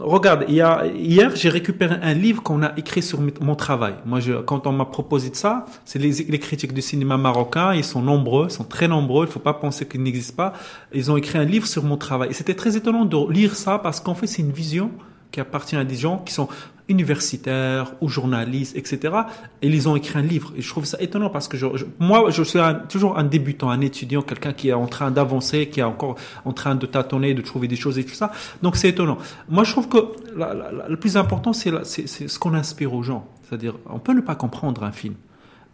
regarde, 0.00 0.44
hier, 0.48 1.30
j'ai 1.34 1.48
récupéré 1.48 1.96
un 2.02 2.14
livre 2.14 2.42
qu'on 2.42 2.62
a 2.62 2.72
écrit 2.76 3.02
sur 3.02 3.20
mon 3.40 3.54
travail. 3.54 3.94
Moi, 4.04 4.20
quand 4.46 4.66
on 4.66 4.72
m'a 4.72 4.84
proposé 4.84 5.30
de 5.30 5.36
ça, 5.36 5.66
c'est 5.84 5.98
les, 5.98 6.38
critiques 6.38 6.72
du 6.72 6.82
cinéma 6.82 7.16
marocain. 7.16 7.74
Ils 7.74 7.84
sont 7.84 8.02
nombreux, 8.02 8.48
sont 8.48 8.64
très 8.64 8.88
nombreux. 8.88 9.26
Il 9.26 9.32
faut 9.32 9.40
pas 9.40 9.54
penser 9.54 9.86
qu'ils 9.86 10.02
n'existent 10.02 10.36
pas. 10.36 10.52
Ils 10.92 11.10
ont 11.10 11.16
écrit 11.16 11.38
un 11.38 11.44
livre 11.44 11.66
sur 11.66 11.84
mon 11.84 11.96
travail. 11.96 12.30
Et 12.30 12.34
c'était 12.34 12.54
très 12.54 12.76
étonnant 12.76 13.04
de 13.04 13.32
lire 13.32 13.54
ça 13.54 13.78
parce 13.78 14.00
qu'en 14.00 14.14
fait, 14.14 14.26
c'est 14.26 14.42
une 14.42 14.52
vision 14.52 14.90
qui 15.30 15.40
appartient 15.40 15.76
à 15.76 15.84
des 15.84 15.96
gens 15.96 16.18
qui 16.18 16.32
sont 16.32 16.48
universitaires 16.88 17.94
ou 18.00 18.08
journalistes, 18.08 18.76
etc. 18.76 19.14
Et 19.62 19.68
ils 19.68 19.88
ont 19.88 19.96
écrit 19.96 20.18
un 20.18 20.22
livre. 20.22 20.52
Et 20.56 20.62
je 20.62 20.68
trouve 20.68 20.84
ça 20.84 20.98
étonnant 21.00 21.30
parce 21.30 21.48
que 21.48 21.56
je, 21.56 21.66
moi, 21.98 22.30
je 22.30 22.42
suis 22.42 22.58
toujours 22.88 23.18
un 23.18 23.24
débutant, 23.24 23.70
un 23.70 23.80
étudiant, 23.80 24.22
quelqu'un 24.22 24.52
qui 24.52 24.68
est 24.68 24.72
en 24.72 24.86
train 24.86 25.10
d'avancer, 25.10 25.68
qui 25.68 25.80
est 25.80 25.84
encore 25.84 26.16
en 26.44 26.52
train 26.52 26.74
de 26.74 26.86
tâtonner, 26.86 27.34
de 27.34 27.42
trouver 27.42 27.68
des 27.68 27.76
choses 27.76 27.98
et 27.98 28.04
tout 28.04 28.14
ça. 28.14 28.32
Donc 28.62 28.76
c'est 28.76 28.88
étonnant. 28.88 29.18
Moi, 29.48 29.64
je 29.64 29.72
trouve 29.72 29.88
que 29.88 29.98
le 30.36 30.96
plus 30.96 31.16
important, 31.16 31.52
c'est 31.52 31.72
ce 31.84 32.38
qu'on 32.38 32.54
inspire 32.54 32.94
aux 32.94 33.02
gens. 33.02 33.26
C'est-à-dire, 33.48 33.74
on 33.88 33.98
peut 33.98 34.14
ne 34.14 34.20
pas 34.20 34.34
comprendre 34.34 34.82
un 34.82 34.92
film, 34.92 35.14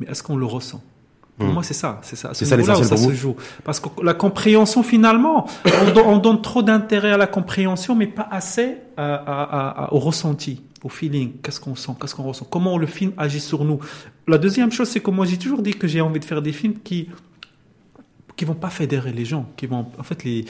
mais 0.00 0.06
est-ce 0.08 0.22
qu'on 0.22 0.36
le 0.36 0.46
ressent? 0.46 0.82
Pour 1.38 1.46
hmm. 1.46 1.52
moi, 1.52 1.62
c'est 1.62 1.74
ça, 1.74 2.00
c'est 2.02 2.16
ça. 2.16 2.30
C'est 2.32 2.44
ça 2.44 2.56
là 2.56 2.78
où 2.78 2.82
ça 2.82 2.96
se 2.96 3.12
joue. 3.12 3.36
Parce 3.62 3.78
que 3.78 3.88
la 4.02 4.14
compréhension, 4.14 4.82
finalement, 4.82 5.46
on, 6.04 6.18
donne, 6.18 6.42
trop 6.42 6.62
d'intérêt 6.62 7.12
à 7.12 7.16
la 7.16 7.28
compréhension, 7.28 7.94
mais 7.94 8.08
pas 8.08 8.26
assez 8.30 8.78
au 8.96 9.98
ressenti 10.00 10.62
au 10.82 10.88
feeling, 10.88 11.32
qu'est-ce 11.42 11.60
qu'on 11.60 11.74
sent, 11.74 11.92
qu'est-ce 12.00 12.14
qu'on 12.14 12.24
ressent, 12.24 12.46
comment 12.48 12.78
le 12.78 12.86
film 12.86 13.12
agit 13.16 13.40
sur 13.40 13.64
nous. 13.64 13.80
La 14.26 14.38
deuxième 14.38 14.70
chose, 14.72 14.88
c'est 14.88 15.00
que 15.00 15.10
moi 15.10 15.26
j'ai 15.26 15.38
toujours 15.38 15.62
dit 15.62 15.72
que 15.72 15.86
j'ai 15.86 16.00
envie 16.00 16.20
de 16.20 16.24
faire 16.24 16.42
des 16.42 16.52
films 16.52 16.74
qui 16.84 17.08
qui 18.38 18.44
vont 18.44 18.54
pas 18.54 18.70
fédérer 18.70 19.12
les 19.12 19.24
gens, 19.24 19.46
qui 19.56 19.66
vont 19.66 19.86
en 19.98 20.02
fait 20.04 20.22
les 20.22 20.44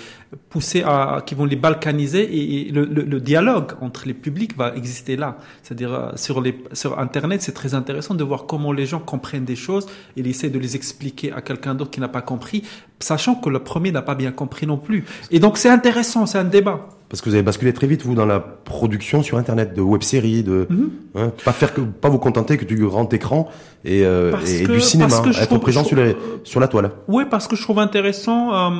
pousser 0.50 0.82
à, 0.82 1.22
qui 1.24 1.34
vont 1.34 1.46
les 1.46 1.56
balkaniser 1.56 2.68
et, 2.68 2.70
le, 2.70 3.18
dialogue 3.18 3.72
entre 3.80 4.06
les 4.06 4.12
publics 4.12 4.54
va 4.54 4.74
exister 4.76 5.16
là. 5.16 5.38
C'est-à-dire 5.62 5.94
euh, 5.94 6.10
sur 6.14 6.42
les 6.42 6.62
sur 6.74 6.98
Internet, 6.98 7.40
c'est 7.40 7.52
très 7.52 7.74
intéressant 7.74 8.14
de 8.14 8.22
voir 8.22 8.44
comment 8.44 8.72
les 8.72 8.84
gens 8.84 9.00
comprennent 9.00 9.46
des 9.46 9.56
choses 9.56 9.86
et 10.16 10.20
ils 10.20 10.26
essaient 10.28 10.50
de 10.50 10.58
les 10.58 10.76
expliquer 10.76 11.32
à 11.32 11.40
quelqu'un 11.40 11.74
d'autre 11.74 11.90
qui 11.90 12.00
n'a 12.00 12.08
pas 12.08 12.20
compris, 12.20 12.62
sachant 13.00 13.34
que 13.36 13.48
le 13.48 13.60
premier 13.60 13.90
n'a 13.90 14.02
pas 14.02 14.14
bien 14.14 14.32
compris 14.32 14.66
non 14.66 14.76
plus. 14.76 15.06
Et 15.30 15.40
donc 15.40 15.56
c'est 15.56 15.70
intéressant, 15.70 16.26
c'est 16.26 16.38
un 16.38 16.44
débat. 16.44 16.97
Parce 17.08 17.22
que 17.22 17.30
vous 17.30 17.34
avez 17.34 17.42
basculé 17.42 17.72
très 17.72 17.86
vite 17.86 18.02
vous 18.04 18.14
dans 18.14 18.26
la 18.26 18.38
production 18.38 19.22
sur 19.22 19.38
Internet 19.38 19.74
de 19.74 19.80
web-séries, 19.80 20.42
de 20.42 20.66
mhm. 20.68 20.90
hein, 21.14 21.32
pas 21.44 21.52
faire 21.52 21.72
que 21.72 21.80
pas 21.80 22.08
vous 22.10 22.18
contenter 22.18 22.58
que 22.58 22.64
du 22.64 22.76
grand 22.86 23.10
écran 23.14 23.48
et, 23.84 24.04
euh, 24.04 24.36
et 24.46 24.66
du 24.66 24.80
cinéma, 24.80 25.22
être 25.40 25.58
présent 25.58 25.84
sur, 25.84 25.96
les, 25.96 26.14
sur 26.44 26.60
la 26.60 26.68
toile. 26.68 26.90
Oui, 27.08 27.24
parce 27.30 27.48
que 27.48 27.56
je 27.56 27.62
trouve 27.62 27.78
intéressant 27.78 28.54
euh, 28.54 28.70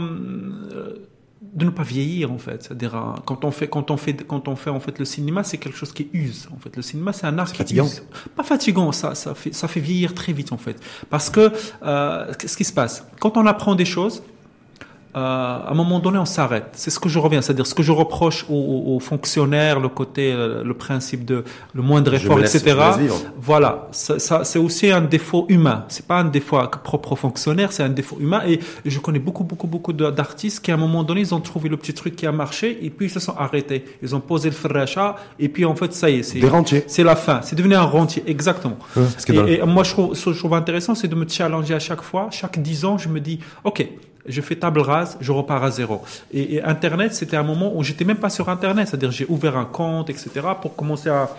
de 1.59 1.65
ne 1.65 1.71
pas 1.71 1.83
vieillir 1.83 2.33
en 2.33 2.39
fait. 2.39 2.63
C'est-à-dire 2.63 2.95
euh, 2.95 3.21
quand 3.25 3.45
on 3.45 3.51
fait 3.51 3.69
quand 3.69 3.91
on 3.91 3.97
fait 3.97 4.15
quand 4.27 4.49
on 4.49 4.57
fait 4.57 4.71
en 4.71 4.81
fait 4.81 4.99
le 4.99 5.05
cinéma, 5.05 5.43
c'est 5.43 5.59
quelque 5.59 5.77
chose 5.77 5.93
qui 5.93 6.09
use. 6.13 6.49
En 6.55 6.59
fait, 6.59 6.75
le 6.77 6.83
cinéma 6.83 7.13
c'est 7.13 7.27
un 7.27 7.39
art 7.39 7.51
qui 7.51 7.59
fatigant. 7.59 7.87
Use. 7.87 8.03
Pas 8.37 8.43
fatigant, 8.43 8.93
ça 8.93 9.15
ça 9.15 9.35
fait 9.35 9.55
ça 9.55 9.69
fait 9.69 9.81
vieillir 9.81 10.15
très 10.15 10.33
vite 10.33 10.53
en 10.53 10.59
fait. 10.59 10.77
Parce 11.11 11.31
que 11.31 11.51
euh, 11.83 12.33
qu'est-ce 12.39 12.57
qui 12.57 12.65
se 12.65 12.73
passe? 12.73 13.07
Quand 13.21 13.37
on 13.37 13.47
apprend 13.47 13.75
des 13.75 13.85
choses 13.85 14.23
euh, 15.17 15.21
à 15.21 15.71
un 15.71 15.75
moment 15.75 15.99
donné, 16.01 16.19
on 16.19 16.25
s'arrête. 16.25 16.69
C'est 16.73 16.91
ce 16.91 17.01
que 17.01 17.09
je 17.09 17.19
reviens, 17.19 17.41
c'est-à-dire 17.41 17.67
ce 17.67 17.75
que 17.75 17.83
je 17.83 17.93
reproche 17.93 18.45
aux, 18.49 18.99
fonctionnaires, 19.01 19.81
le 19.81 19.89
côté, 19.89 20.33
euh, 20.33 20.63
le 20.63 20.75
principe 20.75 21.25
de 21.25 21.45
le 21.75 21.83
moindre 21.83 22.13
effort, 22.15 22.39
etc. 22.41 22.77
Voilà, 23.41 23.89
ça, 23.91 24.19
ça 24.19 24.45
c'est 24.45 24.59
aussi 24.59 24.91
un 24.91 25.01
défaut 25.01 25.47
humain. 25.49 25.85
C'est 25.89 26.07
pas 26.07 26.19
un 26.19 26.25
défaut 26.25 26.59
propre 26.85 27.13
aux 27.13 27.17
fonctionnaires, 27.17 27.73
c'est 27.73 27.83
un 27.83 27.89
défaut 27.89 28.19
humain. 28.21 28.43
Et 28.47 28.61
je 28.85 28.99
connais 28.99 29.19
beaucoup, 29.19 29.45
beaucoup, 29.45 29.67
beaucoup 29.67 29.93
d'artistes 29.93 30.65
qui, 30.65 30.71
à 30.71 30.75
un 30.75 30.79
moment 30.79 31.05
donné, 31.05 31.21
ils 31.21 31.35
ont 31.35 31.41
trouvé 31.41 31.69
le 31.69 31.77
petit 31.77 31.95
truc 31.95 32.15
qui 32.15 32.27
a 32.27 32.33
marché 32.33 32.79
et 32.83 32.91
puis 32.91 33.07
ils 33.07 33.11
se 33.11 33.21
sont 33.21 33.35
arrêtés. 33.37 33.85
Ils 34.03 34.15
ont 34.15 34.21
posé 34.21 34.51
le 34.51 34.55
ferracha 34.55 35.17
et 35.39 35.49
puis 35.49 35.65
en 35.65 35.75
fait, 35.75 35.93
ça 35.95 36.11
y 36.11 36.19
est, 36.19 36.23
c'est 36.23 36.41
c'est 36.87 37.05
la 37.05 37.17
fin. 37.17 37.41
C'est 37.43 37.57
devenu 37.57 37.75
un 37.75 37.83
rentier, 37.83 38.23
exactement. 38.27 38.79
et, 39.29 39.63
moi, 39.65 39.85
je 39.85 39.91
trouve, 39.91 40.15
ce 40.15 40.27
que 40.27 40.33
je 40.33 40.39
trouve 40.39 40.55
intéressant, 40.55 40.95
c'est 40.95 41.09
de 41.09 41.15
me 41.15 41.27
challenger 41.29 41.75
à 41.75 41.79
chaque 41.79 42.03
fois. 42.03 42.29
Chaque 42.31 42.61
dix 42.61 42.85
ans, 42.85 42.99
je 42.99 43.09
me 43.09 43.21
dis, 43.21 43.41
ok, 43.65 43.87
je 44.29 44.41
fais 44.41 44.57
table 44.57 44.81
rase, 44.81 45.17
je 45.21 45.33
repars 45.33 45.63
à 45.65 45.71
zéro. 45.71 46.03
Et, 46.33 46.63
Internet, 46.63 47.15
c'était 47.15 47.37
un 47.37 47.43
moment 47.43 47.77
où 47.77 47.83
j'étais 47.83 48.05
même 48.05 48.19
pas 48.19 48.31
sur 48.31 48.49
Internet, 48.49 48.89
c'est-à-dire 48.89 49.11
j'ai 49.11 49.27
ouvert 49.29 49.57
un 49.57 49.65
compte, 49.65 50.11
etc., 50.11 50.31
pour 50.61 50.77
commencer 50.77 51.09
à 51.09 51.31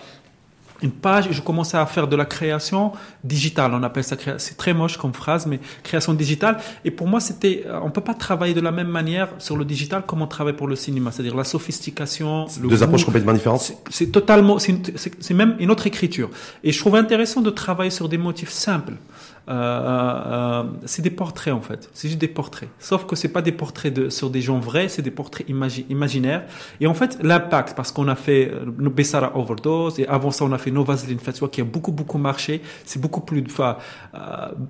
une 0.82 0.90
page 0.90 1.26
et 1.26 1.32
je 1.32 1.42
commençais 1.42 1.76
à 1.76 1.86
faire 1.86 2.08
de 2.08 2.16
la 2.16 2.24
création 2.24 2.92
digitale. 3.22 3.72
On 3.74 3.82
appelle 3.82 4.04
ça, 4.04 4.16
c'est 4.38 4.56
très 4.56 4.72
moche 4.72 4.96
comme 4.96 5.12
phrase, 5.12 5.46
mais 5.46 5.60
création 5.82 6.14
digitale. 6.14 6.58
Et 6.84 6.90
pour 6.90 7.06
moi, 7.06 7.20
c'était, 7.20 7.64
euh, 7.66 7.80
on 7.82 7.90
peut 7.90 8.00
pas 8.00 8.14
travailler 8.14 8.54
de 8.54 8.60
la 8.60 8.72
même 8.72 8.88
manière 8.88 9.28
sur 9.38 9.56
le 9.56 9.64
digital 9.64 10.04
comme 10.06 10.22
on 10.22 10.26
travaille 10.26 10.54
pour 10.54 10.68
le 10.68 10.76
cinéma. 10.76 11.12
C'est-à-dire 11.12 11.36
la 11.36 11.44
sophistication. 11.44 12.46
Deux 12.62 12.82
approches 12.82 13.04
complètement 13.04 13.32
différentes. 13.32 13.72
C'est 13.90 14.10
totalement, 14.10 14.58
c'est 14.58 15.34
même 15.34 15.56
une 15.58 15.70
autre 15.70 15.86
écriture. 15.86 16.30
Et 16.64 16.72
je 16.72 16.78
trouve 16.78 16.96
intéressant 16.96 17.40
de 17.40 17.50
travailler 17.50 17.90
sur 17.90 18.08
des 18.08 18.18
motifs 18.18 18.50
simples. 18.50 18.94
Euh, 19.50 19.52
euh, 19.52 20.62
c'est 20.84 21.02
des 21.02 21.10
portraits 21.10 21.52
en 21.52 21.60
fait. 21.60 21.90
C'est 21.92 22.08
juste 22.08 22.20
des 22.20 22.28
portraits. 22.28 22.68
Sauf 22.78 23.04
que 23.04 23.16
c'est 23.16 23.28
pas 23.28 23.42
des 23.42 23.50
portraits 23.50 23.92
de, 23.92 24.08
sur 24.08 24.30
des 24.30 24.40
gens 24.40 24.60
vrais, 24.60 24.88
c'est 24.88 25.02
des 25.02 25.10
portraits 25.10 25.46
imaginaires. 25.48 26.44
Et 26.80 26.86
en 26.86 26.94
fait, 26.94 27.18
l'impact, 27.20 27.74
parce 27.74 27.90
qu'on 27.90 28.06
a 28.06 28.14
fait 28.14 28.52
euh, 28.52 28.88
Bessara 28.88 29.36
Overdose, 29.36 29.98
et 29.98 30.06
avant 30.06 30.30
ça, 30.30 30.44
on 30.44 30.52
a 30.52 30.58
fait 30.58 30.70
No 30.70 30.84
Vaseline 30.84 31.18
Fatwa, 31.18 31.48
qui 31.48 31.60
a 31.60 31.64
beaucoup, 31.64 31.90
beaucoup 31.90 32.18
marché. 32.18 32.62
C'est 32.84 33.00
beaucoup 33.00 33.22
plus, 33.22 33.42
enfin, 33.46 33.76
euh, 34.14 34.18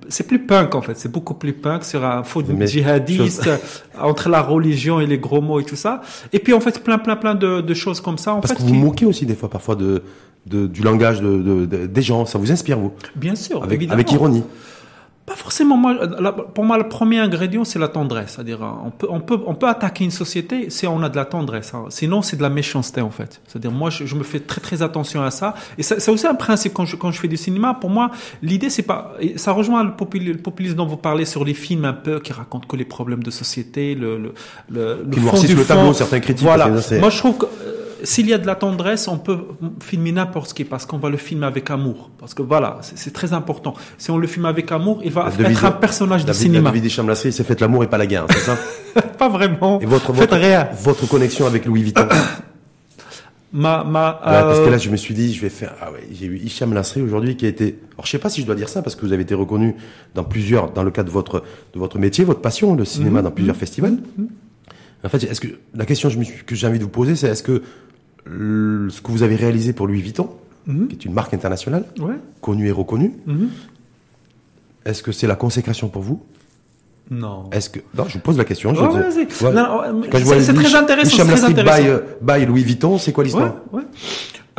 c'est 0.09 0.27
plus 0.27 0.47
punk 0.47 0.75
en 0.75 0.81
fait. 0.81 0.97
C'est 0.97 1.13
beaucoup 1.13 1.35
plus 1.35 1.53
punk 1.53 1.85
sur 1.85 2.03
un 2.03 2.23
faux 2.23 2.43
djihadiste, 2.43 3.51
entre 4.01 4.31
la 4.31 4.41
religion 4.41 4.99
et 5.01 5.07
les 5.07 5.19
gros 5.19 5.43
mots 5.43 5.61
et 5.61 5.65
tout 5.65 5.77
ça. 5.77 6.01
Et 6.33 6.39
puis 6.39 6.55
en 6.55 6.61
fait, 6.61 6.83
plein, 6.83 6.99
plein, 6.99 7.17
plein 7.17 7.35
de, 7.35 7.61
de 7.61 7.75
choses 7.75 8.01
comme 8.01 8.17
ça. 8.17 8.33
En 8.33 8.41
parce 8.41 8.55
fait, 8.55 8.61
que 8.61 8.67
vous 8.67 8.75
moquez 8.75 9.05
aussi 9.05 9.27
des 9.27 9.35
fois, 9.35 9.51
parfois, 9.51 9.77
de, 9.77 10.03
de 10.51 10.67
du 10.67 10.83
langage 10.83 11.21
de, 11.21 11.67
de, 11.67 11.87
des 11.87 12.03
gens. 12.03 12.27
Ça 12.27 12.39
vous 12.39 12.51
inspire, 12.53 12.79
vous? 12.79 12.93
Bien 13.15 13.35
sûr, 13.35 13.63
avec, 13.63 13.91
avec 13.91 14.13
ironie. 14.13 14.43
Pas 15.31 15.37
forcément. 15.37 15.77
Moi, 15.77 15.97
pour 16.55 16.65
moi, 16.65 16.77
le 16.77 16.89
premier 16.89 17.21
ingrédient, 17.21 17.65
c'est 17.65 17.79
la 17.79 17.87
tendresse. 17.87 18.33
C'est-à-dire, 18.35 18.59
on 18.85 18.91
peut, 18.91 19.07
on 19.09 19.21
peut, 19.21 19.39
on 19.47 19.55
peut 19.55 19.69
attaquer 19.69 20.03
une 20.03 20.11
société 20.11 20.71
si 20.71 20.89
on 20.89 21.05
a 21.05 21.09
de 21.09 21.15
la 21.15 21.25
tendresse. 21.25 21.73
Hein. 21.73 21.85
Sinon, 21.89 22.21
c'est 22.21 22.37
de 22.37 22.43
la 22.43 22.49
méchanceté 22.51 23.01
en 23.01 23.13
fait. 23.13 23.41
C'est-à-dire, 23.47 23.71
moi, 23.71 23.91
je, 23.91 24.13
me 24.17 24.25
fais 24.25 24.41
très 24.41 24.61
très 24.61 24.83
attention 24.83 25.23
à 25.23 25.31
ça. 25.31 25.55
Et 25.79 25.85
c'est 25.85 26.09
aussi 26.09 26.27
un 26.27 26.35
principe 26.35 26.75
quand 26.75 26.85
je 26.85 26.97
quand 26.97 27.13
je 27.13 27.21
fais 27.21 27.29
du 27.29 27.37
cinéma. 27.37 27.79
Pour 27.81 27.91
moi, 27.91 28.11
l'idée, 28.43 28.71
c'est 28.71 28.83
pas. 28.83 29.13
Ça 29.37 29.53
rejoint 29.53 29.85
le, 29.85 29.93
populisme 29.93 30.75
dont 30.75 30.87
vous 30.87 30.97
parlez 30.97 31.27
sur 31.27 31.45
les 31.45 31.55
films 31.55 31.85
un 31.85 31.93
peu 31.93 32.19
qui 32.19 32.33
racontent 32.33 32.67
que 32.67 32.75
les 32.75 32.85
problèmes 32.85 33.23
de 33.23 33.31
société, 33.31 33.95
le 33.95 34.19
le 34.19 34.35
le, 34.69 35.07
le 35.09 35.17
fond 35.17 35.41
du 35.41 35.55
le 35.55 35.65
tableau, 35.65 35.93
certains 35.93 36.19
critiques. 36.19 36.45
Voilà. 36.45 36.67
Moi, 36.67 37.11
je 37.11 37.19
trouve 37.19 37.39
que 37.39 37.47
s'il 38.05 38.29
y 38.29 38.35
a 38.35 38.39
de 38.39 38.47
la 38.47 38.55
tendresse, 38.55 39.09
on 39.09 39.19
peut 39.19 39.39
filmer 39.81 40.13
n'importe 40.13 40.53
qui, 40.53 40.65
parce 40.65 40.87
qu'on 40.87 40.99
va 40.99 41.09
le 41.11 41.17
filmer 41.17 41.47
avec 41.47 41.71
amour. 41.71 42.11
Parce 42.19 42.35
que 42.35 42.43
voilà, 42.43 42.79
c'est 42.83 43.13
très 43.13 43.33
important. 43.33 43.75
Si 43.99 44.11
on 44.11 44.19
le 44.19 44.27
filme 44.27 44.47
avec 44.47 44.71
amour, 44.73 45.01
il 45.05 45.13
va 45.13 45.31
être 45.39 45.65
un 45.65 45.73
personnage 45.73 46.25
de 46.25 46.33
cinéma. 46.33 46.71
David 46.71 46.85
Deschamps 46.85 47.07
il 47.25 47.33
s'est 47.33 47.45
fait 47.45 47.61
l'amour 47.61 47.85
et 47.85 47.89
pas 47.89 47.99
la 47.99 48.07
guerre, 48.07 48.27
c'est 48.31 48.39
ça 48.39 48.57
Pas 49.19 49.29
vraiment. 49.29 49.81
Et 49.81 49.87
votre, 49.87 50.13
votre, 50.13 50.37
votre 50.83 51.09
connexion 51.09 51.47
avec 51.47 51.67
Louis 51.67 51.83
Vuitton 51.83 52.09
Ma, 53.53 53.83
ma, 53.83 54.21
Parce 54.23 54.61
que 54.61 54.69
là, 54.69 54.79
je 54.79 54.91
me 54.91 54.97
suis 54.97 55.13
dit, 55.13 55.35
je 55.35 55.41
vais 55.41 55.49
faire. 55.49 55.75
Ah 55.81 55.91
ouais, 55.91 56.07
j'ai 56.13 56.27
eu 56.27 56.37
Hicham 56.37 56.73
Lasri 56.73 57.03
aujourd'hui 57.03 57.37
qui 57.37 57.47
a 57.47 57.49
été. 57.49 57.79
Alors, 57.95 58.07
je 58.07 58.11
sais 58.11 58.19
pas 58.19 58.31
si 58.31 58.43
je 58.43 58.47
dois 58.47 58.55
dire 58.55 58.69
ça 58.69 58.81
parce 58.81 58.95
que 58.95 59.05
vous 59.05 59.13
avez 59.13 59.23
été 59.23 59.35
reconnu 59.35 59.75
dans 60.15 60.23
plusieurs, 60.23 60.71
dans 60.71 60.85
le 60.85 60.93
cadre 60.93 61.09
de 61.09 61.13
votre 61.13 61.43
de 61.75 61.79
votre 61.81 61.99
métier, 61.99 62.25
votre 62.25 62.41
passion, 62.41 62.77
le 62.77 62.85
cinéma, 62.85 63.19
mhm. 63.19 63.25
dans 63.25 63.31
plusieurs 63.33 63.57
mhm. 63.57 63.61
festivals. 63.61 63.99
Mhm. 64.17 64.29
En 65.03 65.09
fait, 65.09 65.25
est-ce 65.25 65.41
que 65.41 65.49
la 65.75 65.85
question 65.85 66.11
que 66.47 66.55
j'ai 66.55 66.67
envie 66.67 66.79
de 66.79 66.85
vous 66.85 66.91
poser, 66.91 67.17
c'est 67.17 67.27
est-ce 67.27 67.43
que 67.43 67.63
ce 68.27 69.01
que 69.01 69.11
vous 69.11 69.23
avez 69.23 69.37
réalisé 69.37 69.73
pour 69.73 69.87
Louis 69.87 70.01
Vuitton, 70.01 70.31
mhm. 70.67 70.89
qui 70.89 70.97
est 70.97 71.05
une 71.05 71.13
marque 71.13 71.35
internationale, 71.35 71.85
connue 72.41 72.69
et 72.69 72.73
reconnue. 72.73 73.15
Mhm. 73.27 73.49
Est-ce 74.85 75.03
que 75.03 75.13
c'est 75.13 75.27
la 75.27 75.37
consécration 75.37 75.89
pour 75.89 76.03
vous? 76.03 76.23
Non. 77.11 77.51
Est-ce 77.51 77.71
que 77.71 77.81
non, 77.97 78.05
je 78.07 78.15
vous 78.15 78.21
pose 78.21 78.39
la 78.39 78.45
question. 78.45 78.73
c'est 78.73 79.27
très 80.55 80.75
intéressant. 80.75 81.27
Très 81.27 81.45
intéressant. 81.45 82.01
By, 82.23 82.47
Louis 82.47 82.63
Vuitton, 82.63 82.99
c'est 82.99 83.13
quoi 83.13 83.25
l'histoire? 83.25 83.57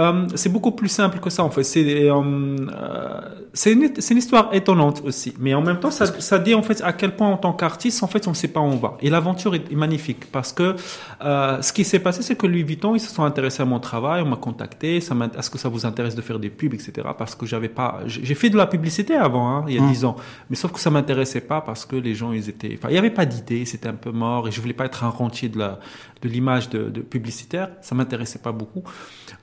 Euh, 0.01 0.27
c'est 0.35 0.51
beaucoup 0.51 0.71
plus 0.71 0.89
simple 0.89 1.19
que 1.19 1.29
ça 1.29 1.43
en 1.43 1.49
fait. 1.49 1.63
C'est 1.63 2.09
euh, 2.09 2.13
euh 2.13 3.21
c'est 3.53 3.73
une, 3.73 3.83
une, 3.83 4.17
histoire 4.17 4.53
étonnante 4.53 5.01
aussi, 5.03 5.33
mais 5.37 5.53
en 5.53 5.61
même 5.61 5.77
temps 5.77 5.91
ça, 5.91 6.05
ça 6.05 6.39
dit 6.39 6.55
en 6.55 6.63
fait 6.63 6.81
à 6.81 6.93
quel 6.93 7.15
point 7.17 7.27
en 7.27 7.35
tant 7.35 7.51
qu'artiste 7.51 8.01
en 8.01 8.07
fait 8.07 8.25
on 8.27 8.29
ne 8.29 8.35
sait 8.35 8.47
pas 8.47 8.61
où 8.61 8.63
on 8.63 8.77
va. 8.77 8.95
Et 9.01 9.09
l'aventure 9.09 9.55
est, 9.55 9.69
magnifique 9.73 10.31
parce 10.31 10.53
que 10.53 10.75
euh, 11.21 11.61
ce 11.61 11.73
qui 11.73 11.83
s'est 11.83 11.99
passé 11.99 12.21
c'est 12.21 12.37
que 12.37 12.47
Louis 12.47 12.63
Vuitton 12.63 12.95
ils 12.95 13.01
se 13.01 13.13
sont 13.13 13.25
intéressés 13.25 13.61
à 13.61 13.65
mon 13.65 13.81
travail, 13.81 14.21
on 14.21 14.29
m'a 14.29 14.37
contacté, 14.37 14.97
est-ce 14.97 15.49
que 15.49 15.57
ça 15.57 15.67
vous 15.67 15.85
intéresse 15.85 16.15
de 16.15 16.21
faire 16.21 16.39
des 16.39 16.49
pubs 16.49 16.73
etc. 16.73 17.09
Parce 17.17 17.35
que 17.35 17.45
j'avais 17.45 17.67
pas, 17.67 17.99
j'ai 18.05 18.35
fait 18.35 18.49
de 18.49 18.57
la 18.57 18.67
publicité 18.67 19.15
avant 19.15 19.49
hein, 19.49 19.65
il 19.67 19.75
y 19.75 19.77
a 19.77 19.81
mmh. 19.81 19.91
dix 19.91 20.05
ans, 20.05 20.15
mais 20.49 20.55
sauf 20.55 20.71
que 20.71 20.79
ça 20.79 20.89
m'intéressait 20.89 21.41
pas 21.41 21.59
parce 21.59 21.85
que 21.85 21.97
les 21.97 22.15
gens 22.15 22.31
ils 22.31 22.47
étaient, 22.47 22.73
enfin 22.77 22.87
il 22.89 22.95
y 22.95 22.99
avait 22.99 23.09
pas 23.09 23.25
d'idée, 23.25 23.65
c'était 23.65 23.89
un 23.89 23.95
peu 23.95 24.11
mort 24.11 24.47
et 24.47 24.51
je 24.51 24.61
voulais 24.61 24.73
pas 24.73 24.85
être 24.85 25.03
un 25.03 25.09
rentier 25.09 25.49
de 25.49 25.59
la 25.59 25.79
de 26.21 26.29
l'image 26.29 26.69
de, 26.69 26.89
de, 26.89 27.01
publicitaire, 27.01 27.69
ça 27.81 27.95
m'intéressait 27.95 28.39
pas 28.39 28.51
beaucoup. 28.51 28.83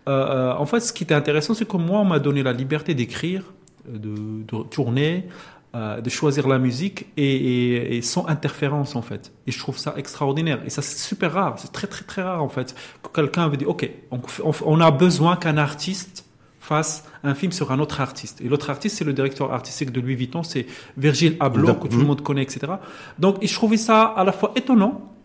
Euh, 0.08 0.10
euh, 0.10 0.54
en 0.56 0.66
fait, 0.66 0.80
ce 0.80 0.92
qui 0.92 1.04
était 1.04 1.14
intéressant, 1.14 1.54
c'est 1.54 1.68
que 1.68 1.76
moi, 1.76 2.00
on 2.00 2.04
m'a 2.04 2.18
donné 2.18 2.42
la 2.42 2.52
liberté 2.52 2.94
d'écrire, 2.94 3.42
de, 3.86 4.42
de, 4.42 4.62
tourner, 4.64 5.28
euh, 5.74 6.00
de 6.00 6.08
choisir 6.08 6.48
la 6.48 6.58
musique 6.58 7.06
et, 7.16 7.96
et, 7.96 8.02
sans 8.02 8.26
interférence 8.26 8.96
en 8.96 9.02
fait. 9.02 9.32
Et 9.46 9.52
je 9.52 9.58
trouve 9.58 9.76
ça 9.76 9.94
extraordinaire. 9.96 10.60
Et 10.64 10.70
ça 10.70 10.82
c'est 10.82 10.98
super 10.98 11.32
rare, 11.32 11.54
c'est 11.58 11.72
très 11.72 11.86
très 11.86 12.04
très 12.04 12.22
rare 12.22 12.42
en 12.42 12.48
fait 12.48 12.74
que 13.02 13.08
quelqu'un 13.08 13.48
veut 13.48 13.56
dire 13.56 13.68
ok, 13.68 13.88
on, 14.10 14.20
on 14.64 14.80
a 14.80 14.90
besoin 14.90 15.36
qu'un 15.36 15.56
artiste 15.58 16.24
fasse 16.58 17.04
un 17.22 17.34
film 17.34 17.52
sur 17.52 17.72
un 17.72 17.78
autre 17.80 18.00
artiste. 18.00 18.40
Et 18.40 18.48
l'autre 18.48 18.70
artiste, 18.70 18.98
c'est 18.98 19.04
le 19.04 19.12
directeur 19.14 19.52
artistique 19.52 19.90
de 19.90 20.00
Louis 20.00 20.14
Vuitton, 20.14 20.42
c'est 20.42 20.66
Virgile 20.96 21.36
Abloh, 21.40 21.74
que 21.74 21.88
tout 21.88 21.98
le 21.98 22.04
monde 22.04 22.22
connaît, 22.22 22.42
etc. 22.42 22.72
Donc, 23.18 23.36
je 23.42 23.54
trouvais 23.54 23.78
ça 23.78 24.04
à 24.04 24.24
la 24.24 24.32
fois 24.32 24.52
étonnant, 24.54 25.17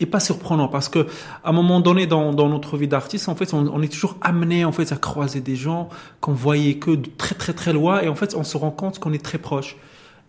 et 0.00 0.06
pas 0.06 0.20
surprenant 0.20 0.68
parce 0.68 0.88
que 0.88 1.06
à 1.44 1.50
un 1.50 1.52
moment 1.52 1.80
donné 1.80 2.06
dans, 2.06 2.32
dans 2.32 2.48
notre 2.48 2.76
vie 2.76 2.88
d'artiste 2.88 3.28
en 3.28 3.34
fait 3.34 3.54
on, 3.54 3.66
on, 3.68 3.82
est 3.82 3.92
toujours 3.92 4.16
amené 4.20 4.64
en 4.64 4.72
fait 4.72 4.92
à 4.92 4.96
croiser 4.96 5.40
des 5.40 5.56
gens 5.56 5.88
qu'on 6.20 6.32
voyait 6.32 6.74
que 6.74 6.90
de 6.90 7.08
très 7.16 7.34
très 7.34 7.52
très 7.52 7.72
loin 7.72 8.00
et 8.00 8.08
en 8.08 8.14
fait 8.14 8.34
on 8.34 8.44
se 8.44 8.56
rend 8.56 8.70
compte 8.70 8.98
qu'on 8.98 9.12
est 9.12 9.24
très 9.24 9.38
proche 9.38 9.76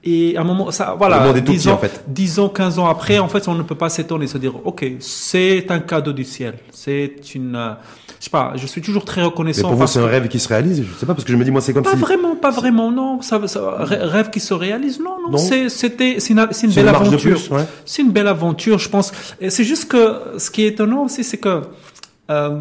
et 0.08 0.38
à 0.38 0.42
un 0.42 0.44
moment 0.44 0.72
ça 0.72 0.96
voilà 0.98 1.34
dix 1.34 1.68
ans, 1.68 1.74
en 1.74 1.78
fait. 1.78 2.04
10 2.08 2.40
ans 2.40 2.50
15 2.50 2.80
ans 2.80 2.88
après 2.88 3.20
en 3.20 3.28
fait 3.28 3.48
on 3.48 3.56
ne 3.56 3.64
peut 3.64 3.76
pas 3.76 3.90
s'étonner 3.90 4.28
se 4.28 4.38
dire 4.38 4.54
ok 4.66 4.86
c'est 5.00 5.70
un 5.70 5.80
cadeau 5.80 6.14
du 6.14 6.24
ciel 6.24 6.56
c'est 6.72 7.36
une 7.36 7.56
euh, 7.56 7.74
je 8.20 8.26
sais 8.26 8.30
pas, 8.32 8.54
je 8.56 8.66
suis 8.66 8.82
toujours 8.82 9.06
très 9.06 9.22
reconnaissant. 9.22 9.70
Mais 9.70 9.76
pour 9.76 9.86
vous, 9.86 9.88
c'est 9.88 10.00
un 10.00 10.08
rêve 10.08 10.28
qui 10.28 10.40
se 10.40 10.48
réalise 10.48 10.84
Je 10.84 11.00
sais 11.00 11.06
pas, 11.06 11.14
parce 11.14 11.24
que 11.24 11.32
je 11.32 11.38
me 11.38 11.44
dis, 11.44 11.52
moi, 11.52 11.62
c'est 11.62 11.72
comme 11.72 11.84
pas 11.84 11.94
vraiment, 11.94 12.36
pas 12.36 12.50
vraiment, 12.50 12.92
non. 12.92 13.22
Ça, 13.22 13.40
rêve 13.80 14.32
qui 14.32 14.40
se 14.40 14.56
réalise, 14.56 15.00
non, 15.00 15.30
non. 15.30 15.38
C'était, 15.38 16.20
c'est 16.20 16.34
une, 16.34 16.40
une 16.64 16.72
belle 16.72 16.88
aventure. 16.88 17.40
C'est 17.86 18.02
une 18.02 18.12
belle 18.12 18.28
aventure, 18.28 18.80
je 18.80 18.90
pense. 18.90 19.12
C'est 19.50 19.64
juste 19.64 19.88
que 19.88 20.40
ce 20.40 20.50
qui 20.50 20.64
est 20.64 20.70
étonnant 20.70 21.04
aussi, 21.04 21.24
c'est 21.24 21.38
que 21.38 21.62
euh, 22.32 22.60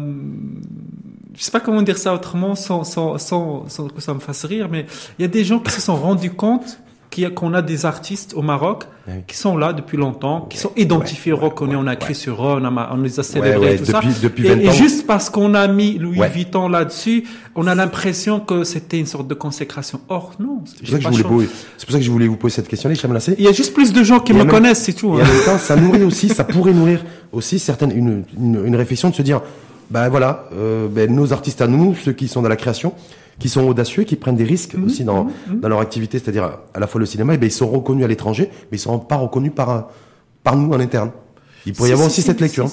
je 1.35 1.43
sais 1.43 1.51
pas 1.51 1.59
comment 1.59 1.81
dire 1.81 1.97
ça 1.97 2.13
autrement 2.13 2.55
sans, 2.55 2.83
sans, 2.83 3.17
sans, 3.17 3.65
sans 3.67 3.87
que 3.87 4.01
ça 4.01 4.13
me 4.13 4.19
fasse 4.19 4.45
rire, 4.45 4.67
mais 4.71 4.85
il 5.17 5.21
y 5.21 5.25
a 5.25 5.27
des 5.27 5.43
gens 5.43 5.59
qui 5.59 5.71
se 5.71 5.81
sont 5.81 5.95
rendus 5.95 6.31
compte 6.31 6.79
qu'on 7.25 7.53
a 7.53 7.61
des 7.61 7.85
artistes 7.85 8.33
au 8.35 8.41
Maroc 8.41 8.85
qui 9.25 9.37
sont 9.37 9.55
là 9.55 9.71
depuis 9.71 9.97
longtemps, 9.97 10.41
qui 10.49 10.57
sont 10.57 10.71
identifiés, 10.75 11.31
reconnus, 11.31 11.77
on 11.79 11.87
a 11.87 11.93
écrit 11.93 12.15
sur 12.15 12.45
eux, 12.45 12.59
on, 12.61 12.65
a, 12.65 12.89
on 12.93 12.97
les 12.97 13.19
a 13.19 13.23
célébrés, 13.23 13.77
tout 13.77 13.85
ça. 13.85 14.01
et, 14.03 14.71
juste 14.71 15.07
parce 15.07 15.29
qu'on 15.29 15.53
a 15.53 15.67
mis 15.67 15.97
Louis 15.97 16.19
Vuitton 16.33 16.67
là-dessus, 16.67 17.23
on 17.55 17.67
a 17.67 17.75
l'impression 17.75 18.39
que 18.41 18.63
c'était 18.63 18.99
une 18.99 19.05
sorte 19.05 19.27
de 19.27 19.33
consécration. 19.33 20.01
Or, 20.09 20.33
non. 20.39 20.61
C'est 20.65 20.91
pour, 20.91 21.01
ça 21.01 21.97
que 21.97 22.03
je 22.03 22.11
voulais 22.11 22.27
vous 22.27 22.35
poser 22.35 22.55
cette 22.55 22.67
question, 22.67 22.89
les 22.89 22.97
Il 23.37 23.43
y 23.43 23.47
a 23.47 23.53
juste 23.53 23.73
plus 23.73 23.93
de 23.93 24.03
gens 24.03 24.19
qui 24.19 24.33
me 24.33 24.43
connaissent, 24.43 24.83
c'est 24.83 24.93
tout. 24.93 25.17
Et 25.17 25.21
en 25.21 25.25
hein. 25.25 25.27
même 25.27 25.45
temps, 25.45 25.57
ça 25.57 25.75
nourrit 25.77 26.03
aussi, 26.03 26.29
ça 26.29 26.43
pourrait 26.43 26.73
nourrir 26.73 27.03
aussi 27.31 27.59
certaines, 27.59 27.91
une, 27.91 28.23
une, 28.37 28.75
réflexion 28.75 29.09
de 29.09 29.15
se 29.15 29.21
dire, 29.21 29.41
ben 29.89 30.09
voilà, 30.09 30.49
euh, 30.53 30.87
ben, 30.89 31.13
nos 31.13 31.31
artistes 31.31 31.61
à 31.61 31.67
nous, 31.67 31.95
ceux 31.95 32.13
qui 32.13 32.27
sont 32.27 32.41
dans 32.41 32.49
la 32.49 32.55
création, 32.57 32.93
qui 33.39 33.49
sont 33.49 33.67
audacieux, 33.67 34.03
qui 34.03 34.15
prennent 34.15 34.35
des 34.35 34.43
risques 34.43 34.75
mhm, 34.75 34.85
aussi 34.85 35.03
dans, 35.03 35.25
mhm, 35.25 35.31
mhm. 35.47 35.59
dans 35.59 35.69
leur 35.69 35.79
activité, 35.79 36.19
c'est-à-dire 36.19 36.59
à 36.73 36.79
la 36.79 36.87
fois 36.87 36.99
le 36.99 37.05
cinéma, 37.05 37.33
et 37.33 37.37
ben 37.37 37.47
ils 37.47 37.51
sont 37.51 37.69
reconnus 37.69 38.03
à 38.03 38.07
l'étranger, 38.07 38.49
mais 38.71 38.77
ils 38.77 38.81
sont 38.81 38.99
pas 38.99 39.17
reconnus 39.17 39.51
par, 39.55 39.89
par 40.43 40.55
nous 40.55 40.73
en 40.73 40.79
interne. 40.79 41.11
Il 41.65 41.73
pourrait 41.73 41.89
y 41.89 41.93
avoir 41.93 42.07
aussi 42.07 42.21
cette 42.21 42.39
lecture. 42.39 42.67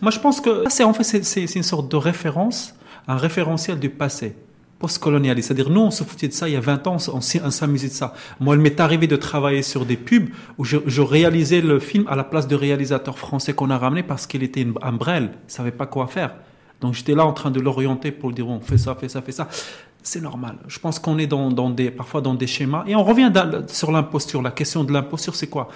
Moi, 0.00 0.10
je 0.10 0.18
pense 0.18 0.40
que 0.40 0.64
c'est 0.68 0.82
en 0.82 0.92
fait 0.92 1.04
c'est 1.04 1.54
une 1.54 1.62
sorte 1.62 1.90
de 1.90 1.96
référence, 1.96 2.74
un 3.06 3.16
référentiel 3.16 3.78
du 3.78 3.90
passé. 3.90 4.34
post-colonialiste. 4.80 5.48
C'est-à-dire, 5.48 5.70
nous, 5.70 5.82
on 5.82 5.90
se 5.90 6.02
foutait 6.04 6.26
de 6.26 6.32
ça 6.32 6.48
il 6.48 6.54
y 6.54 6.56
a 6.56 6.60
20 6.60 6.86
ans, 6.86 6.96
on, 7.12 7.20
s'amusait 7.20 7.88
de 7.88 7.92
ça. 7.92 8.14
Moi, 8.40 8.56
il 8.56 8.62
m'est 8.62 8.80
arrivé 8.80 9.06
de 9.06 9.16
travailler 9.16 9.62
sur 9.62 9.84
des 9.84 9.98
pubs 9.98 10.30
où 10.56 10.64
je, 10.64 10.78
je, 10.86 11.02
réalisais 11.02 11.60
le 11.60 11.78
film 11.78 12.04
à 12.08 12.16
la 12.16 12.24
place 12.24 12.48
de 12.48 12.56
réalisateur 12.56 13.18
français 13.18 13.52
qu'on 13.52 13.68
a 13.68 13.76
ramené 13.76 14.02
parce 14.02 14.26
qu'il 14.26 14.42
était 14.42 14.62
une, 14.62 14.72
un 14.80 14.92
brel, 14.92 15.32
il 15.46 15.52
savait 15.52 15.70
pas 15.70 15.86
quoi 15.86 16.06
faire. 16.06 16.34
Donc 16.80 16.94
j'étais 16.94 17.14
là 17.14 17.26
en 17.26 17.32
train 17.32 17.50
de 17.50 17.60
l'orienter 17.60 18.10
pour 18.10 18.30
lui 18.30 18.36
dire, 18.36 18.48
on 18.48 18.60
fait 18.60 18.78
ça, 18.78 18.94
fait 18.94 19.08
ça, 19.08 19.20
fait 19.22 19.32
ça. 19.32 19.48
C'est 20.02 20.20
normal. 20.20 20.56
Je 20.66 20.78
pense 20.78 20.98
qu'on 20.98 21.18
est 21.18 21.26
dans, 21.26 21.70
des, 21.70 21.90
parfois 21.90 22.20
dans 22.20 22.34
des 22.34 22.46
schémas. 22.46 22.84
Et 22.86 22.94
on 22.94 23.04
revient 23.04 23.30
sur 23.68 23.92
l'imposture. 23.92 24.42
La 24.42 24.50
question 24.50 24.84
de 24.84 24.92
l'imposture, 24.92 25.34
c'est 25.34 25.48
quoi? 25.48 25.68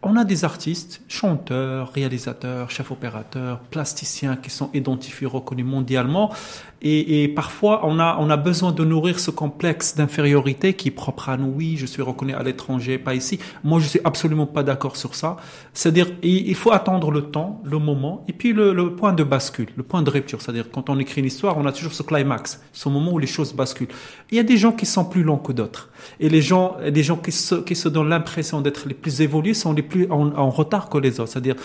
On 0.00 0.14
a 0.14 0.22
des 0.22 0.44
artistes, 0.44 1.00
chanteurs, 1.08 1.92
réalisateurs, 1.92 2.70
chefs 2.70 2.92
opérateurs, 2.92 3.58
plasticiens 3.58 4.36
qui 4.36 4.48
sont 4.48 4.70
identifiés, 4.72 5.26
reconnus 5.26 5.66
mondialement. 5.66 6.32
Et, 6.80 7.24
et, 7.24 7.28
parfois, 7.28 7.80
on 7.84 7.98
a, 7.98 8.16
on 8.20 8.30
a 8.30 8.36
besoin 8.36 8.70
de 8.70 8.84
nourrir 8.84 9.18
ce 9.18 9.32
complexe 9.32 9.96
d'infériorité 9.96 10.74
qui 10.74 10.88
est 10.88 10.92
propre 10.92 11.30
à 11.30 11.36
nous. 11.36 11.52
Oui, 11.52 11.76
je 11.76 11.86
suis 11.86 12.00
reconnu 12.02 12.32
à 12.32 12.44
l'étranger, 12.44 12.98
pas 12.98 13.16
ici. 13.16 13.40
Moi, 13.64 13.80
je 13.80 13.88
suis 13.88 14.00
absolument 14.04 14.46
pas 14.46 14.62
d'accord 14.62 14.96
sur 14.96 15.16
ça. 15.16 15.36
C'est-à-dire, 15.74 16.06
il 16.22 16.54
faut 16.54 16.70
attendre 16.70 17.10
le 17.10 17.22
temps, 17.22 17.60
le 17.64 17.78
moment, 17.78 18.24
et 18.28 18.32
puis 18.32 18.52
le, 18.52 18.72
le 18.72 18.94
point 18.94 19.12
de 19.12 19.24
bascule, 19.24 19.68
le 19.76 19.82
point 19.82 20.02
de 20.02 20.10
rupture. 20.10 20.40
C'est-à-dire, 20.40 20.70
quand 20.70 20.88
on 20.90 20.98
écrit 21.00 21.22
une 21.22 21.26
histoire, 21.26 21.58
on 21.58 21.66
a 21.66 21.72
toujours 21.72 21.92
ce 21.92 22.04
climax, 22.04 22.62
ce 22.72 22.88
moment 22.88 23.14
où 23.14 23.18
les 23.18 23.26
choses 23.26 23.52
basculent. 23.52 23.88
Il 24.30 24.36
y 24.36 24.40
a 24.40 24.44
des 24.44 24.56
gens 24.56 24.70
qui 24.70 24.86
sont 24.86 25.04
plus 25.04 25.24
longs 25.24 25.38
que 25.38 25.50
d'autres. 25.50 25.90
Et 26.20 26.28
les 26.28 26.42
gens, 26.42 26.76
les 26.82 27.02
gens 27.02 27.16
qui 27.16 27.32
se, 27.32 27.88
donnent 27.88 28.08
l'impression 28.08 28.60
d'être 28.60 28.88
les 28.88 28.94
plus 28.94 29.20
évolués 29.20 29.54
sont 29.54 29.72
les 29.72 29.82
plus 29.82 30.10
en, 30.10 30.34
en 30.36 30.50
retard 30.50 30.88
que 30.88 30.98
les 30.98 31.20
autres. 31.20 31.32
C'est-à-dire, 31.32 31.56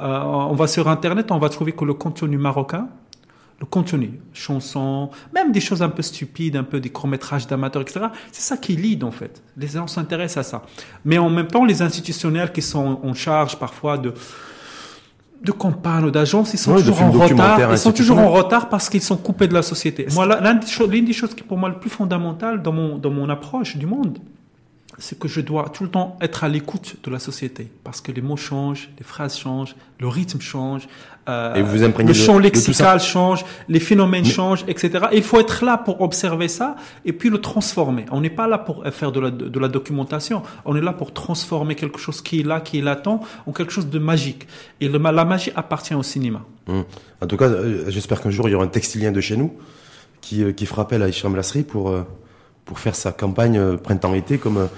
euh, 0.00 0.20
on 0.22 0.54
va 0.54 0.66
sur 0.66 0.88
Internet, 0.88 1.30
on 1.30 1.38
va 1.38 1.48
trouver 1.48 1.72
que 1.72 1.84
le 1.84 1.94
contenu 1.94 2.36
marocain, 2.38 2.88
le 3.62 3.66
contenu, 3.66 4.18
chansons, 4.32 5.10
même 5.32 5.52
des 5.52 5.60
choses 5.60 5.82
un 5.82 5.88
peu 5.88 6.02
stupides, 6.02 6.56
un 6.56 6.64
peu 6.64 6.80
des 6.80 6.90
courts-métrages 6.90 7.46
d'amateurs, 7.46 7.82
etc. 7.82 8.06
C'est 8.32 8.42
ça 8.42 8.56
qui 8.56 8.74
lead, 8.74 9.04
en 9.04 9.12
fait. 9.12 9.40
Les 9.56 9.68
gens 9.68 9.86
s'intéressent 9.86 10.44
à 10.44 10.50
ça. 10.50 10.62
Mais 11.04 11.18
en 11.18 11.30
même 11.30 11.46
temps, 11.46 11.64
les 11.64 11.80
institutionnels 11.80 12.50
qui 12.50 12.60
sont 12.60 12.98
en 13.04 13.14
charge 13.14 13.56
parfois 13.60 13.98
de, 13.98 14.14
de 15.44 15.52
campagne 15.52 16.04
ou 16.04 16.10
d'agence, 16.10 16.54
ils 16.54 16.58
sont 16.58 16.74
toujours 16.76 17.02
en 17.02 17.10
retard. 17.10 17.72
Ils 17.72 17.78
sont 17.78 17.92
toujours 17.92 18.18
en 18.18 18.30
retard 18.30 18.68
parce 18.68 18.88
qu'ils 18.88 19.02
sont 19.02 19.16
coupés 19.16 19.48
de 19.48 19.54
la 19.54 19.62
société. 19.62 20.06
Moi, 20.14 20.26
l'une 20.88 21.04
des 21.04 21.12
choses 21.12 21.34
qui 21.34 21.40
est 21.40 21.46
pour 21.46 21.58
moi 21.58 21.68
le 21.68 21.78
plus 21.78 21.90
fondamental 21.90 22.62
dans 22.62 22.72
mon, 22.72 22.98
dans 22.98 23.10
mon 23.10 23.28
approche 23.28 23.76
du 23.76 23.86
monde, 23.86 24.18
c'est 24.98 25.18
que 25.18 25.28
je 25.28 25.40
dois 25.40 25.68
tout 25.70 25.84
le 25.84 25.90
temps 25.90 26.16
être 26.20 26.44
à 26.44 26.48
l'écoute 26.48 26.96
de 27.02 27.10
la 27.10 27.18
société 27.18 27.70
parce 27.84 28.00
que 28.00 28.12
les 28.12 28.20
mots 28.20 28.36
changent, 28.36 28.90
les 28.98 29.04
phrases 29.04 29.38
changent, 29.38 29.74
le 29.98 30.08
rythme 30.08 30.40
change, 30.40 30.86
euh, 31.28 31.54
et 31.54 31.62
vous 31.62 31.76
le 31.76 32.12
champ 32.12 32.38
lexical 32.38 33.00
change, 33.00 33.44
les 33.68 33.78
phénomènes 33.78 34.24
changent, 34.24 34.64
etc. 34.66 35.06
Et 35.12 35.18
il 35.18 35.22
faut 35.22 35.38
être 35.38 35.64
là 35.64 35.78
pour 35.78 36.00
observer 36.00 36.48
ça 36.48 36.76
et 37.04 37.12
puis 37.12 37.30
le 37.30 37.40
transformer. 37.40 38.06
On 38.10 38.20
n'est 38.20 38.30
pas 38.30 38.48
là 38.48 38.58
pour 38.58 38.84
faire 38.86 39.12
de 39.12 39.20
la, 39.20 39.30
de 39.30 39.58
la 39.58 39.68
documentation, 39.68 40.42
on 40.64 40.74
est 40.76 40.80
là 40.80 40.92
pour 40.92 41.12
transformer 41.12 41.74
quelque 41.76 41.98
chose 41.98 42.20
qui 42.20 42.40
est 42.40 42.42
là, 42.42 42.60
qui 42.60 42.78
est 42.78 42.82
latent, 42.82 43.20
en 43.46 43.52
quelque 43.52 43.72
chose 43.72 43.88
de 43.88 43.98
magique. 43.98 44.48
Et 44.80 44.88
le, 44.88 44.98
la 44.98 45.24
magie 45.24 45.52
appartient 45.54 45.94
au 45.94 46.02
cinéma. 46.02 46.42
Hum. 46.66 46.84
En 47.20 47.26
tout 47.26 47.36
cas, 47.36 47.48
euh, 47.48 47.84
j'espère 47.88 48.20
qu'un 48.20 48.30
jour 48.30 48.48
il 48.48 48.52
y 48.52 48.54
aura 48.54 48.64
un 48.64 48.68
textilien 48.68 49.12
de 49.12 49.20
chez 49.20 49.36
nous 49.36 49.52
qui, 50.20 50.42
euh, 50.42 50.52
qui 50.52 50.66
fera 50.66 50.82
appel 50.82 51.02
à 51.02 51.08
Hicham 51.08 51.36
Lasserie 51.36 51.62
pour, 51.62 51.94
pour 52.64 52.78
faire 52.78 52.94
sa 52.94 53.12
campagne 53.12 53.76
printemps-été 53.76 54.38
comme 54.38 54.68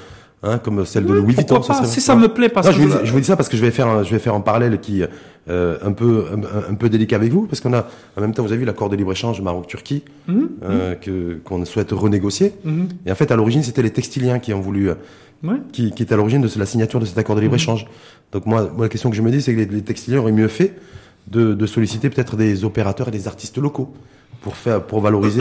Hein, 0.47 0.59
comme 0.59 0.85
celle 0.85 1.07
de 1.07 1.15
Louis 1.15 1.35
Vuitton. 1.35 1.63
Ça 1.63 1.85
si 1.85 2.03
ça 2.03 2.15
me 2.15 2.29
plaît, 2.29 2.51
parce 2.51 2.67
que 2.69 2.75
je, 2.75 2.83
vous, 2.83 2.99
je, 3.03 3.13
vous, 3.13 3.21
dis 3.21 3.25
ça 3.25 3.37
parce 3.37 3.49
que 3.49 3.57
je 3.57 3.63
vais 3.63 3.71
faire, 3.71 3.89
un, 3.89 4.03
je 4.03 4.11
vais 4.11 4.19
faire 4.19 4.35
un 4.35 4.43
parallèle 4.43 4.79
qui 4.79 5.03
euh, 5.49 5.79
un 5.83 5.93
peu 5.93 6.27
un, 6.69 6.75
peu 6.75 6.91
délicat 6.91 7.17
avec 7.17 7.33
vous, 7.33 7.47
parce 7.47 7.63
qu'on 7.63 7.73
a 7.73 7.87
en 8.17 8.21
même 8.21 8.35
temps, 8.35 8.43
vous 8.43 8.51
avez 8.51 8.59
vu 8.59 8.67
l'accord 8.67 8.91
de 8.91 8.97
libre 8.97 9.13
échange 9.13 9.41
Maroc-Turquie 9.41 10.03
mhm, 10.29 10.49
euh, 10.63 10.91
mhm. 10.91 10.97
que 10.99 11.39
qu'on 11.45 11.65
souhaite 11.65 11.93
renégocier. 11.93 12.53
Mhm. 12.65 12.89
Et 13.07 13.13
en 13.13 13.15
fait, 13.15 13.31
à 13.31 13.37
l'origine, 13.37 13.63
c'était 13.63 13.81
les 13.81 13.93
textiliens 13.93 14.39
qui 14.39 14.53
ont 14.53 14.61
voulu, 14.61 14.91
euh, 14.91 14.95
qui, 15.73 15.93
qui 15.93 16.03
étaient 16.03 16.13
à 16.13 16.19
l'origine 16.19 16.43
de 16.43 16.59
la 16.59 16.67
signature 16.67 17.01
de 17.01 17.07
cet 17.07 17.17
accord 17.17 17.37
de 17.37 17.41
libre 17.41 17.55
échange. 17.55 17.87
Donc 18.33 18.45
moi, 18.45 18.71
moi, 18.75 18.85
la 18.85 18.91
question 18.91 19.09
que 19.09 19.17
je 19.17 19.23
me 19.23 19.31
dis, 19.31 19.41
c'est 19.41 19.55
que 19.55 19.61
les, 19.61 19.67
les 19.67 19.83
textiliens 19.83 20.19
auraient 20.19 20.33
mieux 20.33 20.49
fait 20.49 20.75
de, 21.29 21.55
de 21.55 21.67
solliciter 21.67 22.11
peut-être 22.11 22.37
des 22.37 22.67
opérateurs 22.67 23.09
et 23.09 23.13
des 23.13 23.29
artistes 23.29 23.57
locaux 23.57 23.95
pour 24.45 24.57
faire 24.57 24.83
pour 24.83 25.01
valoriser 25.01 25.41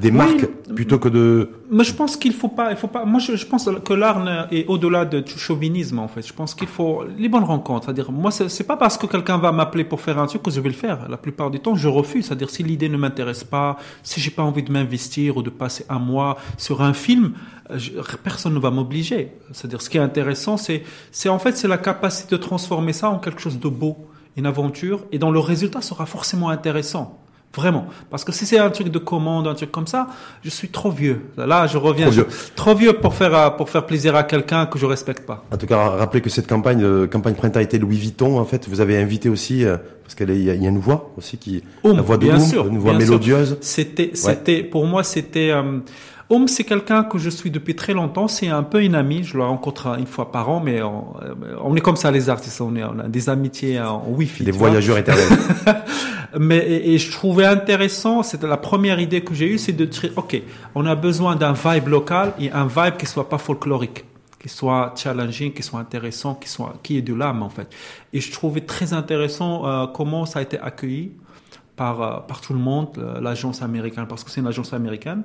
des, 0.00 0.10
marques 0.22 0.46
plutôt 0.74 0.98
que 0.98 1.10
de 1.10 1.50
mais 1.70 1.84
je 1.84 1.92
pense 1.92 2.16
qu'il 2.16 2.32
faut 2.32 2.48
pas 2.48 2.70
il 2.70 2.78
faut 2.78 2.88
pas 2.88 3.04
moi 3.04 3.20
je, 3.20 3.36
je 3.36 3.44
pense 3.44 3.68
que 3.84 3.92
l'art 3.92 4.48
est 4.50 4.64
au-delà 4.68 5.04
de 5.04 5.20
tout 5.20 5.38
chauvinisme 5.38 5.98
en 5.98 6.08
fait. 6.08 6.26
Je 6.26 6.32
pense 6.32 6.54
qu'il 6.54 6.66
faut 6.66 7.04
les 7.18 7.28
bonnes 7.28 7.44
rencontres. 7.44 7.84
C'est-à-dire 7.84 8.10
moi 8.10 8.30
c'est 8.30 8.66
pas 8.66 8.78
parce 8.78 8.96
que 8.96 9.06
quelqu'un 9.06 9.36
va 9.36 9.52
m'appeler 9.52 9.84
pour 9.84 10.00
faire 10.00 10.18
un 10.18 10.26
truc 10.26 10.42
que 10.42 10.50
je 10.50 10.60
vais 10.60 10.70
le 10.70 10.74
faire. 10.74 11.10
La 11.10 11.18
plupart 11.18 11.50
du 11.50 11.60
temps 11.60 11.74
je 11.74 11.88
refuse. 11.88 12.24
C'est-à-dire 12.26 12.48
si 12.48 12.62
l'idée 12.62 12.88
ne 12.88 12.96
m'intéresse 12.96 13.44
pas 13.44 13.76
si 14.02 14.18
j'ai 14.18 14.30
pas 14.30 14.42
envie 14.42 14.62
de 14.62 14.72
m'investir 14.72 15.36
ou 15.36 15.42
de 15.42 15.50
passer 15.50 15.84
un 15.90 15.98
mois 15.98 16.38
sur 16.56 16.80
un 16.80 16.94
film 16.94 17.32
personne 18.24 18.54
ne 18.54 18.58
va 18.58 18.70
m'obliger. 18.70 19.32
C'est-à-dire 19.52 19.82
ce 19.82 19.90
qui 19.90 19.98
est 19.98 20.06
intéressant 20.10 20.56
c'est 20.56 20.84
c'est 21.12 21.28
en 21.28 21.38
fait 21.38 21.54
c'est 21.58 21.68
la 21.68 21.76
capacité 21.76 22.34
de 22.34 22.40
transformer 22.40 22.94
ça 22.94 23.10
en 23.10 23.18
quelque 23.18 23.42
chose 23.42 23.58
de 23.60 23.68
beau 23.68 23.98
une 24.36 24.46
aventure 24.46 25.04
et 25.12 25.18
dont 25.18 25.32
le 25.32 25.40
résultat 25.40 25.82
sera 25.82 26.06
forcément 26.06 26.48
intéressant 26.48 27.27
Vraiment. 27.56 27.86
Parce 28.10 28.24
que 28.24 28.32
si 28.32 28.46
c'est 28.46 28.58
un 28.58 28.70
truc 28.70 28.88
de 28.88 28.98
commande, 28.98 29.48
un 29.48 29.54
truc 29.54 29.72
comme 29.72 29.86
ça, 29.86 30.08
je 30.42 30.50
suis 30.50 30.68
trop 30.68 30.90
vieux. 30.90 31.22
Là, 31.36 31.66
je 31.66 31.78
reviens. 31.78 32.06
Trop 32.06 32.14
vieux, 32.14 32.26
trop 32.54 32.74
vieux 32.74 32.92
pour 32.92 33.14
faire, 33.14 33.34
euh, 33.34 33.50
pour 33.50 33.70
faire 33.70 33.86
plaisir 33.86 34.14
à 34.14 34.22
quelqu'un 34.22 34.66
que 34.66 34.78
je 34.78 34.86
respecte 34.86 35.26
pas. 35.26 35.44
En 35.50 35.56
tout 35.56 35.66
cas, 35.66 35.88
rappelez 35.90 36.20
que 36.20 36.30
cette 36.30 36.46
campagne, 36.46 36.82
euh, 36.82 37.06
campagne 37.06 37.34
printemps 37.34 37.60
été 37.60 37.78
Louis 37.78 37.96
Vuitton, 37.96 38.38
en 38.38 38.44
fait, 38.44 38.68
vous 38.68 38.80
avez 38.80 38.98
invité 38.98 39.28
aussi, 39.28 39.64
euh, 39.64 39.76
parce 40.04 40.14
qu'il 40.14 40.42
y, 40.42 40.50
a 40.50 40.54
une 40.54 40.78
voix 40.78 41.12
aussi 41.16 41.38
qui, 41.38 41.62
la 41.82 42.02
voix 42.02 42.16
de 42.16 42.26
bien 42.26 42.38
sûr, 42.38 42.66
une 42.68 42.78
voix 42.78 42.92
mélodieuse. 42.92 43.56
C'était, 43.60 44.10
c'était, 44.14 44.62
pour 44.62 44.86
moi, 44.86 45.02
c'était, 45.02 45.52
Om, 46.30 46.46
c'est 46.46 46.64
quelqu'un 46.64 47.04
que 47.04 47.16
je 47.16 47.30
suis 47.30 47.50
depuis 47.50 47.74
très 47.74 47.94
longtemps. 47.94 48.28
C'est 48.28 48.48
un 48.48 48.62
peu 48.62 48.82
une 48.82 48.94
amie. 48.94 49.24
Je 49.24 49.36
le 49.38 49.44
rencontre 49.44 49.98
une 49.98 50.06
fois 50.06 50.30
par 50.30 50.50
an, 50.50 50.60
mais 50.60 50.82
on, 50.82 51.74
est 51.74 51.80
comme 51.80 51.96
ça 51.96 52.10
les 52.10 52.28
artistes. 52.28 52.60
On, 52.60 52.76
est, 52.76 52.84
on 52.84 52.98
a 52.98 53.08
des 53.08 53.30
amitiés 53.30 53.80
en 53.80 54.04
wifi. 54.06 54.44
Des 54.44 54.50
voyageurs 54.50 54.98
éternels. 54.98 55.26
mais 56.38 56.58
et, 56.58 56.98
je 56.98 57.10
trouvais 57.10 57.46
intéressant. 57.46 58.22
C'était 58.22 58.46
la 58.46 58.58
première 58.58 59.00
idée 59.00 59.22
que 59.22 59.32
j'ai 59.32 59.46
eue, 59.46 59.58
c'est 59.58 59.72
de 59.72 59.86
dire, 59.86 60.10
ok, 60.16 60.42
on 60.74 60.84
a 60.84 60.94
besoin 60.94 61.34
d'un 61.34 61.54
vibe 61.54 61.88
local 61.88 62.34
et 62.38 62.52
un 62.52 62.66
vibe 62.66 62.98
qui 62.98 63.06
soit 63.06 63.28
pas 63.28 63.38
folklorique 63.38 64.04
qui 64.38 64.48
soit 64.48 64.94
challenging, 64.96 65.52
qui 65.52 65.62
soit 65.62 65.80
intéressant, 65.80 66.36
qui 66.36 66.48
soit 66.48 66.74
qui 66.82 66.96
est 66.96 67.02
de 67.02 67.12
l'âme 67.12 67.42
en 67.42 67.48
fait. 67.48 67.68
Et 68.12 68.20
je 68.20 68.30
trouvais 68.30 68.60
très 68.60 68.92
intéressant 68.92 69.66
euh, 69.66 69.86
comment 69.86 70.26
ça 70.26 70.38
a 70.38 70.42
été 70.42 70.58
accueilli 70.60 71.12
par, 71.78 72.02
euh, 72.02 72.20
par 72.20 72.40
tout 72.40 72.52
le 72.52 72.58
monde, 72.58 72.88
euh, 72.98 73.20
l'agence 73.20 73.62
américaine, 73.62 74.06
parce 74.08 74.24
que 74.24 74.30
c'est 74.30 74.40
une 74.40 74.46
agence 74.46 74.72
américaine. 74.72 75.22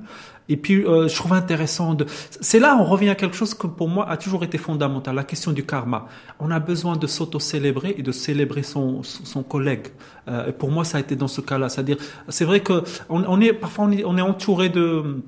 Et 0.49 0.57
puis, 0.57 0.85
euh, 0.85 1.07
je 1.07 1.15
trouve 1.15 1.33
intéressant 1.33 1.93
de... 1.93 2.05
C'est 2.41 2.59
là, 2.59 2.77
on 2.79 2.83
revient 2.83 3.09
à 3.09 3.15
quelque 3.15 3.35
chose 3.35 3.53
que 3.53 3.67
pour 3.67 3.87
moi 3.87 4.09
a 4.09 4.17
toujours 4.17 4.43
été 4.43 4.57
fondamental, 4.57 5.15
la 5.15 5.23
question 5.23 5.51
du 5.51 5.65
karma. 5.65 6.07
On 6.39 6.51
a 6.51 6.59
besoin 6.59 6.97
de 6.97 7.07
s'auto-célébrer 7.07 7.95
et 7.97 8.01
de 8.01 8.11
célébrer 8.11 8.63
son, 8.63 9.03
son 9.03 9.43
collègue. 9.43 9.87
et 10.27 10.51
pour 10.51 10.71
moi, 10.71 10.83
ça 10.83 10.97
a 10.97 11.01
été 11.01 11.15
dans 11.15 11.27
ce 11.27 11.41
cas-là. 11.41 11.69
C'est-à-dire, 11.69 11.97
c'est 12.29 12.45
vrai 12.45 12.59
que 12.59 12.83
on, 13.09 13.23
on, 13.27 13.39
est, 13.41 13.53
parfois, 13.53 13.85
on 13.85 13.91
est, 13.91 14.03
on 14.03 14.17
est 14.17 14.21
entouré 14.21 14.69
de... 14.69 15.21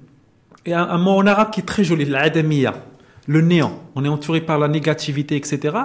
Y 0.65 0.73
a 0.73 0.83
un, 0.83 0.97
mot 0.97 1.11
en 1.11 1.27
arabe 1.27 1.51
qui 1.51 1.61
est 1.61 1.65
très 1.65 1.83
joli, 1.83 2.05
l'adamiya 2.05 2.73
le 3.27 3.41
néant. 3.41 3.79
On 3.95 4.05
est 4.05 4.09
entouré 4.09 4.41
par 4.41 4.59
la 4.59 4.67
négativité, 4.67 5.35
etc. 5.35 5.75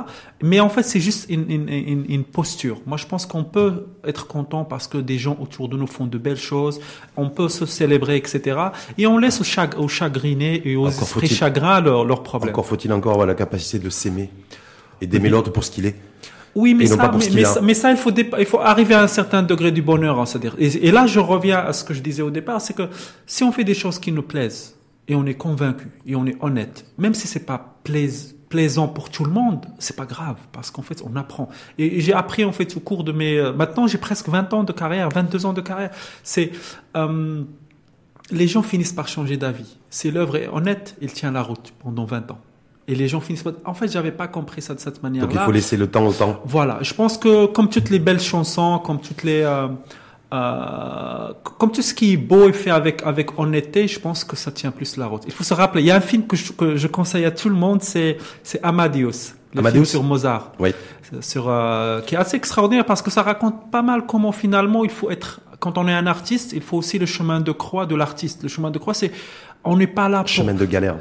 Mais 0.43 0.61
en 0.61 0.69
fait, 0.69 0.83
c'est 0.83 1.01
juste 1.01 1.27
une, 1.31 1.51
une, 1.51 1.69
une, 1.69 2.05
une, 2.09 2.25
posture. 2.25 2.81
Moi, 2.87 2.97
je 2.97 3.07
pense 3.07 3.25
qu'on 3.25 3.45
peut 3.45 3.87
être 4.05 4.27
content 4.27 4.65
parce 4.65 4.87
que 4.89 4.99
des 4.99 5.19
gens 5.19 5.39
autour 5.41 5.69
de 5.69 5.77
nous 5.77 5.87
font 5.87 6.07
de 6.07 6.19
belles 6.19 6.37
choses. 6.37 6.81
On 7.17 7.31
peut 7.31 7.49
se 7.49 7.65
célébrer, 7.67 8.17
etc. 8.17 8.59
Et 8.99 9.07
on 9.07 9.17
laisse 9.17 9.41
aux, 9.41 9.45
chag 9.45 9.79
aux 9.79 9.89
chagrinés 9.89 10.61
et 10.65 10.77
aux 10.77 10.89
esprits 10.89 11.29
chagrins 11.29 11.81
leurs 11.81 12.05
leur 12.05 12.23
problèmes. 12.23 12.51
Encore 12.53 12.67
faut-il 12.67 12.93
encore 12.93 13.13
avoir 13.13 13.27
la 13.27 13.35
capacité 13.35 13.79
de 13.79 13.89
s'aimer 13.89 14.31
et 15.01 15.07
d'aimer 15.07 15.31
l'autre 15.31 15.51
pour 15.51 15.65
ce 15.65 15.71
qu'il 15.71 15.87
est. 15.87 15.97
Oui, 16.55 16.75
mais 16.75 16.87
ça, 16.87 17.13
mais, 17.15 17.45
ça, 17.45 17.61
mais, 17.61 17.75
ça, 17.75 17.91
il 17.93 17.97
faut, 17.97 18.11
il 18.11 18.45
faut 18.45 18.59
arriver 18.59 18.95
à 18.95 19.03
un 19.03 19.07
certain 19.07 19.41
degré 19.45 19.71
du 19.71 19.83
bonheur, 19.83 20.19
hein, 20.19 20.27
c'est-à-dire. 20.27 20.57
Et, 20.59 20.89
et 20.89 20.91
là, 20.91 21.07
je 21.07 21.21
reviens 21.21 21.61
à 21.61 21.73
ce 21.73 21.85
que 21.85 21.95
je 21.95 22.01
disais 22.01 22.23
au 22.23 22.31
départ, 22.31 22.61
c'est 22.61 22.75
que 22.75 22.89
si 23.25 23.45
on 23.45 23.53
fait 23.53 23.63
des 23.63 23.75
choses 23.75 24.01
qui 24.01 24.11
nous 24.11 24.23
plaisent, 24.23 24.75
et 25.11 25.15
on 25.17 25.27
est 25.27 25.35
convaincu 25.35 25.89
et 26.07 26.15
on 26.15 26.25
est 26.25 26.37
honnête, 26.41 26.87
même 26.97 27.15
si 27.15 27.27
c'est 27.27 27.45
pas 27.45 27.81
plaisant 28.49 28.87
pour 28.87 29.11
tout 29.11 29.25
le 29.25 29.33
monde, 29.33 29.67
c'est 29.81 29.97
pas 29.97 30.07
grave 30.07 30.37
parce 30.53 30.71
qu'en 30.71 30.83
fait 30.83 31.03
on 31.05 31.17
apprend. 31.17 31.49
Et 31.79 32.01
j'ai 32.01 32.13
appris 32.13 32.45
en 32.45 32.53
fait 32.53 32.77
au 32.77 32.81
cours 32.81 33.03
de 33.03 33.11
mes 33.11 33.37
euh, 33.37 33.53
maintenant 33.53 33.89
j'ai 33.89 33.99
presque 33.99 34.29
20 34.29 34.55
ans 34.55 34.63
de 34.63 34.73
carrière, 34.73 35.09
22 35.09 35.47
ans 35.47 35.53
de 35.53 35.61
carrière. 35.61 35.91
C'est 36.23 36.53
euh, 36.97 37.43
les 38.31 38.47
gens 38.47 38.63
finissent 38.63 38.93
par 38.93 39.09
changer 39.09 39.37
d'avis. 39.37 39.79
Si 39.91 40.13
l'œuvre 40.13 40.37
est 40.37 40.47
honnête, 40.47 40.97
il 41.01 41.13
tient 41.13 41.33
la 41.33 41.43
route 41.43 41.73
pendant 41.81 42.05
20 42.05 42.31
ans. 42.31 42.39
Et 42.87 42.95
les 42.95 43.09
gens 43.09 43.21
finissent 43.21 43.43
par... 43.43 43.55
En 43.65 43.75
fait, 43.75 43.89
j'avais 43.89 44.13
pas 44.13 44.29
compris 44.29 44.63
ça 44.63 44.75
de 44.75 44.81
cette 44.81 45.03
manière-là. 45.03 45.29
Donc 45.29 45.41
il 45.41 45.45
faut 45.45 45.53
laisser 45.53 45.77
le 45.77 45.89
temps 45.89 46.07
au 46.07 46.13
temps. 46.13 46.41
Voilà. 46.45 46.79
Je 46.83 46.95
pense 46.95 47.19
que 47.19 47.47
comme 47.47 47.69
toutes 47.69 47.91
les 47.91 47.99
belles 47.99 48.21
chansons, 48.21 48.79
comme 48.79 49.01
toutes 49.01 49.25
les... 49.25 49.43
Euh, 49.43 49.67
euh, 50.33 51.33
comme 51.59 51.73
tout 51.73 51.83
ce 51.83 51.93
qui 51.93 52.13
est 52.13 52.17
beau 52.17 52.49
et 52.49 52.53
fait 52.53 52.71
avec 52.71 53.03
avec 53.05 53.39
honnêteté, 53.39 53.89
je 53.89 53.99
pense 53.99 54.25
que 54.25 54.37
ça 54.37 54.51
tient 54.51 54.71
plus 54.71 54.97
la 54.97 55.07
route. 55.07 55.23
Il 55.27 55.33
faut 55.33 55.45
se 55.45 55.55
rappeler, 55.55 55.83
il 55.83 55.87
y 55.87 55.91
a 55.91 55.97
un 55.97 56.01
film 56.01 56.27
que 56.27 56.37
je, 56.37 56.53
que 56.53 56.77
je 56.77 56.87
conseille 56.87 57.25
à 57.25 57.31
tout 57.31 57.49
le 57.49 57.57
monde, 57.57 57.83
c'est 57.83 58.17
c'est 58.43 58.63
Amadeus, 58.63 59.35
le 59.55 59.61
Amadeus? 59.61 59.73
film 59.73 59.85
sur 59.85 60.03
Mozart, 60.05 60.53
oui. 60.59 60.73
sur 61.21 61.49
euh, 61.49 62.01
qui 62.03 62.15
est 62.15 62.19
assez 62.19 62.37
extraordinaire 62.37 62.85
parce 62.85 63.03
que 63.03 63.11
ça 63.11 63.23
raconte 63.23 63.71
pas 63.71 63.83
mal 63.83 64.07
comment 64.07 64.33
finalement 64.33 64.85
il 64.85 64.91
faut 64.91 65.11
être 65.11 65.41
quand 65.61 65.77
on 65.79 65.87
est 65.87 65.93
un 65.93 66.07
artiste, 66.07 66.53
il 66.55 66.63
faut 66.63 66.79
aussi 66.79 66.99
le 66.99 67.07
chemin 67.07 67.41
de 67.41 67.53
croix 67.53 67.87
de 67.87 67.95
l'artiste. 67.95 68.43
Le 68.43 68.49
chemin 68.49 68.71
de 68.71 68.79
croix, 68.79 68.95
c'est 68.95 69.13
on 69.65 69.77
n'est 69.77 69.87
pas 69.87 70.09
là 70.09 70.21
pour 70.21 70.29
chemin 70.29 70.55
de 70.55 70.65
galère. 70.65 70.97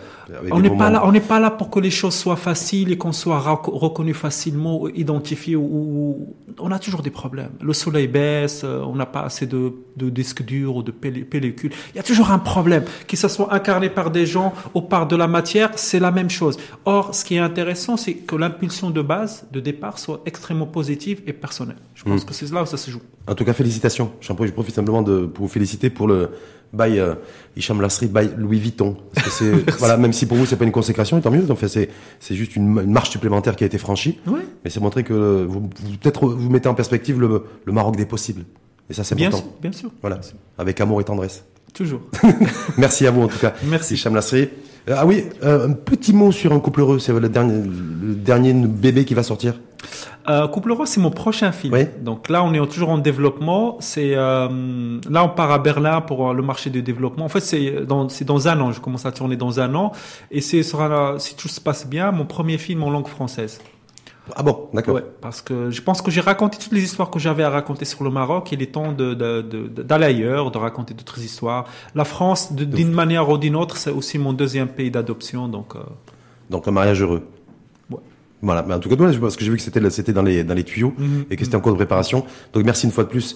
On 0.51 0.59
n'est 0.59 0.69
pas 0.69 0.89
là, 0.89 1.05
on 1.05 1.11
n'est 1.11 1.21
pas 1.21 1.39
là 1.39 1.49
pour 1.49 1.69
que 1.69 1.79
les 1.79 1.89
choses 1.89 2.13
soient 2.13 2.35
faciles 2.35 2.91
et 2.91 2.97
qu'on 2.97 3.13
soit 3.13 3.39
reconnu 3.39 4.13
facilement, 4.13 4.87
identifié 4.89 5.55
ou, 5.55 6.35
on 6.59 6.71
a 6.71 6.79
toujours 6.79 7.01
des 7.01 7.09
problèmes. 7.09 7.51
Le 7.61 7.73
soleil 7.73 8.07
baisse, 8.07 8.61
euh, 8.63 8.81
on 8.81 8.95
n'a 8.95 9.05
pas 9.05 9.21
assez 9.21 9.45
de, 9.45 9.73
de 9.95 10.09
disques 10.09 10.43
durs 10.43 10.75
ou 10.75 10.83
de 10.83 10.91
pellicules. 10.91 11.71
Il 11.93 11.97
y 11.97 11.99
a 11.99 12.03
toujours 12.03 12.31
un 12.31 12.39
problème. 12.39 12.83
Que 13.07 13.15
ce 13.15 13.27
soit 13.29 13.53
incarné 13.53 13.89
par 13.89 14.11
des 14.11 14.25
gens 14.25 14.53
ou 14.73 14.81
par 14.81 15.07
de 15.07 15.15
la 15.15 15.27
matière, 15.27 15.71
c'est 15.75 15.99
la 15.99 16.11
même 16.11 16.29
chose. 16.29 16.57
Or, 16.85 17.15
ce 17.15 17.23
qui 17.23 17.35
est 17.35 17.39
intéressant, 17.39 17.95
c'est 17.95 18.15
que 18.15 18.35
l'impulsion 18.35 18.89
de 18.89 19.01
base, 19.01 19.47
de 19.51 19.61
départ, 19.61 19.99
soit 19.99 20.21
extrêmement 20.25 20.67
positive 20.67 21.21
et 21.25 21.33
personnelle. 21.33 21.77
Je 21.95 22.03
pense 22.03 22.23
hmm. 22.23 22.25
que 22.25 22.33
c'est 22.33 22.51
là 22.51 22.63
où 22.63 22.65
ça 22.65 22.77
se 22.77 22.91
joue. 22.91 23.01
En 23.27 23.35
tout 23.35 23.45
cas, 23.45 23.53
félicitations. 23.53 24.11
Je 24.19 24.33
profite 24.33 24.75
simplement 24.75 25.01
de, 25.01 25.25
pour 25.25 25.45
vous 25.45 25.51
féliciter 25.51 25.89
pour 25.89 26.07
le 26.07 26.31
by 26.73 26.99
euh, 26.99 27.15
Hicham 27.55 27.81
Lasri, 27.81 28.07
by 28.07 28.29
Louis 28.37 28.59
Vuitton. 28.59 28.97
voilà, 29.79 29.97
même 29.97 30.13
si 30.13 30.25
pour 30.25 30.37
vous 30.37 30.45
c'est 30.45 30.55
pas 30.55 30.65
une 30.65 30.71
consécration, 30.71 31.19
tant 31.21 31.31
mieux. 31.31 31.49
En 31.49 31.55
fait, 31.55 31.67
c'est 31.67 31.89
c'est 32.19 32.35
juste 32.35 32.55
une, 32.55 32.85
marche 32.91 33.09
supplémentaire 33.09 33.55
qui 33.55 33.63
a 33.63 33.67
été 33.67 33.77
franchie. 33.77 34.19
Oui. 34.27 34.41
Mais 34.63 34.69
c'est 34.69 34.79
montrer 34.79 35.03
que 35.03 35.45
vous, 35.47 35.61
peut-être 36.01 36.27
vous 36.27 36.49
mettez 36.49 36.69
en 36.69 36.75
perspective 36.75 37.19
le, 37.19 37.43
le 37.65 37.73
Maroc 37.73 37.95
des 37.95 38.05
possibles. 38.05 38.43
Et 38.89 38.93
ça 38.93 39.03
c'est 39.03 39.21
important. 39.21 39.47
Bien 39.61 39.71
sûr. 39.71 39.91
Voilà, 40.01 40.19
avec 40.57 40.79
amour 40.81 41.01
et 41.01 41.03
tendresse. 41.03 41.43
Toujours. 41.73 42.01
Merci 42.77 43.05
à 43.05 43.11
vous 43.11 43.21
en 43.21 43.27
tout 43.27 43.37
cas. 43.37 43.53
Merci. 43.63 43.93
Hicham 43.93 44.15
Lasri. 44.15 44.49
Euh, 44.87 44.95
ah 44.97 45.05
oui, 45.05 45.25
euh, 45.43 45.67
un 45.67 45.73
petit 45.73 46.13
mot 46.13 46.31
sur 46.31 46.53
un 46.53 46.59
couple 46.59 46.81
heureux. 46.81 46.99
C'est 46.99 47.13
le 47.13 47.29
dernier, 47.29 47.53
le 47.53 48.15
dernier 48.15 48.53
bébé 48.53 49.05
qui 49.05 49.13
va 49.13 49.23
sortir. 49.23 49.59
Euh, 50.29 50.47
Couple 50.47 50.71
Roi, 50.71 50.85
c'est 50.85 51.01
mon 51.01 51.09
prochain 51.09 51.51
film. 51.51 51.75
Donc 52.01 52.29
là, 52.29 52.43
on 52.43 52.53
est 52.53 52.67
toujours 52.67 52.89
en 52.89 52.99
développement. 52.99 53.77
C'est 53.79 54.11
euh, 54.15 54.99
là, 55.09 55.23
on 55.23 55.29
part 55.29 55.51
à 55.51 55.59
Berlin 55.59 56.01
pour 56.01 56.33
le 56.33 56.43
marché 56.43 56.69
du 56.69 56.83
développement. 56.83 57.25
En 57.25 57.29
fait, 57.29 57.39
c'est 57.39 57.85
dans 57.85 58.07
c'est 58.09 58.25
dans 58.25 58.47
un 58.47 58.59
an. 58.61 58.71
Je 58.71 58.79
commence 58.79 59.05
à 59.05 59.11
tourner 59.11 59.35
dans 59.35 59.59
un 59.59 59.73
an, 59.73 59.91
et 60.29 60.41
c'est 60.41 60.61
sera 60.61 61.17
si 61.17 61.35
tout 61.35 61.47
se 61.47 61.59
passe 61.59 61.87
bien, 61.87 62.11
mon 62.11 62.25
premier 62.25 62.57
film 62.57 62.83
en 62.83 62.91
langue 62.91 63.07
française. 63.07 63.59
Ah 64.35 64.43
bon, 64.43 64.69
d'accord. 64.73 64.95
Ouais, 64.95 65.03
parce 65.21 65.41
que 65.41 65.71
je 65.71 65.81
pense 65.81 66.03
que 66.03 66.11
j'ai 66.11 66.21
raconté 66.21 66.59
toutes 66.59 66.73
les 66.73 66.83
histoires 66.83 67.09
que 67.09 67.17
j'avais 67.17 67.43
à 67.43 67.49
raconter 67.49 67.85
sur 67.85 68.03
le 68.03 68.11
Maroc. 68.11 68.51
Il 68.51 68.61
est 68.61 68.67
temps 68.67 68.91
de, 68.91 69.15
d'aller 69.15 69.43
de, 69.43 69.83
de, 69.83 69.93
ailleurs, 70.03 70.51
de 70.51 70.57
raconter 70.59 70.93
d'autres 70.93 71.19
histoires. 71.19 71.65
La 71.95 72.05
France, 72.05 72.53
d'une 72.53 72.91
manière 72.91 73.27
ou 73.29 73.39
d'une 73.39 73.55
autre, 73.55 73.77
c'est 73.77 73.89
aussi 73.89 74.19
mon 74.19 74.33
deuxième 74.33 74.67
pays 74.67 74.91
d'adoption. 74.91 75.47
Donc, 75.47 75.75
euh... 75.75 75.79
donc 76.49 76.67
un 76.67 76.71
mariage 76.71 77.01
heureux. 77.01 77.23
Voilà, 78.41 78.63
mais 78.65 78.73
en 78.73 78.79
tout 78.79 78.87
cas, 78.87 78.95
parce 78.95 79.35
que 79.35 79.43
j'ai 79.43 79.51
vu 79.51 79.57
que 79.57 79.63
c'était 79.63 79.87
c'était 79.89 80.13
dans 80.13 80.21
les 80.21 80.45
dans 80.45 80.53
les 80.53 80.63
tuyaux 80.63 80.93
mhm. 80.97 81.25
et 81.29 81.35
que 81.35 81.43
c'était 81.43 81.57
en 81.57 81.59
cours 81.59 81.73
de 81.73 81.77
préparation. 81.77 82.23
Donc 82.53 82.63
merci 82.63 82.85
une 82.85 82.91
fois 82.91 83.03
de 83.03 83.09
plus, 83.09 83.35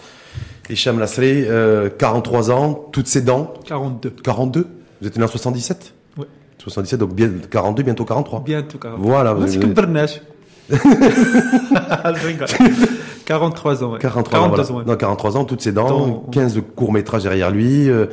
Hicham 0.70 0.98
Lasré, 0.98 1.46
euh, 1.48 1.90
43 1.90 2.52
ans, 2.52 2.88
toutes 2.92 3.08
ses 3.08 3.22
dents. 3.22 3.54
42. 3.66 4.12
42. 4.24 4.68
Vous 5.02 5.08
êtes 5.08 5.18
né 5.18 5.24
en 5.24 5.28
77. 5.28 5.94
Oui. 6.18 6.26
77, 6.60 7.00
donc 7.00 7.14
bien, 7.14 7.30
42, 7.50 7.84
bientôt 7.84 8.06
43. 8.06 8.44
Bientôt 8.46 8.78
43. 8.78 9.06
Voilà. 9.06 9.36
C'est 9.48 9.60
que 9.60 9.66
43 13.26 13.84
ans. 13.84 13.94
Ouais. 13.94 14.00
43 14.00 14.40
ans. 14.40 14.74
Voilà. 14.74 14.88
Non, 14.88 14.96
43 14.96 15.38
ans, 15.38 15.44
toutes 15.46 15.62
ses 15.62 15.74
dents, 15.74 16.26
15 16.32 16.62
courts 16.76 16.94
métrages 16.94 17.24
derrière 17.24 17.52
lui. 17.52 17.90
Euh, 17.90 18.06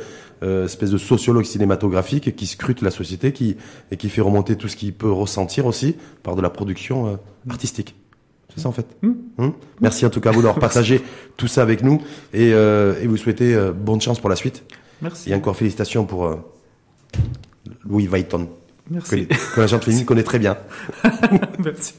euh, 0.43 0.65
espèce 0.65 0.89
de 0.89 0.97
sociologue 0.97 1.45
cinématographique 1.45 2.35
qui 2.35 2.47
scrute 2.47 2.81
la 2.81 2.91
société 2.91 3.31
qui, 3.31 3.57
et 3.91 3.97
qui 3.97 4.09
fait 4.09 4.21
remonter 4.21 4.55
tout 4.55 4.67
ce 4.67 4.75
qu'il 4.75 4.93
peut 4.93 5.11
ressentir 5.11 5.65
aussi 5.65 5.95
par 6.23 6.35
de 6.35 6.41
la 6.41 6.49
production 6.49 7.07
euh, 7.07 7.15
artistique. 7.49 7.95
C'est 8.53 8.61
ça 8.61 8.69
en 8.69 8.71
fait. 8.71 8.87
Hmm. 9.01 9.13
Hmm. 9.37 9.51
Merci 9.81 10.05
en 10.05 10.09
tout 10.09 10.19
cas 10.19 10.29
à 10.29 10.31
vous 10.33 10.41
d'avoir 10.43 10.59
partagé 10.59 11.01
tout 11.37 11.47
ça 11.47 11.61
avec 11.61 11.83
nous 11.83 12.01
et, 12.33 12.53
euh, 12.53 12.99
et 13.01 13.07
vous 13.07 13.17
souhaitez 13.17 13.55
bonne 13.75 14.01
chance 14.01 14.19
pour 14.19 14.29
la 14.29 14.35
suite. 14.35 14.63
Merci. 15.01 15.31
Et 15.31 15.35
encore 15.35 15.55
félicitations 15.55 16.05
pour 16.05 16.35
Louis 17.85 18.07
Vuitton. 18.07 18.49
Merci. 18.89 19.27
Que, 19.27 19.55
que 19.55 19.61
la 19.61 19.67
gente 19.67 19.83
féminine 19.83 20.05
connaît 20.07 20.23
très 20.23 20.39
bien. 20.39 20.57
Merci. 21.63 21.93